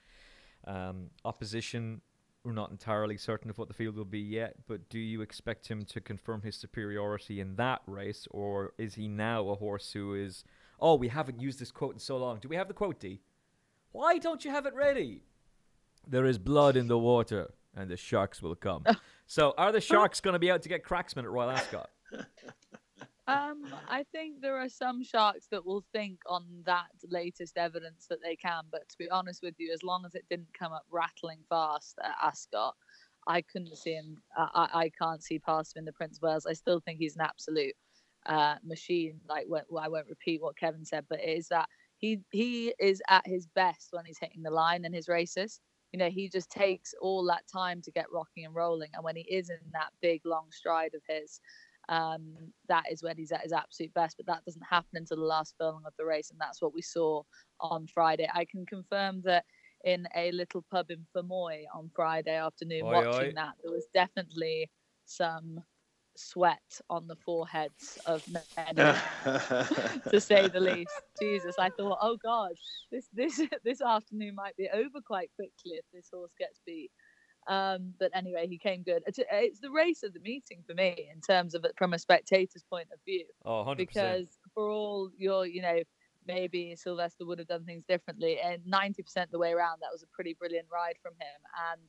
Um, 0.66 1.10
opposition, 1.24 2.02
we're 2.44 2.52
not 2.52 2.70
entirely 2.70 3.16
certain 3.16 3.50
of 3.50 3.58
what 3.58 3.68
the 3.68 3.74
field 3.74 3.96
will 3.96 4.04
be 4.04 4.20
yet, 4.20 4.56
but 4.68 4.88
do 4.88 4.98
you 4.98 5.20
expect 5.20 5.68
him 5.68 5.84
to 5.86 6.00
confirm 6.00 6.42
his 6.42 6.56
superiority 6.56 7.40
in 7.40 7.56
that 7.56 7.82
race, 7.86 8.26
or 8.30 8.72
is 8.78 8.94
he 8.94 9.08
now 9.08 9.48
a 9.48 9.54
horse 9.54 9.92
who 9.92 10.14
is, 10.14 10.44
oh, 10.80 10.94
we 10.94 11.08
haven't 11.08 11.40
used 11.40 11.58
this 11.58 11.70
quote 11.70 11.94
in 11.94 11.98
so 11.98 12.16
long. 12.16 12.38
Do 12.40 12.48
we 12.48 12.56
have 12.56 12.68
the 12.68 12.74
quote, 12.74 13.00
D? 13.00 13.20
Why 13.92 14.18
don't 14.18 14.44
you 14.44 14.50
have 14.50 14.66
it 14.66 14.74
ready? 14.74 15.24
There 16.06 16.24
is 16.24 16.38
blood 16.38 16.76
in 16.76 16.88
the 16.88 16.98
water, 16.98 17.52
and 17.74 17.90
the 17.90 17.96
sharks 17.96 18.40
will 18.40 18.54
come. 18.54 18.84
so 19.26 19.54
are 19.58 19.72
the 19.72 19.80
sharks 19.80 20.20
going 20.20 20.32
to 20.34 20.38
be 20.38 20.50
out 20.50 20.62
to 20.62 20.68
get 20.68 20.84
Cracksman 20.84 21.24
at 21.24 21.30
Royal 21.30 21.50
Ascot? 21.50 21.90
Um, 23.30 23.72
I 23.88 24.04
think 24.10 24.40
there 24.40 24.56
are 24.56 24.68
some 24.68 25.04
sharks 25.04 25.46
that 25.52 25.64
will 25.64 25.84
think 25.92 26.18
on 26.26 26.44
that 26.66 26.88
latest 27.08 27.56
evidence 27.56 28.06
that 28.08 28.20
they 28.24 28.34
can, 28.34 28.64
but 28.72 28.88
to 28.88 28.98
be 28.98 29.08
honest 29.08 29.40
with 29.40 29.54
you, 29.58 29.72
as 29.72 29.84
long 29.84 30.04
as 30.04 30.16
it 30.16 30.24
didn't 30.28 30.52
come 30.52 30.72
up 30.72 30.84
rattling 30.90 31.38
fast 31.48 31.96
at 32.02 32.16
Ascot, 32.20 32.74
I 33.28 33.42
couldn't 33.42 33.76
see 33.76 33.92
him. 33.92 34.20
I, 34.36 34.68
I 34.74 34.90
can't 35.00 35.22
see 35.22 35.38
past 35.38 35.76
him 35.76 35.80
in 35.80 35.84
the 35.84 35.92
Prince 35.92 36.18
of 36.18 36.22
Wales. 36.22 36.44
I 36.44 36.54
still 36.54 36.80
think 36.80 36.98
he's 36.98 37.14
an 37.14 37.20
absolute 37.20 37.76
uh, 38.26 38.56
machine. 38.64 39.20
Like 39.28 39.46
well, 39.48 39.64
I 39.80 39.88
won't 39.88 40.08
repeat 40.08 40.42
what 40.42 40.56
Kevin 40.58 40.84
said, 40.84 41.06
but 41.08 41.20
it 41.20 41.28
is 41.28 41.48
that 41.48 41.68
he 41.98 42.20
he 42.30 42.74
is 42.78 43.02
at 43.08 43.26
his 43.26 43.46
best 43.46 43.88
when 43.92 44.04
he's 44.04 44.18
hitting 44.18 44.42
the 44.42 44.50
line 44.50 44.84
and 44.84 44.94
his 44.94 45.08
races. 45.08 45.60
You 45.92 45.98
know, 45.98 46.08
he 46.08 46.28
just 46.28 46.50
takes 46.50 46.94
all 47.00 47.24
that 47.26 47.42
time 47.52 47.82
to 47.82 47.90
get 47.90 48.06
rocking 48.12 48.44
and 48.44 48.54
rolling, 48.54 48.90
and 48.94 49.04
when 49.04 49.16
he 49.16 49.22
is 49.22 49.50
in 49.50 49.58
that 49.72 49.90
big 50.00 50.22
long 50.24 50.46
stride 50.52 50.94
of 50.94 51.02
his, 51.08 51.40
um, 51.88 52.34
that 52.68 52.84
is 52.90 53.02
when 53.02 53.16
he's 53.16 53.32
at 53.32 53.42
his 53.42 53.52
absolute 53.52 53.92
best. 53.94 54.16
But 54.16 54.26
that 54.26 54.44
doesn't 54.44 54.62
happen 54.68 54.90
until 54.94 55.16
the 55.16 55.24
last 55.24 55.54
furlong 55.58 55.82
of 55.86 55.94
the 55.98 56.04
race, 56.04 56.30
and 56.30 56.40
that's 56.40 56.62
what 56.62 56.74
we 56.74 56.82
saw 56.82 57.22
on 57.60 57.86
Friday. 57.88 58.28
I 58.32 58.44
can 58.44 58.64
confirm 58.66 59.22
that 59.22 59.44
in 59.84 60.06
a 60.14 60.30
little 60.32 60.64
pub 60.70 60.90
in 60.90 61.06
Fermoy 61.16 61.64
on 61.74 61.90
Friday 61.94 62.36
afternoon, 62.36 62.88
watching 62.88 63.34
that, 63.34 63.54
there 63.62 63.72
was 63.72 63.86
definitely 63.94 64.70
some 65.06 65.60
sweat 66.20 66.80
on 66.88 67.06
the 67.06 67.16
foreheads 67.16 67.98
of 68.06 68.22
many, 68.28 68.74
to 70.10 70.20
say 70.20 70.48
the 70.48 70.60
least. 70.60 70.92
Jesus, 71.20 71.56
I 71.58 71.70
thought, 71.70 71.98
oh 72.00 72.16
God, 72.22 72.52
this 72.90 73.08
this 73.12 73.40
this 73.64 73.80
afternoon 73.80 74.34
might 74.34 74.56
be 74.56 74.68
over 74.72 75.00
quite 75.04 75.30
quickly 75.36 75.72
if 75.72 75.84
this 75.92 76.10
horse 76.12 76.32
gets 76.38 76.60
beat. 76.66 76.90
Um, 77.48 77.94
but 77.98 78.10
anyway, 78.14 78.46
he 78.48 78.58
came 78.58 78.82
good. 78.82 79.02
It's, 79.06 79.18
it's 79.32 79.60
the 79.60 79.70
race 79.70 80.02
of 80.02 80.12
the 80.12 80.20
meeting 80.20 80.62
for 80.66 80.74
me 80.74 81.08
in 81.12 81.20
terms 81.20 81.54
of 81.54 81.64
it 81.64 81.72
from 81.76 81.94
a 81.94 81.98
spectator's 81.98 82.64
point 82.70 82.88
of 82.92 83.00
view 83.04 83.24
Oh, 83.44 83.64
100%. 83.64 83.76
because 83.76 84.38
for 84.54 84.68
all 84.68 85.10
your, 85.16 85.46
you 85.46 85.62
know, 85.62 85.80
maybe 86.26 86.76
Silvestre 86.76 87.24
would 87.24 87.38
have 87.38 87.48
done 87.48 87.64
things 87.64 87.82
differently, 87.88 88.38
and 88.44 88.62
90% 88.70 89.30
the 89.30 89.38
way 89.38 89.52
around, 89.52 89.80
that 89.80 89.88
was 89.90 90.02
a 90.02 90.06
pretty 90.14 90.34
brilliant 90.34 90.66
ride 90.70 90.96
from 91.02 91.12
him. 91.14 91.40
And 91.72 91.80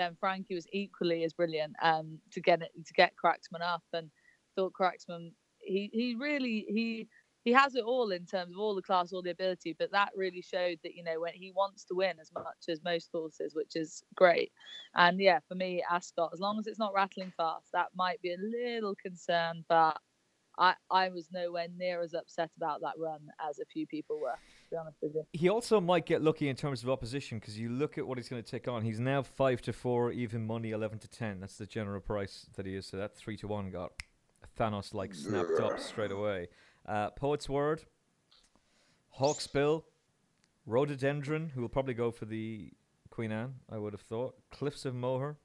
then 0.00 0.16
Frankie 0.18 0.54
was 0.54 0.66
equally 0.72 1.24
as 1.24 1.32
brilliant 1.32 1.74
um, 1.82 2.18
to 2.32 2.40
get 2.40 2.62
it 2.62 2.70
to 2.86 2.92
get 2.94 3.12
Cracksman 3.22 3.62
up, 3.62 3.84
and 3.92 4.10
thought 4.56 4.72
Cracksman 4.72 5.32
he 5.58 5.90
he 5.92 6.16
really 6.18 6.66
he 6.68 7.08
he 7.42 7.52
has 7.52 7.74
it 7.74 7.84
all 7.84 8.10
in 8.10 8.26
terms 8.26 8.52
of 8.52 8.60
all 8.60 8.74
the 8.74 8.82
class, 8.82 9.12
all 9.12 9.22
the 9.22 9.30
ability, 9.30 9.74
but 9.78 9.90
that 9.92 10.10
really 10.14 10.42
showed 10.42 10.78
that 10.82 10.94
you 10.94 11.04
know 11.04 11.20
when 11.20 11.34
he 11.34 11.52
wants 11.52 11.84
to 11.84 11.94
win 11.94 12.18
as 12.20 12.30
much 12.34 12.68
as 12.68 12.84
most 12.84 13.10
horses, 13.12 13.54
which 13.54 13.76
is 13.76 14.02
great. 14.14 14.52
And 14.94 15.20
yeah, 15.20 15.40
for 15.48 15.54
me, 15.54 15.82
Ascot, 15.90 16.30
as 16.32 16.40
long 16.40 16.58
as 16.58 16.66
it's 16.66 16.78
not 16.78 16.94
rattling 16.94 17.32
fast, 17.36 17.68
that 17.72 17.88
might 17.94 18.20
be 18.22 18.34
a 18.34 18.36
little 18.38 18.94
concern, 19.02 19.64
but 19.68 19.98
I 20.58 20.74
I 20.90 21.08
was 21.08 21.28
nowhere 21.32 21.68
near 21.76 22.02
as 22.02 22.14
upset 22.14 22.50
about 22.56 22.82
that 22.82 22.98
run 22.98 23.20
as 23.48 23.58
a 23.58 23.66
few 23.66 23.86
people 23.86 24.20
were. 24.20 24.38
To 24.70 24.76
be 24.76 24.78
honest 24.78 24.96
with 25.02 25.14
you. 25.14 25.26
He 25.32 25.48
also 25.48 25.80
might 25.80 26.06
get 26.06 26.22
lucky 26.22 26.48
in 26.48 26.54
terms 26.54 26.82
of 26.82 26.90
opposition 26.90 27.38
because 27.38 27.58
you 27.58 27.68
look 27.70 27.98
at 27.98 28.06
what 28.06 28.18
he's 28.18 28.28
going 28.28 28.42
to 28.42 28.48
take 28.48 28.68
on. 28.68 28.82
He's 28.82 29.00
now 29.00 29.22
five 29.22 29.60
to 29.62 29.72
four, 29.72 30.12
even 30.12 30.46
money 30.46 30.70
eleven 30.70 30.98
to 31.00 31.08
ten. 31.08 31.40
That's 31.40 31.58
the 31.58 31.66
general 31.66 32.00
price 32.00 32.46
that 32.54 32.66
he 32.66 32.76
is. 32.76 32.86
So 32.86 32.96
that 32.96 33.16
three 33.16 33.36
to 33.38 33.48
one 33.48 33.70
got 33.70 33.92
Thanos 34.58 34.94
like 34.94 35.14
snapped 35.14 35.58
up 35.60 35.80
straight 35.80 36.12
away. 36.12 36.48
Uh, 36.86 37.10
Poet's 37.10 37.48
word, 37.48 37.82
Hawksbill, 39.18 39.84
Rhododendron, 40.66 41.50
who 41.50 41.62
will 41.62 41.68
probably 41.68 41.94
go 41.94 42.10
for 42.10 42.26
the 42.26 42.70
Queen 43.10 43.32
Anne. 43.32 43.54
I 43.70 43.78
would 43.78 43.92
have 43.92 44.02
thought. 44.02 44.36
Cliffs 44.50 44.84
of 44.84 44.94
Moher, 44.94 45.36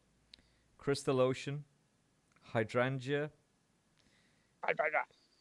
Crystal 0.78 1.20
Ocean, 1.20 1.64
Hydrangea. 2.54 3.32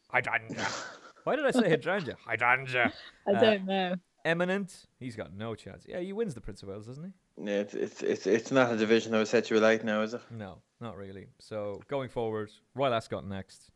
Hydrangea. 0.09 0.67
Why 1.25 1.35
did 1.35 1.45
I 1.45 1.51
say 1.51 1.69
hydrangea? 1.69 2.15
Hydrangea. 2.25 2.93
I 3.27 3.31
Uh, 3.31 3.39
don't 3.41 3.65
know. 3.65 3.95
Eminent. 4.23 4.85
He's 4.99 5.15
got 5.15 5.33
no 5.35 5.53
chance. 5.53 5.83
Yeah, 5.87 5.99
he 5.99 6.13
wins 6.13 6.33
the 6.33 6.41
Prince 6.41 6.63
of 6.63 6.69
Wales, 6.69 6.87
doesn't 6.87 7.03
he? 7.03 7.11
Yeah, 7.43 7.59
it's, 7.59 7.73
it's 7.73 8.01
it's 8.01 8.25
it's 8.27 8.51
not 8.51 8.71
a 8.71 8.77
division 8.77 9.11
that 9.11 9.17
would 9.19 9.27
set 9.27 9.49
you 9.51 9.57
alight 9.57 9.83
now, 9.83 10.01
is 10.01 10.13
it? 10.13 10.21
No, 10.31 10.61
not 10.79 10.95
really. 10.97 11.27
So 11.39 11.81
going 11.89 12.09
forward, 12.09 12.49
Royal 12.73 12.93
Ascot 12.93 13.27
next. 13.27 13.69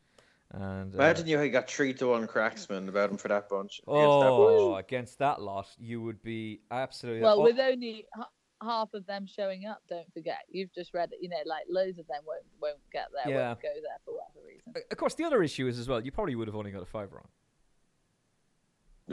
And 0.52 0.92
uh, 0.94 0.98
Imagine 0.98 1.28
you 1.28 1.38
had 1.38 1.52
got 1.52 1.70
three 1.70 1.92
to 1.94 2.08
one 2.08 2.26
cracksman 2.26 2.88
about 2.88 3.10
him 3.10 3.16
for 3.18 3.28
that 3.28 3.48
bunch. 3.48 3.80
against 3.86 3.86
that 3.86 4.30
oh, 4.30 4.70
bunch. 4.72 4.84
against 4.84 5.18
that 5.20 5.40
lot, 5.40 5.68
you 5.78 6.02
would 6.02 6.20
be 6.22 6.60
absolutely. 6.72 7.22
Well, 7.22 7.38
oh, 7.40 7.44
with 7.44 7.60
only 7.60 8.06
h- 8.18 8.24
half 8.60 8.92
of 8.94 9.06
them 9.06 9.26
showing 9.26 9.66
up, 9.66 9.80
don't 9.88 10.12
forget. 10.12 10.38
You've 10.50 10.72
just 10.74 10.92
read 10.94 11.10
that, 11.10 11.18
You 11.22 11.28
know, 11.28 11.36
like 11.46 11.66
loads 11.68 11.98
of 12.00 12.06
them 12.08 12.22
won't 12.26 12.42
won't 12.60 12.78
get 12.92 13.06
there. 13.14 13.32
Yeah. 13.32 13.46
Won't 13.48 13.62
go 13.62 13.68
there 13.74 13.98
for 14.04 14.14
whatever 14.14 14.44
reason. 14.48 14.72
of 14.90 14.96
course, 14.98 15.14
the 15.14 15.24
other 15.24 15.42
issue 15.44 15.68
is 15.68 15.78
as 15.78 15.86
well. 15.88 16.00
You 16.04 16.10
probably 16.10 16.34
would 16.34 16.48
have 16.48 16.56
only 16.56 16.72
got 16.72 16.82
a 16.82 16.86
five 16.86 17.12
wrong. 17.12 17.28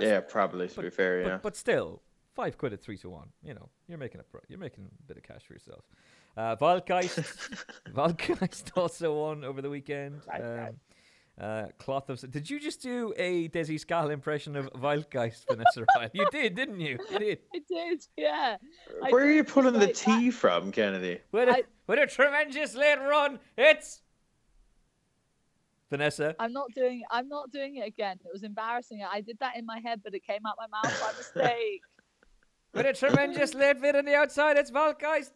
Yeah, 0.03 0.19
probably 0.21 0.67
to 0.67 0.75
But, 0.75 0.81
be 0.83 0.89
fair, 0.89 1.21
yeah. 1.21 1.39
but 1.41 1.55
still, 1.55 2.01
five 2.35 2.57
quid 2.57 2.73
at 2.73 2.81
three 2.81 2.97
to 2.99 3.09
one. 3.09 3.29
You 3.43 3.53
know, 3.55 3.69
you're 3.87 3.97
making 3.97 4.21
a 4.21 4.23
pro- 4.23 4.41
you're 4.47 4.59
making 4.59 4.85
a 4.85 5.03
bit 5.07 5.17
of 5.17 5.23
cash 5.23 5.43
for 5.45 5.53
yourself. 5.53 5.83
Uh, 6.35 6.55
Waldgeist, 6.57 7.65
Waldgeist 7.93 8.71
also 8.77 9.19
won 9.19 9.43
over 9.43 9.61
the 9.61 9.69
weekend. 9.69 10.21
Um, 10.31 10.75
uh, 11.39 11.67
cloth 11.77 12.09
of. 12.09 12.19
Did 12.31 12.49
you 12.49 12.59
just 12.59 12.81
do 12.81 13.13
a 13.15 13.47
Desi 13.49 13.79
Scahill 13.83 14.11
impression 14.11 14.55
of 14.55 14.71
Waldgeist, 14.73 15.45
Vanessa 15.49 15.85
Ryle? 15.95 16.09
You 16.13 16.27
did, 16.31 16.55
didn't 16.55 16.79
you? 16.79 16.97
You 17.11 17.19
did. 17.19 17.39
I 17.55 17.59
did, 17.67 18.07
yeah. 18.17 18.57
I 19.03 19.09
Where 19.11 19.23
are 19.25 19.31
you 19.31 19.43
pulling 19.43 19.73
the 19.73 19.79
like 19.79 19.89
that. 19.89 19.95
tea 19.95 20.31
from, 20.31 20.71
Kennedy? 20.71 21.19
With 21.31 21.49
a, 21.49 21.57
I- 21.57 21.63
with 21.87 21.99
a 21.99 22.07
tremendous 22.07 22.75
late 22.75 22.99
run, 22.99 23.39
it's 23.57 24.01
Vanessa. 25.89 26.35
I'm 26.39 26.53
not 26.53 26.71
doing. 26.73 27.03
I'm 27.11 27.27
not 27.29 27.51
doing 27.51 27.77
it 27.77 27.88
again. 27.88 28.17
It 28.25 28.31
was 28.31 28.43
embarrassing. 28.43 29.03
I 29.09 29.21
did 29.21 29.39
that 29.39 29.55
in 29.57 29.65
my 29.65 29.79
head, 29.79 30.01
but 30.03 30.13
it 30.13 30.23
came 30.25 30.45
out 30.45 30.55
my 30.57 30.67
mouth 30.67 30.99
by 30.99 31.11
mistake. 31.17 31.81
With 32.73 32.85
a 32.85 32.93
tremendous 32.93 33.53
lead 33.53 33.81
bit 33.81 33.95
on 33.95 34.05
the 34.05 34.13
outside, 34.15 34.57
it's 34.57 34.69
Waldgeist. 34.71 35.31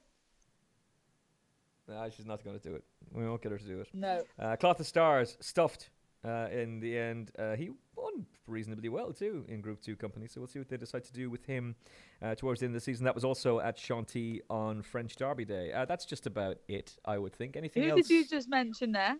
Nah, 1.88 2.10
she's 2.10 2.26
not 2.26 2.44
going 2.44 2.60
to 2.60 2.70
do 2.70 2.76
it. 2.76 2.84
We 3.12 3.26
won't 3.28 3.42
get 3.42 3.52
her 3.52 3.58
to 3.58 3.66
do 3.66 3.80
it. 3.82 3.88
No, 3.94 4.24
Uh, 4.40 4.56
Cloth 4.56 4.80
of 4.80 4.86
Stars, 4.88 5.38
stuffed 5.42 5.90
uh, 6.24 6.48
in 6.52 6.80
the 6.80 6.98
end. 6.98 7.32
Uh, 7.38 7.56
he 7.56 7.72
won 7.96 8.26
reasonably 8.48 8.90
well 8.90 9.12
too 9.12 9.46
in 9.48 9.62
Group 9.62 9.82
2 9.82 9.96
company, 9.96 10.28
so 10.28 10.40
we'll 10.40 10.48
see 10.48 10.60
what 10.60 10.70
they 10.70 10.78
decide 10.78 11.04
to 11.06 11.14
do 11.14 11.30
with 11.30 11.46
him 11.46 11.76
uh, 12.22 12.36
towards 12.36 12.60
the 12.60 12.66
end 12.68 12.76
of 12.76 12.82
the 12.82 12.86
season. 12.86 13.06
That 13.06 13.16
was 13.16 13.26
also 13.26 13.60
at 13.60 13.78
Chantilly 13.78 14.42
on 14.50 14.82
French 14.84 15.16
Derby 15.16 15.46
Day. 15.46 15.74
Uh, 15.74 15.86
that's 15.86 16.06
just 16.06 16.28
about 16.28 16.58
it, 16.68 16.96
I 17.06 17.18
would 17.18 17.34
think. 17.34 17.58
Anything 17.58 17.84
who 17.84 17.90
else? 17.90 17.98
Who 17.98 18.04
did 18.04 18.10
you 18.12 18.28
just 18.28 18.50
mention 18.50 18.92
there? 18.92 19.16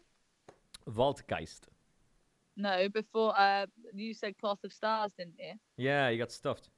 Waldgeist. 0.90 1.62
No, 2.58 2.90
before 2.90 3.38
uh, 3.40 3.66
you 3.94 4.14
said 4.14 4.38
cloth 4.38 4.60
of 4.64 4.74
stars, 4.74 5.14
didn't 5.18 5.36
you? 5.40 5.54
Yeah, 5.78 6.12
he 6.12 6.18
got 6.18 6.32
stuffed. 6.32 6.70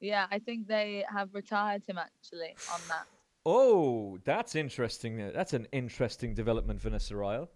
Yeah, 0.00 0.26
I 0.30 0.38
think 0.38 0.66
they 0.66 1.04
have 1.12 1.34
retired 1.34 1.82
him 1.86 1.98
actually 1.98 2.56
on 2.72 2.80
that. 2.88 3.06
Oh, 3.44 4.18
that's 4.24 4.54
interesting. 4.54 5.30
That's 5.34 5.52
an 5.52 5.66
interesting 5.72 6.34
development, 6.34 6.80
Vanessa 6.80 7.16
Ryle. 7.16 7.50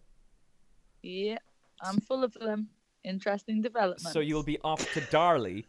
Yeah, 1.02 1.38
I'm 1.82 2.00
full 2.00 2.24
of 2.24 2.32
them. 2.34 2.68
Interesting 3.04 3.60
development. 3.62 4.12
So 4.12 4.20
you'll 4.20 4.42
be 4.42 4.58
off 4.64 4.92
to 4.94 5.00
Darley. 5.10 5.66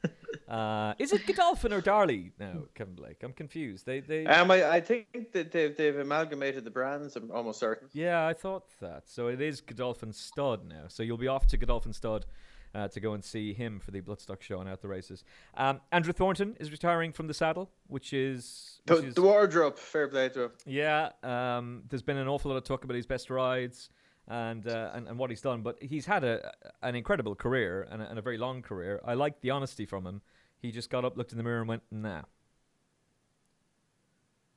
uh, 0.48 0.94
is 0.98 1.12
it 1.12 1.26
Godolphin 1.26 1.74
or 1.74 1.82
Darley 1.82 2.32
now, 2.40 2.64
Kevin 2.74 2.96
Blake? 2.96 3.18
I'm 3.24 3.34
confused. 3.34 3.86
They, 3.86 4.00
they. 4.00 4.26
Um, 4.26 4.50
I, 4.52 4.70
I 4.70 4.82
think 4.82 5.34
that 5.34 5.52
they've, 5.52 5.76
they've 5.76 5.98
amalgamated 5.98 6.64
the 6.64 6.72
brands. 6.72 7.16
I'm 7.16 7.30
almost 7.32 7.60
certain. 7.60 7.90
yeah, 7.94 8.26
I 8.26 8.34
thought 8.34 8.64
that. 8.80 9.04
So 9.08 9.28
it 9.28 9.42
is 9.42 9.62
Godolphin 9.62 10.14
Stud 10.14 10.68
now. 10.68 10.86
So 10.88 11.04
you'll 11.04 11.18
be 11.18 11.28
off 11.28 11.48
to 11.48 11.58
Godolphin 11.58 11.94
Stud 11.94 12.26
uh, 12.74 12.88
to 12.90 13.00
go 13.00 13.14
and 13.14 13.24
see 13.24 13.54
him 13.54 13.80
for 13.80 13.92
the 13.92 14.02
Bloodstock 14.02 14.42
show 14.42 14.60
and 14.60 14.70
out 14.70 14.82
the 14.82 14.88
races. 14.88 15.24
Um, 15.56 15.82
Andrew 15.92 16.14
Thornton 16.14 16.56
is 16.60 16.72
retiring 16.72 17.12
from 17.14 17.28
the 17.28 17.34
saddle, 17.34 17.70
which 17.88 18.14
is. 18.14 18.82
The, 18.86 18.98
is 18.98 19.14
the 19.16 19.22
wardrobe, 19.22 19.78
fair 19.78 20.08
play 20.08 20.30
to 20.30 20.44
him. 20.44 20.52
Yeah, 20.66 21.10
um, 21.24 21.84
there's 21.90 22.02
been 22.04 22.18
an 22.18 22.28
awful 22.28 22.52
lot 22.52 22.58
of 22.58 22.64
talk 22.64 22.84
about 22.84 22.96
his 22.96 23.06
best 23.06 23.30
rides 23.30 23.90
and 24.28 24.68
uh, 24.68 24.92
and, 24.94 25.08
and 25.08 25.18
what 25.20 25.30
he's 25.30 25.42
done, 25.42 25.62
but 25.62 25.78
he's 25.82 26.06
had 26.06 26.24
a 26.24 26.52
an 26.82 26.96
incredible 26.96 27.36
career 27.36 27.88
and 27.92 28.02
a, 28.02 28.10
and 28.10 28.20
a 28.20 28.22
very 28.22 28.38
long 28.38 28.62
career. 28.62 29.02
I 29.06 29.14
like 29.14 29.42
the 29.42 29.52
honesty 29.52 29.86
from 29.86 30.06
him. 30.06 30.22
he 30.58 30.72
just 30.72 30.90
got 30.90 31.06
up, 31.06 31.18
looked 31.18 31.32
in 31.32 31.38
the 31.38 31.44
mirror, 31.44 31.60
and 31.60 31.68
went, 31.70 31.84
"Nah." 31.92 32.24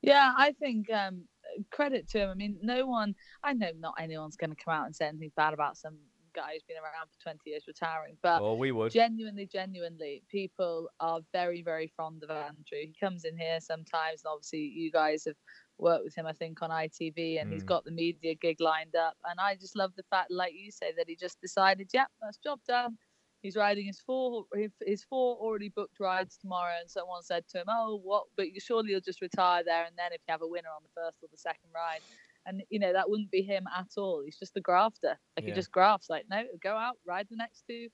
Yeah, 0.00 0.32
I 0.36 0.52
think 0.52 0.90
um, 0.92 1.24
credit 1.70 2.08
to 2.10 2.18
him. 2.20 2.30
I 2.30 2.34
mean, 2.34 2.56
no 2.62 2.86
one, 2.86 3.14
I 3.42 3.52
know 3.52 3.70
not 3.78 3.94
anyone's 3.98 4.36
going 4.36 4.50
to 4.50 4.56
come 4.56 4.72
out 4.72 4.86
and 4.86 4.94
say 4.94 5.06
anything 5.08 5.32
bad 5.36 5.54
about 5.54 5.76
some 5.76 5.96
guy 6.34 6.52
who's 6.52 6.62
been 6.62 6.76
around 6.76 7.08
for 7.10 7.20
20 7.22 7.38
years 7.46 7.64
retiring, 7.66 8.16
but 8.22 8.40
Well, 8.40 8.56
we 8.56 8.70
would. 8.70 8.92
genuinely, 8.92 9.46
genuinely, 9.46 10.22
people 10.30 10.88
are 11.00 11.20
very, 11.32 11.62
very 11.62 11.92
fond 11.96 12.22
of 12.22 12.30
Andrew. 12.30 12.78
He 12.80 12.94
comes 12.98 13.24
in 13.24 13.36
here 13.36 13.58
sometimes, 13.60 14.22
and 14.24 14.30
obviously, 14.32 14.60
you 14.60 14.92
guys 14.92 15.24
have 15.24 15.36
worked 15.78 16.04
with 16.04 16.14
him, 16.14 16.26
I 16.26 16.32
think, 16.32 16.62
on 16.62 16.70
ITV, 16.70 17.40
and 17.40 17.52
he's 17.52 17.62
mm. 17.62 17.66
got 17.66 17.84
the 17.84 17.90
media 17.90 18.34
gig 18.34 18.60
lined 18.60 18.96
up. 18.96 19.16
And 19.28 19.38
I 19.40 19.54
just 19.54 19.76
love 19.76 19.92
the 19.96 20.02
fact, 20.10 20.30
like 20.30 20.52
you 20.54 20.70
say, 20.70 20.92
that 20.96 21.08
he 21.08 21.16
just 21.16 21.40
decided, 21.40 21.90
yep, 21.92 22.08
that's 22.20 22.38
job 22.38 22.60
done. 22.66 22.96
He's 23.42 23.56
riding 23.56 23.86
his 23.86 24.00
four, 24.00 24.46
his 24.84 25.04
four 25.04 25.36
already 25.36 25.68
booked 25.68 26.00
rides 26.00 26.36
tomorrow, 26.36 26.74
and 26.80 26.90
someone 26.90 27.22
said 27.22 27.44
to 27.50 27.58
him, 27.58 27.66
"Oh, 27.68 28.00
what? 28.02 28.24
But 28.36 28.52
you 28.52 28.58
surely 28.58 28.90
you'll 28.90 29.00
just 29.00 29.22
retire 29.22 29.62
there, 29.64 29.84
and 29.84 29.96
then 29.96 30.12
if 30.12 30.20
you 30.26 30.32
have 30.32 30.42
a 30.42 30.46
winner 30.46 30.70
on 30.74 30.82
the 30.82 31.00
first 31.00 31.18
or 31.22 31.28
the 31.30 31.38
second 31.38 31.70
ride." 31.72 32.00
And 32.46 32.62
you 32.68 32.80
know 32.80 32.92
that 32.92 33.08
wouldn't 33.08 33.30
be 33.30 33.42
him 33.42 33.66
at 33.76 33.90
all. 33.96 34.22
He's 34.24 34.38
just 34.38 34.56
a 34.56 34.60
grafter. 34.60 35.16
Like 35.36 35.44
Yeah. 35.44 35.50
he 35.50 35.52
just 35.52 35.70
grafts. 35.70 36.10
Like 36.10 36.24
no, 36.28 36.46
go 36.60 36.76
out, 36.76 36.96
ride 37.06 37.28
the 37.30 37.36
next 37.36 37.62
two. 37.68 37.88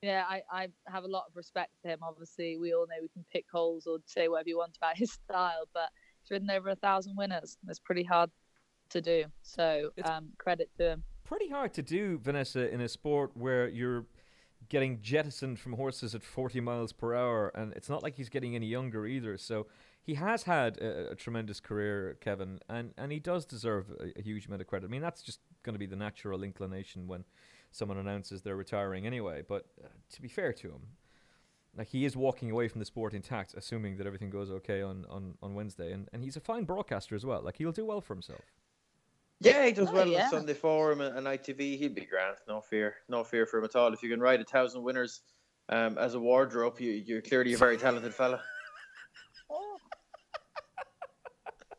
Yeah, 0.00 0.24
I, 0.28 0.42
I 0.52 0.68
have 0.86 1.04
a 1.04 1.08
lot 1.08 1.24
of 1.28 1.34
respect 1.34 1.72
for 1.82 1.88
him. 1.88 2.00
Obviously, 2.02 2.58
we 2.58 2.74
all 2.74 2.86
know 2.86 2.96
we 3.00 3.08
can 3.08 3.24
pick 3.32 3.46
holes 3.50 3.86
or 3.86 3.98
say 4.04 4.28
whatever 4.28 4.50
you 4.50 4.58
want 4.58 4.76
about 4.76 4.96
his 4.96 5.12
style, 5.28 5.66
but 5.72 5.88
he's 6.24 6.30
ridden 6.30 6.50
over 6.50 6.70
a 6.70 6.76
thousand 6.76 7.16
winners. 7.16 7.58
That's 7.64 7.78
pretty 7.78 8.04
hard 8.04 8.30
to 8.90 9.00
do. 9.00 9.24
So 9.42 9.90
um, 10.04 10.30
credit 10.38 10.70
to 10.78 10.92
him. 10.92 11.04
Pretty 11.24 11.48
hard 11.48 11.72
to 11.74 11.82
do, 11.82 12.18
Vanessa, 12.18 12.72
in 12.72 12.80
a 12.80 12.88
sport 12.88 13.30
where 13.34 13.68
you're 13.68 14.06
getting 14.68 15.00
jettisoned 15.00 15.58
from 15.58 15.74
horses 15.74 16.14
at 16.14 16.22
40 16.22 16.60
miles 16.60 16.92
per 16.92 17.14
hour, 17.14 17.48
and 17.54 17.72
it's 17.74 17.88
not 17.88 18.02
like 18.02 18.16
he's 18.16 18.28
getting 18.28 18.54
any 18.54 18.66
younger 18.66 19.06
either. 19.06 19.36
So 19.36 19.66
he 20.02 20.14
has 20.14 20.42
had 20.42 20.78
a, 20.78 21.12
a 21.12 21.14
tremendous 21.14 21.60
career, 21.60 22.16
Kevin, 22.20 22.60
and, 22.68 22.92
and 22.96 23.10
he 23.10 23.18
does 23.18 23.46
deserve 23.46 23.90
a, 24.00 24.18
a 24.18 24.22
huge 24.22 24.46
amount 24.46 24.62
of 24.62 24.68
credit. 24.68 24.86
I 24.86 24.90
mean, 24.90 25.02
that's 25.02 25.22
just 25.22 25.40
going 25.62 25.74
to 25.74 25.78
be 25.78 25.86
the 25.86 25.96
natural 25.96 26.42
inclination 26.42 27.06
when 27.06 27.24
someone 27.72 27.98
announces 27.98 28.42
they're 28.42 28.56
retiring 28.56 29.06
anyway. 29.06 29.42
But 29.46 29.66
uh, 29.82 29.88
to 30.12 30.22
be 30.22 30.28
fair 30.28 30.52
to 30.52 30.68
him, 30.68 30.82
like 31.76 31.88
he 31.88 32.04
is 32.04 32.16
walking 32.16 32.50
away 32.50 32.68
from 32.68 32.78
the 32.78 32.84
sport 32.84 33.14
intact, 33.14 33.54
assuming 33.54 33.96
that 33.96 34.06
everything 34.06 34.30
goes 34.30 34.50
okay 34.50 34.82
on, 34.82 35.04
on, 35.08 35.34
on 35.42 35.54
Wednesday, 35.54 35.92
and, 35.92 36.08
and 36.12 36.22
he's 36.22 36.36
a 36.36 36.40
fine 36.40 36.64
broadcaster 36.64 37.14
as 37.14 37.24
well. 37.26 37.42
Like 37.42 37.56
he'll 37.56 37.72
do 37.72 37.84
well 37.84 38.00
for 38.00 38.14
himself. 38.14 38.40
Yeah, 39.40 39.66
he 39.66 39.72
does 39.72 39.88
Oh, 39.88 39.92
well 39.92 40.06
yeah. 40.06 40.24
on 40.24 40.30
Sunday 40.30 40.54
Forum 40.54 41.00
and, 41.00 41.16
and 41.18 41.26
ITV. 41.26 41.76
He'll 41.78 41.92
be 41.92 42.06
grand. 42.06 42.36
No 42.48 42.60
fear. 42.60 42.94
No 43.08 43.24
fear 43.24 43.46
for 43.46 43.58
him 43.58 43.64
at 43.64 43.76
all. 43.76 43.92
If 43.92 44.02
you 44.02 44.08
can 44.08 44.20
ride 44.20 44.40
a 44.40 44.44
thousand 44.44 44.82
winners 44.82 45.22
um, 45.68 45.98
as 45.98 46.14
a 46.14 46.20
wardrobe, 46.20 46.80
you, 46.80 46.92
you're 46.92 47.20
clearly 47.20 47.52
a 47.54 47.56
very 47.58 47.76
talented 47.76 48.14
fella. 48.14 48.40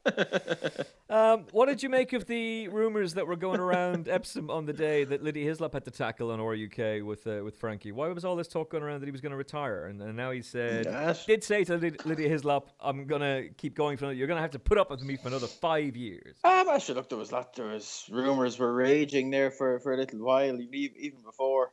Um, 1.08 1.46
what 1.52 1.68
did 1.68 1.84
you 1.84 1.90
make 1.90 2.14
of 2.14 2.26
the 2.26 2.68
rumors 2.70 3.14
that 3.14 3.28
were 3.28 3.36
going 3.36 3.60
around 3.60 4.08
Epsom 4.10 4.50
on 4.50 4.66
the 4.66 4.74
day 4.74 5.04
that 5.04 5.24
Lydia 5.24 5.46
Hislop 5.46 5.74
had 5.74 5.86
to 5.86 5.92
tackle 5.92 6.32
on 6.32 6.42
RUK 6.42 7.06
with 7.06 7.28
uh, 7.28 7.44
with 7.44 7.56
Frankie? 7.58 7.92
Why 7.92 8.08
was 8.08 8.26
all 8.26 8.36
this 8.36 8.48
talk 8.48 8.72
going 8.72 8.84
around 8.84 9.02
that 9.02 9.06
he 9.06 9.12
was 9.12 9.22
going 9.22 9.32
to 9.32 9.38
retire? 9.38 9.86
And, 9.86 10.02
and 10.02 10.18
now 10.18 10.32
he 10.32 10.42
said, 10.42 10.86
Yes. 10.86 11.26
did 11.26 11.44
say 11.44 11.64
to 11.66 11.78
Lyd- 11.78 12.04
Lydia 12.06 12.28
Hislop, 12.28 12.72
"I'm 12.80 13.06
going 13.06 13.22
to 13.22 13.50
keep 13.56 13.76
going 13.76 13.98
for. 13.98 14.12
You're 14.12 14.28
going 14.28 14.38
to 14.38 14.42
have 14.42 14.52
to 14.52 14.60
put 14.60 14.80
up 14.80 14.90
with 14.90 15.04
me 15.04 15.16
for 15.16 15.28
another 15.28 15.48
five 15.48 15.96
years." 15.96 16.38
Um, 16.44 16.70
actually, 16.70 16.96
look, 16.96 17.10
there 17.10 17.20
was 17.20 17.32
lot. 17.32 17.56
There 17.56 17.68
was 17.68 18.10
rumors 18.12 18.58
were 18.58 18.74
raging 18.74 19.30
there 19.30 19.52
for, 19.52 19.80
for 19.82 19.94
a 19.94 19.98
little 19.98 20.20
while, 20.20 20.60
even 20.60 21.22
before 21.24 21.72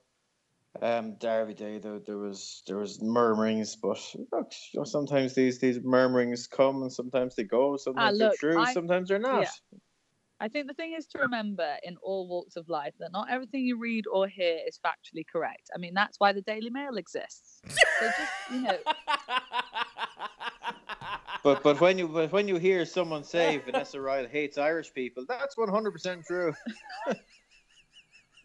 um, 0.81 1.17
Derby 1.19 1.55
Day. 1.55 1.79
There, 1.79 1.99
there 1.99 2.19
was 2.19 2.63
there 2.67 2.79
was 2.79 3.01
murmurings, 3.03 3.77
but 3.77 3.99
look, 4.33 4.53
you 4.73 4.81
know, 4.81 4.85
sometimes 4.85 5.35
these 5.35 5.59
these 5.59 5.81
murmurings 5.83 6.47
come 6.47 6.83
and 6.83 6.93
sometimes 6.93 7.35
they 7.37 7.45
go. 7.45 7.77
Sometimes 7.77 8.19
look, 8.19 8.39
they're 8.41 8.53
true, 8.53 8.61
I- 8.63 8.73
sometimes 8.73 9.09
they're 9.09 9.19
not. 9.19 9.43
yeah. 9.43 9.51
I 10.41 10.49
think 10.49 10.67
the 10.67 10.75
thing 10.75 10.95
is 10.99 11.07
to 11.09 11.19
remember 11.21 11.77
in 11.85 11.97
all 12.03 12.27
walks 12.27 12.57
of 12.57 12.69
life 12.69 12.95
that 12.99 13.13
not 13.13 13.31
everything 13.31 13.65
you 13.65 13.79
read 13.79 14.07
or 14.13 14.27
hear 14.27 14.59
is 14.67 14.77
factually 14.85 15.25
correct. 15.31 15.71
I 15.73 15.79
mean, 15.79 15.95
that's 15.95 16.19
why 16.19 16.33
the 16.33 16.43
Daily 16.43 16.69
Mail 16.69 16.97
exists. 16.97 17.61
So 17.69 18.07
just, 18.09 18.33
you 18.51 18.63
know, 18.63 18.77
But 21.45 21.63
but 21.65 21.81
when 21.81 21.99
you 21.99 22.07
but 22.09 22.31
when 22.31 22.47
you 22.47 22.57
hear 22.57 22.85
someone 22.85 23.25
say 23.25 23.57
Vanessa 23.65 24.01
Ryle 24.01 24.29
hates 24.29 24.59
Irish 24.59 24.93
people, 24.95 25.25
that's 25.29 25.57
one 25.57 25.69
hundred 25.69 25.91
percent 25.93 26.25
true. 26.27 26.55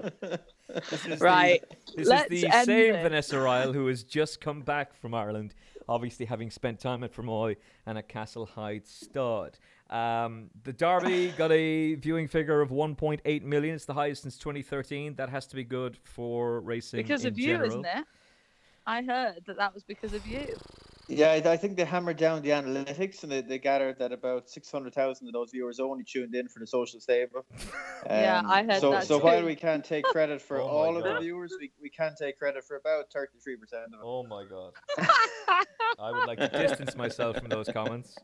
This 0.89 1.05
is 1.05 1.19
right. 1.21 1.63
The, 1.69 1.95
this 1.97 2.07
Let's 2.07 2.31
is 2.31 2.41
the 2.41 2.63
same 2.65 2.95
it. 2.95 3.03
Vanessa 3.03 3.39
Ryle 3.39 3.73
who 3.73 3.87
has 3.87 4.03
just 4.03 4.41
come 4.41 4.61
back 4.61 4.93
from 4.93 5.13
Ireland, 5.13 5.53
obviously 5.87 6.25
having 6.25 6.51
spent 6.51 6.79
time 6.79 7.03
at 7.03 7.13
Fermoy 7.13 7.55
and 7.85 7.97
at 7.97 8.07
Castle 8.09 8.45
Hyde 8.45 8.85
Stud. 8.87 9.57
Um, 9.89 10.49
the 10.63 10.73
Derby 10.73 11.29
got 11.37 11.51
a 11.51 11.95
viewing 11.95 12.27
figure 12.27 12.59
of 12.59 12.69
1.8 12.69 13.43
million. 13.43 13.75
It's 13.75 13.85
the 13.85 13.93
highest 13.93 14.23
since 14.23 14.37
2013. 14.37 15.15
That 15.15 15.29
has 15.29 15.47
to 15.47 15.55
be 15.55 15.63
good 15.63 15.97
for 16.03 16.59
racing 16.59 16.97
because 16.97 17.23
of 17.23 17.39
you, 17.39 17.53
general. 17.53 17.69
isn't 17.69 17.85
it? 17.85 18.05
I 18.85 19.03
heard 19.03 19.43
that 19.45 19.57
that 19.57 19.73
was 19.73 19.83
because 19.83 20.13
of 20.13 20.25
you. 20.27 20.55
Yeah, 21.09 21.31
I, 21.31 21.35
I 21.35 21.57
think 21.57 21.77
they 21.77 21.85
hammered 21.85 22.17
down 22.17 22.41
the 22.41 22.49
analytics 22.49 23.23
and 23.23 23.31
they, 23.31 23.41
they 23.41 23.59
gathered 23.59 23.97
that 23.99 24.11
about 24.11 24.49
six 24.49 24.69
hundred 24.69 24.93
thousand 24.93 25.27
of 25.27 25.33
those 25.33 25.51
viewers 25.51 25.79
only 25.79 26.03
tuned 26.03 26.35
in 26.35 26.49
for 26.49 26.59
the 26.59 26.67
social 26.67 26.99
stable. 26.99 27.45
Yeah, 28.05 28.43
I 28.45 28.61
um, 28.61 28.69
heard 28.69 28.79
so, 28.79 28.91
that 28.91 29.07
So 29.07 29.17
while 29.17 29.43
we 29.43 29.55
can't 29.55 29.83
take 29.83 30.05
credit 30.05 30.41
for 30.41 30.57
Oh 30.61 30.67
all 30.67 30.97
of 30.97 31.03
the 31.03 31.19
viewers, 31.19 31.53
we, 31.59 31.71
we 31.81 31.89
can 31.89 32.13
take 32.17 32.37
credit 32.37 32.63
for 32.63 32.77
about 32.77 33.11
thirty 33.11 33.37
three 33.43 33.57
percent 33.57 33.85
of 33.85 33.91
them. 33.91 33.99
Oh 34.03 34.23
my 34.23 34.45
god. 34.45 34.71
I 35.99 36.11
would 36.11 36.27
like 36.27 36.39
to 36.39 36.47
distance 36.47 36.95
myself 36.95 37.37
from 37.37 37.49
those 37.49 37.67
comments. 37.67 38.15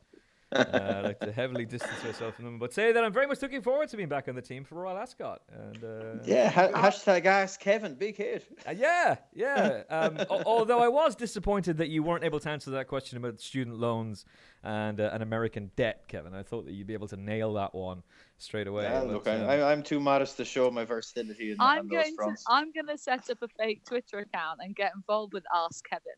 Uh, 0.54 0.94
I'd 0.98 1.04
like 1.04 1.20
to 1.22 1.32
heavily 1.32 1.66
distance 1.66 2.04
myself 2.04 2.36
from 2.36 2.46
them, 2.46 2.60
but 2.60 2.74
say 2.74 2.92
that 2.92 3.04
I'm 3.04 3.14
very 3.14 3.28
much 3.28 3.42
looking 3.42 3.62
forward 3.62 3.90
to 3.90 3.98
being 3.98 4.10
back 4.10 4.28
on 4.28 4.36
the 4.36 4.42
team 4.42 4.64
for 4.64 4.76
Royal 4.76 4.98
Ascot. 4.98 5.42
And 5.52 5.84
uh, 5.84 6.24
Yeah, 6.24 6.50
ha- 6.50 6.70
hashtag 6.70 7.26
ask 7.26 7.60
Kevin, 7.60 7.96
big 7.96 8.16
hit. 8.16 8.46
Uh, 8.68 8.72
yeah, 8.72 9.16
yeah. 9.34 9.84
Um, 9.90 10.18
al- 10.18 10.44
although 10.46 10.80
I 10.80 10.88
was 10.88 11.16
disappointed 11.16 11.78
that 11.78 11.90
you 11.90 12.04
weren't 12.04 12.24
able 12.24 12.40
to 12.40 12.50
answer 12.50 12.72
that 12.72 12.88
question 12.88 13.18
about 13.18 13.40
student 13.40 13.80
loans 13.80 14.26
and 14.64 15.00
uh, 15.00 15.10
an 15.12 15.22
American 15.22 15.72
debt, 15.76 16.08
Kevin. 16.08 16.34
I 16.34 16.44
thought 16.44 16.66
that 16.66 16.74
you'd 16.74 16.88
be 16.88 16.94
able 16.94 17.08
to 17.10 17.18
nail 17.18 17.54
that 17.54 17.74
one 17.76 18.04
straight 18.38 18.68
away. 18.68 18.84
Yeah, 18.84 19.02
but, 19.02 19.10
look, 19.10 19.28
um, 19.28 19.50
I, 19.50 19.64
I'm 19.64 19.84
too 19.84 20.00
modest 20.00 20.38
to 20.38 20.46
show 20.46 20.70
my 20.72 20.86
versatility 20.86 21.52
in, 21.52 21.58
I'm 21.60 21.80
on 21.80 21.88
those 21.88 22.04
going 22.16 22.16
to. 22.18 22.36
I'm 22.48 22.72
going 22.72 22.88
to 22.88 22.98
set 22.98 23.30
up 23.30 23.40
a 23.42 23.48
fake 23.48 23.84
Twitter 23.86 24.20
account 24.20 24.60
and 24.62 24.76
get 24.76 24.94
involved 24.96 25.34
with 25.34 25.44
Ask 25.54 25.84
Kevin 25.90 26.14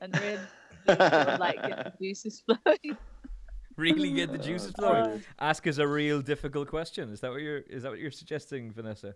and 0.00 0.18
really 0.20 0.38
like 1.38 1.62
get 1.62 1.84
the 1.84 1.92
juices 2.00 2.42
flowing. 2.46 2.96
Really 3.76 4.12
get 4.12 4.32
the 4.32 4.38
juices 4.38 4.72
flowing. 4.78 5.22
Ask 5.38 5.66
us 5.66 5.78
a 5.78 5.86
real 5.86 6.20
difficult 6.22 6.68
question. 6.68 7.10
Is 7.12 7.20
that 7.20 7.30
what 7.30 7.40
you're? 7.40 7.58
Is 7.58 7.82
that 7.82 7.90
what 7.90 7.98
you're 7.98 8.10
suggesting, 8.10 8.72
Vanessa? 8.72 9.14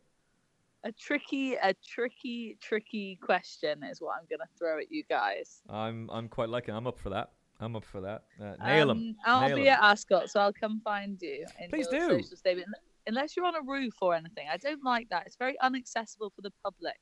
A 0.84 0.92
tricky, 0.92 1.54
a 1.56 1.74
tricky, 1.86 2.56
tricky 2.60 3.18
question 3.22 3.82
is 3.84 4.00
what 4.00 4.14
I'm 4.18 4.26
going 4.30 4.38
to 4.38 4.58
throw 4.58 4.78
at 4.78 4.90
you 4.90 5.04
guys. 5.08 5.60
I'm 5.68 6.08
I'm 6.10 6.28
quite 6.28 6.48
liking. 6.48 6.74
I'm 6.74 6.86
up 6.86 6.98
for 6.98 7.10
that. 7.10 7.32
I'm 7.60 7.76
up 7.76 7.84
for 7.84 8.00
that. 8.00 8.24
Uh, 8.42 8.54
nail 8.64 8.90
'em. 8.90 8.96
Um, 8.96 9.16
I'll 9.26 9.46
Nail 9.48 9.56
be 9.56 9.68
'em. 9.68 9.74
at 9.74 9.82
Ascot, 9.82 10.30
so 10.30 10.40
I'll 10.40 10.52
come 10.54 10.80
find 10.82 11.20
you. 11.20 11.44
In 11.60 11.68
Please 11.68 11.86
do. 11.88 12.00
Social 12.08 12.36
statement. 12.36 12.68
Unless 13.06 13.36
you're 13.36 13.44
on 13.44 13.54
a 13.56 13.62
roof 13.62 13.94
or 14.00 14.14
anything, 14.14 14.46
I 14.50 14.56
don't 14.56 14.82
like 14.82 15.08
that. 15.10 15.26
It's 15.26 15.36
very 15.36 15.56
unaccessible 15.62 16.30
for 16.34 16.40
the 16.42 16.52
public. 16.64 16.96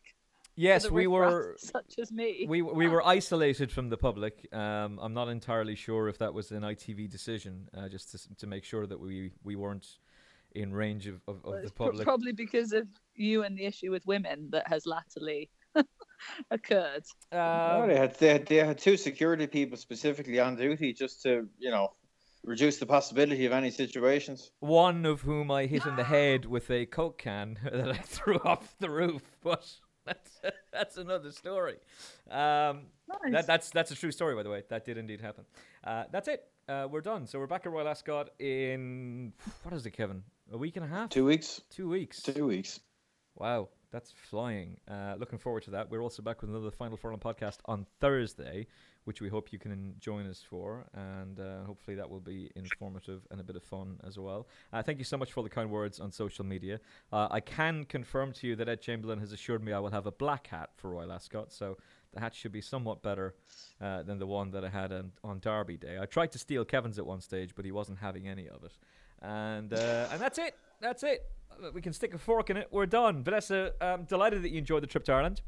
For 0.59 0.63
Yes, 0.63 0.91
we 0.91 1.07
were. 1.07 1.57
such 1.59 1.99
as 1.99 2.11
me. 2.13 2.47
We 2.49 2.63
we 2.63 2.89
were 2.89 3.07
isolated 3.07 3.71
from 3.73 3.89
the 3.91 3.97
public. 3.97 4.47
Um, 4.53 4.99
I'm 5.01 5.15
not 5.15 5.29
entirely 5.29 5.75
sure 5.77 6.09
if 6.09 6.19
that 6.19 6.35
was 6.35 6.51
an 6.51 6.63
ITV 6.63 7.09
decision, 7.11 7.69
uh, 7.77 7.89
just 7.89 8.11
to 8.13 8.35
to 8.37 8.47
make 8.47 8.65
sure 8.65 8.87
that 8.87 8.99
we 9.01 9.33
we 9.45 9.57
weren't 9.57 9.87
in 10.55 10.73
range 10.73 11.07
of, 11.07 11.21
of, 11.29 11.37
of 11.37 11.45
Well, 11.45 11.53
the 11.53 11.63
it's 11.63 11.73
pro- 11.73 11.87
public. 11.87 12.05
probably 12.05 12.33
because 12.33 12.73
of 12.73 12.87
you 13.15 13.45
and 13.45 13.57
the 13.59 13.67
issue 13.67 13.91
with 13.91 14.05
women 14.07 14.49
that 14.51 14.67
has 14.67 14.87
latterly 14.87 15.51
occurred. 16.51 17.05
Um, 17.33 17.89
they, 17.89 17.97
had, 17.97 18.15
they, 18.19 18.29
had, 18.29 18.47
they 18.47 18.57
had 18.57 18.79
two 18.79 18.97
security 18.97 19.47
people 19.47 19.77
specifically 19.77 20.41
on 20.41 20.57
duty 20.57 20.93
just 20.95 21.23
to, 21.23 21.47
you 21.59 21.71
know, 21.71 21.93
reduce 22.45 22.79
the 22.79 22.87
possibility 22.87 23.45
of 23.47 23.53
any 23.53 23.71
situations. 23.71 24.51
one 24.61 25.05
of 25.05 25.21
whom 25.21 25.51
I 25.51 25.67
hit 25.67 25.85
in 25.87 25.97
the 25.97 26.05
head 26.17 26.47
with 26.47 26.71
a 26.71 26.87
coke 26.87 27.19
can 27.19 27.59
that 27.71 27.91
I 27.91 27.99
threw 27.99 28.39
off 28.39 28.75
the 28.81 28.91
roof, 28.91 29.23
but 29.43 29.71
that's 30.09 30.41
that's 30.73 30.97
another 30.97 31.31
story. 31.33 31.77
Um, 32.31 32.87
Nice. 33.23 33.33
that, 33.33 33.47
that's 33.47 33.71
that's 33.71 33.91
a 33.91 33.95
true 33.95 34.11
story, 34.13 34.35
by 34.35 34.43
the 34.43 34.51
way. 34.51 34.63
That 34.69 34.85
did 34.85 34.99
indeed 34.99 35.21
happen. 35.21 35.45
Uh, 35.85 36.05
that's 36.11 36.29
it. 36.29 36.45
Uh, 36.69 36.87
we're 36.91 37.01
done. 37.01 37.27
So 37.27 37.39
we're 37.39 37.47
back 37.47 37.65
at 37.67 37.73
Royal 37.73 37.89
Ascot 37.89 38.31
in 38.39 39.33
what 39.63 39.75
is 39.75 39.87
it, 39.87 39.91
Kevin? 39.93 40.23
A 40.53 40.57
week 40.59 40.77
and 40.77 40.85
a 40.85 40.89
half? 40.89 41.11
Two 41.11 41.25
weeks. 41.25 41.61
Two 41.71 41.89
weeks. 41.89 42.23
Two 42.23 42.47
weeks. 42.47 42.81
Wow. 43.37 43.69
That's 43.91 44.13
flying. 44.31 44.77
Uh, 44.87 45.15
looking 45.19 45.39
forward 45.39 45.63
to 45.65 45.71
that. 45.71 45.91
We're 45.91 46.03
also 46.03 46.23
back 46.23 46.43
with 46.43 46.51
another 46.51 46.71
Final 46.71 46.99
Furlong 46.99 47.21
podcast 47.21 47.57
on 47.65 47.87
Thursday, 48.01 48.67
which 49.09 49.23
we 49.23 49.29
hope 49.31 49.51
you 49.55 49.59
can 49.59 49.95
join 49.99 50.27
us 50.27 50.45
for. 50.47 50.85
And 50.93 51.41
uh, 51.41 51.65
hopefully 51.65 51.97
that 51.97 52.11
will 52.11 52.21
be 52.21 52.51
informative 52.55 53.23
and 53.31 53.41
a 53.41 53.43
bit 53.43 53.57
of 53.57 53.63
fun 53.63 53.99
as 54.07 54.19
well. 54.19 54.47
Uh, 54.71 54.83
thank 54.83 54.99
you 54.99 55.05
so 55.05 55.17
much 55.17 55.33
for 55.33 55.43
the 55.43 55.49
kind 55.49 55.71
words 55.71 55.99
on 55.99 56.13
social 56.13 56.45
media. 56.45 56.79
Uh, 57.11 57.27
I 57.31 57.41
can 57.41 57.87
confirm 57.87 58.35
to 58.35 58.47
you 58.47 58.55
that 58.57 58.69
Ed 58.69 58.83
Chamberlain 58.83 59.19
has 59.21 59.33
assured 59.33 59.65
me 59.65 59.73
I 59.73 59.79
will 59.79 59.93
have 59.93 60.05
a 60.05 60.13
black 60.13 60.49
hat 60.49 60.73
for 60.77 60.91
Royal 60.91 61.11
Ascot. 61.11 61.55
So 61.55 61.79
the 62.13 62.21
hat 62.21 62.35
should 62.35 62.53
be 62.53 62.61
somewhat 62.61 63.03
better 63.03 63.35
uh, 63.81 64.03
than 64.03 64.19
the 64.19 64.27
one 64.27 64.51
that 64.51 64.63
I 64.63 64.69
had 64.69 64.93
on, 64.93 65.13
on 65.25 65.41
Derby 65.41 65.79
Day. 65.79 65.97
I 65.99 66.05
tried 66.05 66.31
to 66.33 66.39
steal 66.39 66.67
Kevin's 66.67 66.99
at 66.99 67.07
one 67.07 67.23
stage, 67.23 67.55
but 67.57 67.65
he 67.65 67.73
wasn't 67.73 68.01
having 68.01 68.29
any 68.29 68.47
of 68.47 68.63
it. 68.63 68.77
And, 69.23 69.73
uh, 69.73 70.09
and 70.13 70.21
that's 70.21 70.37
it. 70.37 70.55
That's 70.83 71.03
it 71.03 71.23
we 71.75 71.81
can 71.81 71.93
stick 71.93 72.15
a 72.15 72.19
fork 72.19 72.51
in 72.51 72.57
it. 72.57 72.69
We're 72.71 72.87
done. 72.87 73.25
Vanessa, 73.25 73.73
I'm 73.81 74.05
delighted 74.05 74.43
that 74.43 74.51
you 74.51 74.59
enjoyed 74.59 74.83
the 74.83 74.87
trip 74.87 75.03
to 75.05 75.13
Ireland. 75.13 75.41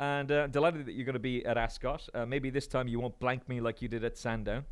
And 0.00 0.32
uh, 0.32 0.46
delighted 0.46 0.86
that 0.86 0.94
you're 0.94 1.04
going 1.04 1.12
to 1.12 1.18
be 1.18 1.44
at 1.44 1.58
Ascot. 1.58 2.08
Uh, 2.14 2.24
maybe 2.24 2.48
this 2.48 2.66
time 2.66 2.88
you 2.88 2.98
won't 2.98 3.18
blank 3.20 3.46
me 3.50 3.60
like 3.60 3.82
you 3.82 3.88
did 3.88 4.02
at 4.02 4.16
Sandown. 4.16 4.64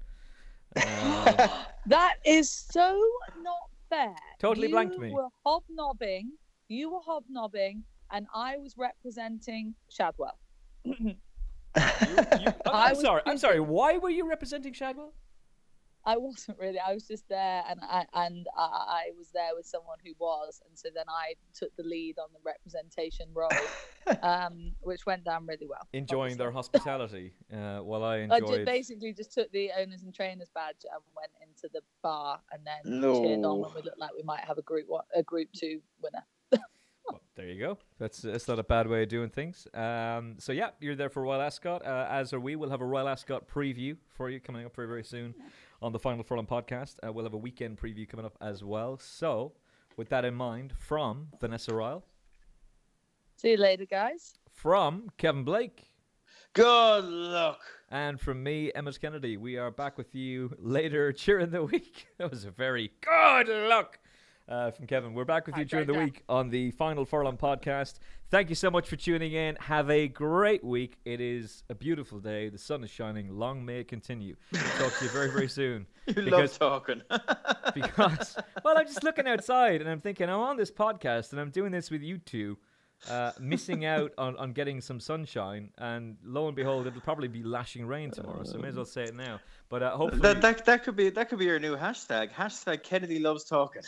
Uh, 0.74 1.48
that 1.86 2.14
is 2.24 2.50
so 2.50 2.98
not 3.42 3.68
fair. 3.90 4.16
Totally 4.40 4.68
you 4.68 4.74
blanked 4.74 4.98
me. 4.98 5.08
You 5.08 5.14
were 5.14 5.28
hobnobbing. 5.44 6.32
You 6.68 6.90
were 6.90 7.00
hobnobbing, 7.04 7.82
and 8.10 8.26
I 8.34 8.56
was 8.56 8.78
representing 8.78 9.74
Shadwell. 9.90 10.38
you, 10.84 10.94
you, 11.76 12.54
I'm, 12.66 12.94
sorry. 12.94 13.22
I'm 13.26 13.38
sorry. 13.38 13.60
Why 13.60 13.98
were 13.98 14.10
you 14.10 14.26
representing 14.26 14.72
Shadwell? 14.72 15.12
I 16.05 16.16
wasn't 16.16 16.59
really. 16.59 16.78
I 16.78 16.94
was 16.94 17.07
just 17.07 17.28
there, 17.28 17.62
and 17.68 17.80
I 17.82 18.07
and 18.14 18.46
I, 18.57 18.62
I, 18.62 19.03
was 19.16 19.28
there 19.34 19.51
with 19.55 19.66
someone 19.66 19.99
who 20.05 20.12
was, 20.18 20.61
and 20.66 20.78
so 20.78 20.88
then 20.94 21.05
I 21.09 21.34
took 21.55 21.74
the 21.76 21.82
lead 21.82 22.18
on 22.18 22.28
the 22.32 22.38
representation 22.44 23.26
role, 23.34 23.51
um, 24.22 24.72
which 24.80 25.05
went 25.07 25.24
down 25.24 25.46
really 25.46 25.66
well. 25.66 25.86
Enjoying 25.92 26.20
obviously. 26.20 26.38
their 26.38 26.51
hospitality, 26.51 27.32
uh, 27.53 27.78
while 27.78 28.05
I 28.05 28.18
enjoyed. 28.18 28.44
I 28.44 28.46
just 28.46 28.64
basically 28.64 29.12
just 29.12 29.32
took 29.32 29.51
the 29.53 29.70
owners 29.78 30.03
and 30.03 30.14
trainers 30.14 30.49
badge 30.55 30.84
and 30.84 31.03
went 31.16 31.32
into 31.42 31.68
the 31.72 31.82
bar, 32.03 32.40
and 32.53 32.62
then 32.64 33.01
no. 33.01 33.20
cheered 33.20 33.44
on 33.44 33.59
when 33.61 33.74
we 33.74 33.82
looked 33.82 33.99
like 33.99 34.11
we 34.16 34.22
might 34.22 34.40
have 34.40 34.59
a 34.59 34.62
group 34.62 34.86
one, 34.88 35.05
a 35.14 35.22
group 35.22 35.49
two 35.53 35.80
winner. 36.03 36.24
Well, 37.11 37.22
there 37.36 37.46
you 37.46 37.59
go. 37.59 37.78
That's 37.99 38.18
that's 38.18 38.49
not 38.49 38.59
a 38.59 38.62
bad 38.62 38.86
way 38.86 39.03
of 39.03 39.09
doing 39.09 39.30
things. 39.30 39.66
Um, 39.72 40.34
so 40.38 40.53
yeah, 40.53 40.72
you're 40.78 40.94
there 40.94 41.09
for 41.09 41.22
Royal 41.22 41.40
Ascot, 41.40 41.82
uh, 41.82 42.07
as 42.11 42.34
are 42.34 42.40
we. 42.40 42.55
We'll 42.55 42.68
have 42.68 42.82
a 42.82 42.84
Royal 42.84 43.09
Ascot 43.09 43.49
preview 43.49 43.96
for 44.14 44.28
you 44.28 44.40
coming 44.40 44.66
up 44.66 44.76
very 44.76 44.88
very 44.88 45.05
soon 45.05 45.34
on 45.80 45.92
the 45.92 45.98
Final 45.98 46.24
Furlong 46.24 46.46
podcast. 46.46 46.96
Uh, 47.06 47.12
we'll 47.12 47.24
have 47.24 47.34
a 47.34 47.38
weekend 47.38 47.78
preview 47.78 48.08
coming 48.08 48.26
up 48.26 48.36
as 48.40 48.64
well. 48.64 48.98
So, 48.98 49.52
with 49.96 50.08
that 50.10 50.24
in 50.24 50.34
mind, 50.34 50.72
from 50.78 51.28
Vanessa 51.40 51.74
Ryle. 51.74 52.04
See 53.36 53.52
you 53.52 53.56
later, 53.56 53.84
guys. 53.84 54.34
From 54.52 55.10
Kevin 55.18 55.44
Blake. 55.44 55.84
Good 56.52 57.04
luck. 57.04 57.60
And 57.90 58.20
from 58.20 58.42
me, 58.42 58.72
Emmet 58.74 59.00
Kennedy, 59.00 59.36
we 59.36 59.56
are 59.56 59.70
back 59.70 59.96
with 59.96 60.14
you 60.14 60.54
later 60.58 61.12
during 61.24 61.50
the 61.50 61.62
week. 61.62 62.06
That 62.18 62.30
was 62.30 62.44
a 62.44 62.50
very 62.50 62.90
good 63.00 63.48
luck 63.68 63.98
uh, 64.48 64.70
from 64.72 64.86
Kevin. 64.86 65.14
We're 65.14 65.24
back 65.24 65.46
with 65.46 65.56
you 65.56 65.64
during 65.64 65.86
the 65.86 65.94
week 65.94 66.24
on 66.28 66.50
the 66.50 66.72
Final 66.72 67.04
Furlong 67.04 67.36
podcast. 67.36 67.94
Thank 68.30 68.50
you 68.50 68.54
so 68.54 68.70
much 68.70 68.86
for 68.86 68.96
tuning 68.96 69.32
in. 69.32 69.56
Have 69.56 69.88
a 69.88 70.06
great 70.06 70.62
week. 70.62 70.98
It 71.06 71.18
is 71.18 71.62
a 71.70 71.74
beautiful 71.74 72.18
day. 72.18 72.50
The 72.50 72.58
sun 72.58 72.84
is 72.84 72.90
shining. 72.90 73.30
Long 73.30 73.64
may 73.64 73.80
it 73.80 73.88
continue. 73.88 74.36
talk 74.52 74.92
to 74.98 75.04
you 75.06 75.10
very, 75.10 75.30
very 75.30 75.48
soon. 75.48 75.86
you 76.06 76.12
because, 76.12 76.60
love 76.60 76.84
talking. 76.86 77.00
because, 77.74 78.36
well, 78.62 78.76
I'm 78.76 78.86
just 78.86 79.02
looking 79.02 79.26
outside 79.26 79.80
and 79.80 79.88
I'm 79.88 80.02
thinking, 80.02 80.28
I'm 80.28 80.40
on 80.40 80.58
this 80.58 80.70
podcast 80.70 81.32
and 81.32 81.40
I'm 81.40 81.48
doing 81.48 81.72
this 81.72 81.90
with 81.90 82.02
you 82.02 82.18
two. 82.18 82.58
Uh, 83.08 83.30
missing 83.40 83.86
out 83.86 84.12
on, 84.18 84.36
on 84.36 84.52
getting 84.52 84.80
some 84.80 84.98
sunshine, 84.98 85.70
and 85.78 86.16
lo 86.24 86.48
and 86.48 86.56
behold, 86.56 86.84
it'll 86.84 87.00
probably 87.00 87.28
be 87.28 87.44
lashing 87.44 87.86
rain 87.86 88.10
tomorrow. 88.10 88.42
So 88.42 88.58
I 88.58 88.60
may 88.60 88.68
as 88.68 88.74
well 88.74 88.84
say 88.84 89.04
it 89.04 89.14
now. 89.14 89.38
But 89.68 89.84
uh, 89.84 89.96
hopefully, 89.96 90.20
that, 90.22 90.40
that 90.40 90.64
that 90.64 90.82
could 90.82 90.96
be 90.96 91.08
that 91.10 91.28
could 91.28 91.38
be 91.38 91.44
your 91.44 91.60
new 91.60 91.76
hashtag. 91.76 92.32
Hashtag 92.32 92.82
Kennedy 92.82 93.20
loves 93.20 93.44
talking 93.44 93.82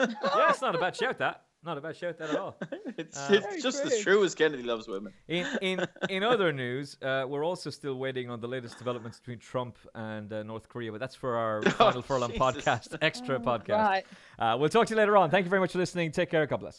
yeah, 0.00 0.50
it's 0.50 0.60
not 0.60 0.74
a 0.74 0.78
bad 0.78 0.96
shout. 0.96 1.18
That 1.18 1.42
not 1.64 1.76
a 1.76 1.80
bad 1.80 1.96
shout 1.96 2.18
that 2.18 2.30
at 2.30 2.36
all. 2.36 2.56
it's, 2.96 3.18
uh, 3.18 3.28
it's 3.32 3.62
just 3.62 3.82
true. 3.82 3.90
as 3.90 4.00
true 4.00 4.24
as 4.24 4.34
Kennedy 4.34 4.62
loves 4.62 4.88
women. 4.88 5.12
In 5.26 5.46
in 5.60 5.86
in 6.08 6.22
other 6.32 6.52
news, 6.52 6.96
uh, 7.02 7.24
we're 7.28 7.44
also 7.44 7.70
still 7.70 7.96
waiting 7.96 8.30
on 8.30 8.40
the 8.40 8.48
latest 8.48 8.78
developments 8.78 9.18
between 9.18 9.38
Trump 9.38 9.76
and 9.94 10.32
uh, 10.32 10.42
North 10.42 10.68
Korea, 10.68 10.92
but 10.92 11.00
that's 11.00 11.14
for 11.14 11.36
our 11.36 11.62
oh, 11.66 11.70
final 11.70 12.02
furlong 12.02 12.32
podcast, 12.32 12.96
extra 13.02 13.36
oh, 13.36 13.40
podcast. 13.40 13.68
Right. 13.68 14.06
Uh, 14.38 14.56
we'll 14.58 14.68
talk 14.68 14.86
to 14.86 14.94
you 14.94 14.98
later 14.98 15.16
on. 15.16 15.30
Thank 15.30 15.44
you 15.44 15.50
very 15.50 15.60
much 15.60 15.72
for 15.72 15.78
listening. 15.78 16.12
Take 16.12 16.30
care. 16.30 16.46
God 16.46 16.60
bless. 16.60 16.78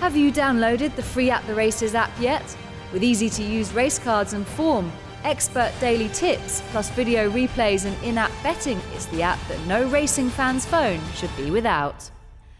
Have 0.00 0.16
you 0.16 0.30
downloaded 0.30 0.94
the 0.94 1.02
free 1.02 1.30
At 1.30 1.44
the 1.46 1.54
Races 1.54 1.94
app 1.94 2.10
yet? 2.20 2.56
With 2.92 3.02
easy 3.02 3.28
to 3.30 3.42
use 3.42 3.72
race 3.72 3.98
cards 3.98 4.32
and 4.32 4.46
form 4.46 4.90
expert 5.24 5.72
daily 5.80 6.08
tips, 6.10 6.62
plus 6.70 6.90
video 6.90 7.30
replays 7.30 7.84
and 7.84 8.04
in 8.04 8.18
app 8.18 8.30
betting, 8.42 8.80
it's 8.94 9.06
the 9.06 9.22
app 9.22 9.38
that 9.48 9.60
no 9.66 9.88
racing 9.88 10.30
fan's 10.30 10.64
phone 10.64 11.00
should 11.14 11.34
be 11.36 11.50
without. 11.50 12.10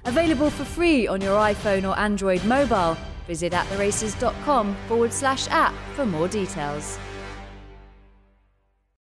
Available 0.08 0.48
for 0.48 0.64
free 0.64 1.06
on 1.06 1.20
your 1.20 1.36
iPhone 1.36 1.86
or 1.86 1.98
Android 1.98 2.42
mobile. 2.46 2.96
Visit 3.26 3.52
attheraces.com 3.52 4.74
forward 4.88 5.12
slash 5.12 5.46
app 5.48 5.74
for 5.94 6.06
more 6.06 6.28
details. 6.28 6.98